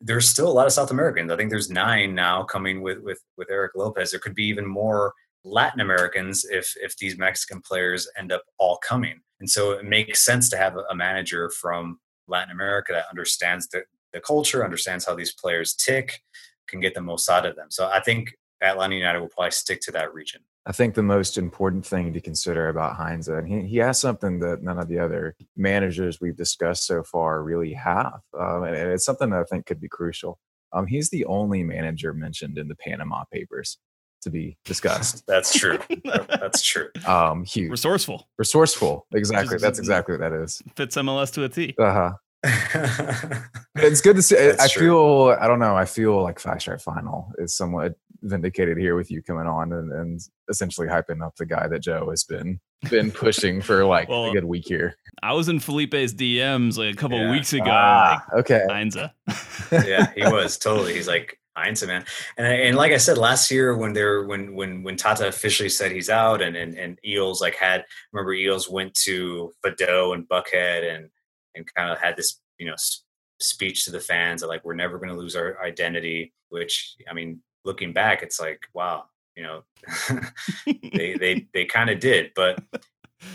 There's 0.01 0.27
still 0.27 0.49
a 0.49 0.51
lot 0.51 0.65
of 0.65 0.73
South 0.73 0.91
Americans. 0.91 1.31
I 1.31 1.37
think 1.37 1.51
there's 1.51 1.69
nine 1.69 2.15
now 2.15 2.43
coming 2.43 2.81
with 2.81 2.97
with 2.99 3.21
with 3.37 3.49
Eric 3.51 3.73
Lopez. 3.75 4.11
There 4.11 4.19
could 4.19 4.35
be 4.35 4.47
even 4.47 4.65
more 4.65 5.13
Latin 5.45 5.79
Americans 5.79 6.43
if 6.43 6.73
if 6.81 6.97
these 6.97 7.17
Mexican 7.17 7.61
players 7.61 8.09
end 8.17 8.31
up 8.31 8.43
all 8.57 8.77
coming. 8.77 9.21
And 9.39 9.49
so 9.49 9.73
it 9.73 9.85
makes 9.85 10.25
sense 10.25 10.49
to 10.49 10.57
have 10.57 10.75
a 10.89 10.95
manager 10.95 11.51
from 11.51 11.99
Latin 12.27 12.51
America 12.51 12.91
that 12.93 13.05
understands 13.11 13.67
the, 13.67 13.83
the 14.11 14.19
culture, 14.19 14.65
understands 14.65 15.05
how 15.05 15.13
these 15.13 15.33
players 15.33 15.75
tick, 15.75 16.23
can 16.67 16.79
get 16.79 16.95
the 16.95 17.01
most 17.01 17.29
out 17.29 17.45
of 17.45 17.55
them. 17.55 17.67
So 17.69 17.87
I 17.87 17.99
think 17.99 18.35
Atlanta 18.61 18.95
United 18.95 19.19
will 19.19 19.29
probably 19.29 19.51
stick 19.51 19.81
to 19.81 19.91
that 19.91 20.13
region. 20.13 20.41
I 20.65 20.71
think 20.73 20.95
the 20.95 21.03
most 21.03 21.37
important 21.37 21.85
thing 21.85 22.11
to 22.13 22.19
consider 22.19 22.67
about 22.67 22.95
Heinze, 22.97 23.29
and 23.29 23.47
he, 23.47 23.67
he 23.67 23.77
has 23.77 24.01
something 24.01 24.39
that 24.39 24.61
none 24.63 24.77
of 24.79 24.89
the 24.89 24.99
other 24.99 25.35
managers 25.55 26.19
we've 26.19 26.35
discussed 26.35 26.85
so 26.85 27.03
far 27.03 27.41
really 27.41 27.73
have. 27.73 28.19
Um, 28.37 28.63
and 28.63 28.75
it's 28.75 29.05
something 29.05 29.29
that 29.29 29.39
I 29.39 29.43
think 29.43 29.65
could 29.65 29.79
be 29.79 29.87
crucial. 29.87 30.39
Um, 30.73 30.85
he's 30.85 31.09
the 31.09 31.23
only 31.25 31.63
manager 31.63 32.13
mentioned 32.13 32.57
in 32.57 32.67
the 32.67 32.75
Panama 32.75 33.23
Papers 33.31 33.77
to 34.23 34.29
be 34.29 34.57
discussed. 34.65 35.23
That's 35.27 35.57
true. 35.57 35.79
That's 36.03 36.61
true. 36.61 36.89
Um, 37.05 37.45
huge, 37.45 37.71
Resourceful. 37.71 38.27
resourceful. 38.37 39.07
Exactly. 39.13 39.53
Just- 39.55 39.61
That's 39.63 39.79
exactly 39.79 40.15
what 40.17 40.19
that 40.29 40.33
is. 40.33 40.61
Fits 40.75 40.97
MLS 40.97 41.31
to 41.35 41.43
a 41.45 41.49
T. 41.49 41.75
Uh 41.79 41.93
huh. 41.93 42.11
It's 43.75 44.01
good 44.01 44.15
to 44.15 44.21
see. 44.21 44.35
That's 44.35 44.63
I 44.63 44.67
true. 44.67 44.87
feel. 45.29 45.37
I 45.39 45.47
don't 45.47 45.59
know. 45.59 45.75
I 45.77 45.85
feel 45.85 46.21
like 46.23 46.39
Five 46.39 46.61
Stripe 46.61 46.81
Final 46.81 47.31
is 47.37 47.55
somewhat 47.55 47.93
vindicated 48.21 48.77
here 48.77 48.95
with 48.95 49.09
you 49.11 49.21
coming 49.21 49.47
on 49.47 49.73
and, 49.73 49.91
and 49.91 50.19
essentially 50.49 50.87
hyping 50.87 51.25
up 51.25 51.35
the 51.35 51.45
guy 51.45 51.67
that 51.67 51.81
Joe 51.81 52.09
has 52.09 52.23
been 52.23 52.59
been 52.89 53.11
pushing 53.11 53.61
for 53.61 53.83
like 53.85 54.07
Well, 54.09 54.25
a 54.29 54.33
good 54.33 54.43
week 54.45 54.65
here. 54.67 54.95
I 55.23 55.33
was 55.33 55.49
in 55.49 55.59
Felipe's 55.59 56.13
DMs 56.13 56.77
like 56.77 56.93
a 56.93 56.97
couple 56.97 57.17
Yeah. 57.19 57.31
weeks 57.31 57.53
ago. 57.53 57.65
Ah, 57.67 58.23
okay. 58.37 58.61
like, 58.67 58.71
Heinze. 58.75 58.95
yeah, 59.71 60.11
he 60.15 60.21
was 60.23 60.57
totally. 60.57 60.93
He's 60.93 61.07
like 61.07 61.39
Heinze, 61.57 61.85
man. 61.87 62.05
And 62.37 62.45
and 62.45 62.77
like 62.77 62.91
I 62.91 62.97
said 62.97 63.17
last 63.17 63.49
year 63.49 63.75
when 63.75 63.93
there 63.93 64.23
when 64.25 64.53
when 64.53 64.83
when 64.83 64.95
Tata 64.95 65.27
officially 65.27 65.69
said 65.69 65.91
he's 65.91 66.09
out 66.09 66.41
and 66.41 66.55
and, 66.55 66.77
and 66.77 66.99
Eales 67.05 67.41
like 67.41 67.55
had 67.55 67.83
remember 68.13 68.33
Eales 68.35 68.69
went 68.69 68.93
to 69.05 69.51
Fado 69.65 70.13
and 70.13 70.27
Buckhead 70.29 70.95
and 70.95 71.09
and 71.55 71.65
kind 71.73 71.91
of 71.91 71.97
had 71.99 72.15
this 72.15 72.39
you 72.59 72.67
know 72.67 72.73
s- 72.73 73.03
speech 73.39 73.85
to 73.85 73.91
the 73.91 73.99
fans 73.99 74.41
that 74.41 74.47
like 74.47 74.63
we're 74.63 74.75
never 74.75 74.97
going 74.99 75.09
to 75.09 75.15
lose 75.17 75.35
our 75.35 75.59
identity. 75.65 76.31
Which 76.49 76.95
I 77.09 77.13
mean, 77.15 77.41
looking 77.67 77.93
back, 77.93 78.23
it's 78.23 78.39
like 78.39 78.61
wow, 78.73 79.03
you 79.35 79.43
know, 79.43 79.61
they 80.65 81.15
they 81.19 81.47
they 81.53 81.65
kind 81.65 81.91
of 81.91 81.99
did, 81.99 82.31
but 82.35 82.59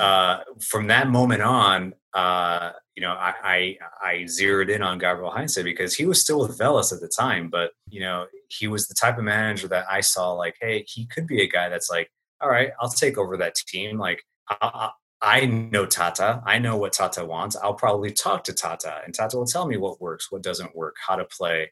uh, 0.00 0.38
from 0.60 0.88
that 0.88 1.08
moment 1.08 1.42
on, 1.42 1.94
uh, 2.14 2.70
you 2.94 3.02
know, 3.02 3.12
I, 3.12 3.34
I 3.42 3.78
I 4.02 4.26
zeroed 4.26 4.70
in 4.70 4.82
on 4.82 4.98
Gabriel 4.98 5.30
Heinze 5.30 5.62
because 5.62 5.94
he 5.94 6.06
was 6.06 6.20
still 6.20 6.40
with 6.40 6.58
Vélez 6.58 6.92
at 6.92 7.00
the 7.00 7.08
time, 7.08 7.48
but 7.48 7.72
you 7.88 8.00
know, 8.00 8.26
he 8.48 8.66
was 8.66 8.86
the 8.86 8.94
type 8.94 9.18
of 9.18 9.24
manager 9.24 9.68
that 9.68 9.86
I 9.90 10.00
saw 10.00 10.32
like, 10.32 10.56
hey, 10.60 10.84
he 10.86 11.06
could 11.06 11.26
be 11.26 11.42
a 11.42 11.48
guy 11.48 11.68
that's 11.68 11.90
like, 11.90 12.10
all 12.40 12.50
right, 12.50 12.70
I'll 12.80 12.90
take 12.90 13.16
over 13.16 13.36
that 13.38 13.54
team. 13.54 13.98
Like, 13.98 14.22
I, 14.48 14.56
I, 14.60 14.90
I 15.22 15.46
know 15.46 15.86
Tata, 15.86 16.42
I 16.44 16.58
know 16.58 16.76
what 16.76 16.92
Tata 16.92 17.24
wants. 17.24 17.56
I'll 17.56 17.74
probably 17.74 18.10
talk 18.10 18.44
to 18.44 18.52
Tata, 18.52 19.00
and 19.04 19.14
Tata 19.14 19.36
will 19.36 19.46
tell 19.46 19.66
me 19.66 19.76
what 19.76 20.00
works, 20.00 20.30
what 20.30 20.42
doesn't 20.42 20.76
work, 20.76 20.96
how 21.06 21.16
to 21.16 21.24
play, 21.24 21.70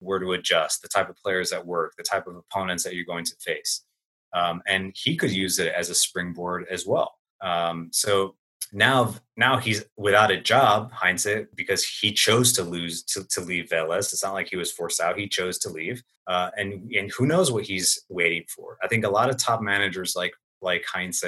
where 0.00 0.18
to 0.18 0.32
adjust, 0.32 0.82
the 0.82 0.88
type 0.88 1.08
of 1.08 1.16
players 1.16 1.50
that 1.50 1.64
work, 1.64 1.94
the 1.96 2.02
type 2.02 2.26
of 2.26 2.36
opponents 2.36 2.82
that 2.84 2.94
you're 2.94 3.04
going 3.04 3.24
to 3.24 3.36
face, 3.40 3.84
um, 4.32 4.62
and 4.66 4.92
he 4.94 5.16
could 5.16 5.30
use 5.30 5.58
it 5.58 5.72
as 5.72 5.90
a 5.90 5.94
springboard 5.94 6.66
as 6.70 6.86
well. 6.86 7.14
Um, 7.40 7.88
so 7.92 8.34
now, 8.72 9.14
now 9.36 9.56
he's 9.56 9.84
without 9.96 10.30
a 10.30 10.40
job, 10.40 10.92
Heinze, 10.92 11.46
because 11.54 11.84
he 11.84 12.12
chose 12.12 12.52
to 12.52 12.62
lose 12.62 13.02
to, 13.04 13.24
to 13.28 13.40
leave 13.40 13.68
Vélez. 13.68 14.12
It's 14.12 14.22
not 14.22 14.34
like 14.34 14.48
he 14.48 14.56
was 14.56 14.70
forced 14.70 15.00
out; 15.00 15.18
he 15.18 15.28
chose 15.28 15.58
to 15.60 15.70
leave, 15.70 16.02
uh, 16.26 16.50
and 16.56 16.90
and 16.92 17.10
who 17.10 17.26
knows 17.26 17.50
what 17.50 17.64
he's 17.64 18.04
waiting 18.08 18.44
for. 18.48 18.78
I 18.82 18.88
think 18.88 19.04
a 19.04 19.10
lot 19.10 19.30
of 19.30 19.38
top 19.38 19.60
managers 19.60 20.14
like 20.14 20.32
like 20.62 20.84
Heinze, 20.92 21.24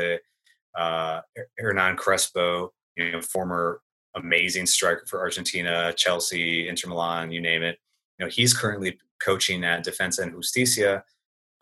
uh, 0.79 1.21
Hernan 1.59 1.97
Crespo, 1.97 2.73
you 2.97 3.13
know, 3.13 3.21
former 3.21 3.81
amazing 4.15 4.67
striker 4.67 5.05
for 5.09 5.21
Argentina, 5.21 5.93
Chelsea, 5.97 6.69
Inter 6.69 6.89
Milan, 6.89 7.33
you 7.33 7.41
name 7.41 7.63
it. 7.63 7.79
You 8.23 8.29
know, 8.29 8.31
he's 8.31 8.55
currently 8.55 8.99
coaching 9.23 9.65
at 9.65 9.85
Defensa 9.85 10.23
and 10.23 10.33
Justicia 10.33 11.05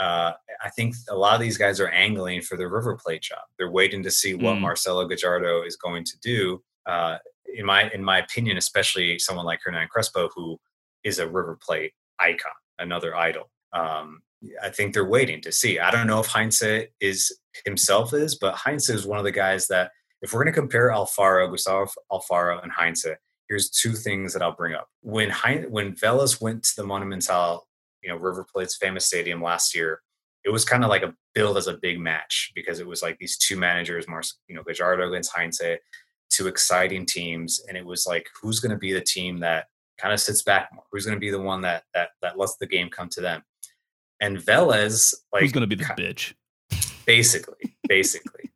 uh, 0.00 0.32
I 0.62 0.70
think 0.70 0.94
a 1.10 1.14
lot 1.14 1.34
of 1.34 1.40
these 1.42 1.58
guys 1.58 1.78
are 1.78 1.90
angling 1.90 2.40
for 2.40 2.56
the 2.56 2.66
River 2.66 2.96
Plate 2.96 3.20
job. 3.20 3.40
They're 3.58 3.70
waiting 3.70 4.02
to 4.02 4.10
see 4.10 4.32
what 4.34 4.56
Mm. 4.56 4.60
Marcelo 4.62 5.06
Gallardo 5.06 5.62
is 5.62 5.76
going 5.76 6.04
to 6.04 6.18
do. 6.20 6.62
Uh, 6.86 7.18
in 7.54 7.66
my 7.66 7.90
in 7.90 8.02
my 8.02 8.18
opinion, 8.18 8.56
especially 8.56 9.18
someone 9.18 9.44
like 9.44 9.60
Hernan 9.62 9.88
Crespo, 9.88 10.30
who 10.34 10.58
is 11.04 11.18
a 11.18 11.28
River 11.28 11.58
Plate 11.62 11.92
icon, 12.18 12.52
another 12.78 13.14
idol. 13.14 13.50
Um, 13.74 14.22
I 14.62 14.70
think 14.70 14.94
they're 14.94 15.04
waiting 15.04 15.42
to 15.42 15.52
see. 15.52 15.78
I 15.78 15.90
don't 15.90 16.06
know 16.06 16.20
if 16.20 16.28
Heinze 16.28 16.62
is 17.00 17.38
himself 17.66 18.14
is, 18.14 18.36
but 18.36 18.54
Heinze 18.54 18.88
is 18.88 19.06
one 19.06 19.18
of 19.18 19.24
the 19.24 19.32
guys 19.32 19.68
that 19.68 19.90
if 20.22 20.32
we're 20.32 20.42
going 20.42 20.54
to 20.54 20.58
compare 20.58 20.88
Alfaro, 20.88 21.50
Gustavo 21.50 21.90
Alfaro, 22.10 22.62
and 22.62 22.72
Heinze, 22.72 23.04
here's 23.50 23.68
two 23.68 23.92
things 23.92 24.32
that 24.32 24.40
I'll 24.40 24.54
bring 24.54 24.74
up. 24.74 24.88
When 25.02 25.30
when 25.68 25.94
Vélez 25.94 26.40
went 26.40 26.62
to 26.62 26.76
the 26.76 26.86
Monumental 26.86 27.66
you 28.02 28.08
know 28.08 28.16
River 28.16 28.46
Plate's 28.50 28.76
famous 28.76 29.04
stadium 29.04 29.42
last 29.42 29.74
year, 29.74 30.00
it 30.44 30.50
was 30.50 30.64
kind 30.64 30.84
of 30.84 30.88
like 30.88 31.02
a 31.02 31.12
build 31.34 31.58
as 31.58 31.66
a 31.66 31.76
big 31.76 31.98
match 32.00 32.52
because 32.54 32.80
it 32.80 32.86
was 32.86 33.02
like 33.02 33.18
these 33.18 33.36
two 33.36 33.58
managers, 33.58 34.08
Mars, 34.08 34.38
you 34.48 34.54
know, 34.54 34.62
Gallardo 34.62 35.08
against 35.08 35.32
Heinze, 35.32 35.60
two 36.30 36.46
exciting 36.46 37.04
teams, 37.04 37.60
and 37.68 37.76
it 37.76 37.84
was 37.84 38.06
like 38.06 38.26
who's 38.40 38.60
going 38.60 38.70
to 38.70 38.78
be 38.78 38.92
the 38.92 39.02
team 39.02 39.38
that 39.40 39.66
kind 39.98 40.14
of 40.14 40.20
sits 40.20 40.42
back 40.42 40.70
more? 40.72 40.84
Who's 40.90 41.04
going 41.04 41.16
to 41.16 41.20
be 41.20 41.30
the 41.30 41.42
one 41.42 41.60
that 41.62 41.82
that 41.92 42.10
that 42.22 42.38
lets 42.38 42.56
the 42.56 42.66
game 42.66 42.88
come 42.88 43.08
to 43.10 43.20
them? 43.20 43.42
And 44.20 44.38
Velez, 44.38 45.12
like 45.32 45.42
Who's 45.42 45.52
going 45.52 45.68
to 45.68 45.76
be 45.76 45.82
the 45.82 45.84
bitch? 45.84 46.34
basically, 47.04 47.76
basically. 47.88 48.50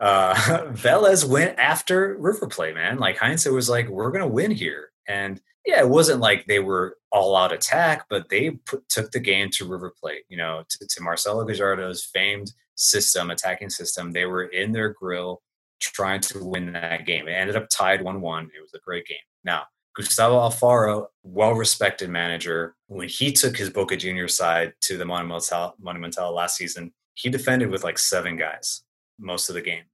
Uh, 0.00 0.34
Velez 0.72 1.28
went 1.28 1.58
after 1.58 2.16
River 2.18 2.46
Plate, 2.46 2.74
man. 2.74 2.98
Like 2.98 3.16
Heinze 3.18 3.46
was 3.46 3.68
like, 3.68 3.88
we're 3.88 4.10
going 4.10 4.22
to 4.22 4.28
win 4.28 4.50
here. 4.50 4.90
And 5.08 5.40
yeah, 5.64 5.80
it 5.80 5.88
wasn't 5.88 6.20
like 6.20 6.46
they 6.46 6.60
were 6.60 6.96
all 7.10 7.36
out 7.36 7.52
attack, 7.52 8.06
but 8.08 8.28
they 8.28 8.50
put, 8.50 8.88
took 8.88 9.10
the 9.10 9.20
game 9.20 9.50
to 9.52 9.66
River 9.66 9.92
Plate, 9.98 10.24
you 10.28 10.36
know, 10.36 10.62
to, 10.68 10.86
to 10.86 11.02
Marcelo 11.02 11.44
Gallardo's 11.44 12.04
famed 12.04 12.52
system, 12.76 13.30
attacking 13.30 13.70
system. 13.70 14.12
They 14.12 14.26
were 14.26 14.44
in 14.44 14.72
their 14.72 14.90
grill 14.90 15.42
trying 15.80 16.20
to 16.20 16.44
win 16.44 16.72
that 16.72 17.06
game. 17.06 17.28
It 17.28 17.32
ended 17.32 17.56
up 17.56 17.68
tied 17.68 18.02
1 18.02 18.20
1. 18.20 18.44
It 18.56 18.60
was 18.60 18.74
a 18.74 18.80
great 18.80 19.06
game. 19.06 19.18
Now, 19.44 19.64
Gustavo 19.94 20.36
Alfaro, 20.36 21.06
well 21.22 21.54
respected 21.54 22.10
manager, 22.10 22.74
when 22.86 23.08
he 23.08 23.32
took 23.32 23.56
his 23.56 23.70
Boca 23.70 23.96
Juniors 23.96 24.36
side 24.36 24.74
to 24.82 24.98
the 24.98 25.06
Monumental, 25.06 25.74
Monumental 25.80 26.34
last 26.34 26.56
season, 26.56 26.92
he 27.14 27.30
defended 27.30 27.70
with 27.70 27.82
like 27.82 27.98
seven 27.98 28.36
guys 28.36 28.82
most 29.18 29.48
of 29.48 29.54
the 29.54 29.62
game 29.62 29.84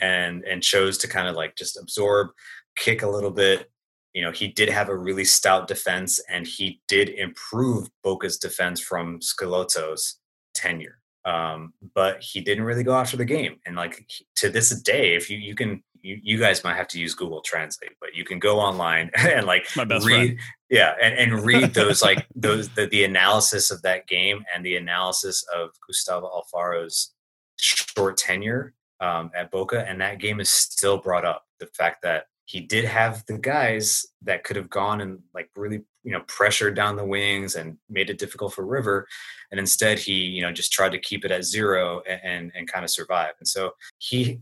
and 0.00 0.44
and 0.44 0.62
chose 0.62 0.96
to 0.98 1.08
kind 1.08 1.28
of 1.28 1.36
like 1.36 1.56
just 1.56 1.78
absorb 1.78 2.28
kick 2.76 3.02
a 3.02 3.08
little 3.08 3.30
bit 3.30 3.70
you 4.12 4.22
know 4.22 4.30
he 4.30 4.48
did 4.48 4.68
have 4.68 4.88
a 4.88 4.96
really 4.96 5.24
stout 5.24 5.68
defense 5.68 6.20
and 6.28 6.46
he 6.46 6.80
did 6.88 7.10
improve 7.10 7.88
boca's 8.02 8.38
defense 8.38 8.80
from 8.80 9.18
Schelotto's 9.20 10.18
tenure 10.54 10.98
um, 11.24 11.72
but 11.94 12.20
he 12.20 12.40
didn't 12.40 12.64
really 12.64 12.82
go 12.82 12.94
after 12.94 13.16
the 13.16 13.24
game 13.24 13.56
and 13.66 13.76
like 13.76 14.04
to 14.36 14.48
this 14.48 14.70
day 14.82 15.14
if 15.14 15.30
you 15.30 15.38
you 15.38 15.54
can 15.54 15.82
you, 16.02 16.18
you 16.20 16.38
guys 16.38 16.64
might 16.64 16.76
have 16.76 16.88
to 16.88 16.98
use 16.98 17.14
google 17.14 17.40
translate 17.42 17.92
but 18.00 18.14
you 18.14 18.24
can 18.24 18.38
go 18.38 18.58
online 18.58 19.10
and 19.16 19.46
like 19.46 19.66
read 19.76 20.02
friend. 20.02 20.38
yeah 20.68 20.94
and, 21.00 21.14
and 21.14 21.44
read 21.46 21.74
those 21.74 22.02
like 22.02 22.26
those 22.34 22.68
the, 22.70 22.86
the 22.86 23.04
analysis 23.04 23.70
of 23.70 23.80
that 23.82 24.06
game 24.08 24.44
and 24.54 24.64
the 24.64 24.76
analysis 24.76 25.44
of 25.54 25.70
gustavo 25.86 26.26
alfaro's 26.26 27.11
short 27.62 28.16
tenure 28.16 28.74
um, 29.00 29.30
at 29.34 29.50
boca 29.50 29.84
and 29.88 30.00
that 30.00 30.18
game 30.18 30.40
is 30.40 30.50
still 30.50 30.98
brought 30.98 31.24
up. 31.24 31.44
The 31.60 31.66
fact 31.66 32.02
that 32.02 32.26
he 32.44 32.60
did 32.60 32.84
have 32.84 33.24
the 33.26 33.38
guys 33.38 34.04
that 34.22 34.44
could 34.44 34.56
have 34.56 34.68
gone 34.68 35.00
and 35.00 35.20
like 35.32 35.48
really 35.56 35.82
you 36.02 36.12
know 36.12 36.22
pressured 36.26 36.74
down 36.74 36.96
the 36.96 37.04
wings 37.04 37.54
and 37.54 37.78
made 37.88 38.10
it 38.10 38.18
difficult 38.18 38.52
for 38.52 38.66
river 38.66 39.06
and 39.50 39.60
instead 39.60 39.98
he 39.98 40.12
you 40.12 40.42
know 40.42 40.52
just 40.52 40.72
tried 40.72 40.92
to 40.92 40.98
keep 40.98 41.24
it 41.24 41.30
at 41.30 41.44
zero 41.44 42.02
and 42.08 42.20
and, 42.24 42.52
and 42.54 42.72
kind 42.72 42.84
of 42.84 42.90
survive. 42.90 43.32
And 43.38 43.48
so 43.48 43.72
he 43.98 44.40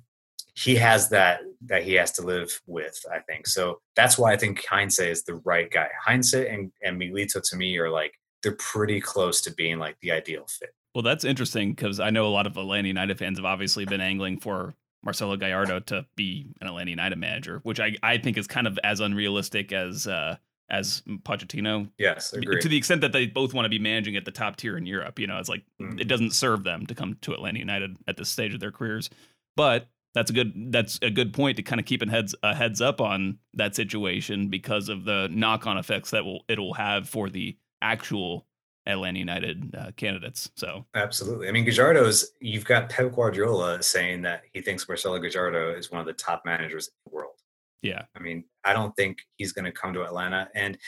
he 0.55 0.75
has 0.77 1.09
that 1.11 1.41
that 1.67 1.85
he 1.85 1.95
has 1.95 2.13
to 2.13 2.23
live 2.23 2.61
with 2.67 2.99
i 3.13 3.19
think. 3.21 3.47
So 3.47 3.81
that's 3.97 4.19
why 4.19 4.33
i 4.33 4.37
think 4.37 4.65
heinze 4.65 4.99
is 4.99 5.23
the 5.25 5.37
right 5.45 5.71
guy. 5.71 5.89
Heinze 6.07 6.35
and, 6.35 6.73
and 6.83 7.01
milito 7.01 7.41
to 7.43 7.57
me 7.57 7.79
are 7.79 7.91
like 7.91 8.15
they're 8.43 8.53
pretty 8.53 9.01
close 9.01 9.41
to 9.43 9.51
being 9.53 9.79
like 9.79 9.97
the 10.01 10.11
ideal 10.11 10.47
fit 10.49 10.75
Well, 10.95 11.03
that's 11.03 11.25
interesting 11.25 11.73
because 11.73 12.01
I 12.01 12.11
know 12.11 12.27
a 12.27 12.29
lot 12.31 12.47
of 12.47 12.57
Atlanta 12.57 12.89
United 12.89 13.19
fans 13.19 13.39
have 13.39 13.45
obviously 13.45 13.85
been 13.85 14.01
angling 14.01 14.39
for 14.41 14.75
Marcelo 15.03 15.37
Gallardo 15.37 15.81
to 15.81 16.05
be 16.17 16.53
an 16.61 16.67
Atlanta 16.67 16.91
United 16.91 17.19
manager, 17.19 17.61
which 17.63 17.81
I, 17.81 17.97
I 18.03 18.19
think 18.19 18.37
is 18.37 18.47
kind 18.47 18.67
of 18.67 18.79
as 18.85 19.01
unrealistic 19.01 19.73
as 19.73 20.07
uh, 20.07 20.37
as 20.69 21.03
Pochettino. 21.25 21.91
yes 21.99 22.33
agree 22.33 22.61
To 22.61 22.69
the 22.69 22.77
extent 22.77 23.01
that 23.01 23.13
they 23.13 23.27
both 23.27 23.53
want 23.55 23.65
to 23.65 23.69
be 23.71 23.79
managing 23.79 24.15
at 24.17 24.25
the 24.25 24.31
top 24.31 24.57
tier 24.57 24.77
in 24.77 24.87
Europe, 24.87 25.19
you 25.19 25.27
know, 25.27 25.39
it's 25.39 25.49
like 25.49 25.65
Mhm. 25.81 26.01
it 26.01 26.05
doesn't 26.05 26.31
serve 26.33 26.65
them 26.65 26.87
to 26.87 26.95
come 26.95 27.17
to 27.23 27.33
Atlanta 27.33 27.59
United 27.59 27.97
at 28.07 28.17
this 28.17 28.29
stage 28.29 28.55
of 28.55 28.61
their 28.61 28.71
careers. 28.71 29.11
But 29.57 29.89
that's 30.15 30.31
a 30.31 30.35
good 30.35 30.53
that's 30.73 30.99
a 31.03 31.11
good 31.11 31.33
point 31.33 31.57
to 31.57 31.63
kind 31.63 31.81
of 31.81 31.87
keep 31.87 32.03
a 32.03 32.11
heads 32.11 32.35
a 32.43 32.55
heads 32.55 32.81
up 32.81 33.01
on 33.01 33.39
that 33.55 33.75
situation 33.75 34.49
because 34.49 34.89
of 34.89 35.05
the 35.05 35.29
knock 35.33 35.67
on 35.67 35.79
effects 35.79 36.11
that 36.11 36.25
will 36.25 36.45
it'll 36.49 36.75
have 36.75 37.09
for 37.09 37.31
the 37.31 37.57
actual 37.83 38.47
Atlanta 38.87 39.19
United 39.19 39.75
uh, 39.77 39.91
candidates. 39.97 40.51
So 40.57 40.87
absolutely, 40.95 41.49
I 41.49 41.53
mean 41.53 41.65
Gallardo's. 41.65 42.33
You've 42.41 42.65
got 42.65 42.89
Pep 42.89 43.15
Guardiola 43.15 43.83
saying 43.83 44.23
that 44.23 44.43
he 44.53 44.61
thinks 44.61 44.89
Marcelo 44.89 45.19
Gallardo 45.19 45.75
is 45.77 45.91
one 45.91 46.01
of 46.01 46.07
the 46.07 46.13
top 46.13 46.43
managers 46.45 46.89
in 46.89 47.11
the 47.11 47.15
world. 47.15 47.35
Yeah, 47.83 48.03
I 48.17 48.21
mean, 48.21 48.45
I 48.65 48.73
don't 48.73 48.95
think 48.97 49.19
he's 49.37 49.53
going 49.53 49.65
to 49.65 49.73
come 49.73 49.95
to 49.95 50.03
Atlanta. 50.03 50.49
And 50.55 50.79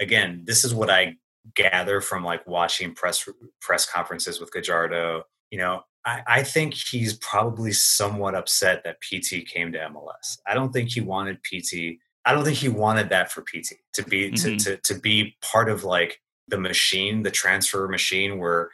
again, 0.00 0.42
this 0.46 0.64
is 0.64 0.74
what 0.74 0.90
I 0.90 1.16
gather 1.54 2.00
from 2.00 2.24
like 2.24 2.46
watching 2.46 2.94
press 2.94 3.28
press 3.60 3.88
conferences 3.88 4.40
with 4.40 4.52
Gallardo. 4.52 5.24
You 5.50 5.58
know, 5.58 5.82
I, 6.04 6.22
I, 6.26 6.42
think 6.42 6.74
he's 6.74 7.14
probably 7.14 7.72
somewhat 7.72 8.34
upset 8.34 8.84
that 8.84 9.00
Pity 9.00 9.42
came 9.42 9.72
to 9.72 9.78
MLS. 9.78 10.38
I 10.46 10.54
don't 10.54 10.72
think 10.72 10.90
he 10.90 11.00
wanted 11.00 11.42
Pity. 11.42 11.98
I 12.24 12.32
don't 12.32 12.44
think 12.44 12.56
he 12.56 12.68
wanted 12.68 13.08
that 13.08 13.32
for 13.32 13.42
Pity 13.42 13.76
to 13.94 14.04
be 14.04 14.30
mm-hmm. 14.30 14.56
to, 14.56 14.76
to 14.76 14.94
to 14.94 15.00
be 15.00 15.36
part 15.42 15.68
of 15.68 15.84
like 15.84 16.20
the 16.50 16.58
machine, 16.58 17.22
the 17.22 17.30
transfer 17.30 17.88
machine, 17.88 18.38
where 18.38 18.70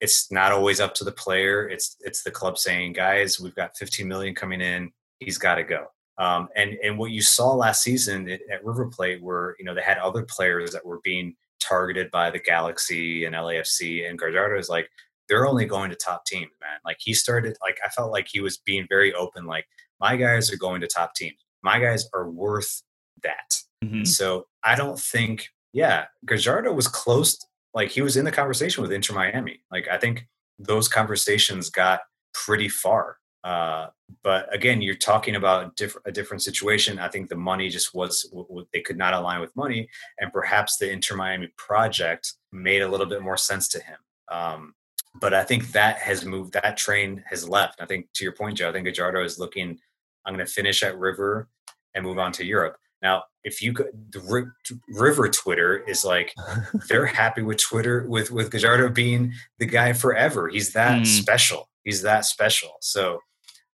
it's 0.00 0.30
not 0.30 0.52
always 0.52 0.80
up 0.80 0.94
to 0.94 1.04
the 1.04 1.12
player. 1.12 1.68
It's 1.68 1.96
it's 2.00 2.22
the 2.22 2.30
club 2.30 2.58
saying, 2.58 2.94
guys, 2.94 3.40
we've 3.40 3.54
got 3.54 3.76
15 3.76 4.06
million 4.06 4.34
coming 4.34 4.60
in. 4.60 4.92
He's 5.18 5.38
got 5.38 5.56
to 5.56 5.64
go. 5.64 5.86
Um, 6.18 6.48
and 6.56 6.72
and 6.82 6.98
what 6.98 7.10
you 7.10 7.22
saw 7.22 7.54
last 7.54 7.82
season 7.82 8.28
at, 8.28 8.40
at 8.52 8.64
River 8.64 8.86
Plate, 8.86 9.22
where 9.22 9.56
you 9.58 9.64
know 9.64 9.74
they 9.74 9.82
had 9.82 9.98
other 9.98 10.22
players 10.22 10.72
that 10.72 10.84
were 10.84 11.00
being 11.02 11.34
targeted 11.60 12.10
by 12.10 12.30
the 12.30 12.38
Galaxy 12.38 13.24
and 13.24 13.34
LAFC, 13.34 14.08
and 14.08 14.18
Gallardo 14.18 14.58
is 14.58 14.68
like, 14.68 14.88
they're 15.28 15.46
only 15.46 15.64
going 15.64 15.90
to 15.90 15.96
top 15.96 16.24
teams, 16.26 16.50
man. 16.60 16.78
Like 16.84 16.96
he 16.98 17.14
started, 17.14 17.56
like 17.62 17.78
I 17.84 17.88
felt 17.88 18.10
like 18.10 18.26
he 18.30 18.40
was 18.40 18.58
being 18.58 18.86
very 18.88 19.14
open, 19.14 19.46
like 19.46 19.66
my 20.00 20.16
guys 20.16 20.52
are 20.52 20.56
going 20.56 20.80
to 20.80 20.86
top 20.86 21.14
teams. 21.14 21.38
My 21.62 21.78
guys 21.78 22.08
are 22.14 22.28
worth 22.28 22.82
that. 23.22 23.56
Mm-hmm. 23.84 24.04
So 24.04 24.46
I 24.64 24.74
don't 24.74 24.98
think, 24.98 25.48
yeah, 25.72 26.06
Gallardo 26.24 26.72
was 26.72 26.88
close. 26.88 27.38
Like 27.74 27.90
he 27.90 28.02
was 28.02 28.16
in 28.16 28.24
the 28.24 28.32
conversation 28.32 28.82
with 28.82 28.92
Inter 28.92 29.14
Miami. 29.14 29.62
Like 29.70 29.88
I 29.88 29.98
think 29.98 30.26
those 30.58 30.88
conversations 30.88 31.70
got 31.70 32.00
pretty 32.34 32.68
far. 32.68 33.16
Uh, 33.42 33.86
but 34.22 34.52
again, 34.54 34.82
you're 34.82 34.94
talking 34.94 35.36
about 35.36 35.74
diff- 35.76 35.96
a 36.04 36.12
different 36.12 36.42
situation. 36.42 36.98
I 36.98 37.08
think 37.08 37.28
the 37.28 37.36
money 37.36 37.68
just 37.68 37.94
was 37.94 38.24
w- 38.24 38.46
w- 38.48 38.66
they 38.72 38.80
could 38.80 38.98
not 38.98 39.14
align 39.14 39.40
with 39.40 39.56
money, 39.56 39.88
and 40.18 40.32
perhaps 40.32 40.76
the 40.76 40.90
Inter 40.90 41.16
Miami 41.16 41.48
project 41.56 42.34
made 42.52 42.82
a 42.82 42.88
little 42.88 43.06
bit 43.06 43.22
more 43.22 43.38
sense 43.38 43.68
to 43.68 43.78
him. 43.78 43.96
Um, 44.30 44.74
but 45.20 45.32
I 45.32 45.42
think 45.42 45.72
that 45.72 45.98
has 45.98 46.24
moved. 46.24 46.52
That 46.52 46.76
train 46.76 47.24
has 47.26 47.48
left. 47.48 47.80
I 47.80 47.86
think 47.86 48.08
to 48.14 48.24
your 48.24 48.34
point, 48.34 48.58
Joe. 48.58 48.68
I 48.68 48.72
think 48.72 48.92
Gallardo 48.94 49.24
is 49.24 49.38
looking. 49.38 49.78
I'm 50.26 50.34
going 50.34 50.46
to 50.46 50.52
finish 50.52 50.82
at 50.82 50.98
River 50.98 51.48
and 51.94 52.04
move 52.04 52.18
on 52.18 52.32
to 52.32 52.44
Europe. 52.44 52.76
Now, 53.00 53.24
if 53.44 53.62
you 53.62 53.72
could, 53.72 53.88
the 54.12 54.50
River 54.88 55.28
Twitter 55.28 55.78
is 55.78 56.04
like 56.04 56.34
they're 56.88 57.06
happy 57.06 57.42
with 57.42 57.58
Twitter 57.58 58.06
with 58.08 58.30
with 58.30 58.50
Gallardo 58.50 58.88
being 58.90 59.32
the 59.58 59.66
guy 59.66 59.92
forever. 59.92 60.48
He's 60.48 60.72
that 60.72 61.02
mm. 61.02 61.06
special. 61.06 61.68
He's 61.84 62.02
that 62.02 62.24
special. 62.24 62.76
So 62.80 63.20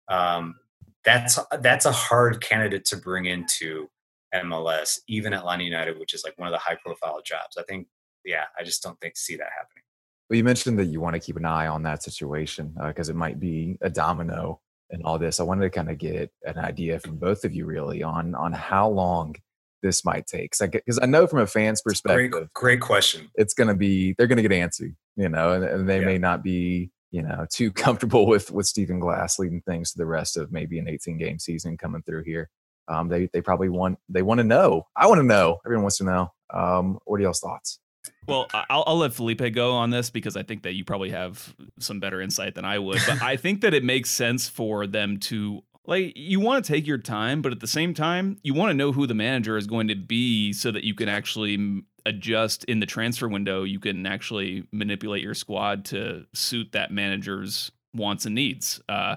um, 0.07 0.55
that's 1.03 1.39
that's 1.59 1.85
a 1.85 1.91
hard 1.91 2.41
candidate 2.41 2.85
to 2.85 2.97
bring 2.97 3.25
into 3.25 3.89
MLS, 4.33 4.99
even 5.07 5.33
at 5.33 5.39
Atlanta 5.39 5.63
United, 5.63 5.99
which 5.99 6.13
is 6.13 6.23
like 6.23 6.37
one 6.37 6.47
of 6.47 6.51
the 6.51 6.59
high 6.59 6.77
profile 6.83 7.21
jobs. 7.23 7.57
I 7.57 7.63
think, 7.63 7.87
yeah, 8.23 8.45
I 8.59 8.63
just 8.63 8.83
don't 8.83 8.99
think 8.99 9.17
see 9.17 9.35
that 9.37 9.49
happening. 9.55 9.83
Well, 10.29 10.37
you 10.37 10.43
mentioned 10.43 10.79
that 10.79 10.85
you 10.85 10.99
want 10.99 11.13
to 11.13 11.19
keep 11.19 11.37
an 11.37 11.45
eye 11.45 11.67
on 11.67 11.83
that 11.83 12.03
situation 12.03 12.75
because 12.87 13.09
uh, 13.09 13.13
it 13.13 13.15
might 13.15 13.39
be 13.39 13.77
a 13.81 13.89
domino 13.89 14.59
and 14.89 15.03
all 15.03 15.19
this. 15.19 15.39
I 15.39 15.43
wanted 15.43 15.61
to 15.61 15.69
kind 15.69 15.89
of 15.89 15.97
get 15.97 16.31
an 16.43 16.57
idea 16.57 16.99
from 16.99 17.17
both 17.17 17.45
of 17.45 17.53
you, 17.53 17.65
really, 17.65 18.03
on 18.03 18.35
on 18.35 18.51
how 18.51 18.89
long 18.89 19.35
this 19.81 20.06
might 20.06 20.27
take. 20.27 20.56
Because 20.60 20.99
I, 20.99 21.03
I, 21.03 21.06
know 21.06 21.27
from 21.27 21.39
a 21.39 21.47
fan's 21.47 21.81
perspective, 21.81 22.31
great, 22.31 22.53
great 22.53 22.81
question. 22.81 23.30
It's 23.35 23.53
going 23.53 23.68
to 23.68 23.76
be 23.76 24.14
they're 24.18 24.27
going 24.27 24.41
to 24.41 24.47
get 24.47 24.52
antsy, 24.52 24.95
you 25.15 25.30
know, 25.30 25.53
and, 25.53 25.64
and 25.64 25.89
they 25.89 25.99
yeah. 25.99 26.06
may 26.06 26.18
not 26.18 26.43
be 26.43 26.91
you 27.11 27.22
know 27.22 27.45
too 27.49 27.72
comfortable 27.85 28.27
with 28.27 28.52
with 28.52 28.68
Stephen 28.68 28.99
Glass 28.99 29.39
leading 29.39 29.61
things 29.61 29.91
to 29.91 29.97
the 29.97 30.06
rest 30.06 30.38
of 30.38 30.52
maybe 30.52 30.80
an 30.80 30.88
18 30.88 31.18
game 31.18 31.39
season 31.39 31.77
coming 31.77 32.02
through 32.03 32.23
here. 32.23 32.49
Um, 32.88 33.10
they 33.10 33.30
they 33.34 33.41
probably 33.41 33.69
want 33.69 33.97
they 34.10 34.22
want 34.22 34.39
to 34.39 34.43
know. 34.43 34.85
I 34.95 35.07
want 35.07 35.19
to 35.19 35.26
know. 35.26 35.60
Everyone 35.65 35.84
wants 35.84 35.97
to 35.97 36.03
know. 36.03 36.31
Um, 36.53 36.99
what 37.06 37.19
are 37.19 37.23
y'all's 37.23 37.39
thoughts? 37.39 37.80
Well, 38.27 38.47
I'll, 38.53 38.84
I'll 38.85 38.97
let 38.97 39.14
Felipe 39.14 39.53
go 39.53 39.73
on 39.73 39.89
this 39.89 40.10
because 40.10 40.38
I 40.38 40.43
think 40.43 40.64
that 40.64 40.73
you 40.73 40.85
probably 40.85 41.10
have 41.10 41.56
some 41.80 41.99
better 41.99 42.22
insight 42.22 42.53
than 42.56 42.65
I 42.65 42.80
would. 42.80 42.99
But 43.07 43.22
I 43.22 43.35
think 43.38 43.61
that 43.61 43.73
it 43.73 43.84
makes 43.84 44.10
sense 44.11 44.47
for 44.47 44.85
them 44.85 45.18
to 45.22 45.64
like 45.87 46.13
you 46.15 46.39
want 46.39 46.63
to 46.63 46.73
take 46.73 46.87
your 46.87 46.97
time, 46.97 47.41
but 47.41 47.51
at 47.51 47.59
the 47.59 47.67
same 47.67 47.93
time, 47.93 48.37
you 48.43 48.53
want 48.53 48.69
to 48.69 48.73
know 48.73 48.91
who 48.91 49.07
the 49.07 49.13
manager 49.13 49.57
is 49.57 49.67
going 49.67 49.87
to 49.87 49.95
be 49.95 50.53
so 50.53 50.71
that 50.71 50.83
you 50.83 50.93
can 50.93 51.09
actually 51.09 51.83
adjust 52.05 52.63
in 52.65 52.79
the 52.79 52.85
transfer 52.85 53.27
window. 53.27 53.63
You 53.63 53.79
can 53.79 54.05
actually 54.05 54.67
manipulate 54.71 55.23
your 55.23 55.33
squad 55.33 55.85
to 55.85 56.25
suit 56.33 56.71
that 56.73 56.91
manager's 56.91 57.71
wants 57.93 58.25
and 58.25 58.35
needs. 58.35 58.81
Uh, 58.89 59.15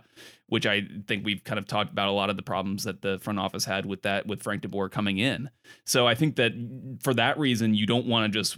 which 0.48 0.66
I 0.66 0.82
think 1.06 1.24
we've 1.24 1.44
kind 1.44 1.58
of 1.58 1.66
talked 1.66 1.90
about 1.90 2.08
a 2.08 2.12
lot 2.12 2.30
of 2.30 2.36
the 2.36 2.42
problems 2.42 2.84
that 2.84 3.02
the 3.02 3.18
front 3.18 3.38
office 3.38 3.64
had 3.64 3.84
with 3.84 4.02
that 4.02 4.26
with 4.26 4.42
Frank 4.42 4.62
de 4.62 4.68
Boer 4.68 4.88
coming 4.88 5.18
in. 5.18 5.50
So 5.84 6.06
I 6.06 6.14
think 6.14 6.36
that 6.36 6.52
for 7.02 7.12
that 7.14 7.38
reason, 7.38 7.74
you 7.74 7.86
don't 7.86 8.06
want 8.06 8.32
to 8.32 8.38
just 8.38 8.56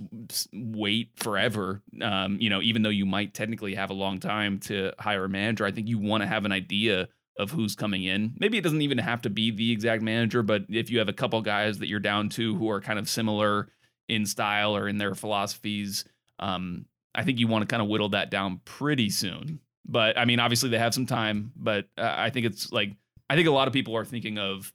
wait 0.52 1.10
forever. 1.16 1.82
Um, 2.00 2.38
you 2.40 2.48
know, 2.48 2.62
even 2.62 2.82
though 2.82 2.90
you 2.90 3.06
might 3.06 3.34
technically 3.34 3.74
have 3.74 3.90
a 3.90 3.94
long 3.94 4.20
time 4.20 4.60
to 4.60 4.92
hire 5.00 5.24
a 5.24 5.28
manager, 5.28 5.64
I 5.64 5.72
think 5.72 5.88
you 5.88 5.98
want 5.98 6.22
to 6.22 6.28
have 6.28 6.44
an 6.44 6.52
idea 6.52 7.08
of 7.38 7.50
who's 7.50 7.74
coming 7.74 8.04
in. 8.04 8.34
Maybe 8.38 8.58
it 8.58 8.62
doesn't 8.62 8.82
even 8.82 8.98
have 8.98 9.22
to 9.22 9.30
be 9.30 9.50
the 9.50 9.72
exact 9.72 10.02
manager, 10.02 10.42
but 10.42 10.62
if 10.68 10.90
you 10.90 10.98
have 10.98 11.08
a 11.08 11.12
couple 11.14 11.40
guys 11.42 11.78
that 11.78 11.88
you're 11.88 12.00
down 12.00 12.28
to 12.30 12.54
who 12.56 12.68
are 12.70 12.80
kind 12.80 12.98
of 12.98 13.08
similar 13.08 13.68
in 14.08 14.26
style 14.26 14.76
or 14.76 14.88
in 14.88 14.98
their 14.98 15.14
philosophies, 15.14 16.04
um, 16.38 16.84
I 17.14 17.24
think 17.24 17.38
you 17.38 17.48
want 17.48 17.62
to 17.62 17.66
kind 17.66 17.82
of 17.82 17.88
whittle 17.88 18.10
that 18.10 18.30
down 18.30 18.60
pretty 18.64 19.10
soon. 19.10 19.60
But 19.86 20.18
I 20.18 20.24
mean, 20.24 20.40
obviously 20.40 20.68
they 20.68 20.78
have 20.78 20.94
some 20.94 21.06
time, 21.06 21.52
but 21.56 21.86
uh, 21.96 22.14
I 22.16 22.30
think 22.30 22.46
it's 22.46 22.70
like 22.70 22.92
I 23.28 23.36
think 23.36 23.48
a 23.48 23.52
lot 23.52 23.68
of 23.68 23.74
people 23.74 23.96
are 23.96 24.04
thinking 24.04 24.38
of 24.38 24.72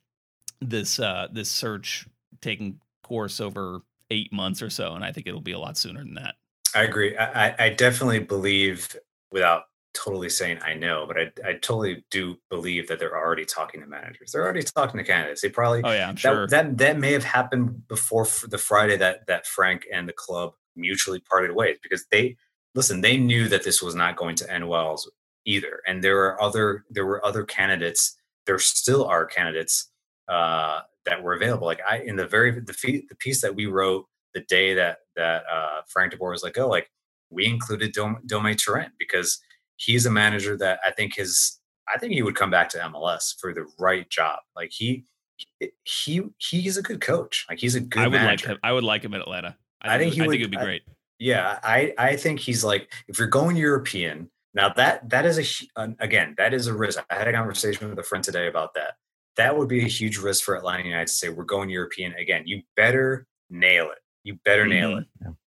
this 0.61 0.99
uh, 0.99 1.27
this 1.31 1.49
search 1.49 2.07
taking 2.41 2.79
course 3.03 3.39
over 3.39 3.81
eight 4.11 4.33
months 4.33 4.61
or 4.61 4.69
so, 4.69 4.93
and 4.93 5.03
I 5.03 5.11
think 5.11 5.27
it'll 5.27 5.41
be 5.41 5.51
a 5.51 5.59
lot 5.59 5.77
sooner 5.77 5.99
than 5.99 6.15
that. 6.15 6.35
I 6.73 6.83
agree. 6.83 7.15
I, 7.17 7.55
I 7.65 7.69
definitely 7.69 8.19
believe, 8.19 8.95
without 9.31 9.63
totally 9.95 10.29
saying 10.29 10.59
I 10.63 10.75
know, 10.75 11.05
but 11.07 11.17
I, 11.17 11.49
I 11.49 11.53
totally 11.53 12.05
do 12.11 12.37
believe 12.49 12.87
that 12.87 12.99
they're 12.99 13.17
already 13.17 13.45
talking 13.45 13.81
to 13.81 13.87
managers. 13.87 14.31
They're 14.31 14.43
already 14.43 14.63
talking 14.63 14.97
to 14.97 15.03
candidates. 15.03 15.41
They 15.41 15.49
probably 15.49 15.81
oh 15.83 15.91
yeah, 15.91 16.07
I'm 16.07 16.15
sure 16.15 16.47
that 16.47 16.49
that, 16.49 16.77
that 16.77 16.99
may 16.99 17.13
have 17.13 17.23
happened 17.23 17.87
before 17.87 18.27
the 18.47 18.57
Friday 18.57 18.97
that 18.97 19.25
that 19.27 19.47
Frank 19.47 19.85
and 19.91 20.07
the 20.07 20.13
club 20.13 20.53
mutually 20.75 21.19
parted 21.19 21.55
ways 21.55 21.77
because 21.81 22.05
they 22.11 22.37
listen, 22.75 23.01
they 23.01 23.17
knew 23.17 23.47
that 23.47 23.63
this 23.63 23.81
was 23.81 23.95
not 23.95 24.17
going 24.17 24.35
to 24.35 24.51
end 24.51 24.67
well 24.67 25.01
either, 25.45 25.81
and 25.87 26.03
there 26.03 26.25
are 26.25 26.41
other 26.41 26.85
there 26.89 27.05
were 27.05 27.25
other 27.25 27.43
candidates. 27.43 28.17
There 28.45 28.59
still 28.59 29.05
are 29.05 29.25
candidates 29.25 29.89
uh, 30.27 30.81
that 31.05 31.23
were 31.23 31.33
available. 31.33 31.65
Like 31.65 31.81
I 31.89 31.99
in 31.99 32.15
the 32.15 32.27
very 32.27 32.51
the, 32.51 33.03
the 33.09 33.15
piece 33.15 33.41
that 33.41 33.55
we 33.55 33.65
wrote 33.65 34.05
the 34.33 34.41
day 34.41 34.73
that 34.75 34.97
that 35.15 35.43
uh, 35.51 35.81
Frank 35.87 36.11
de 36.11 36.17
Boer 36.17 36.31
was 36.31 36.43
like, 36.43 36.57
oh, 36.57 36.67
like 36.67 36.91
we 37.29 37.45
included 37.45 37.93
Dome, 37.93 38.19
Dome 38.25 38.53
Torrent 38.55 38.93
because 38.99 39.39
he's 39.77 40.05
a 40.05 40.11
manager 40.11 40.57
that 40.57 40.79
I 40.85 40.91
think 40.91 41.15
his 41.15 41.59
I 41.93 41.97
think 41.97 42.13
he 42.13 42.21
would 42.21 42.35
come 42.35 42.49
back 42.49 42.69
to 42.69 42.77
MLS 42.79 43.35
for 43.39 43.53
the 43.53 43.65
right 43.79 44.09
job. 44.09 44.39
Like 44.55 44.71
he 44.71 45.05
he 45.83 46.23
he's 46.37 46.77
a 46.77 46.81
good 46.81 47.01
coach. 47.01 47.45
Like 47.49 47.59
he's 47.59 47.75
a 47.75 47.81
good. 47.81 48.01
I 48.01 48.07
would 48.07 48.13
manager. 48.13 48.47
like 48.47 48.55
him. 48.55 48.59
I 48.63 48.71
would 48.71 48.83
like 48.83 49.03
him 49.03 49.13
at 49.13 49.21
Atlanta. 49.21 49.55
I, 49.81 49.95
I 49.95 49.97
think, 49.97 50.13
he 50.13 50.21
I 50.21 50.25
would, 50.25 50.31
think 50.31 50.41
it'd 50.41 50.51
be 50.51 50.57
great. 50.57 50.83
Yeah, 51.19 51.59
I 51.63 51.93
I 51.97 52.15
think 52.15 52.39
he's 52.39 52.63
like 52.63 52.91
if 53.07 53.19
you're 53.19 53.27
going 53.27 53.55
European 53.55 54.29
now 54.53 54.69
that 54.69 55.09
that 55.09 55.25
is 55.25 55.67
a 55.75 55.95
again 55.99 56.33
that 56.37 56.53
is 56.53 56.67
a 56.67 56.73
risk. 56.73 57.03
I 57.09 57.15
had 57.15 57.27
a 57.27 57.33
conversation 57.33 57.89
with 57.89 57.99
a 57.99 58.03
friend 58.03 58.23
today 58.23 58.47
about 58.47 58.73
that. 58.75 58.93
That 59.37 59.57
would 59.57 59.67
be 59.67 59.83
a 59.83 59.87
huge 59.87 60.17
risk 60.17 60.45
for 60.45 60.55
Atlanta 60.55 60.83
United 60.83 61.07
to 61.07 61.13
say 61.13 61.29
we're 61.29 61.43
going 61.43 61.69
European 61.69 62.13
again. 62.13 62.43
You 62.45 62.61
better 62.77 63.27
nail 63.49 63.91
it. 63.91 63.99
You 64.23 64.39
better 64.45 64.63
mm-hmm. 64.63 64.69
nail 64.71 64.97
it. 64.97 65.07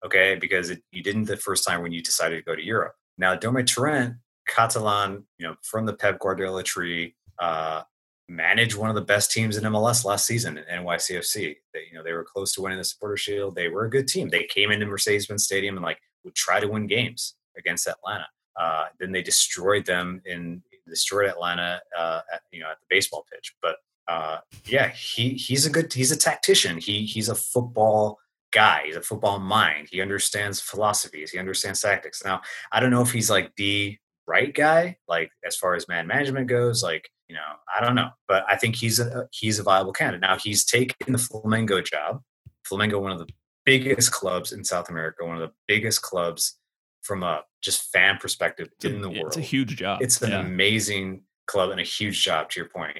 Okay, 0.06 0.36
because 0.36 0.70
it, 0.70 0.82
you 0.92 1.02
didn't 1.02 1.26
the 1.26 1.38
first 1.38 1.66
time 1.68 1.82
when 1.82 1.92
you 1.92 2.02
decided 2.02 2.38
to 2.38 2.42
go 2.42 2.56
to 2.56 2.64
Europe. 2.64 2.94
Now 3.20 3.36
Dome 3.36 3.64
Torrent, 3.66 4.16
Catalan, 4.48 5.26
you 5.38 5.46
know, 5.46 5.56
from 5.62 5.86
the 5.86 5.94
Pep 5.94 6.20
Guardiola 6.20 6.64
tree, 6.64 7.16
uh, 7.38 7.84
managed 8.28 8.76
one 8.76 8.90
of 8.90 8.96
the 8.96 9.02
best 9.02 9.32
teams 9.32 9.58
in 9.58 9.64
MLS 9.66 10.06
last 10.06 10.26
season 10.26 10.60
NYCFC. 10.72 11.56
They, 11.74 11.80
you 11.92 11.98
know, 11.98 12.04
they 12.04 12.14
were 12.14 12.24
close 12.24 12.54
to 12.54 12.62
winning 12.62 12.78
the 12.78 12.84
Supporter 12.84 13.18
Shield. 13.18 13.56
They 13.56 13.68
were 13.68 13.86
a 13.86 13.90
good 13.90 14.08
team. 14.08 14.30
They 14.30 14.46
came 14.46 14.72
into 14.72 14.86
Mercedes-Benz 14.86 15.44
Stadium 15.44 15.76
and 15.76 15.84
like 15.84 16.00
would 16.24 16.36
try 16.36 16.60
to 16.60 16.68
win 16.68 16.88
games 16.88 17.36
against 17.58 17.88
Atlanta. 17.88 18.28
Uh, 18.60 18.86
then 19.00 19.12
they 19.12 19.22
destroyed 19.22 19.86
them 19.86 20.22
in 20.26 20.64
destroyed 20.88 21.30
Atlanta, 21.30 21.80
uh, 21.98 22.22
at, 22.34 22.42
you 22.52 22.60
know, 22.60 22.72
at 22.72 22.80
the 22.80 22.86
baseball 22.90 23.26
pitch. 23.32 23.54
But 23.62 23.76
uh, 24.08 24.40
yeah, 24.66 24.90
he 24.90 25.30
he's 25.30 25.66
a 25.66 25.70
good 25.70 25.94
he's 25.94 26.12
a 26.12 26.18
tactician. 26.18 26.78
He 26.78 27.06
he's 27.06 27.30
a 27.30 27.36
football 27.36 28.18
guy. 28.52 28.84
He's 28.86 28.96
a 28.96 29.02
football 29.02 29.40
mind. 29.40 29.88
He 29.92 30.02
understands 30.02 30.60
philosophies. 30.62 31.32
He 31.32 31.40
understands 31.40 31.82
tactics. 31.82 32.24
Now 32.24 32.42
I 32.72 32.80
don't 32.80 32.92
know 32.92 33.02
if 33.02 33.12
he's 33.12 33.30
like 33.30 33.56
the 33.56 33.98
right 34.28 34.54
guy, 34.54 34.98
like 35.08 35.32
as 35.46 35.56
far 35.56 35.76
as 35.76 35.88
man 35.88 36.08
management 36.08 36.48
goes, 36.48 36.84
like 36.84 37.10
you 37.28 37.36
know, 37.36 37.42
I 37.78 37.84
don't 37.86 37.96
know, 37.96 38.10
but 38.28 38.44
I 38.48 38.56
think 38.56 38.76
he's 38.76 39.00
a 39.00 39.22
uh, 39.22 39.24
he's 39.32 39.60
a 39.60 39.64
viable 39.64 39.94
candidate. 39.94 40.22
Now 40.22 40.38
he's 40.38 40.66
taken 40.66 41.14
the 41.14 41.20
Flamengo 41.20 41.84
job. 41.86 42.22
Flamengo, 42.70 43.02
one 43.02 43.12
of 43.12 43.20
the 43.20 43.28
biggest 43.66 44.12
clubs 44.12 44.52
in 44.52 44.64
South 44.64 44.90
America, 44.90 45.26
one 45.26 45.36
of 45.36 45.42
the 45.48 45.54
biggest 45.68 46.02
clubs 46.02 46.58
from 47.04 47.24
a 47.24 47.42
just 47.62 47.92
fan 47.92 48.18
perspective 48.20 48.68
It's 48.78 48.86
a- 48.86 48.90
in 48.96 49.02
the 49.02 49.10
world. 49.10 49.28
It's 49.28 49.38
a 49.38 49.42
huge 49.42 49.76
job. 49.78 50.02
It's 50.02 50.22
an 50.22 50.32
Yeah. 50.32 50.40
amazing 50.42 51.24
club 51.48 51.70
and 51.72 51.80
a 51.80 51.84
huge 51.84 52.24
job. 52.24 52.50
To 52.50 52.60
your 52.60 52.70
point, 52.70 52.98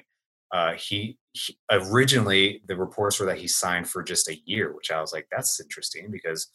uh, 0.52 0.74
he, 0.74 1.18
he 1.34 1.58
originally 1.72 2.62
the 2.68 2.76
reports 2.76 3.20
were 3.20 3.26
that 3.28 3.38
he 3.38 3.48
signed 3.48 3.88
for 3.88 4.04
just 4.04 4.30
a 4.30 4.40
year, 4.46 4.74
which 4.74 4.92
I 4.92 5.00
was 5.02 5.14
like, 5.14 5.28
that's 5.32 5.60
interesting 5.60 6.10
because 6.12 6.48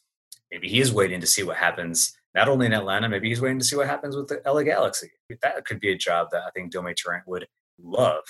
maybe 0.50 0.68
he 0.68 0.80
is 0.80 0.92
waiting 0.92 1.20
to 1.20 1.26
see 1.26 1.42
what 1.42 1.56
happens 1.56 2.12
not 2.34 2.48
only 2.48 2.66
in 2.66 2.72
Atlanta, 2.72 3.08
maybe 3.08 3.28
he's 3.28 3.40
waiting 3.40 3.60
to 3.60 3.64
see 3.64 3.76
what 3.76 3.86
happens 3.86 4.16
with 4.16 4.26
the 4.26 4.42
LA 4.44 4.62
Galaxy. 4.62 5.10
That 5.40 5.64
could 5.64 5.78
be 5.78 5.92
a 5.92 5.96
job 5.96 6.28
that 6.32 6.42
I 6.42 6.50
think 6.50 6.72
Dome 6.72 6.92
Torrent 6.94 7.26
would 7.28 7.46
love. 7.80 8.24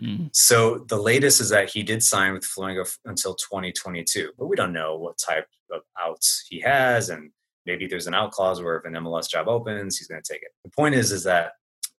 Mhm. 0.00 0.30
So 0.32 0.78
the 0.88 1.00
latest 1.00 1.40
is 1.40 1.48
that 1.48 1.70
he 1.70 1.82
did 1.82 2.02
sign 2.02 2.34
with 2.34 2.44
Flamengo 2.44 2.88
until 3.04 3.34
2022, 3.34 4.32
but 4.38 4.46
we 4.46 4.54
don't 4.54 4.72
know 4.72 4.96
what 4.96 5.18
type 5.18 5.48
of 5.72 5.82
outs 6.00 6.46
he 6.48 6.60
has, 6.60 7.10
and 7.10 7.32
maybe 7.66 7.86
there's 7.86 8.06
an 8.06 8.14
out 8.14 8.30
clause 8.30 8.62
where 8.62 8.76
if 8.76 8.84
an 8.84 8.96
MLS 8.96 9.28
job 9.28 9.48
opens, 9.48 9.98
he's 9.98 10.08
going 10.08 10.22
to 10.22 10.32
take 10.32 10.42
it. 10.42 10.52
The 10.64 10.70
point 10.70 10.94
is, 10.94 11.10
is 11.10 11.24
that 11.24 11.52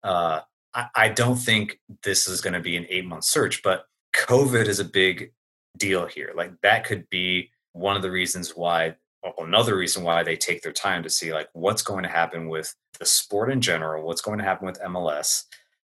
uh, 0.03 0.41
I, 0.73 0.87
I 0.95 1.09
don't 1.09 1.37
think 1.37 1.79
this 2.03 2.27
is 2.27 2.41
going 2.41 2.53
to 2.53 2.59
be 2.59 2.77
an 2.77 2.85
eight 2.89 3.05
month 3.05 3.23
search, 3.23 3.63
but 3.63 3.85
COVID 4.15 4.67
is 4.67 4.79
a 4.79 4.85
big 4.85 5.31
deal 5.77 6.05
here. 6.05 6.31
Like 6.35 6.51
that 6.61 6.85
could 6.85 7.09
be 7.09 7.51
one 7.73 7.95
of 7.95 8.01
the 8.01 8.11
reasons 8.11 8.55
why, 8.55 8.95
or 9.23 9.45
another 9.45 9.75
reason 9.75 10.03
why 10.03 10.23
they 10.23 10.35
take 10.35 10.61
their 10.61 10.71
time 10.71 11.03
to 11.03 11.09
see 11.09 11.33
like 11.33 11.49
what's 11.53 11.81
going 11.81 12.03
to 12.03 12.09
happen 12.09 12.49
with 12.49 12.73
the 12.99 13.05
sport 13.05 13.51
in 13.51 13.61
general, 13.61 14.05
what's 14.05 14.21
going 14.21 14.39
to 14.39 14.43
happen 14.43 14.65
with 14.65 14.81
MLS, 14.81 15.43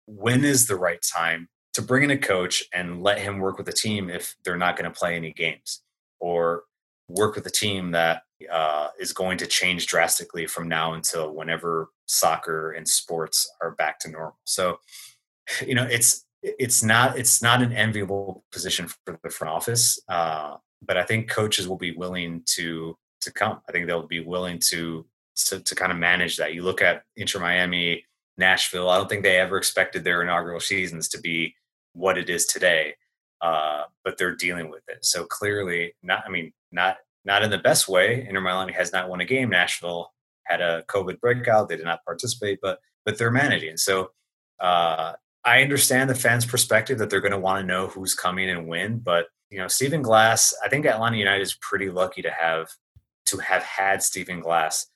when 0.08 0.44
is 0.44 0.68
the 0.68 0.76
right 0.76 1.02
time 1.02 1.48
to 1.74 1.82
bring 1.82 2.04
in 2.04 2.12
a 2.12 2.18
coach 2.18 2.64
and 2.74 3.02
let 3.02 3.20
him 3.20 3.40
work 3.40 3.58
with 3.58 3.66
the 3.66 3.72
team 3.72 4.10
if 4.10 4.36
they're 4.44 4.58
not 4.58 4.76
going 4.76 4.92
to 4.92 4.98
play 4.98 5.16
any 5.16 5.32
games 5.32 5.82
or 6.20 6.64
work 7.08 7.36
with 7.36 7.46
a 7.46 7.52
team 7.52 7.92
that 7.92 8.24
uh, 8.50 8.88
is 9.00 9.14
going 9.14 9.38
to 9.40 9.48
change 9.48 9.88
drastically 9.88 10.46
from 10.48 10.68
now 10.68 10.94
until 10.94 11.34
whenever 11.34 11.90
soccer 12.06 12.72
and 12.72 12.88
sports 12.88 13.50
are 13.62 13.72
back 13.72 14.00
to 14.00 14.10
normal. 14.10 14.38
So 14.44 14.80
you 15.66 15.76
know 15.76 15.84
it's 15.84 16.26
it's 16.44 16.84
not 16.84 17.18
it's 17.18 17.42
not 17.42 17.62
an 17.62 17.74
enviable 17.74 18.44
position 18.52 18.88
for 18.88 19.20
the 19.24 19.30
front 19.30 19.54
office 19.54 20.00
uh, 20.08 20.56
but 20.82 20.98
i 20.98 21.04
think 21.04 21.30
coaches 21.30 21.68
will 21.68 21.78
be 21.78 21.92
willing 21.92 22.42
to 22.46 22.96
to 23.22 23.32
come. 23.32 23.62
I 23.70 23.72
think 23.72 23.88
they'll 23.88 24.08
be 24.08 24.20
willing 24.20 24.60
to 24.70 25.06
to, 25.48 25.60
to 25.60 25.76
kind 25.76 25.92
of 25.92 25.98
manage 25.98 26.38
that. 26.38 26.54
You 26.54 26.64
look 26.64 26.82
at 26.82 27.04
inter 27.16 27.40
miami 27.40 28.06
nashville 28.38 28.90
i 28.90 28.98
don't 28.98 29.10
think 29.10 29.24
they 29.24 29.38
ever 29.38 29.58
expected 29.58 30.04
their 30.04 30.22
inaugural 30.22 30.60
seasons 30.60 31.10
to 31.10 31.20
be 31.20 31.54
what 31.94 32.18
it 32.18 32.30
is 32.30 32.46
today 32.46 32.96
uh, 33.42 33.84
but 34.06 34.18
they're 34.18 34.36
dealing 34.36 34.70
with 34.70 34.84
it. 34.88 35.04
So 35.04 35.26
clearly 35.26 35.94
not 36.02 36.24
i 36.26 36.30
mean 36.30 36.52
not 36.72 36.98
not 37.26 37.44
in 37.44 37.50
the 37.50 37.58
best 37.58 37.88
way. 37.88 38.26
Inter 38.28 38.42
miami 38.42 38.74
has 38.74 38.92
not 38.92 39.10
won 39.10 39.22
a 39.22 39.26
game. 39.26 39.50
Nashville 39.50 40.12
had 40.44 40.62
a 40.62 40.84
covid 40.88 41.20
breakout. 41.20 41.70
They 41.70 41.78
did 41.78 41.86
not 41.86 42.04
participate 42.06 42.60
but 42.62 42.80
but 43.06 43.18
they're 43.18 43.32
managing. 43.32 43.78
So 43.78 44.12
uh, 44.60 45.14
I 45.44 45.62
understand 45.62 46.10
the 46.10 46.16
fans' 46.16 46.46
perspective 46.46 47.00
that 47.00 47.10
they're 47.10 47.22
going 47.22 47.32
to 47.32 47.40
want 47.40 47.62
to 47.62 47.66
know 47.66 47.88
who's 47.88 48.14
coming 48.14 48.50
and 48.50 48.68
when, 48.68 49.00
but 49.00 49.28
you 49.50 49.58
know, 49.58 49.68
Stephen 49.68 50.02
Glass, 50.02 50.54
I 50.64 50.70
think 50.70 50.86
Atlanta 50.86 51.18
United 51.18 51.42
is 51.42 51.58
pretty 51.62 51.90
lucky 51.90 52.22
to 52.22 52.32
have 52.32 52.70
to 53.28 53.38
have 53.38 53.64
had 53.64 54.02
Stephen 54.02 54.40
Glass 54.40 54.88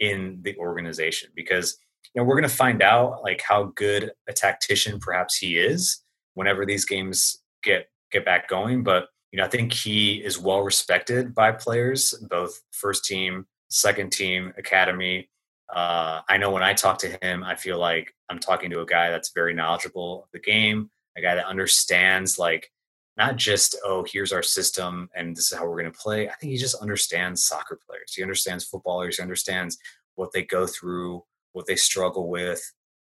in 0.00 0.40
the 0.42 0.56
organization 0.56 1.30
because 1.34 1.78
you 2.14 2.20
know 2.20 2.26
we're 2.26 2.34
going 2.34 2.48
to 2.48 2.54
find 2.54 2.82
out 2.82 3.22
like 3.22 3.42
how 3.46 3.72
good 3.76 4.10
a 4.28 4.32
tactician 4.32 4.98
perhaps 4.98 5.36
he 5.36 5.58
is 5.58 6.02
whenever 6.34 6.66
these 6.66 6.84
games 6.84 7.40
get 7.62 7.88
get 8.10 8.24
back 8.24 8.48
going. 8.48 8.82
But 8.82 9.06
you 9.32 9.36
know, 9.36 9.44
I 9.44 9.48
think 9.48 9.72
he 9.72 10.14
is 10.16 10.38
well 10.38 10.62
respected 10.62 11.34
by 11.34 11.52
players, 11.52 12.14
both 12.28 12.62
first 12.72 13.04
team, 13.04 13.46
second 13.68 14.10
team, 14.10 14.52
academy. 14.58 15.28
Uh, 15.72 16.20
I 16.28 16.36
know 16.36 16.50
when 16.50 16.64
I 16.64 16.74
talk 16.74 16.98
to 16.98 17.18
him, 17.22 17.44
I 17.44 17.54
feel 17.54 17.78
like 17.78 18.12
I'm 18.28 18.40
talking 18.40 18.70
to 18.70 18.80
a 18.80 18.86
guy 18.86 19.10
that's 19.10 19.32
very 19.32 19.54
knowledgeable 19.54 20.24
of 20.24 20.30
the 20.32 20.40
game, 20.40 20.90
a 21.16 21.20
guy 21.20 21.36
that 21.36 21.46
understands 21.46 22.38
like 22.38 22.70
not 23.16 23.36
just 23.36 23.76
oh 23.84 24.04
here's 24.10 24.32
our 24.32 24.42
system 24.42 25.10
and 25.14 25.36
this 25.36 25.52
is 25.52 25.58
how 25.58 25.66
we're 25.66 25.80
going 25.80 25.92
to 25.92 25.98
play. 25.98 26.28
I 26.28 26.34
think 26.34 26.52
he 26.52 26.58
just 26.58 26.80
understands 26.82 27.44
soccer 27.44 27.78
players. 27.88 28.14
He 28.14 28.22
understands 28.22 28.64
footballers. 28.64 29.16
He 29.16 29.22
understands 29.22 29.78
what 30.16 30.32
they 30.32 30.42
go 30.42 30.66
through, 30.66 31.22
what 31.52 31.66
they 31.66 31.76
struggle 31.76 32.28
with, 32.28 32.62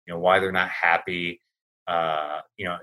you 0.06 0.14
know 0.14 0.20
why 0.20 0.40
they're 0.40 0.52
not 0.52 0.70
happy. 0.70 1.42
Uh, 1.88 2.40
you 2.58 2.66
know, 2.66 2.78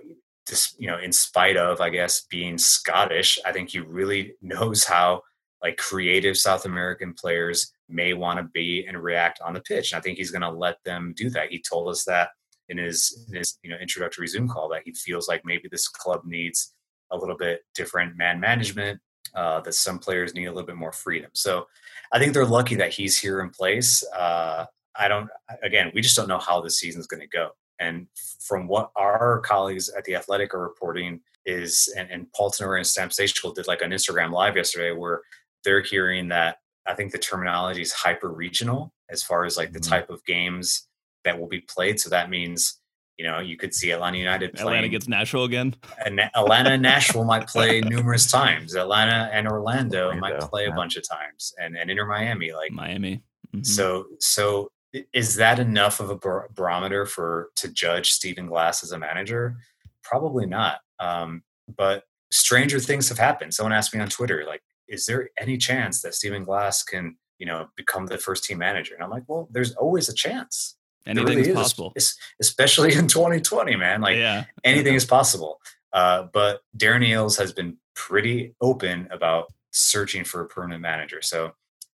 just 0.48 0.80
you 0.80 0.86
know, 0.86 0.98
in 0.98 1.12
spite 1.12 1.56
of 1.56 1.80
I 1.80 1.90
guess 1.90 2.26
being 2.30 2.58
Scottish, 2.58 3.38
I 3.44 3.52
think 3.52 3.70
he 3.70 3.80
really 3.80 4.34
knows 4.42 4.84
how 4.84 5.22
like 5.62 5.76
creative 5.76 6.38
South 6.38 6.64
American 6.64 7.14
players 7.14 7.72
may 7.88 8.14
want 8.14 8.38
to 8.38 8.44
be 8.44 8.86
and 8.86 9.02
react 9.02 9.40
on 9.44 9.52
the 9.52 9.60
pitch. 9.60 9.92
And 9.92 9.98
I 9.98 10.02
think 10.02 10.16
he's 10.16 10.30
going 10.30 10.42
to 10.42 10.50
let 10.50 10.82
them 10.84 11.12
do 11.16 11.28
that. 11.30 11.50
He 11.50 11.60
told 11.60 11.88
us 11.88 12.04
that 12.04 12.30
in 12.68 12.78
his 12.78 13.26
in 13.28 13.36
his 13.36 13.58
you 13.62 13.70
know 13.70 13.76
introductory 13.76 14.26
Zoom 14.26 14.48
call 14.48 14.68
that 14.70 14.82
he 14.84 14.92
feels 14.92 15.28
like 15.28 15.42
maybe 15.44 15.68
this 15.70 15.88
club 15.88 16.22
needs 16.24 16.74
a 17.10 17.16
little 17.16 17.36
bit 17.36 17.62
different 17.74 18.16
man 18.16 18.40
management. 18.40 19.00
Uh, 19.34 19.60
that 19.60 19.74
some 19.74 19.98
players 19.98 20.34
need 20.34 20.46
a 20.46 20.50
little 20.50 20.66
bit 20.66 20.74
more 20.74 20.90
freedom. 20.90 21.30
So 21.34 21.66
I 22.12 22.18
think 22.18 22.34
they're 22.34 22.44
lucky 22.44 22.74
that 22.76 22.92
he's 22.92 23.16
here 23.16 23.40
in 23.42 23.50
place. 23.50 24.02
Uh, 24.12 24.64
I 24.96 25.06
don't. 25.06 25.28
Again, 25.62 25.92
we 25.94 26.00
just 26.00 26.16
don't 26.16 26.26
know 26.26 26.38
how 26.38 26.60
the 26.60 26.70
season's 26.70 27.06
going 27.06 27.20
to 27.20 27.28
go. 27.28 27.50
And 27.80 28.06
from 28.46 28.68
what 28.68 28.90
our 28.96 29.40
colleagues 29.40 29.88
at 29.90 30.04
the 30.04 30.14
Athletic 30.14 30.54
are 30.54 30.62
reporting 30.62 31.20
is, 31.46 31.92
and, 31.96 32.10
and 32.10 32.32
Paul 32.32 32.50
Tenorio 32.50 32.78
and 32.78 32.86
Sam 32.86 33.08
Stejskal 33.08 33.54
did 33.54 33.66
like 33.66 33.80
an 33.82 33.90
Instagram 33.90 34.30
live 34.32 34.56
yesterday 34.56 34.92
where 34.92 35.22
they're 35.64 35.80
hearing 35.82 36.28
that 36.28 36.58
I 36.86 36.94
think 36.94 37.12
the 37.12 37.18
terminology 37.18 37.82
is 37.82 37.92
hyper 37.92 38.28
regional 38.30 38.92
as 39.10 39.22
far 39.22 39.44
as 39.44 39.56
like 39.56 39.72
the 39.72 39.80
Mhm. 39.80 39.88
type 39.88 40.10
of 40.10 40.24
games 40.24 40.86
that 41.24 41.38
will 41.38 41.48
be 41.48 41.60
played. 41.60 41.98
So 42.00 42.10
that 42.10 42.30
means, 42.30 42.80
you 43.18 43.26
know, 43.26 43.38
you 43.40 43.56
could 43.56 43.74
see 43.74 43.90
Atlanta 43.90 44.18
United 44.18 44.52
playing. 44.54 44.68
Atlanta 44.68 44.88
gets 44.88 45.08
Nashville 45.08 45.44
again. 45.44 45.74
and 46.04 46.20
Atlanta 46.34 46.70
and 46.70 46.82
Nashville 46.82 47.24
might 47.24 47.46
play 47.46 47.80
numerous 47.84 48.30
times. 48.30 48.74
Atlanta 48.74 49.28
and 49.32 49.46
Orlando, 49.48 50.08
might 50.14 50.32
Orlando, 50.32 50.46
play 50.48 50.66
a 50.66 50.72
bunch 50.72 50.96
of 50.96 51.06
times, 51.08 51.52
and 51.58 51.76
and 51.76 51.90
Inter 51.90 52.06
Miami. 52.06 52.52
Like 52.52 52.72
Miami. 52.72 53.22
Mhm. 53.54 53.66
so, 53.66 54.06
so 54.20 54.70
is 55.12 55.36
that 55.36 55.58
enough 55.58 56.00
of 56.00 56.10
a 56.10 56.16
bar- 56.16 56.48
barometer 56.54 57.06
for 57.06 57.50
to 57.56 57.68
judge 57.68 58.10
Stephen 58.10 58.46
Glass 58.46 58.82
as 58.82 58.92
a 58.92 58.98
manager? 58.98 59.56
Probably 60.02 60.46
not. 60.46 60.78
Um, 60.98 61.42
but 61.76 62.04
stranger 62.30 62.80
things 62.80 63.08
have 63.08 63.18
happened. 63.18 63.54
Someone 63.54 63.72
asked 63.72 63.94
me 63.94 64.00
on 64.00 64.08
Twitter, 64.08 64.44
like, 64.46 64.62
is 64.88 65.06
there 65.06 65.30
any 65.40 65.56
chance 65.56 66.02
that 66.02 66.14
Stephen 66.14 66.44
Glass 66.44 66.82
can, 66.82 67.16
you 67.38 67.46
know, 67.46 67.68
become 67.76 68.06
the 68.06 68.18
first 68.18 68.44
team 68.44 68.58
manager? 68.58 68.94
And 68.94 69.04
I'm 69.04 69.10
like, 69.10 69.24
well, 69.28 69.48
there's 69.50 69.74
always 69.76 70.08
a 70.08 70.14
chance. 70.14 70.76
Anything 71.06 71.26
really 71.26 71.40
is 71.42 71.48
is, 71.48 71.54
possible. 71.54 71.92
es- 71.96 72.16
especially 72.40 72.92
in 72.94 73.06
2020, 73.06 73.76
man. 73.76 74.00
Like 74.00 74.16
yeah. 74.16 74.44
anything 74.64 74.94
is 74.94 75.04
possible. 75.04 75.60
Uh, 75.92 76.24
but 76.32 76.60
Darren 76.76 77.06
Eales 77.06 77.38
has 77.38 77.52
been 77.52 77.76
pretty 77.94 78.54
open 78.60 79.08
about 79.10 79.52
searching 79.72 80.24
for 80.24 80.40
a 80.40 80.46
permanent 80.46 80.82
manager. 80.82 81.22
So 81.22 81.52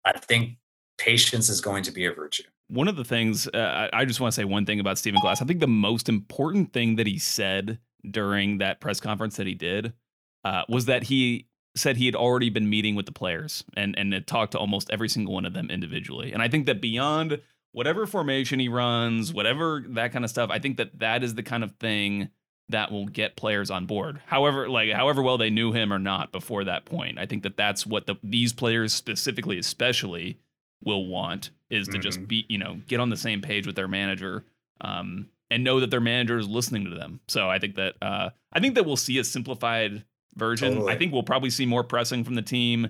I 0.05 0.13
think 0.13 0.57
patience 0.97 1.49
is 1.49 1.61
going 1.61 1.83
to 1.83 1.91
be 1.91 2.05
a 2.05 2.13
virtue. 2.13 2.43
One 2.67 2.87
of 2.87 2.95
the 2.95 3.03
things 3.03 3.47
uh, 3.47 3.89
I 3.93 4.05
just 4.05 4.19
want 4.19 4.33
to 4.33 4.35
say 4.35 4.45
one 4.45 4.65
thing 4.65 4.79
about 4.79 4.97
Stephen 4.97 5.21
Glass. 5.21 5.41
I 5.41 5.45
think 5.45 5.59
the 5.59 5.67
most 5.67 6.09
important 6.09 6.73
thing 6.73 6.95
that 6.95 7.07
he 7.07 7.17
said 7.19 7.79
during 8.09 8.57
that 8.59 8.79
press 8.79 8.99
conference 8.99 9.37
that 9.37 9.47
he 9.47 9.53
did 9.53 9.93
uh, 10.43 10.63
was 10.67 10.85
that 10.85 11.03
he 11.03 11.47
said 11.75 11.97
he 11.97 12.05
had 12.05 12.15
already 12.15 12.49
been 12.49 12.69
meeting 12.69 12.95
with 12.95 13.05
the 13.05 13.11
players 13.11 13.63
and 13.75 13.97
and 13.97 14.13
had 14.13 14.27
talked 14.27 14.51
to 14.53 14.59
almost 14.59 14.89
every 14.91 15.09
single 15.09 15.33
one 15.33 15.45
of 15.45 15.53
them 15.53 15.69
individually. 15.69 16.31
And 16.31 16.41
I 16.41 16.47
think 16.47 16.65
that 16.65 16.81
beyond 16.81 17.41
whatever 17.71 18.05
formation 18.05 18.59
he 18.59 18.69
runs, 18.69 19.33
whatever 19.33 19.83
that 19.89 20.11
kind 20.11 20.23
of 20.23 20.31
stuff, 20.31 20.49
I 20.51 20.59
think 20.59 20.77
that 20.77 20.99
that 20.99 21.23
is 21.23 21.35
the 21.35 21.43
kind 21.43 21.63
of 21.63 21.75
thing 21.77 22.29
that 22.69 22.91
will 22.91 23.07
get 23.07 23.35
players 23.35 23.69
on 23.69 23.85
board. 23.85 24.21
However, 24.25 24.69
like 24.69 24.91
however 24.91 25.21
well 25.21 25.37
they 25.37 25.49
knew 25.49 25.73
him 25.73 25.91
or 25.91 25.99
not 25.99 26.31
before 26.31 26.63
that 26.63 26.85
point, 26.85 27.19
I 27.19 27.25
think 27.25 27.43
that 27.43 27.57
that's 27.57 27.85
what 27.85 28.07
the 28.07 28.15
these 28.23 28.53
players 28.53 28.93
specifically, 28.93 29.57
especially, 29.57 30.39
will 30.83 31.05
want 31.05 31.49
is 31.73 31.87
to 31.89 31.97
just 31.97 32.19
Mhm. 32.21 32.27
be 32.27 32.45
you 32.49 32.57
know 32.57 32.81
get 32.87 32.99
on 32.99 33.09
the 33.09 33.17
same 33.17 33.41
page 33.41 33.65
with 33.67 33.75
their 33.75 33.87
manager. 33.87 34.45
Um, 34.81 35.29
and 35.51 35.63
know 35.63 35.79
that 35.79 35.91
their 35.91 36.01
manager 36.01 36.39
is 36.39 36.47
listening 36.47 36.83
to 36.85 36.89
them. 36.95 37.19
So 37.27 37.47
I 37.47 37.59
think 37.59 37.75
that 37.75 37.95
uh, 38.01 38.31
I 38.53 38.59
think 38.59 38.73
that 38.75 38.85
we'll 38.85 38.97
see 38.97 39.19
a 39.19 39.23
simplified 39.23 40.03
version. 40.35 40.87
I 40.89 40.95
think 40.97 41.13
we'll 41.13 41.21
probably 41.21 41.51
see 41.51 41.65
more 41.67 41.83
pressing 41.83 42.23
from 42.23 42.33
the 42.33 42.41
team, 42.41 42.89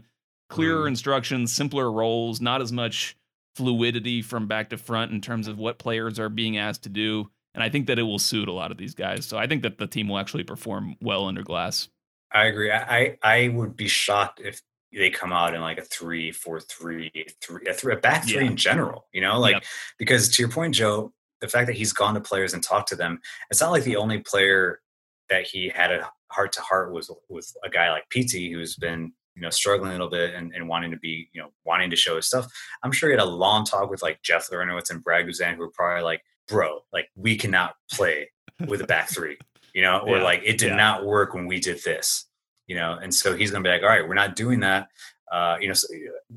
clearer 0.50 0.86
Mhm. 0.86 0.90
instructions, 0.90 1.52
simpler 1.52 1.92
roles, 1.92 2.40
not 2.40 2.62
as 2.62 2.72
much 2.72 3.18
fluidity 3.56 4.22
from 4.22 4.48
back 4.48 4.70
to 4.70 4.78
front 4.78 5.12
in 5.12 5.20
terms 5.20 5.48
of 5.48 5.58
what 5.60 5.78
players 5.78 6.18
are 6.20 6.30
being 6.30 6.58
asked 6.58 6.84
to 6.84 6.90
do. 6.90 7.30
And 7.54 7.62
I 7.62 7.70
think 7.70 7.86
that 7.88 8.00
it 8.00 8.04
will 8.04 8.18
suit 8.20 8.48
a 8.48 8.54
lot 8.54 8.72
of 8.72 8.78
these 8.78 8.96
guys. 8.96 9.26
So 9.26 9.38
I 9.38 9.46
think 9.46 9.62
that 9.64 9.78
the 9.78 9.86
team 9.86 10.08
will 10.08 10.18
actually 10.18 10.44
perform 10.44 10.96
well 11.02 11.26
under 11.28 11.44
glass. 11.44 11.90
I 12.32 12.46
agree. 12.46 12.72
I 12.72 13.18
I 13.22 13.50
would 13.50 13.76
be 13.76 13.88
shocked 13.90 14.40
if 14.40 14.62
they 14.96 15.10
come 15.10 15.34
out 15.34 15.54
in 15.54 15.62
like 15.62 15.78
a 15.78 15.84
three, 15.84 16.32
four, 16.32 16.60
three, 16.60 17.12
three, 17.42 17.66
a, 17.68 17.74
three, 17.74 17.94
a 17.94 17.98
back 17.98 18.24
three 18.24 18.36
Yeah. 18.44 18.52
in 18.52 18.58
general. 18.58 19.08
You 19.14 19.22
know, 19.22 19.40
like 19.40 19.54
Yep. 19.56 19.64
because 20.00 20.30
to 20.36 20.42
your 20.42 20.50
point, 20.52 20.76
Joe, 20.76 21.14
the 21.42 21.48
fact 21.48 21.68
that 21.68 21.76
he's 21.76 21.94
gone 21.94 22.14
to 22.14 22.22
players 22.22 22.54
and 22.54 22.64
talked 22.64 22.90
to 22.90 22.96
them, 22.96 23.20
it's 23.50 23.62
not 23.62 23.72
like 23.72 23.84
the 23.84 23.96
only 23.98 24.20
player 24.20 24.82
that 25.30 25.46
he 25.48 25.70
had 25.70 25.92
a 25.92 26.10
heart 26.32 26.52
to 26.54 26.62
heart 26.62 26.92
was 26.94 27.12
with 27.30 27.52
a 27.64 27.70
guy 27.70 27.92
like 27.92 28.10
Pity 28.10 28.52
who's 28.52 28.76
been 28.76 29.14
you 29.36 29.42
know 29.42 29.50
struggling 29.50 29.90
a 29.90 29.94
little 29.94 30.10
bit 30.10 30.36
and, 30.36 30.54
and 30.54 30.68
wanting 30.70 30.92
to 30.92 30.98
be 30.98 31.28
you 31.34 31.42
know 31.42 31.50
wanting 31.66 31.90
to 31.90 31.96
show 31.96 32.16
his 32.18 32.28
stuff. 32.28 32.46
I'm 32.84 32.92
sure 32.92 33.10
he 33.10 33.14
had 33.16 33.22
a 33.24 33.26
long 33.26 33.66
talk 33.66 33.90
with 33.90 34.02
like 34.04 34.22
Jeff 34.22 34.50
Larentowicz 34.50 34.90
and 34.92 35.04
Brad 35.04 35.26
Guzan 35.26 35.54
who 35.56 35.60
were 35.62 35.72
probably 35.72 36.04
like, 36.04 36.22
bro, 36.48 36.80
like 36.92 37.10
we 37.16 37.36
cannot 37.36 37.76
play 37.92 38.30
with 38.68 38.82
a 38.82 38.86
back 38.86 39.10
three, 39.10 39.38
you 39.74 39.82
know, 39.82 40.00
or 40.00 40.18
Yeah, 40.18 40.24
like 40.24 40.42
it 40.46 40.58
did 40.60 40.70
yeah. 40.70 40.76
not 40.76 41.06
work 41.06 41.34
when 41.34 41.48
we 41.48 41.60
did 41.60 41.82
this, 41.84 42.26
you 42.74 42.80
know, 42.80 42.98
and 43.00 43.14
so 43.14 43.38
he's 43.38 43.52
gonna 43.52 43.64
be 43.64 43.70
like, 43.70 43.84
all 43.84 43.88
right, 43.88 44.08
we're 44.08 44.16
not 44.16 44.36
doing 44.36 44.60
that. 44.62 44.88
Uh, 45.32 45.58
you 45.62 45.68
know, 45.68 45.76
so 45.76 45.88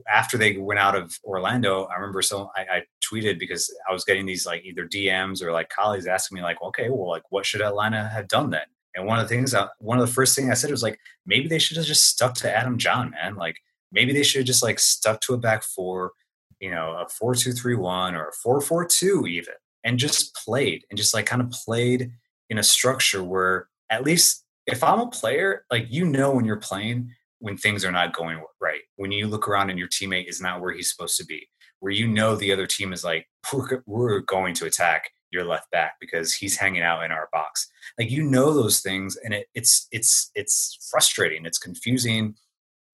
after 0.06 0.36
they 0.36 0.58
went 0.58 0.78
out 0.78 0.94
of 0.94 1.18
Orlando, 1.24 1.84
I 1.84 1.94
remember 1.94 2.20
so 2.20 2.50
I, 2.54 2.60
I 2.60 2.82
tweeted 3.02 3.38
because 3.38 3.74
I 3.88 3.92
was 3.94 4.04
getting 4.04 4.26
these 4.26 4.44
like 4.44 4.62
either 4.62 4.86
DMs 4.86 5.42
or 5.42 5.50
like 5.50 5.70
colleagues 5.70 6.06
asking 6.06 6.36
me 6.36 6.42
like, 6.42 6.60
okay, 6.60 6.90
well, 6.90 7.08
like 7.08 7.22
what 7.30 7.46
should 7.46 7.62
Atlanta 7.62 8.06
have 8.06 8.28
done 8.28 8.50
then? 8.50 8.66
And 8.94 9.06
one 9.06 9.18
of 9.18 9.26
the 9.26 9.34
things, 9.34 9.54
I, 9.54 9.66
one 9.78 9.98
of 9.98 10.06
the 10.06 10.12
first 10.12 10.36
things 10.36 10.50
I 10.50 10.54
said 10.54 10.70
was 10.70 10.82
like, 10.82 10.98
maybe 11.24 11.48
they 11.48 11.58
should 11.58 11.78
have 11.78 11.86
just 11.86 12.04
stuck 12.04 12.34
to 12.36 12.54
Adam 12.54 12.76
John, 12.76 13.12
man. 13.12 13.36
Like 13.36 13.56
maybe 13.92 14.12
they 14.12 14.22
should 14.22 14.40
have 14.40 14.46
just 14.46 14.62
like 14.62 14.78
stuck 14.78 15.22
to 15.22 15.32
a 15.32 15.38
back 15.38 15.62
four, 15.62 16.12
you 16.60 16.70
know, 16.70 16.98
a 16.98 17.08
four 17.08 17.34
two 17.34 17.52
three 17.52 17.76
one 17.76 18.14
or 18.14 18.28
a 18.28 18.32
four 18.32 18.60
four 18.60 18.84
two 18.84 19.26
even, 19.26 19.54
and 19.84 19.98
just 19.98 20.34
played 20.34 20.84
and 20.90 20.98
just 20.98 21.14
like 21.14 21.24
kind 21.24 21.40
of 21.40 21.50
played 21.50 22.12
in 22.50 22.58
a 22.58 22.62
structure 22.62 23.24
where 23.24 23.68
at 23.88 24.04
least 24.04 24.44
if 24.66 24.82
I'm 24.82 25.00
a 25.00 25.08
player, 25.08 25.64
like 25.70 25.86
you 25.90 26.04
know 26.04 26.32
when 26.32 26.44
you're 26.44 26.56
playing 26.56 27.10
when 27.38 27.56
things 27.56 27.84
are 27.84 27.92
not 27.92 28.14
going 28.14 28.42
right, 28.60 28.80
when 28.96 29.12
you 29.12 29.26
look 29.26 29.46
around 29.46 29.70
and 29.70 29.78
your 29.78 29.88
teammate 29.88 30.28
is 30.28 30.40
not 30.40 30.60
where 30.60 30.72
he's 30.72 30.90
supposed 30.90 31.16
to 31.18 31.24
be, 31.24 31.46
where 31.80 31.92
you 31.92 32.08
know 32.08 32.34
the 32.34 32.52
other 32.52 32.66
team 32.66 32.92
is 32.92 33.04
like, 33.04 33.26
we're, 33.86 34.20
going 34.20 34.54
to 34.54 34.66
attack 34.66 35.10
your 35.30 35.44
left 35.44 35.70
back 35.70 35.94
because 36.00 36.34
he's 36.34 36.56
hanging 36.56 36.82
out 36.82 37.04
in 37.04 37.12
our 37.12 37.28
box. 37.32 37.68
Like 37.98 38.10
you 38.10 38.22
know 38.22 38.54
those 38.54 38.80
things, 38.80 39.16
and 39.16 39.34
it, 39.34 39.46
it's 39.54 39.86
it's 39.92 40.30
it's 40.34 40.88
frustrating, 40.90 41.46
it's 41.46 41.58
confusing, 41.58 42.34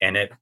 and 0.00 0.16
it 0.16 0.32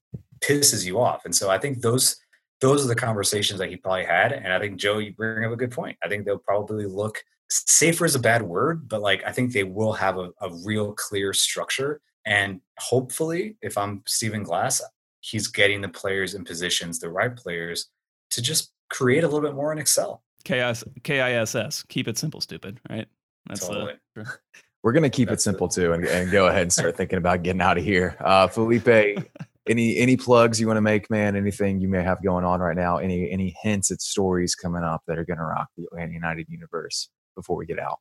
pisses 0.41 0.87
you 0.87 1.01
off. 1.01 1.25
And 1.25 1.35
so 1.35 1.51
I 1.51 1.59
think 1.59 1.81
those 1.81 2.17
those 2.61 2.85
are 2.85 2.89
the 2.89 2.95
conversations 2.95 3.59
that 3.59 3.71
he 3.71 3.77
probably 3.77 4.05
had. 4.05 4.33
And 4.33 4.53
I 4.53 4.59
think 4.59 4.79
Joe, 4.79 4.99
you 4.99 5.15
bring 5.15 5.45
up 5.45 5.53
a 5.53 5.57
good 5.57 5.71
point. 5.71 5.97
I 6.03 6.09
think 6.09 6.25
they'll 6.25 6.39
probably 6.39 6.87
look 6.87 7.23
safer 7.51 8.05
is 8.05 8.15
a 8.15 8.21
bad 8.21 8.43
word, 8.43 8.89
but 8.89 9.03
like 9.03 9.23
I 9.27 9.33
think 9.33 9.53
they 9.53 9.65
will 9.65 9.93
have 9.93 10.19
a, 10.19 10.31
a 10.41 10.51
real 10.65 10.93
clear 10.95 11.33
structure. 11.33 12.01
And 12.25 12.61
hopefully, 12.79 13.57
if 13.63 13.77
I'm 13.77 14.03
Stephen 14.07 14.43
Glass, 14.43 14.83
he's 15.21 15.49
getting 15.49 15.81
the 15.81 15.89
players 15.89 16.35
in 16.35 16.45
positions, 16.45 17.01
the 17.01 17.11
right 17.11 17.35
players, 17.35 17.89
to 18.31 18.43
just 18.43 18.73
create 18.91 19.25
a 19.25 19.27
little 19.27 19.41
bit 19.41 19.55
more 19.55 19.73
in 19.73 19.79
Excel. 19.79 20.23
KIS, 20.45 20.85
KISS. 21.03 21.85
Keep 21.89 22.09
it 22.09 22.19
simple, 22.19 22.41
stupid. 22.41 22.81
Right. 22.89 23.07
That's 23.47 23.67
Totally. 23.67 23.95
the. 24.15 24.27
We're 24.83 24.93
gonna 24.93 25.11
keep 25.11 25.29
That's 25.29 25.43
it 25.43 25.45
simple 25.45 25.69
too, 25.69 25.93
and, 25.93 26.07
and 26.07 26.31
go 26.31 26.47
ahead 26.47 26.63
and 26.63 26.73
start 26.73 26.97
thinking 26.97 27.19
about 27.19 27.43
getting 27.43 27.61
out 27.61 27.77
of 27.77 27.85
here. 27.85 28.17
Uh, 28.19 28.49
Felipe, 28.49 28.89
any 29.69 29.99
any 29.99 30.17
plugs 30.17 30.59
you 30.59 30.67
want 30.67 30.79
to 30.79 30.83
make, 30.83 31.11
man? 31.11 31.37
Anything 31.37 31.81
you 31.81 31.89
may 31.89 32.03
have 32.03 32.23
going 32.23 32.47
on 32.47 32.61
right 32.61 32.77
now? 32.77 32.97
Any 32.97 33.31
any 33.31 33.55
hints 33.63 33.91
at 33.91 34.01
stories 34.01 34.55
coming 34.55 34.83
up 34.83 35.03
that 35.07 35.19
are 35.19 35.25
gonna 35.27 35.45
rock 35.45 35.69
the 35.77 35.85
Atlanta 35.85 36.15
United 36.15 36.47
universe 36.49 37.11
before 37.35 37.57
we 37.57 37.67
get 37.67 37.79
out? 37.79 37.99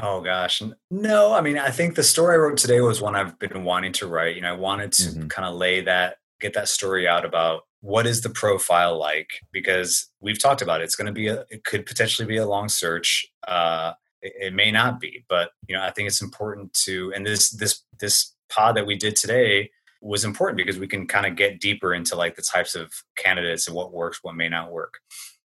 Oh 0.00 0.20
gosh, 0.20 0.62
no. 0.90 1.32
I 1.32 1.40
mean, 1.40 1.58
I 1.58 1.70
think 1.70 1.96
the 1.96 2.04
story 2.04 2.34
I 2.34 2.38
wrote 2.38 2.56
today 2.58 2.80
was 2.80 3.00
one 3.00 3.16
I've 3.16 3.38
been 3.38 3.64
wanting 3.64 3.92
to 3.94 4.06
write. 4.06 4.36
You 4.36 4.42
know, 4.42 4.50
I 4.52 4.56
wanted 4.56 4.92
to 4.92 5.02
Mhm. 5.10 5.30
kind 5.30 5.46
of 5.48 5.56
lay 5.56 5.80
that, 5.82 6.18
get 6.40 6.54
that 6.54 6.68
story 6.68 7.08
out 7.08 7.24
about 7.24 7.62
what 7.80 8.06
is 8.06 8.20
the 8.20 8.30
profile 8.30 8.96
like 8.98 9.28
because 9.52 10.08
we've 10.20 10.38
talked 10.40 10.62
about 10.62 10.80
it. 10.80 10.84
It's 10.84 10.94
going 10.96 11.06
to 11.06 11.12
be 11.12 11.28
a, 11.28 11.44
it 11.50 11.64
could 11.64 11.84
potentially 11.86 12.26
be 12.26 12.36
a 12.36 12.46
long 12.46 12.68
search. 12.68 13.26
Uh, 13.46 13.92
it, 14.22 14.32
it 14.40 14.54
may 14.54 14.70
not 14.70 15.00
be, 15.00 15.24
but 15.28 15.50
you 15.66 15.76
know, 15.76 15.82
I 15.82 15.90
think 15.90 16.06
it's 16.08 16.22
important 16.22 16.72
to. 16.84 17.12
And 17.14 17.26
this 17.26 17.50
this 17.50 17.82
this 17.98 18.34
pod 18.50 18.76
that 18.76 18.86
we 18.86 18.96
did 18.96 19.16
today 19.16 19.70
was 20.00 20.24
important 20.24 20.56
because 20.58 20.78
we 20.78 20.86
can 20.86 21.08
kind 21.08 21.26
of 21.26 21.34
get 21.34 21.60
deeper 21.60 21.92
into 21.92 22.14
like 22.14 22.36
the 22.36 22.42
types 22.42 22.76
of 22.76 22.92
candidates 23.16 23.66
and 23.66 23.74
what 23.74 23.92
works, 23.92 24.20
what 24.22 24.36
may 24.36 24.48
not 24.48 24.70
work. 24.70 24.94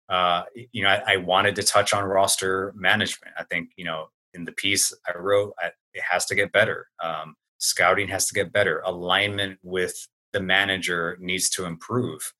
Uh, 0.09 0.43
you 0.73 0.83
know, 0.83 0.91
I, 0.91 1.15
I 1.15 1.17
wanted 1.17 1.57
to 1.57 1.63
touch 1.63 1.93
on 1.95 2.05
roster 2.05 2.73
management. 2.77 3.35
I 3.39 3.45
think 3.45 3.71
you 3.77 3.85
know 3.85 4.09
in 4.35 4.45
the 4.45 4.53
piece 4.53 4.93
I 5.07 5.17
wrote, 5.19 5.55
I, 5.61 5.67
it 5.93 6.03
has 6.09 6.27
to 6.27 6.35
get 6.35 6.53
better. 6.53 6.89
Um, 7.03 7.37
scouting 7.59 8.09
has 8.09 8.27
to 8.27 8.35
get 8.35 8.53
better. 8.53 8.83
Alignment 8.85 9.59
with 9.63 10.09
the 10.33 10.41
manager 10.41 11.17
needs 11.21 11.49
to 11.51 11.65
improve. 11.65 12.33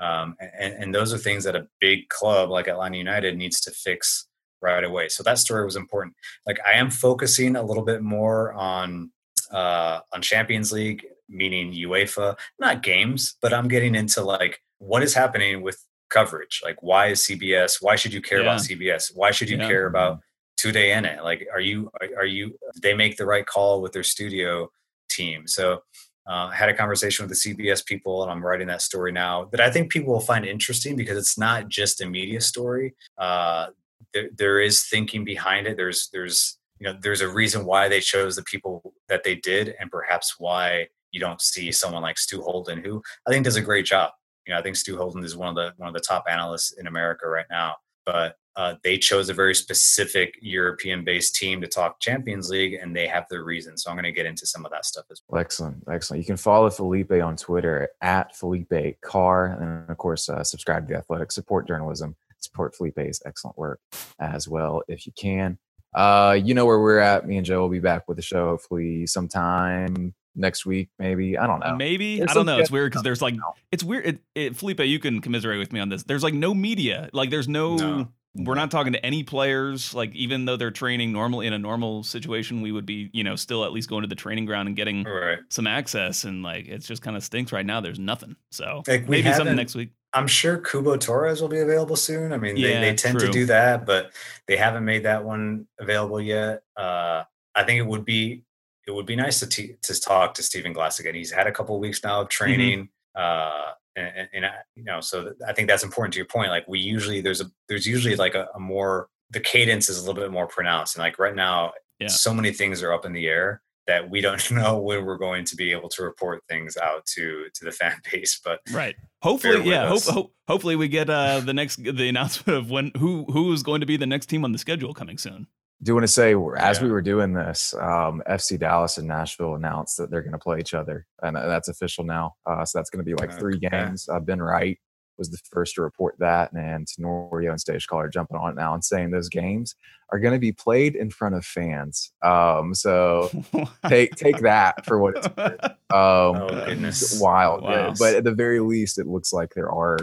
Um, 0.00 0.34
and, 0.40 0.74
and 0.74 0.94
those 0.94 1.12
are 1.12 1.18
things 1.18 1.44
that 1.44 1.54
a 1.54 1.68
big 1.80 2.08
club 2.08 2.50
like 2.50 2.66
Atlanta 2.66 2.96
United 2.96 3.36
needs 3.36 3.60
to 3.60 3.70
fix 3.70 4.26
right 4.60 4.82
away. 4.82 5.08
So 5.08 5.22
that 5.22 5.38
story 5.38 5.64
was 5.64 5.76
important. 5.76 6.14
Like 6.46 6.58
I 6.66 6.72
am 6.72 6.90
focusing 6.90 7.56
a 7.56 7.62
little 7.62 7.84
bit 7.84 8.02
more 8.02 8.52
on 8.54 9.12
uh, 9.52 10.00
on 10.14 10.22
Champions 10.22 10.72
League, 10.72 11.04
meaning 11.28 11.72
UEFA, 11.72 12.36
not 12.58 12.82
games, 12.82 13.36
but 13.42 13.52
I'm 13.52 13.68
getting 13.68 13.94
into 13.94 14.22
like 14.22 14.60
what 14.78 15.02
is 15.02 15.14
happening 15.14 15.62
with 15.62 15.84
coverage. 16.12 16.60
Like 16.64 16.82
why 16.82 17.04
is 17.08 17.20
CBS? 17.26 17.78
Why 17.80 17.96
should 17.96 18.12
you 18.14 18.22
care 18.22 18.40
about 18.42 18.60
CBS? 18.60 19.10
Why 19.14 19.30
should 19.30 19.50
you 19.50 19.58
Yeah. 19.58 19.68
care 19.68 19.86
about 19.86 20.20
today 20.56 20.92
in 20.92 21.04
it? 21.04 21.18
Like 21.24 21.40
are 21.54 21.60
you 21.60 21.90
are- 22.00 22.14
are 22.20 22.26
you 22.26 22.44
they 22.84 22.94
make 22.94 23.16
the 23.16 23.26
right 23.26 23.46
call 23.54 23.80
with 23.82 23.92
their 23.92 24.04
studio 24.14 24.70
team? 25.08 25.46
So 25.46 25.82
uh, 26.30 26.48
I 26.52 26.54
had 26.54 26.68
a 26.68 26.74
conversation 26.82 27.20
with 27.26 27.30
the 27.34 27.42
CBS 27.54 27.84
people, 27.84 28.22
and 28.22 28.30
I'm 28.30 28.44
writing 28.46 28.68
that 28.68 28.80
story 28.82 29.10
now 29.10 29.34
that 29.50 29.60
I 29.60 29.70
think 29.72 29.90
people 29.90 30.12
will 30.12 30.20
find 30.32 30.44
interesting 30.46 30.94
because 30.94 31.18
it's 31.18 31.36
not 31.36 31.68
just 31.68 32.00
a 32.00 32.06
media 32.06 32.40
story. 32.40 32.94
Uh, 33.18 33.66
there, 34.14 34.28
there 34.36 34.60
is 34.60 34.84
thinking 34.84 35.24
behind 35.24 35.66
it. 35.66 35.76
There's 35.76 36.08
there's 36.12 36.58
you 36.78 36.84
know 36.86 36.94
there's 37.02 37.22
a 37.22 37.28
reason 37.28 37.64
why 37.64 37.88
they 37.88 38.00
chose 38.00 38.36
the 38.36 38.44
people 38.44 38.94
that 39.08 39.24
they 39.24 39.34
did, 39.34 39.74
and 39.80 39.90
perhaps 39.90 40.36
why 40.38 40.86
you 41.10 41.18
don't 41.20 41.40
see 41.42 41.72
someone 41.72 42.02
like 42.02 42.18
Stu 42.18 42.40
Holden, 42.40 42.84
who 42.84 43.02
I 43.26 43.30
think 43.32 43.44
does 43.44 43.56
a 43.56 43.60
great 43.70 43.84
job. 43.86 44.10
You 44.46 44.54
know, 44.54 44.58
I 44.58 44.62
think 44.62 44.76
Stu 44.76 44.96
Holden 44.96 45.24
is 45.24 45.36
one 45.36 45.48
of 45.48 45.54
the 45.54 45.72
one 45.76 45.88
of 45.88 45.94
the 45.94 46.00
top 46.00 46.24
analysts 46.28 46.72
in 46.72 46.86
America 46.86 47.28
right 47.28 47.46
now. 47.50 47.76
But 48.04 48.36
uh, 48.56 48.74
they 48.82 48.98
chose 48.98 49.28
a 49.28 49.34
very 49.34 49.54
specific 49.54 50.36
European-based 50.42 51.34
team 51.34 51.60
to 51.60 51.68
talk 51.68 52.00
Champions 52.00 52.50
League, 52.50 52.74
and 52.74 52.94
they 52.94 53.06
have 53.06 53.24
their 53.30 53.44
reasons. 53.44 53.82
So 53.82 53.90
I'm 53.90 53.96
going 53.96 54.04
to 54.04 54.12
get 54.12 54.26
into 54.26 54.46
some 54.46 54.66
of 54.66 54.72
that 54.72 54.84
stuff 54.84 55.04
as 55.10 55.22
well. 55.28 55.40
Excellent, 55.40 55.84
excellent. 55.90 56.20
You 56.22 56.26
can 56.26 56.36
follow 56.36 56.68
Felipe 56.68 57.12
on 57.12 57.36
Twitter 57.36 57.88
at 58.02 58.36
Felipe 58.36 59.00
Carr, 59.02 59.58
and 59.60 59.88
of 59.88 59.96
course 59.96 60.28
uh, 60.28 60.44
subscribe 60.44 60.86
to 60.88 60.94
the 60.94 60.98
Athletic 60.98 61.32
Support 61.32 61.66
Journalism. 61.66 62.16
Support 62.40 62.74
Felipe's 62.74 63.22
excellent 63.24 63.56
work 63.56 63.80
as 64.18 64.48
well 64.48 64.82
if 64.88 65.06
you 65.06 65.12
can. 65.12 65.58
Uh, 65.94 66.38
you 66.42 66.54
know 66.54 66.66
where 66.66 66.80
we're 66.80 66.98
at. 66.98 67.26
Me 67.26 67.36
and 67.36 67.46
Joe 67.46 67.60
will 67.60 67.68
be 67.68 67.78
back 67.78 68.08
with 68.08 68.16
the 68.16 68.22
show 68.22 68.48
hopefully 68.48 69.06
sometime 69.06 70.14
next 70.34 70.64
week, 70.66 70.88
maybe. 70.98 71.36
I 71.38 71.46
don't 71.46 71.60
know. 71.60 71.76
Maybe 71.76 72.18
There's 72.18 72.30
I 72.30 72.34
don't 72.34 72.46
know. 72.46 72.58
It's 72.58 72.70
weird 72.70 72.90
because 72.92 73.02
there's 73.02 73.22
like 73.22 73.34
now. 73.34 73.54
it's 73.70 73.84
weird. 73.84 74.06
It, 74.06 74.18
it, 74.34 74.56
Felipe, 74.56 74.80
you 74.80 74.98
can 74.98 75.20
commiserate 75.20 75.58
with 75.58 75.72
me 75.72 75.80
on 75.80 75.88
this. 75.88 76.02
There's 76.04 76.22
like 76.22 76.34
no 76.34 76.54
media. 76.54 77.08
Like 77.12 77.30
there's 77.30 77.48
no. 77.48 77.76
No. 77.76 78.08
We're 78.34 78.54
not 78.54 78.70
talking 78.70 78.94
to 78.94 79.04
any 79.04 79.24
players. 79.24 79.92
Like 79.92 80.14
even 80.14 80.46
though 80.46 80.56
they're 80.56 80.70
training 80.70 81.12
normally 81.12 81.46
in 81.46 81.52
a 81.52 81.58
normal 81.58 82.02
situation, 82.02 82.62
we 82.62 82.72
would 82.72 82.86
be 82.86 83.10
you 83.12 83.22
know 83.24 83.36
still 83.36 83.62
at 83.66 83.72
least 83.72 83.90
going 83.90 84.02
to 84.02 84.08
the 84.08 84.14
training 84.14 84.46
ground 84.46 84.68
and 84.68 84.74
getting 84.76 85.04
Right. 85.04 85.38
some 85.50 85.66
access. 85.66 86.24
And 86.24 86.42
like 86.42 86.66
it's 86.66 86.86
just 86.86 87.02
kind 87.02 87.14
of 87.14 87.22
stinks 87.22 87.52
right 87.52 87.66
now. 87.66 87.82
There's 87.82 87.98
nothing. 87.98 88.36
So 88.50 88.84
Like, 88.88 89.06
maybe 89.06 89.30
something 89.34 89.54
next 89.54 89.74
week. 89.74 89.90
I'm 90.14 90.26
sure 90.26 90.56
Cubo 90.56 90.98
Torres 90.98 91.42
will 91.42 91.48
be 91.48 91.58
available 91.60 91.94
soon. 91.96 92.32
I 92.32 92.38
mean, 92.38 92.56
Yeah, 92.56 92.80
they, 92.80 92.90
they 92.90 92.94
tend 92.94 93.18
true. 93.18 93.26
to 93.28 93.32
do 93.32 93.44
that, 93.46 93.84
but 93.84 94.12
they 94.46 94.56
haven't 94.56 94.86
made 94.86 95.02
that 95.02 95.24
one 95.24 95.66
available 95.78 96.20
yet. 96.20 96.62
Uh, 96.74 97.24
I 97.54 97.64
think 97.64 97.80
it 97.80 97.86
would 97.86 98.06
be 98.06 98.44
it 98.86 98.90
would 98.90 99.06
be 99.06 99.16
nice 99.16 99.38
to 99.40 99.46
t- 99.46 99.76
to 99.82 100.00
talk 100.00 100.34
to 100.34 100.42
Stephen 100.42 100.72
Glass 100.72 100.98
again. 101.00 101.14
He's 101.14 101.30
had 101.32 101.46
a 101.46 101.52
couple 101.52 101.78
weeks 101.80 102.02
now 102.02 102.20
of 102.22 102.28
training, 102.28 102.88
uh, 103.14 103.70
and, 103.96 104.12
and, 104.16 104.28
and 104.34 104.46
I, 104.46 104.52
you 104.74 104.84
know, 104.84 105.00
so 105.00 105.22
th- 105.22 105.34
I 105.46 105.52
think 105.52 105.68
that's 105.68 105.84
important 105.84 106.14
to 106.14 106.18
your 106.18 106.26
point. 106.26 106.50
Like 106.50 106.66
we 106.68 106.78
usually 106.80 107.20
there's 107.20 107.40
a 107.40 107.46
there's 107.68 107.86
usually 107.86 108.16
like 108.16 108.34
a, 108.34 108.48
a 108.54 108.60
more 108.60 109.08
the 109.30 109.40
cadence 109.40 109.88
is 109.88 109.98
a 109.98 110.00
little 110.00 110.20
bit 110.20 110.30
more 110.30 110.46
pronounced, 110.46 110.96
and 110.96 111.02
like 111.02 111.18
right 111.18 111.34
now, 111.36 111.72
Yeah. 111.98 112.08
so 112.08 112.34
many 112.34 112.52
things 112.52 112.82
are 112.82 112.92
up 112.92 113.04
in 113.04 113.12
the 113.12 113.26
air 113.28 113.62
that 113.86 114.08
we 114.10 114.20
don't 114.20 114.50
know 114.52 114.78
when 114.78 115.04
we're 115.04 115.16
going 115.16 115.44
to 115.44 115.56
be 115.56 115.72
able 115.72 115.88
to 115.90 116.02
report 116.02 116.42
things 116.48 116.76
out 116.76 117.04
to 117.14 117.46
to 117.54 117.64
the 117.64 117.72
fan 117.72 117.94
base. 118.12 118.40
But 118.44 118.60
Right. 118.72 118.94
Hopefully, 119.22 119.68
yeah. 119.70 119.86
Hope, 119.86 120.02
hope, 120.04 120.32
hopefully, 120.48 120.74
we 120.76 120.88
get 120.88 121.08
uh, 121.08 121.40
the 121.40 121.54
next 121.54 121.76
the 121.82 122.08
announcement 122.08 122.58
of 122.58 122.70
when 122.70 122.90
who 122.98 123.24
who 123.30 123.52
is 123.52 123.62
going 123.62 123.80
to 123.80 123.86
be 123.86 123.96
the 123.96 124.06
next 124.06 124.26
team 124.26 124.44
on 124.44 124.52
the 124.52 124.58
schedule 124.58 124.92
coming 124.94 125.16
soon. 125.18 125.46
Do 125.82 125.94
want 125.94 126.04
to 126.04 126.08
say 126.08 126.34
as 126.58 126.78
Yeah. 126.78 126.84
we 126.84 126.90
were 126.92 127.02
doing 127.02 127.32
this, 127.32 127.74
um, 127.74 128.22
FC 128.28 128.56
Dallas 128.58 128.98
and 128.98 129.08
Nashville 129.08 129.56
announced 129.56 129.96
that 129.98 130.10
they're 130.10 130.22
going 130.22 130.32
to 130.32 130.38
play 130.38 130.60
each 130.60 130.74
other, 130.74 131.06
and 131.22 131.36
uh, 131.36 131.46
that's 131.48 131.68
official 131.68 132.04
now. 132.04 132.34
Uh, 132.46 132.64
so 132.64 132.78
that's 132.78 132.88
going 132.90 133.04
to 133.04 133.08
be 133.08 133.14
like 133.20 133.32
three 133.38 133.56
Okay. 133.56 133.68
games. 133.68 134.08
Uh, 134.08 134.20
ben 134.20 134.40
Wright 134.40 134.78
was 135.18 135.30
the 135.30 135.38
first 135.50 135.74
to 135.74 135.82
report 135.82 136.14
that, 136.20 136.52
and 136.52 136.86
Norio 137.00 137.50
and 137.50 137.58
Stejskal 137.60 138.10
jumping 138.12 138.36
on 138.36 138.50
it 138.50 138.56
now 138.56 138.74
and 138.74 138.84
saying 138.84 139.10
those 139.10 139.28
games 139.28 139.74
are 140.10 140.18
going 140.20 140.32
to 140.34 140.38
be 140.40 140.52
played 140.52 140.94
in 140.94 141.10
front 141.10 141.34
of 141.34 141.44
fans. 141.44 142.12
Um, 142.22 142.74
so 142.74 143.30
take 143.88 144.14
take 144.14 144.38
that 144.40 144.86
for 144.86 144.98
what 144.98 145.16
it's 145.16 145.28
worth. 145.36 145.64
Um, 145.64 145.76
Oh, 145.90 146.48
goodness. 146.64 147.20
wild. 147.20 147.64
yeah. 147.64 147.92
But 147.98 148.14
at 148.14 148.24
the 148.24 148.32
very 148.32 148.60
least, 148.60 148.98
it 148.98 149.06
looks 149.06 149.32
like 149.32 149.52
there 149.54 149.70
are 149.70 149.98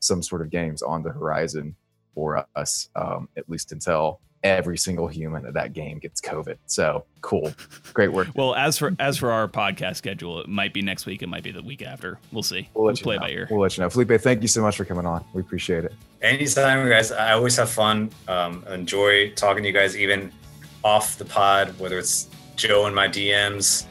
some 0.00 0.22
sort 0.22 0.40
of 0.40 0.50
games 0.50 0.82
on 0.82 1.02
the 1.02 1.10
horizon 1.10 1.74
for 2.16 2.46
us, 2.56 2.88
um, 2.96 3.28
at 3.36 3.46
least 3.48 3.72
until 3.72 4.20
every 4.42 4.78
single 4.78 5.06
human 5.06 5.44
at 5.44 5.54
that 5.54 5.72
game 5.74 5.98
gets 5.98 6.20
COVID. 6.20 6.56
So 6.64 7.04
cool, 7.20 7.52
great 7.92 8.10
work. 8.10 8.28
Well, 8.34 8.54
as 8.54 8.78
for 8.78 8.96
as 8.98 9.18
for 9.18 9.30
our 9.30 9.46
podcast 9.46 9.96
schedule, 9.96 10.40
it 10.40 10.48
might 10.48 10.72
be 10.72 10.80
next 10.80 11.04
week. 11.04 11.22
It 11.22 11.28
might 11.28 11.42
be 11.42 11.52
the 11.52 11.62
week 11.62 11.82
after. 11.82 12.18
We'll 12.32 12.42
see. 12.42 12.68
We'll, 12.72 12.84
We'll, 12.84 12.92
let 12.92 12.98
you 12.98 13.04
play 13.04 13.16
know. 13.16 13.20
by 13.20 13.30
ear. 13.30 13.48
We'll 13.50 13.60
let 13.60 13.76
you 13.76 13.82
know. 13.84 13.90
Felipe, 13.90 14.18
thank 14.20 14.40
you 14.40 14.48
so 14.48 14.62
much 14.62 14.76
for 14.78 14.86
coming 14.86 15.04
on. 15.06 15.24
We 15.34 15.42
appreciate 15.42 15.84
it. 15.84 15.92
Anytime, 16.22 16.88
guys. 16.88 17.12
I 17.12 17.32
always 17.32 17.54
have 17.56 17.70
fun. 17.70 18.10
Um, 18.26 18.64
enjoy 18.70 19.30
talking 19.32 19.62
to 19.62 19.68
you 19.68 19.74
guys, 19.74 19.94
even 19.96 20.32
off 20.82 21.18
the 21.18 21.26
pod, 21.26 21.78
whether 21.78 21.98
it's 21.98 22.28
Joe 22.56 22.86
in 22.86 22.94
my 22.94 23.08
DMs 23.08 23.84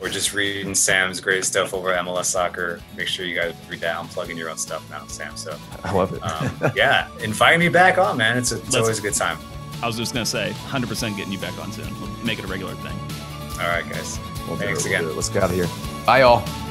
or 0.00 0.08
just 0.08 0.32
reading 0.32 0.74
Sam's 0.74 1.20
great 1.20 1.44
stuff 1.44 1.74
over 1.74 1.92
at 1.92 2.04
MLS 2.04 2.26
Soccer. 2.26 2.80
Make 2.96 3.08
sure 3.08 3.26
you 3.26 3.34
guys 3.34 3.54
read 3.68 3.80
that. 3.80 3.96
I'm 3.96 4.08
plugging 4.08 4.36
your 4.36 4.50
own 4.50 4.58
stuff 4.58 4.88
now, 4.90 5.06
Sam. 5.06 5.36
So, 5.36 5.56
I 5.84 5.92
love 5.92 6.12
it. 6.12 6.22
um, 6.22 6.72
yeah, 6.76 7.08
invite 7.20 7.58
me 7.58 7.68
back 7.68 7.98
on, 7.98 8.16
man. 8.16 8.38
It's, 8.38 8.52
a, 8.52 8.58
it's 8.58 8.74
always 8.74 8.98
a 8.98 9.02
good 9.02 9.14
time. 9.14 9.38
I 9.82 9.86
was 9.86 9.96
just 9.96 10.12
gonna 10.12 10.26
say, 10.26 10.52
100% 10.66 11.16
getting 11.16 11.32
you 11.32 11.38
back 11.38 11.56
on 11.58 11.72
soon. 11.72 11.88
We'll 12.00 12.10
make 12.24 12.38
it 12.38 12.44
a 12.44 12.48
regular 12.48 12.74
thing. 12.76 12.98
All 13.60 13.68
right, 13.68 13.88
guys. 13.88 14.18
We'll 14.46 14.56
Thanks 14.56 14.84
it. 14.84 14.88
We'll 14.88 15.00
again. 15.00 15.16
Let's 15.16 15.28
get 15.28 15.42
out 15.42 15.50
of 15.50 15.56
here. 15.56 15.68
Bye, 16.04 16.20
y'all. 16.20 16.67